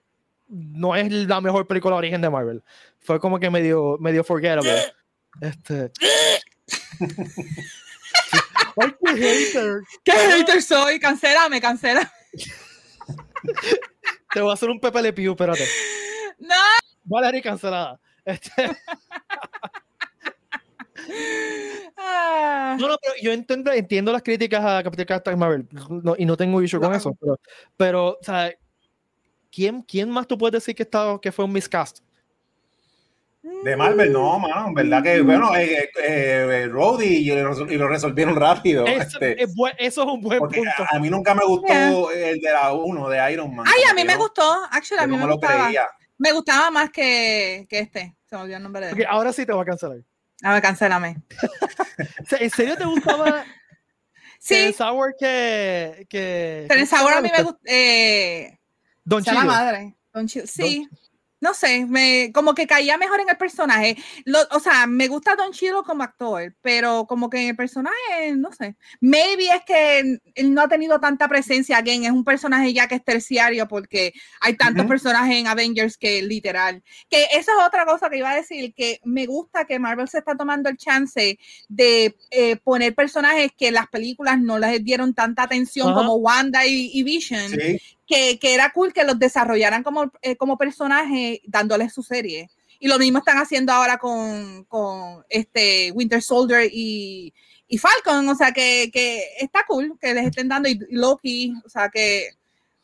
no 0.47 0.95
es 0.95 1.11
la 1.11 1.41
mejor 1.41 1.67
película 1.67 1.95
de 1.95 1.99
origen 1.99 2.21
de 2.21 2.29
Marvel. 2.29 2.63
Fue 2.99 3.19
como 3.19 3.39
que 3.39 3.49
medio, 3.49 3.97
medio 3.99 4.23
forgettable. 4.23 4.71
Este. 5.41 5.91
Ay, 8.79 8.95
qué 9.03 9.11
hater. 9.15 9.81
¿Qué 10.03 10.11
hater 10.11 10.61
soy? 10.61 10.99
Cancélame, 10.99 11.59
cancela. 11.61 12.11
Te 14.33 14.41
voy 14.41 14.51
a 14.51 14.53
hacer 14.53 14.69
un 14.69 14.79
Pepe 14.79 15.01
Le 15.01 15.13
Pew, 15.13 15.31
espérate. 15.31 15.65
No. 16.39 16.55
Valerie 17.03 17.41
cancelada. 17.41 17.99
Este, 18.25 18.51
Ah. 21.97 22.77
no, 22.79 22.87
no, 22.87 22.97
pero 23.01 23.15
yo 23.21 23.31
entiendo, 23.31 23.71
entiendo 23.71 24.11
las 24.11 24.21
críticas 24.21 24.63
a 24.63 24.83
Captain 24.83 25.07
Captain 25.07 25.39
Marvel 25.39 25.67
no, 25.89 26.15
y 26.17 26.25
no 26.25 26.37
tengo 26.37 26.61
issue 26.61 26.79
con 26.79 26.93
eso. 26.93 27.15
Pero, 27.19 27.39
pero 27.75 28.07
o 28.09 28.17
sea, 28.21 28.53
¿quién, 29.51 29.81
¿quién 29.81 30.09
más 30.09 30.27
tú 30.27 30.37
puedes 30.37 30.53
decir 30.53 30.75
que, 30.75 30.83
está, 30.83 31.17
que 31.21 31.31
fue 31.31 31.45
un 31.45 31.53
miscast? 31.53 31.99
De 33.63 33.77
Marvel, 33.77 34.11
no, 34.11 34.37
mano. 34.39 34.67
En 34.67 34.73
verdad 34.73 35.01
que, 35.01 35.21
bueno, 35.21 35.55
eh, 35.55 35.83
eh, 35.83 35.89
eh, 36.03 36.67
Rhodey 36.67 37.15
y, 37.29 37.29
lo 37.33 37.53
resol- 37.53 37.71
y 37.71 37.77
lo 37.77 37.87
resolvieron 37.87 38.35
rápido. 38.35 38.85
Es- 38.85 39.07
este, 39.13 39.41
es 39.41 39.55
buen- 39.55 39.75
eso 39.77 40.01
es 40.03 40.07
un 40.09 40.21
buen 40.21 40.39
porque 40.39 40.57
punto. 40.57 40.83
a, 40.91 40.95
a 40.97 40.99
mí 40.99 41.09
nunca 41.09 41.33
me 41.33 41.45
gustó 41.45 41.67
Yeah. 42.11 42.29
el 42.31 42.39
de 42.41 42.51
la 42.51 42.73
1 42.73 43.07
de 43.09 43.31
Iron 43.31 43.55
Man. 43.55 43.65
Ay, 43.67 43.83
a 43.89 43.93
mí 43.93 44.03
me 44.03 44.17
gustó. 44.17 44.43
Actually, 44.71 45.03
a 45.03 45.07
mí 45.07 45.11
no 45.13 45.17
me, 45.19 45.23
me 45.23 45.27
lo 45.29 45.35
gustaba. 45.37 45.63
creía. 45.65 45.87
Me 46.17 46.31
gustaba 46.33 46.71
más 46.71 46.89
que, 46.89 47.65
que 47.69 47.79
este. 47.79 48.15
Se 48.25 48.35
me 48.35 48.41
olvidó 48.41 48.57
el 48.57 48.63
nombre 48.63 48.85
de 48.87 48.91
él. 48.91 49.05
ahora 49.07 49.31
sí 49.31 49.45
te 49.45 49.53
voy 49.53 49.61
a 49.61 49.65
cancelar. 49.65 49.99
A 50.43 50.53
ver, 50.53 50.61
cancélame. 50.61 51.17
¿En 52.39 52.49
serio 52.49 52.75
te 52.75 52.85
gustaba 52.85 53.45
Sí, 54.39 54.75
Howard 54.79 55.13
que. 55.17 56.05
que 56.09 56.65
Terence 56.67 56.95
¿cómo 56.95 57.07
se 57.09 57.15
Howard 57.15 57.17
a 57.17 57.21
mí 57.21 57.31
me 57.31 57.49
este? 57.49 58.59
Don 59.07 59.23
Chido. 59.23 59.43
madre. 59.45 59.95
Don 60.13 60.27
Chill. 60.27 60.47
Sí. 60.47 60.87
No 61.39 61.53
sé, 61.53 61.85
me, 61.85 62.31
como 62.33 62.55
que 62.55 62.65
caía 62.65 62.97
mejor 62.97 63.19
en 63.19 63.29
el 63.29 63.37
personaje. 63.37 63.95
Lo- 64.25 64.39
o 64.49 64.59
sea, 64.59 64.87
me 64.87 65.07
gusta 65.07 65.35
Don 65.35 65.51
Chilo 65.51 65.83
como 65.83 66.01
actor, 66.01 66.55
pero 66.63 67.05
como 67.05 67.29
que 67.29 67.39
en 67.43 67.49
el 67.49 67.55
personaje, 67.55 68.33
no 68.35 68.51
sé. 68.51 68.75
Maybe 69.01 69.45
es 69.49 69.61
que 69.63 69.99
él 70.33 70.53
no 70.55 70.63
ha 70.63 70.67
tenido 70.67 70.99
tanta 70.99 71.27
presencia. 71.27 71.77
Again, 71.77 72.05
es 72.05 72.11
un 72.11 72.23
personaje 72.23 72.73
ya 72.73 72.87
que 72.87 72.95
es 72.95 73.03
terciario 73.05 73.67
porque 73.67 74.13
hay 74.41 74.55
tantos 74.57 74.85
Ujú. 74.85 74.89
personajes 74.89 75.35
en 75.37 75.45
Avengers 75.45 75.95
que 75.95 76.23
literal. 76.23 76.81
Que 77.07 77.25
esa 77.25 77.51
es 77.51 77.67
otra 77.67 77.85
cosa 77.85 78.09
que 78.09 78.17
iba 78.17 78.31
a 78.31 78.35
decir, 78.35 78.73
que 78.73 78.99
me 79.03 79.27
gusta 79.27 79.65
que 79.65 79.77
Marvel 79.77 80.07
se 80.07 80.17
está 80.17 80.35
tomando 80.35 80.69
el 80.69 80.77
chance 80.77 81.37
de 81.69 82.17
eh, 82.31 82.55
poner 82.63 82.95
personajes 82.95 83.51
que 83.55 83.71
las 83.71 83.85
películas 83.89 84.39
no 84.41 84.57
les 84.57 84.83
dieron 84.83 85.13
tanta 85.13 85.43
atención 85.43 85.89
Ajá. 85.89 85.97
como 85.99 86.15
Wanda 86.15 86.65
y, 86.65 86.89
y 86.95 87.03
Vision 87.03 87.47
Sí, 87.51 87.79
que, 88.07 88.39
que 88.39 88.53
era 88.53 88.71
cool 88.71 88.93
que 88.93 89.03
los 89.03 89.19
desarrollaran 89.19 89.83
como, 89.83 90.11
eh, 90.21 90.35
como 90.37 90.57
personaje 90.57 91.41
dándoles 91.45 91.93
su 91.93 92.01
serie. 92.03 92.49
Y 92.79 92.87
lo 92.87 92.97
mismo 92.99 93.19
están 93.19 93.37
haciendo 93.37 93.73
ahora 93.73 93.97
con, 93.97 94.63
con 94.65 95.25
este 95.29 95.91
Winter 95.93 96.21
Soldier 96.21 96.69
y, 96.71 97.33
y 97.67 97.77
Falcon. 97.79 98.29
O 98.29 98.35
sea, 98.35 98.51
que, 98.51 98.89
que 98.93 99.23
está 99.39 99.65
cool 99.67 99.97
que 99.99 100.13
les 100.13 100.27
estén 100.27 100.47
dando. 100.47 100.69
Y, 100.69 100.73
y 100.89 100.95
Loki. 100.95 101.53
O 101.65 101.69
sea, 101.69 101.89
que 101.89 102.29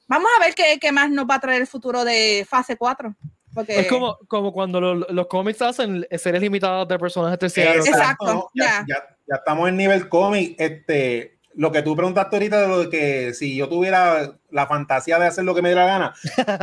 vamos 0.07 0.29
a 0.35 0.43
ver 0.43 0.55
qué, 0.55 0.77
qué 0.81 0.91
más 0.91 1.09
nos 1.11 1.25
va 1.25 1.35
a 1.35 1.39
traer 1.39 1.61
el 1.61 1.67
futuro 1.67 2.03
de 2.03 2.45
fase 2.49 2.75
4. 2.75 3.15
Porque, 3.53 3.81
Es 3.81 3.87
como, 3.87 4.17
como 4.27 4.51
cuando 4.51 4.81
lo- 4.81 4.95
los 4.95 5.27
cómics 5.27 5.61
hacen 5.61 6.07
series 6.17 6.41
limitadas 6.41 6.87
de 6.87 6.97
personajes 6.97 7.37
terciarios. 7.37 7.87
Exacto, 7.87 8.25
¿no? 8.33 8.47
Ya, 8.55 8.65
ya. 8.65 8.85
ya- 8.95 9.17
ya 9.27 9.35
estamos 9.35 9.69
en 9.69 9.77
nivel 9.77 10.09
cómic. 10.09 10.55
Este, 10.59 11.32
lo 11.55 11.71
que 11.71 11.81
tú 11.81 11.95
preguntaste 11.95 12.35
ahorita 12.35 12.61
de 12.61 12.67
lo 12.67 12.79
de 12.79 12.89
que 12.89 13.33
si 13.33 13.55
yo 13.55 13.69
tuviera 13.69 14.37
la 14.49 14.67
fantasía 14.67 15.19
de 15.19 15.27
hacer 15.27 15.43
lo 15.43 15.53
que 15.53 15.61
me 15.61 15.69
diera 15.69 15.85
la 15.85 15.91
gana, 15.91 16.13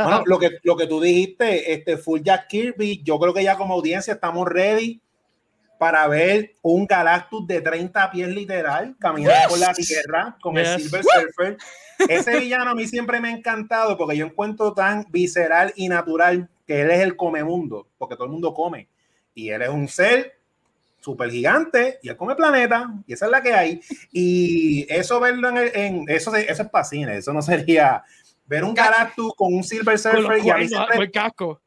bueno, 0.03 0.23
lo, 0.25 0.39
que, 0.39 0.59
lo 0.63 0.75
que 0.75 0.87
tú 0.87 0.99
dijiste, 0.99 1.73
este, 1.73 1.97
Full 1.97 2.21
Jack 2.21 2.47
Kirby, 2.47 3.01
yo 3.03 3.19
creo 3.19 3.33
que 3.33 3.43
ya 3.43 3.57
como 3.57 3.73
audiencia 3.73 4.13
estamos 4.13 4.47
ready 4.47 5.01
para 5.81 6.07
ver 6.07 6.53
un 6.61 6.85
Galactus 6.85 7.47
de 7.47 7.61
30 7.61 8.11
pies 8.11 8.29
literal 8.29 8.95
caminando 8.99 9.49
por 9.49 9.59
la 9.59 9.73
tierra 9.73 10.37
con 10.39 10.57
el 10.57 10.65
Yes. 10.65 10.83
Silver 10.83 11.03
Surfer. 11.03 11.57
Ese 12.07 12.39
villano 12.39 12.71
a 12.71 12.75
mí 12.75 12.87
siempre 12.87 13.19
me 13.19 13.29
ha 13.29 13.31
encantado 13.31 13.97
porque 13.97 14.15
yo 14.15 14.25
encuentro 14.25 14.73
tan 14.73 15.07
visceral 15.09 15.73
y 15.75 15.89
natural 15.89 16.49
que 16.67 16.81
él 16.81 16.91
es 16.91 17.01
el 17.01 17.15
comemundo, 17.15 17.87
porque 17.97 18.15
todo 18.15 18.25
el 18.25 18.31
mundo 18.31 18.53
come. 18.53 18.89
Y 19.33 19.49
él 19.49 19.63
es 19.63 19.69
un 19.69 19.87
ser 19.87 20.40
súper 21.01 21.29
gigante 21.31 21.99
y 22.01 22.09
él 22.09 22.15
come 22.15 22.35
planeta 22.35 22.89
y 23.05 23.13
esa 23.13 23.25
es 23.25 23.31
la 23.31 23.41
que 23.41 23.53
hay. 23.53 23.81
Y 24.11 24.85
eso 24.93 25.19
verlo 25.19 25.49
en, 25.49 25.57
el- 25.57 25.71
en- 25.75 26.05
eso, 26.07 26.31
se- 26.31 26.49
eso 26.49 26.63
es 26.63 26.69
para 26.69 26.85
cine, 26.85 27.17
eso 27.17 27.33
no 27.33 27.41
sería 27.41 28.03
ver 28.45 28.63
un 28.63 28.73
Galactus 28.73 29.33
con 29.35 29.53
un 29.53 29.63
Silver 29.63 29.97
Surfer 29.97 30.37
y 30.45 30.49
a 30.49 30.57
mí, 30.57 30.67
siempre- 30.67 30.95
con 30.95 31.03
el 31.03 31.11
casco. 31.11 31.61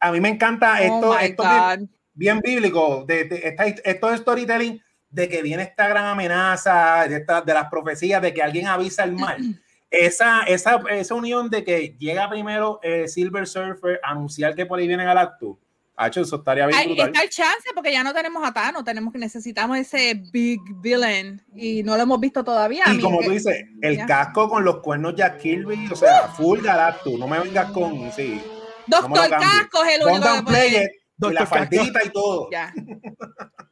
a 0.00 0.10
mí 0.12 0.20
me 0.20 0.28
encanta 0.30 0.74
oh 0.74 0.82
esto, 0.82 1.18
esto 1.18 1.42
bien, 1.42 1.90
bien 2.14 2.40
bíblico, 2.40 3.04
de, 3.06 3.24
de 3.24 3.36
esta, 3.48 3.66
esto 3.66 4.10
es 4.12 4.20
storytelling 4.20 4.82
de 5.10 5.28
que 5.28 5.42
viene 5.42 5.62
esta 5.64 5.88
gran 5.88 6.06
amenaza, 6.06 7.06
de, 7.08 7.16
esta- 7.16 7.42
de 7.42 7.54
las 7.54 7.68
profecías, 7.70 8.20
de 8.22 8.32
que 8.34 8.42
alguien 8.42 8.66
avisa 8.66 9.04
el 9.04 9.12
mal. 9.12 9.36
Esa, 9.92 10.42
esa, 10.44 10.80
esa 10.90 11.14
unión 11.16 11.50
de 11.50 11.64
que 11.64 11.96
llega 11.98 12.30
primero 12.30 12.78
eh, 12.80 13.08
Silver 13.08 13.44
Surfer 13.44 13.98
a 14.04 14.12
anunciar 14.12 14.54
que 14.54 14.64
por 14.64 14.78
ahí 14.78 14.86
viene 14.86 15.04
Galactus, 15.04 15.56
Hacho, 16.02 16.22
eso 16.22 16.36
estaría 16.36 16.66
bien 16.66 16.78
Hay- 16.78 16.86
brutal. 16.86 17.08
está 17.08 17.22
el 17.22 17.28
chance 17.30 17.68
porque 17.74 17.92
ya 17.92 18.02
no 18.02 18.14
tenemos 18.14 18.42
a 18.42 18.52
Thanos, 18.54 18.84
tenemos 18.84 19.12
que 19.12 19.18
necesitamos 19.18 19.76
ese 19.76 20.14
big 20.32 20.60
villain 20.80 21.42
y 21.54 21.82
no 21.82 21.96
lo 21.96 22.02
hemos 22.04 22.18
visto 22.20 22.42
todavía. 22.42 22.84
Y 22.92 23.00
como 23.00 23.18
que- 23.20 23.26
tú 23.26 23.30
dices, 23.32 23.64
el 23.82 23.96
ya. 23.98 24.06
casco 24.06 24.48
con 24.48 24.64
los 24.64 24.78
cuernos 24.80 25.14
Jack 25.14 25.38
Kirby, 25.38 25.88
o 25.92 25.96
sea, 25.96 26.28
full 26.28 26.60
Galactus, 26.62 27.18
no 27.18 27.28
me 27.28 27.38
vengas 27.40 27.70
con, 27.72 28.10
sí, 28.12 28.40
no 28.86 29.00
Doctor 29.02 29.28
cambies. 29.28 29.50
Casco 29.50 29.84
es 29.84 29.94
el 29.98 30.06
único 30.06 30.24
Don't 30.26 30.38
que 30.38 30.44
puede- 30.44 30.68
play 30.70 30.84
it, 30.84 30.90
y 31.30 31.32
la 31.34 31.46
faldita 31.46 32.00
y 32.04 32.08
todo. 32.10 32.48
Ya. 32.52 32.72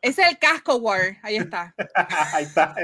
Ese 0.03 0.23
es 0.23 0.29
el 0.29 0.39
casco 0.39 0.77
war, 0.77 1.17
ahí 1.23 1.37
está. 1.37 1.75
Ahí 2.35 2.45
está. 2.45 2.75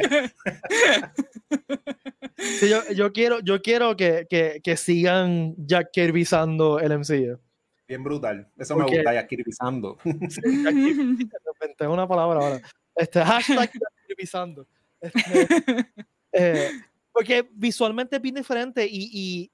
Sí, 2.59 2.69
yo, 2.69 2.83
yo 2.93 3.13
quiero, 3.13 3.41
yo 3.41 3.63
quiero 3.63 3.97
que, 3.97 4.27
que, 4.29 4.61
que 4.63 4.77
sigan 4.77 5.55
Jack 5.59 5.91
Kirbyzando 5.93 6.81
el 6.81 6.99
MCU. 6.99 7.39
Bien 7.87 8.03
brutal. 8.03 8.49
Eso 8.59 8.75
Porque- 8.75 8.91
me 8.93 8.97
gusta, 8.99 9.13
Jack 9.15 9.29
Kirbyzando. 9.29 9.99
Sí, 10.03 10.41
es 11.79 11.87
una 11.87 12.07
palabra 12.09 12.41
ahora. 12.41 12.61
Este, 12.97 13.21
hashtag 13.25 13.71
Jack 13.73 13.93
Kirbyzando. 14.07 14.67
Este, 15.01 15.47
eh, 16.33 16.71
porque 17.13 17.49
visualmente 17.53 18.17
es 18.17 18.23
bien 18.23 18.35
diferente 18.35 18.87
y, 18.87 19.11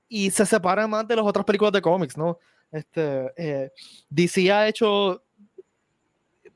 y, 0.08 0.24
y 0.26 0.30
se 0.30 0.46
separa 0.46 0.86
más 0.86 1.06
de 1.06 1.16
las 1.16 1.24
otras 1.26 1.44
películas 1.44 1.72
de 1.72 1.82
cómics, 1.82 2.16
¿no? 2.16 2.38
Este, 2.72 3.32
eh, 3.36 3.72
DC 4.08 4.50
ha 4.52 4.68
hecho 4.68 5.22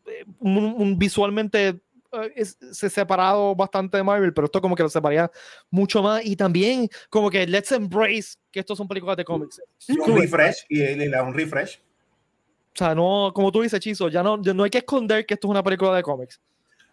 eh, 0.06 0.24
un, 0.38 0.56
un 0.78 0.98
visualmente 0.98 1.80
es- 2.22 2.56
se 2.72 2.86
ha 2.86 2.90
separado 2.90 3.54
bastante 3.54 3.96
de 3.96 4.02
Marvel, 4.02 4.32
pero 4.32 4.46
esto 4.46 4.60
como 4.60 4.74
que 4.76 4.82
lo 4.82 4.88
separaría 4.88 5.30
mucho 5.70 6.02
más 6.02 6.24
y 6.24 6.36
también 6.36 6.88
como 7.10 7.30
que 7.30 7.46
let's 7.46 7.72
embrace 7.72 8.36
que 8.50 8.60
estos 8.60 8.78
son 8.78 8.88
películas 8.88 9.16
de 9.16 9.24
cómics. 9.24 9.60
Un 9.88 10.20
refresh, 10.20 10.64
y 10.68 10.78
le 10.78 11.08
da 11.08 11.22
un 11.22 11.34
refresh. 11.34 11.78
O 11.78 12.76
sea, 12.76 12.94
no, 12.94 13.30
como 13.34 13.52
tú 13.52 13.62
dices, 13.62 13.78
Chizo, 13.80 14.08
ya 14.08 14.22
no, 14.22 14.42
ya 14.42 14.52
no 14.52 14.64
hay 14.64 14.70
que 14.70 14.78
esconder 14.78 15.24
que 15.26 15.34
esto 15.34 15.46
es 15.46 15.50
una 15.50 15.62
película 15.62 15.94
de 15.94 16.02
cómics. 16.02 16.40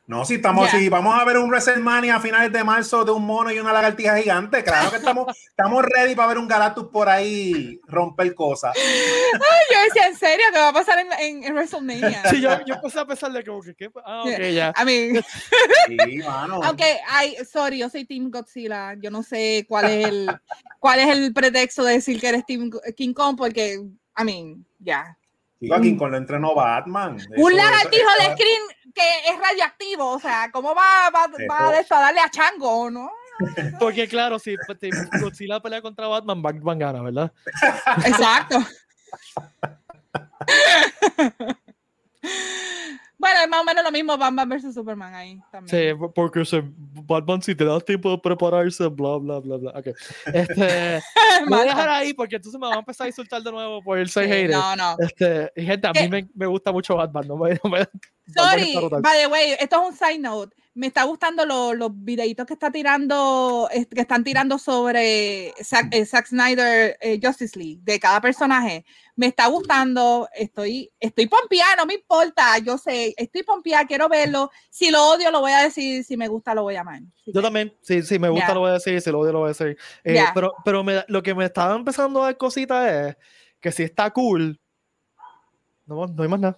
No, 0.07 0.25
si 0.25 0.35
estamos, 0.35 0.69
Ya. 0.69 0.77
si 0.79 0.89
vamos 0.89 1.17
a 1.17 1.23
ver 1.23 1.37
un 1.37 1.47
WrestleMania 1.49 2.15
a 2.17 2.19
finales 2.19 2.51
de 2.51 2.63
marzo 2.65 3.05
de 3.05 3.11
un 3.11 3.23
mono 3.25 3.49
y 3.51 3.59
una 3.59 3.71
lagartija 3.71 4.17
gigante, 4.17 4.61
claro 4.63 4.89
que 4.89 4.97
estamos, 4.97 5.27
estamos 5.49 5.85
ready 5.85 6.15
para 6.15 6.27
ver 6.29 6.37
un 6.39 6.47
Galactus 6.49 6.87
por 6.91 7.07
ahí 7.07 7.79
romper 7.87 8.33
cosas. 8.35 8.73
Yo 8.75 9.83
decía, 9.87 10.07
¿en 10.07 10.17
serio? 10.17 10.43
¿Qué 10.51 10.59
va 10.59 10.69
a 10.69 10.73
pasar 10.73 10.99
en, 10.99 11.07
en, 11.13 11.43
en 11.45 11.53
WrestleMania? 11.53 12.23
Sí, 12.29 12.41
yo, 12.41 12.49
yo 12.65 12.75
empecé 12.75 12.99
a 12.99 13.05
pensar 13.05 13.31
de 13.31 13.43
como 13.45 13.61
que, 13.61 13.73
¿qué? 13.75 13.89
Ah, 14.03 14.23
ok, 14.23 14.39
ya. 14.53 14.73
I 14.81 14.85
mean, 14.85 15.23
Sí, 15.87 16.17
mano. 16.17 16.59
aunque, 16.63 16.99
ay, 17.07 17.37
sorry, 17.49 17.77
yo 17.77 17.87
soy 17.87 18.03
Team 18.05 18.29
Godzilla. 18.31 18.95
Yo 18.99 19.11
no 19.11 19.23
sé 19.23 19.65
cuál 19.69 19.85
es 19.85 20.07
el, 20.07 20.29
cuál 20.79 20.99
es 20.99 21.07
el 21.09 21.31
pretexto 21.31 21.83
de 21.85 21.93
decir 21.93 22.19
que 22.19 22.27
eres 22.27 22.45
Team 22.45 22.69
King 22.97 23.13
Kong, 23.13 23.37
porque, 23.37 23.75
I 24.17 24.23
mean, 24.25 24.65
ya. 24.79 25.05
Digo, 25.05 25.20
aquí 25.71 25.95
con 25.97 26.11
lo 26.11 26.17
entrenó 26.17 26.55
Batman. 26.55 27.17
Eso- 27.17 27.29
Un 27.37 27.55
lagartijo 27.55 28.09
de 28.19 28.25
screen 28.33 28.61
que 28.93 29.29
es 29.29 29.39
radioactivo, 29.39 30.07
o 30.13 30.19
sea, 30.19 30.49
¿cómo 30.51 30.73
va, 30.75 31.09
va, 31.13 31.27
va 31.49 31.57
a 31.59 31.69
Eso. 31.71 31.81
esto 31.81 31.95
a 31.95 31.99
darle 32.01 32.19
a 32.21 32.29
Chango, 32.29 32.89
no? 32.89 33.11
Porque 33.79 34.07
claro, 34.07 34.37
si 34.39 34.55
te- 34.79 34.89
Godzilla 35.19 35.59
pelea 35.61 35.81
contra 35.81 36.07
Batman, 36.07 36.41
Batman 36.41 36.79
gana, 36.79 37.01
¿verdad? 37.01 37.31
Exacto. 38.05 38.57
es 43.43 43.49
más 43.49 43.61
o 43.61 43.63
menos 43.63 43.83
lo 43.83 43.91
mismo 43.91 44.17
Batman 44.17 44.49
versus 44.49 44.73
Superman 44.73 45.13
ahí 45.13 45.39
también. 45.51 45.97
Sí, 45.99 46.07
porque 46.15 46.45
se, 46.45 46.63
Batman 46.65 47.41
si 47.41 47.55
te 47.55 47.65
das 47.65 47.83
tiempo 47.85 48.11
de 48.11 48.17
prepararse, 48.17 48.87
bla, 48.87 49.17
bla, 49.17 49.39
bla, 49.39 49.57
bla. 49.57 49.71
Ok. 49.71 49.87
Este, 50.33 51.01
voy 51.47 51.59
a 51.59 51.63
dejar 51.63 51.89
ahí 51.89 52.13
porque 52.13 52.37
entonces 52.37 52.59
me 52.59 52.67
van 52.67 52.77
a 52.77 52.79
empezar 52.79 53.05
a 53.05 53.09
insultar 53.09 53.41
de 53.41 53.51
nuevo 53.51 53.83
por 53.83 53.97
el 53.97 54.09
6 54.09 54.29
Sí, 54.31 54.47
no, 54.51 54.75
no. 54.75 54.95
Este, 54.99 55.51
y 55.55 55.65
gente, 55.65 55.87
a 55.87 55.91
¿Qué? 55.93 56.03
mí 56.03 56.09
me, 56.09 56.29
me 56.33 56.45
gusta 56.45 56.71
mucho 56.71 56.95
Batman, 56.95 57.27
no 57.27 57.37
me, 57.37 57.49
no 57.63 57.69
me- 57.69 57.87
Sorry, 58.33 58.73
by 59.01 59.17
the 59.19 59.27
way, 59.27 59.51
esto 59.59 59.81
es 59.83 59.89
un 59.89 59.95
side 59.97 60.19
note. 60.19 60.55
Me 60.73 60.87
está 60.87 61.03
gustando 61.03 61.45
lo- 61.45 61.73
los 61.73 61.91
videitos 61.93 62.45
que 62.45 62.53
está 62.53 62.71
tirando, 62.71 63.67
que 63.69 63.99
están 63.99 64.23
tirando 64.23 64.57
sobre 64.57 65.53
Zack, 65.61 65.93
eh, 65.93 66.05
Zack 66.05 66.27
Snyder 66.27 66.97
eh, 67.01 67.19
Justice 67.21 67.59
League 67.59 67.79
de 67.83 67.99
cada 67.99 68.21
personaje. 68.21 68.85
Me 69.17 69.25
está 69.27 69.47
gustando, 69.47 70.29
estoy, 70.33 70.89
estoy 70.97 71.27
pompeada, 71.27 71.75
no 71.75 71.85
me 71.85 71.95
importa, 71.95 72.57
yo 72.59 72.77
sé, 72.77 73.13
estoy 73.17 73.43
pompeada, 73.43 73.85
quiero 73.85 74.07
verlo. 74.07 74.49
Si 74.69 74.89
lo 74.91 75.03
odio, 75.09 75.29
lo 75.29 75.41
voy 75.41 75.51
a 75.51 75.63
decir, 75.63 76.05
si 76.05 76.15
me 76.15 76.29
gusta, 76.29 76.55
lo 76.55 76.63
voy 76.63 76.75
a 76.77 76.81
amar. 76.81 77.01
Así 77.17 77.31
Yo 77.33 77.41
que- 77.41 77.41
también, 77.41 77.73
sí, 77.81 78.01
sí, 78.03 78.17
me 78.17 78.29
gusta 78.29 78.53
lo 78.53 78.61
voy 78.61 78.69
a 78.69 78.73
decir, 78.75 79.01
si 79.01 79.11
lo 79.11 79.19
odio 79.19 79.33
lo 79.33 79.39
voy 79.39 79.47
a 79.47 79.49
decir. 79.49 79.77
Eh. 80.05 80.23
Pero, 80.33 80.53
pero 80.63 80.85
me- 80.85 81.03
lo 81.09 81.21
que 81.21 81.35
me 81.35 81.43
estaba 81.43 81.75
empezando 81.75 82.21
a 82.21 82.27
dar 82.27 82.37
cositas 82.37 82.89
es 82.89 83.17
que 83.59 83.73
si 83.73 83.83
está 83.83 84.09
cool, 84.11 84.57
no, 85.85 86.07
no 86.07 86.23
hay 86.23 86.29
más 86.29 86.39
nada. 86.39 86.57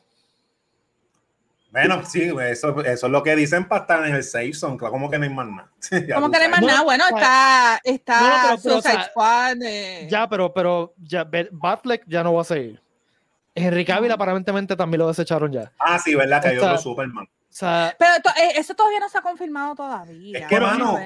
Bueno, 1.74 2.06
sí, 2.06 2.22
eso, 2.42 2.82
eso 2.84 3.06
es 3.08 3.12
lo 3.12 3.24
que 3.24 3.36
dicen 3.36 3.68
para 3.68 3.82
estar 3.82 4.06
en 4.08 4.14
el 4.14 4.24
safe 4.24 4.54
zone, 4.54 4.78
claro, 4.78 4.92
como 4.92 5.10
que 5.10 5.18
no 5.18 5.24
hay 5.24 5.30
más 5.32 5.48
nada. 5.48 5.70
¿Cómo 6.16 6.30
que 6.32 6.38
no 6.38 6.44
hay 6.46 6.50
más 6.52 6.62
nada? 6.62 6.84
Bueno, 6.84 7.04
o 7.12 7.18
está, 7.18 7.82
está 7.84 8.22
no, 8.22 8.28
no, 8.28 8.34
pero- 8.34 8.44
pero, 8.62 8.76
o 8.78 8.82
Suicide 8.82 8.94
sea, 8.94 9.04
Squad. 9.10 9.58
eh, 9.64 10.08
Ya, 10.08 10.30
pero, 10.30 10.54
pero 10.54 10.94
ya, 11.02 11.28
Batfleck 11.52 12.04
ya 12.08 12.24
no 12.24 12.36
va 12.36 12.42
a 12.42 12.46
seguir. 12.46 12.80
Henry 13.56 13.84
Cavill 13.86 14.12
aparentemente 14.12 14.76
también 14.76 15.00
lo 15.00 15.08
desecharon 15.08 15.52
ya. 15.52 15.72
Ah, 15.80 15.98
sí, 16.00 16.14
¿verdad? 16.16 16.42
Que 16.44 16.50
hay 16.50 16.56
Está- 16.58 16.70
otro 16.74 16.82
Superman. 16.82 17.26
O 17.26 17.56
sea, 17.56 17.96
Pero 18.00 18.12
to- 18.24 18.30
eh, 18.32 18.54
eso 18.56 18.74
todavía 18.76 19.00
no 19.00 19.10
se 19.10 19.18
ha 19.18 19.22
confirmado 19.22 19.76
todavía. 19.76 20.40
Es 20.40 20.48
que, 20.48 20.60
mano. 20.60 20.98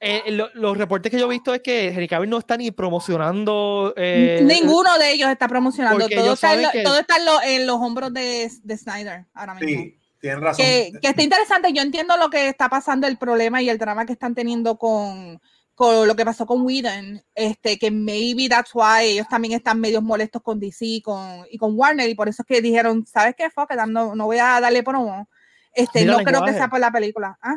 Eh, 0.00 0.30
lo- 0.32 0.50
los 0.54 0.76
reportes 0.76 1.10
que 1.10 1.18
yo 1.18 1.26
he 1.26 1.30
visto 1.30 1.54
es 1.54 1.60
que 1.62 1.88
Henry 1.88 2.06
Cavill 2.08 2.28
no 2.30 2.38
está 2.38 2.56
ni 2.56 2.70
promocionando. 2.70 3.94
eh, 3.96 4.40
Ninguno 4.44 4.96
de 4.98 5.12
ellos 5.12 5.30
está 5.30 5.48
promocionando. 5.48 6.08
Todo 6.08 6.34
está, 6.34 6.54
en, 6.54 6.62
lo- 6.62 6.70
que- 6.70 6.82
todo 6.82 6.98
está 6.98 7.16
en, 7.16 7.24
lo- 7.24 7.42
en 7.42 7.66
los 7.66 7.76
hombros 7.76 8.12
de, 8.12 8.50
de 8.62 8.76
Snyder 8.76 9.26
ahora 9.34 9.54
mismo. 9.54 9.68
Sí, 9.82 9.98
tienen 10.20 10.40
razón. 10.42 10.64
Que, 10.64 10.92
que 11.00 11.08
está 11.08 11.22
interesante. 11.22 11.72
Yo 11.72 11.82
entiendo 11.82 12.16
lo 12.16 12.28
que 12.30 12.48
está 12.48 12.68
pasando, 12.68 13.06
el 13.06 13.16
problema 13.18 13.62
y 13.62 13.68
el 13.70 13.78
drama 13.78 14.04
que 14.06 14.12
están 14.12 14.34
teniendo 14.34 14.76
con, 14.76 15.40
con 15.74 16.06
lo 16.06 16.14
que 16.14 16.24
pasó 16.24 16.44
con 16.46 16.62
Whedon. 16.64 17.22
Este, 17.34 17.78
que 17.78 17.90
maybe 17.90 18.48
that's 18.48 18.72
why 18.74 19.04
ellos 19.04 19.28
también 19.28 19.54
están 19.54 19.80
medios 19.80 20.02
molestos 20.02 20.42
con 20.42 20.60
DC 20.60 21.00
con, 21.02 21.46
y 21.50 21.56
con 21.58 21.72
Warner. 21.78 22.08
Y 22.08 22.14
por 22.14 22.28
eso 22.28 22.42
es 22.42 22.46
que 22.46 22.60
dijeron, 22.60 23.06
¿sabes 23.06 23.34
qué? 23.36 23.48
Fuck 23.50 23.72
no, 23.88 24.14
no 24.14 24.24
voy 24.26 24.38
a 24.38 24.60
darle 24.60 24.82
promo. 24.82 25.28
Este, 25.72 26.00
Mira, 26.00 26.12
no 26.12 26.18
creo 26.18 26.26
que 26.26 26.32
lenguaje. 26.32 26.56
sea 26.58 26.68
por 26.68 26.80
la 26.80 26.90
película. 26.90 27.38
¿Ah? 27.42 27.56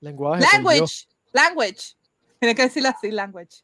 Lenguaje. 0.00 0.44
Language. 0.52 1.06
Language. 1.36 1.94
Tiene 2.40 2.54
que 2.54 2.62
decirlo 2.62 2.88
así, 2.88 3.10
language. 3.10 3.62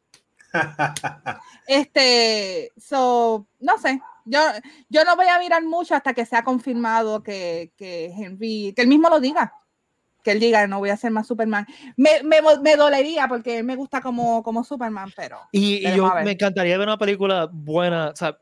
Este, 1.67 2.71
so, 2.77 3.47
no 3.59 3.77
sé. 3.77 4.01
Yo, 4.25 4.39
yo 4.89 5.03
no 5.03 5.15
voy 5.15 5.27
a 5.27 5.39
mirar 5.39 5.63
mucho 5.63 5.95
hasta 5.95 6.13
que 6.13 6.25
sea 6.25 6.43
confirmado 6.43 7.23
que, 7.23 7.71
que 7.75 8.05
Henry, 8.05 8.73
que 8.75 8.81
él 8.83 8.87
mismo 8.87 9.09
lo 9.09 9.19
diga. 9.19 9.53
Que 10.23 10.31
él 10.31 10.39
diga, 10.39 10.65
no 10.67 10.79
voy 10.79 10.89
a 10.89 10.97
ser 10.97 11.11
más 11.11 11.27
Superman. 11.27 11.67
Me, 11.97 12.23
me, 12.23 12.37
me 12.61 12.75
dolería 12.77 13.27
porque 13.27 13.57
él 13.57 13.65
me 13.65 13.75
gusta 13.75 13.99
como, 14.01 14.41
como 14.41 14.63
Superman, 14.63 15.11
pero. 15.15 15.39
Y, 15.51 15.85
y 15.85 15.95
yo 15.95 16.09
me 16.23 16.31
encantaría 16.31 16.77
ver 16.77 16.87
una 16.87 16.97
película 16.97 17.49
buena, 17.51 18.09
o 18.09 18.15
sea, 18.15 18.37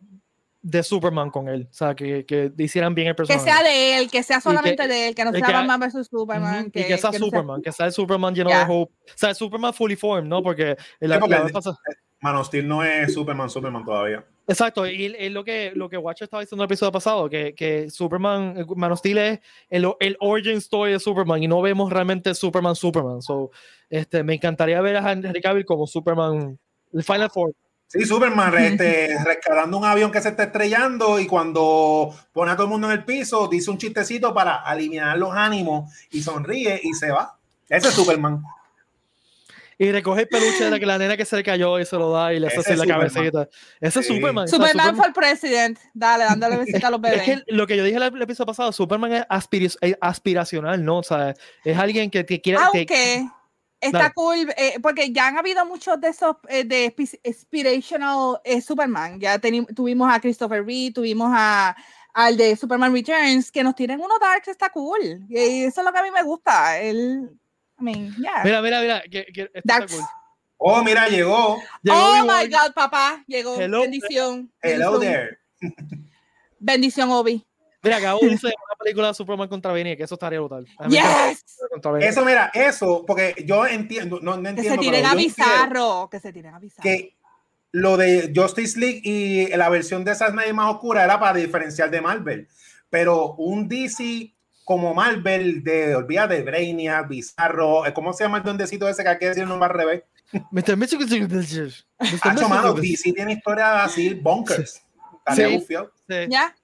de 0.63 0.83
Superman 0.83 1.29
con 1.31 1.49
él. 1.49 1.67
O 1.69 1.73
sea, 1.73 1.95
que, 1.95 2.25
que 2.25 2.51
hicieran 2.57 2.93
bien 2.93 3.07
el 3.07 3.13
Que 3.13 3.17
personaje. 3.23 3.43
sea 3.45 3.63
de 3.63 3.97
él, 3.97 4.11
que 4.11 4.21
sea 4.23 4.39
solamente 4.41 4.87
de 4.87 5.07
él, 5.09 5.15
que 5.15 5.25
no 5.25 5.31
sea 5.31 5.41
que- 5.45 5.51
Batman 5.53 5.79
versus 5.79 6.07
Superman. 6.07 6.59
Ujú, 6.67 6.67
y 6.67 6.71
que 6.83 6.97
sea 6.97 7.09
no 7.09 7.17
sea- 7.17 7.19
Superman, 7.19 7.61
que 7.61 7.71
sea 7.71 7.85
el 7.87 7.91
Superman 7.91 8.35
lleno 8.35 8.49
Ya. 8.51 8.65
de 8.65 8.73
hope. 8.73 8.93
O 8.93 9.17
sea, 9.17 9.29
el 9.29 9.35
Superman 9.35 9.73
fully 9.73 9.95
formed, 9.95 10.27
¿no? 10.29 10.43
Porque, 10.43 10.75
el- 10.99 11.19
pasada- 11.51 11.77
Man 12.23 12.35
of 12.35 12.45
Steel 12.47 12.67
no 12.67 12.83
es 12.83 13.11
Superman, 13.15 13.49
Superman 13.49 13.83
todavía. 13.83 14.23
Exacto, 14.47 14.85
y 14.85 15.05
es 15.17 15.31
lo 15.31 15.43
que, 15.43 15.71
lo 15.73 15.89
que 15.89 15.97
Watcher 15.97 16.25
estaba 16.25 16.41
diciendo 16.41 16.63
en 16.63 16.65
el 16.67 16.71
episodio 16.71 16.91
pasado, 16.91 17.27
que, 17.29 17.55
que 17.55 17.89
Superman, 17.89 18.53
eh, 18.57 18.65
Man 18.75 18.91
of 18.91 18.99
Steel 18.99 19.17
es 19.17 19.39
el, 19.69 19.91
el 19.99 20.17
origin 20.19 20.57
story 20.57 20.91
de 20.91 20.99
Superman 20.99 21.41
y 21.41 21.47
no 21.47 21.61
vemos 21.61 21.91
realmente 21.91 22.35
Superman, 22.35 22.75
Superman. 22.75 23.21
So, 23.23 23.49
este, 23.89 24.23
me 24.23 24.35
encantaría 24.35 24.79
ver 24.81 24.97
a 24.97 25.11
Henry 25.11 25.41
Cavill 25.41 25.65
como 25.65 25.87
Superman, 25.87 26.59
el 26.93 27.03
Final 27.03 27.31
Four. 27.31 27.53
Sí, 27.91 28.05
Superman 28.05 28.57
este, 28.57 29.17
rescatando 29.25 29.77
un 29.77 29.83
avión 29.85 30.11
que 30.11 30.21
se 30.21 30.29
está 30.29 30.43
estrellando 30.43 31.19
y 31.19 31.27
cuando 31.27 32.15
pone 32.31 32.51
a 32.51 32.55
todo 32.55 32.65
el 32.65 32.69
mundo 32.71 32.87
en 32.87 32.93
el 32.93 33.03
piso, 33.03 33.47
dice 33.49 33.69
un 33.69 33.77
chistecito 33.77 34.33
para 34.33 34.55
aliviar 34.63 35.17
los 35.17 35.33
ánimos 35.35 35.91
y 36.11 36.21
sonríe 36.21 36.79
y 36.83 36.93
se 36.93 37.11
va. 37.11 37.37
Ese 37.67 37.89
es 37.89 37.93
Superman. 37.93 38.41
Y 39.77 39.91
recoge 39.91 40.21
el 40.21 40.27
peluche 40.27 40.63
de 40.65 40.69
la, 40.69 40.79
que 40.79 40.85
la 40.85 40.97
nena 40.99 41.17
que 41.17 41.25
se 41.25 41.35
le 41.35 41.43
cayó 41.43 41.79
y 41.79 41.85
se 41.85 41.95
lo 41.97 42.11
da 42.11 42.31
y 42.33 42.39
le 42.39 42.47
hace 42.47 42.59
así 42.59 42.69
la 42.75 42.83
Superman. 42.83 43.09
cabecita. 43.09 43.49
Ese 43.79 43.99
es 44.01 44.05
Sí. 44.07 44.13
Superman. 44.15 44.43
o 44.43 44.47
sea, 44.47 44.57
Superman 44.59 44.95
for 44.95 45.11
President. 45.13 45.79
Dale, 45.93 46.23
dándole 46.25 46.57
besita 46.65 46.87
a 46.87 46.91
los 46.91 47.01
bebés. 47.01 47.27
Es 47.27 47.39
que 47.39 47.43
lo 47.47 47.65
que 47.65 47.75
yo 47.77 47.83
dije 47.83 47.97
el, 47.97 48.03
el 48.03 48.21
episodio 48.21 48.45
pasado, 48.45 48.71
Superman 48.71 49.11
es 49.13 49.25
aspiracional, 49.99 50.85
¿no? 50.85 50.99
O 50.99 51.03
sea, 51.03 51.33
es 51.65 51.77
alguien 51.77 52.11
que, 52.11 52.25
que 52.25 52.39
quiere... 52.39 52.59
que- 52.71 52.77
Aunque 52.77 53.29
está 53.81 53.99
Dale. 53.99 54.13
cool, 54.13 54.53
eh, 54.55 54.79
porque 54.81 55.11
ya 55.11 55.27
han 55.27 55.37
habido 55.37 55.65
muchos 55.65 55.99
de 55.99 56.09
esos 56.09 56.37
eh, 56.47 56.63
de 56.63 56.95
inspirational 57.23 58.39
eh, 58.43 58.61
Superman. 58.61 59.19
Ya 59.19 59.39
tuvimos 59.75 60.13
a 60.13 60.19
Christopher 60.19 60.63
Reeve, 60.65 60.93
tuvimos 60.93 61.31
a 61.33 61.75
al 62.13 62.37
de 62.37 62.55
Superman 62.55 62.93
Returns, 62.93 63.51
que 63.51 63.63
nos 63.63 63.75
tienen 63.75 63.99
uno 63.99 64.19
dark, 64.19 64.43
está 64.47 64.69
cool. 64.69 65.25
Y 65.29 65.63
eso 65.63 65.81
es 65.81 65.85
lo 65.85 65.91
que 65.93 65.99
a 65.99 66.03
mí 66.03 66.11
me 66.11 66.23
gusta. 66.23 66.79
El, 66.79 67.29
I 67.79 67.83
mean, 67.83 68.15
yeah. 68.17 68.43
Mira, 68.43 68.61
mira, 68.61 68.81
mira. 68.81 69.01
Que, 69.03 69.25
que 69.33 69.41
esto 69.43 69.57
está 69.57 69.79
Darks. 69.79 69.95
cool. 69.95 70.05
Oh, 70.57 70.83
mira, 70.83 71.07
llegó. 71.07 71.59
Llegó 71.81 71.97
oh 71.97 72.21
my 72.23 72.47
God, 72.47 72.73
papá, 72.75 73.23
llegó. 73.27 73.59
Hello. 73.59 73.81
bendición. 73.81 74.51
Hello 74.61 74.99
bendición, 74.99 74.99
there. 74.99 75.39
Bendición, 76.59 77.11
Obi. 77.11 77.43
Mira, 77.83 77.99
Gabo 77.99 78.19
dice 78.21 78.47
una 78.47 78.75
película 78.79 79.07
de 79.07 79.13
Superman 79.15 79.47
contra 79.49 79.71
Benny, 79.73 79.97
que 79.97 80.03
eso 80.03 80.15
estaría 80.15 80.39
brutal. 80.39 80.67
Yes. 80.87 81.43
Eso, 82.01 82.23
mira, 82.25 82.51
eso, 82.53 83.03
porque 83.05 83.43
yo 83.45 83.65
entiendo, 83.65 84.19
no, 84.21 84.37
no 84.37 84.43
Que 84.43 84.49
entiendo. 84.49 84.73
se 84.73 84.77
tiren 84.89 85.05
a 85.05 85.15
Bizarro. 85.15 86.07
Que 86.11 86.19
se 86.19 86.31
tiren 86.31 86.53
a 86.53 86.59
Bizarro. 86.59 86.83
Que 86.83 87.15
lo 87.71 87.97
de 87.97 88.31
Justice 88.35 88.79
League 88.79 89.01
y 89.03 89.47
la 89.55 89.69
versión 89.69 90.03
de 90.03 90.13
Snyder 90.13 90.53
más 90.53 90.73
oscura 90.73 91.03
era 91.03 91.19
para 91.19 91.37
diferenciar 91.39 91.89
de 91.89 92.01
Marvel. 92.01 92.47
Pero 92.89 93.33
un 93.35 93.67
DC 93.67 94.33
como 94.63 94.93
Marvel, 94.93 95.63
de, 95.63 95.95
olvídate, 95.95 96.35
de 96.35 96.43
Brainiac, 96.43 97.07
Bizarro, 97.07 97.85
eh, 97.85 97.93
¿cómo 97.93 98.13
se 98.13 98.23
llama 98.25 98.37
el 98.37 98.43
duendecito 98.43 98.87
ese 98.87 99.01
que 99.03 99.09
hay 99.09 99.17
que 99.17 99.27
decir 99.29 99.43
el 99.43 99.49
nombre 99.49 99.67
al 99.69 99.75
revés? 99.75 100.03
Mr. 100.51 100.77
Mitchell- 100.77 100.99
Mr. 100.99 102.47
Mano, 102.47 102.73
Mitchell- 102.75 102.81
DC 102.81 103.13
tiene 103.13 103.33
historias 103.33 103.67
así, 103.85 104.13
bonkers. 104.13 104.81
Sí. 105.35 105.43
bufiado. 105.57 105.91
Sí, 106.07 106.15
Ya. 106.29 106.55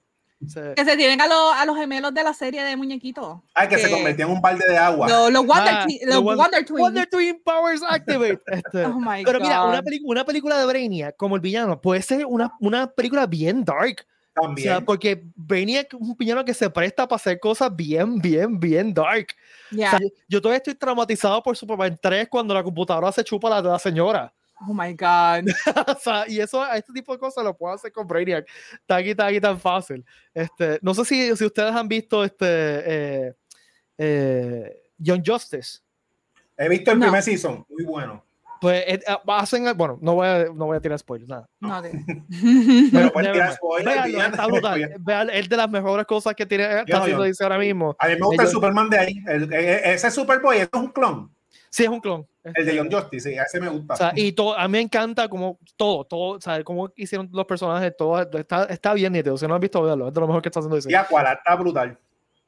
Sí. 0.46 0.60
Que 0.76 0.84
se 0.84 0.96
tiren 0.96 1.20
a, 1.20 1.26
los- 1.26 1.52
a 1.54 1.64
los 1.66 1.76
gemelos 1.76 2.12
de 2.14 2.22
la 2.22 2.32
serie 2.34 2.62
de 2.62 2.76
muñequitos. 2.76 3.38
Ay, 3.54 3.68
que, 3.68 3.78
se 3.78 3.88
Que- 3.88 3.94
convertía 3.94 4.24
en 4.26 4.30
un 4.32 4.40
balde 4.40 4.64
de 4.68 4.76
agua. 4.76 5.08
Los, 5.08 5.32
los 5.32 5.46
Wonder, 5.46 5.74
Ah, 5.74 5.84
Twi- 5.86 6.00
los 6.04 6.22
Wonder- 6.22 6.36
Wonder 6.36 6.64
Twins. 6.66 6.80
Wonder 6.80 7.06
Twin 7.10 7.42
Powers 7.44 7.82
Activate. 7.88 8.40
Este, 8.46 8.84
Oh 8.86 9.00
my 9.00 9.24
pero 9.24 9.40
mira, 9.40 9.60
God. 9.60 9.68
una, 9.70 9.82
peli- 9.82 10.02
una 10.04 10.24
película 10.24 10.58
de 10.58 10.66
Brainiac 10.66 11.16
como 11.16 11.34
el 11.36 11.40
villano 11.40 11.80
puede 11.80 12.02
ser 12.02 12.24
una, 12.26 12.52
una 12.60 12.86
película 12.90 13.26
bien 13.26 13.64
dark. 13.64 14.06
O 14.36 14.42
También. 14.42 14.68
sea, 14.68 14.80
porque 14.80 15.24
Brainiac 15.34 15.92
es 15.92 16.00
un 16.00 16.16
villano 16.16 16.44
que 16.44 16.54
se 16.54 16.70
presta 16.70 17.08
para 17.08 17.16
hacer 17.16 17.40
cosas 17.40 17.74
bien, 17.74 18.20
bien, 18.20 18.60
bien 18.60 18.94
dark. 18.94 19.26
Ya. 19.72 19.88
O 19.88 19.90
sea, 19.90 19.98
yo- 20.00 20.08
yo 20.28 20.40
todavía 20.40 20.58
estoy 20.58 20.74
traumatizado 20.76 21.42
por 21.42 21.56
Superman 21.56 21.98
3 22.00 22.28
cuando 22.28 22.54
la 22.54 22.62
computadora 22.62 23.10
se 23.10 23.24
chupa 23.24 23.50
la 23.50 23.60
de 23.60 23.68
la 23.68 23.78
señora. 23.80 24.32
Oh 24.60 24.74
my 24.74 24.92
God. 24.94 25.48
o 25.86 25.98
sea, 26.00 26.24
y 26.28 26.40
eso, 26.40 26.66
este 26.72 26.92
tipo 26.92 27.12
de 27.12 27.18
cosas 27.18 27.44
lo 27.44 27.56
puedo 27.56 27.74
hacer 27.74 27.92
con 27.92 28.06
Brainiac. 28.06 28.46
Tan 28.86 29.06
y 29.06 29.14
tan 29.14 29.34
y 29.34 29.40
tan 29.40 29.60
fácil. 29.60 30.04
Este, 30.34 30.78
no 30.82 30.94
sé 30.94 31.04
si, 31.04 31.36
si 31.36 31.44
ustedes 31.44 31.72
han 31.74 31.86
visto 31.88 32.24
este 32.24 32.46
eh, 32.46 33.34
eh, 33.98 34.82
Young 34.98 35.22
Justice. 35.24 35.78
He 36.56 36.68
visto 36.68 36.90
el 36.90 36.98
No. 36.98 37.04
primer 37.06 37.22
season, 37.22 37.64
muy 37.68 37.84
bueno. 37.84 38.24
Pues 38.60 38.82
eh, 38.88 39.00
eh, 39.06 39.16
hacen, 39.28 39.64
bueno, 39.76 39.96
no 40.02 40.14
voy 40.16 40.26
a, 40.26 40.44
no 40.46 40.66
voy 40.66 40.76
a 40.76 40.80
tirar 40.80 40.98
spoilers, 40.98 41.28
nada. 41.28 41.48
No, 41.60 41.80
Pero 42.92 43.12
puedes 43.12 43.28
Never 43.28 43.32
tirar 43.32 43.52
spoilers, 43.54 44.06
está 44.32 44.46
brutal. 44.48 44.94
Vean, 44.98 45.30
es 45.30 45.48
de 45.48 45.56
las 45.56 45.70
mejores 45.70 46.04
cosas 46.06 46.34
que 46.34 46.44
tiene, 46.44 46.64
está 46.80 46.98
haciendo 46.98 47.22
yo- 47.22 47.28
DC 47.28 47.44
ahora 47.44 47.58
mismo. 47.58 47.94
A 48.00 48.08
mí 48.08 48.14
me 48.14 48.26
gusta 48.26 48.42
el 48.42 48.48
Ellos- 48.48 48.52
Superman 48.52 48.90
de 48.90 48.98
ahí. 48.98 49.22
El- 49.28 49.52
e- 49.52 49.92
ese 49.94 50.10
Superboy, 50.10 50.56
es 50.58 50.68
un 50.72 50.88
clon. 50.88 51.32
Sí, 51.70 51.84
es 51.84 51.88
un 51.88 52.00
clon. 52.00 52.26
El 52.44 52.64
de 52.64 52.76
Young 52.76 52.92
Justice, 52.92 53.30
sí, 53.30 53.36
ese 53.36 53.60
me 53.60 53.68
gusta. 53.68 53.94
O 53.94 53.96
sea, 53.96 54.12
y 54.16 54.32
todo, 54.32 54.58
a 54.58 54.66
mí 54.68 54.72
me 54.72 54.80
encanta 54.80 55.28
como 55.28 55.58
todo, 55.76 56.04
todo, 56.04 56.36
o 56.36 56.40
sea, 56.40 56.62
cómo 56.64 56.90
hicieron 56.96 57.28
los 57.32 57.44
personajes, 57.44 57.94
todo, 57.96 58.20
está, 58.38 58.64
está 58.64 58.94
bien 58.94 59.12
nítido. 59.12 59.36
Si 59.36 59.46
no 59.46 59.54
has 59.54 59.60
visto, 59.60 59.82
véanlo, 59.82 60.08
es 60.08 60.14
de 60.14 60.20
lo 60.20 60.26
mejor 60.26 60.40
que 60.42 60.48
está 60.48 60.60
haciendo 60.60 60.76
DC. 60.76 60.90
y 60.90 60.94
Aqualad 60.94 61.34
está 61.34 61.54
brutal. 61.56 61.98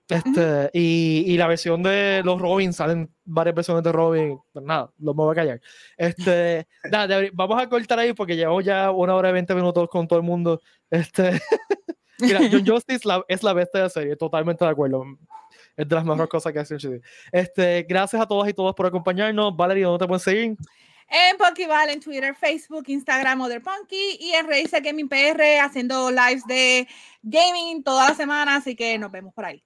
Este, 0.08 0.70
y, 0.72 1.22
y 1.26 1.36
la 1.36 1.46
versión 1.46 1.82
de 1.84 2.22
los 2.24 2.40
Robin, 2.40 2.72
salen 2.72 3.08
varias 3.24 3.54
versiones 3.54 3.84
de 3.84 3.92
Robin. 3.92 4.38
Pues 4.52 4.64
nada, 4.64 4.90
los 4.98 5.14
me 5.14 5.22
voy 5.22 5.32
a 5.32 5.36
callar. 5.36 5.60
Este, 5.96 6.66
nada, 6.90 7.20
vamos 7.32 7.62
a 7.62 7.68
cortar 7.68 7.98
ahí 8.00 8.12
porque 8.12 8.34
llevamos 8.36 8.64
ya 8.64 8.90
una 8.90 9.14
hora 9.14 9.28
y 9.30 9.32
20 9.34 9.54
minutos 9.54 9.88
con 9.88 10.08
todo 10.08 10.18
el 10.18 10.24
mundo. 10.24 10.60
Este, 10.90 11.40
mira, 12.18 12.40
John 12.50 12.66
Justice 12.66 13.06
la- 13.06 13.24
es 13.28 13.42
la 13.44 13.52
bestia 13.52 13.78
de 13.80 13.84
la 13.84 13.90
serie, 13.90 14.16
totalmente 14.16 14.64
de 14.64 14.70
acuerdo. 14.70 15.04
Es 15.76 15.88
de 15.88 15.94
las 15.94 16.04
mejores 16.04 16.28
cosas 16.28 16.52
que 16.52 16.58
hace. 16.58 16.76
Este, 17.32 17.86
gracias 17.88 18.20
a 18.20 18.26
todas 18.26 18.48
y 18.48 18.52
todos 18.52 18.74
por 18.74 18.86
acompañarnos. 18.86 19.56
Valerie, 19.56 19.84
¿dónde 19.84 20.04
te 20.04 20.08
pueden 20.08 20.20
seguir? 20.20 20.56
En 21.12 21.36
Punkyval, 21.36 21.90
en 21.90 22.00
Twitter, 22.00 22.36
Facebook, 22.36 22.84
Instagram, 22.86 23.40
Other 23.40 23.60
Punky 23.60 24.16
y 24.20 24.30
en 24.30 24.46
Raíces 24.46 24.80
Gaming 24.80 25.08
PR 25.08 25.58
haciendo 25.60 26.08
lives 26.08 26.46
de 26.46 26.86
gaming 27.20 27.82
toda 27.82 28.10
la 28.10 28.14
semana, 28.14 28.56
así 28.56 28.76
que 28.76 28.96
nos 28.96 29.10
vemos 29.10 29.34
por 29.34 29.44
ahí. 29.44 29.60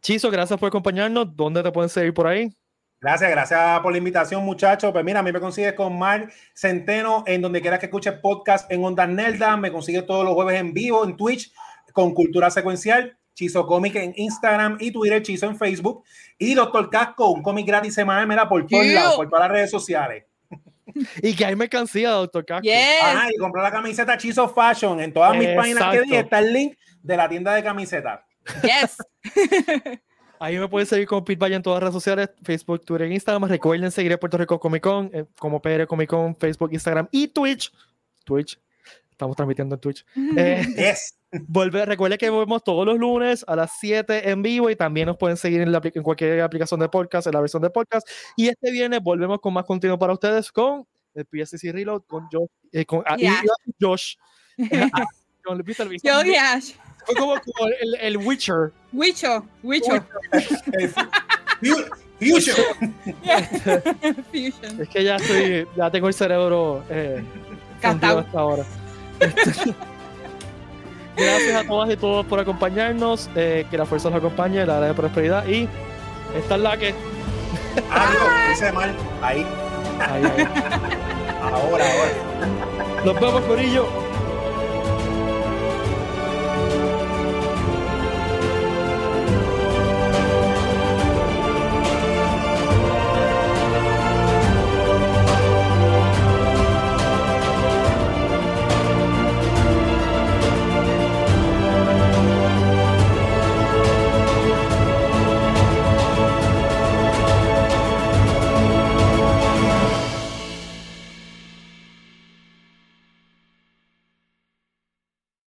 Chizo, 0.00 0.30
gracias 0.30 0.58
por 0.58 0.68
acompañarnos. 0.68 1.36
¿Dónde 1.36 1.62
te 1.62 1.70
pueden 1.70 1.90
seguir 1.90 2.14
por 2.14 2.26
ahí? 2.26 2.50
Gracias, 2.98 3.30
gracias 3.30 3.80
por 3.80 3.92
la 3.92 3.98
invitación, 3.98 4.42
muchachos. 4.42 4.90
Pues 4.90 5.04
mira, 5.04 5.20
a 5.20 5.22
mí 5.22 5.32
me 5.32 5.40
consigues 5.40 5.74
con 5.74 5.98
Mar 5.98 6.30
Centeno 6.54 7.24
en 7.26 7.42
donde 7.42 7.60
quieras 7.60 7.78
que 7.78 7.86
escuches 7.86 8.14
podcast 8.14 8.70
en 8.72 8.82
Onda 8.82 9.06
Nelda. 9.06 9.58
Me 9.58 9.70
consigues 9.72 10.06
todos 10.06 10.24
los 10.24 10.32
jueves 10.32 10.58
en 10.58 10.72
vivo 10.72 11.04
en 11.04 11.14
Twitch 11.14 11.52
con 11.92 12.14
Cultura 12.14 12.50
Secuencial. 12.50 13.18
Chizo 13.34 13.66
Comic 13.66 13.96
en 13.96 14.12
Instagram 14.16 14.76
y 14.80 14.90
Twitter, 14.90 15.22
Chizo 15.22 15.46
en 15.46 15.56
Facebook. 15.56 16.04
Y 16.38 16.54
Doctor 16.54 16.90
Casco, 16.90 17.30
un 17.30 17.42
cómic 17.42 17.66
gratis 17.66 17.94
semanal, 17.94 18.26
mira, 18.26 18.48
por 18.48 18.66
todos 18.66 18.86
lados, 18.86 19.16
por 19.16 19.28
todas 19.28 19.44
las 19.44 19.52
redes 19.52 19.70
sociales. 19.70 20.24
Y 21.22 21.36
que 21.36 21.44
hay 21.44 21.54
mercancía, 21.54 22.10
doctor 22.10 22.44
Casco. 22.44 22.64
Yes. 22.64 23.00
Ajá, 23.00 23.28
y 23.32 23.36
comprar 23.36 23.62
la 23.62 23.70
camiseta 23.70 24.18
Chizo 24.18 24.48
Fashion. 24.48 25.00
En 25.00 25.12
todas 25.12 25.36
mis 25.36 25.48
páginas 25.50 25.92
que 25.92 26.02
dije 26.02 26.18
está 26.18 26.40
el 26.40 26.52
link 26.52 26.76
de 27.00 27.16
la 27.16 27.28
tienda 27.28 27.54
de 27.54 27.62
camisetas. 27.62 28.20
Yes. 28.62 28.96
Ahí 30.40 30.58
me 30.58 30.66
pueden 30.68 30.86
seguir 30.86 31.06
como 31.06 31.22
Pete 31.22 31.38
Valle 31.38 31.54
en 31.54 31.62
todas 31.62 31.76
las 31.76 31.82
redes 31.82 31.94
sociales, 31.94 32.30
Facebook, 32.42 32.84
Twitter 32.84 33.06
e 33.06 33.14
Instagram. 33.14 33.44
Recuerden 33.44 33.90
seguir 33.90 34.14
a 34.14 34.18
Puerto 34.18 34.38
Rico 34.38 34.58
Comic 34.58 34.82
Con, 34.82 35.10
eh, 35.12 35.26
como 35.38 35.60
PR 35.60 35.86
Comic 35.86 36.08
Con, 36.08 36.34
Facebook, 36.34 36.70
Instagram 36.72 37.06
y 37.12 37.28
Twitch. 37.28 37.70
Twitch. 38.24 38.58
Estamos 39.10 39.36
transmitiendo 39.36 39.74
en 39.74 39.80
Twitch. 39.80 40.04
Eh, 40.36 40.64
Yes. 40.76 41.19
Volver, 41.48 41.88
recuerden 41.88 42.18
que 42.18 42.28
volvemos 42.30 42.62
todos 42.64 42.84
los 42.86 42.98
lunes 42.98 43.44
a 43.46 43.56
las 43.56 43.72
7 43.78 44.30
en 44.30 44.42
vivo 44.42 44.68
y 44.70 44.76
también 44.76 45.06
nos 45.06 45.16
pueden 45.16 45.36
seguir 45.36 45.60
en, 45.60 45.72
la, 45.72 45.80
en 45.82 46.02
cualquier 46.02 46.40
aplicación 46.40 46.80
de 46.80 46.88
podcast, 46.88 47.26
en 47.26 47.34
la 47.34 47.40
versión 47.40 47.62
de 47.62 47.70
podcast. 47.70 48.08
Y 48.36 48.48
este 48.48 48.70
viernes 48.70 49.00
volvemos 49.02 49.40
con 49.40 49.52
más 49.54 49.64
contenido 49.64 49.98
para 49.98 50.12
ustedes 50.12 50.50
con 50.50 50.86
el 51.14 51.26
PSC 51.30 51.72
Reload, 51.72 52.02
con 52.06 52.26
Josh. 52.30 52.48
eh, 52.72 52.84
con, 52.84 53.02
ah, 53.06 53.16
Yeah. 53.16 53.40
y 53.66 53.72
Josh. 53.84 54.14
Ah, 54.92 55.04
con- 55.44 55.58
¿viste? 55.62 55.84
Viste? 55.86 56.06
Yo, 56.08 56.14
Ash. 56.38 56.72
Fue 57.06 57.14
como, 57.16 57.34
como 57.40 57.68
el, 57.80 57.94
el 58.00 58.16
Witcher. 58.18 58.72
Eh, 60.78 60.88
fu- 60.88 61.00
Fusion. 62.20 62.54
Fusion. 64.30 64.80
Es 64.82 64.88
que 64.90 65.02
ya 65.04 65.16
estoy, 65.16 65.66
ya 65.76 65.90
tengo 65.90 66.08
el 66.08 66.14
cerebro 66.14 66.84
eh, 66.90 67.24
hasta 67.82 68.38
ahora. 68.38 68.64
Gracias 71.20 71.64
a 71.64 71.66
todas 71.66 71.90
y 71.90 71.96
todos 71.96 72.26
por 72.26 72.38
acompañarnos. 72.40 73.28
eh, 73.34 73.66
que 73.70 73.76
la 73.78 73.86
fuerza 73.86 74.08
los 74.10 74.18
acompañe, 74.18 74.64
la 74.66 74.80
de 74.80 74.94
prosperidad 74.94 75.46
y 75.46 75.68
esta 76.36 76.54
es 76.56 76.60
la 76.60 76.76
que. 76.76 76.94
Ah, 77.90 78.06
no, 78.12 78.52
hice 78.52 78.72
mal. 78.72 78.94
Ahí. 79.22 79.46
Ahí, 80.00 80.24
ahí. 80.24 80.48
Ahora, 81.42 81.84
ahora. 81.84 83.04
Nos 83.04 83.20
vemos, 83.20 83.40
Corillo. 83.42 84.09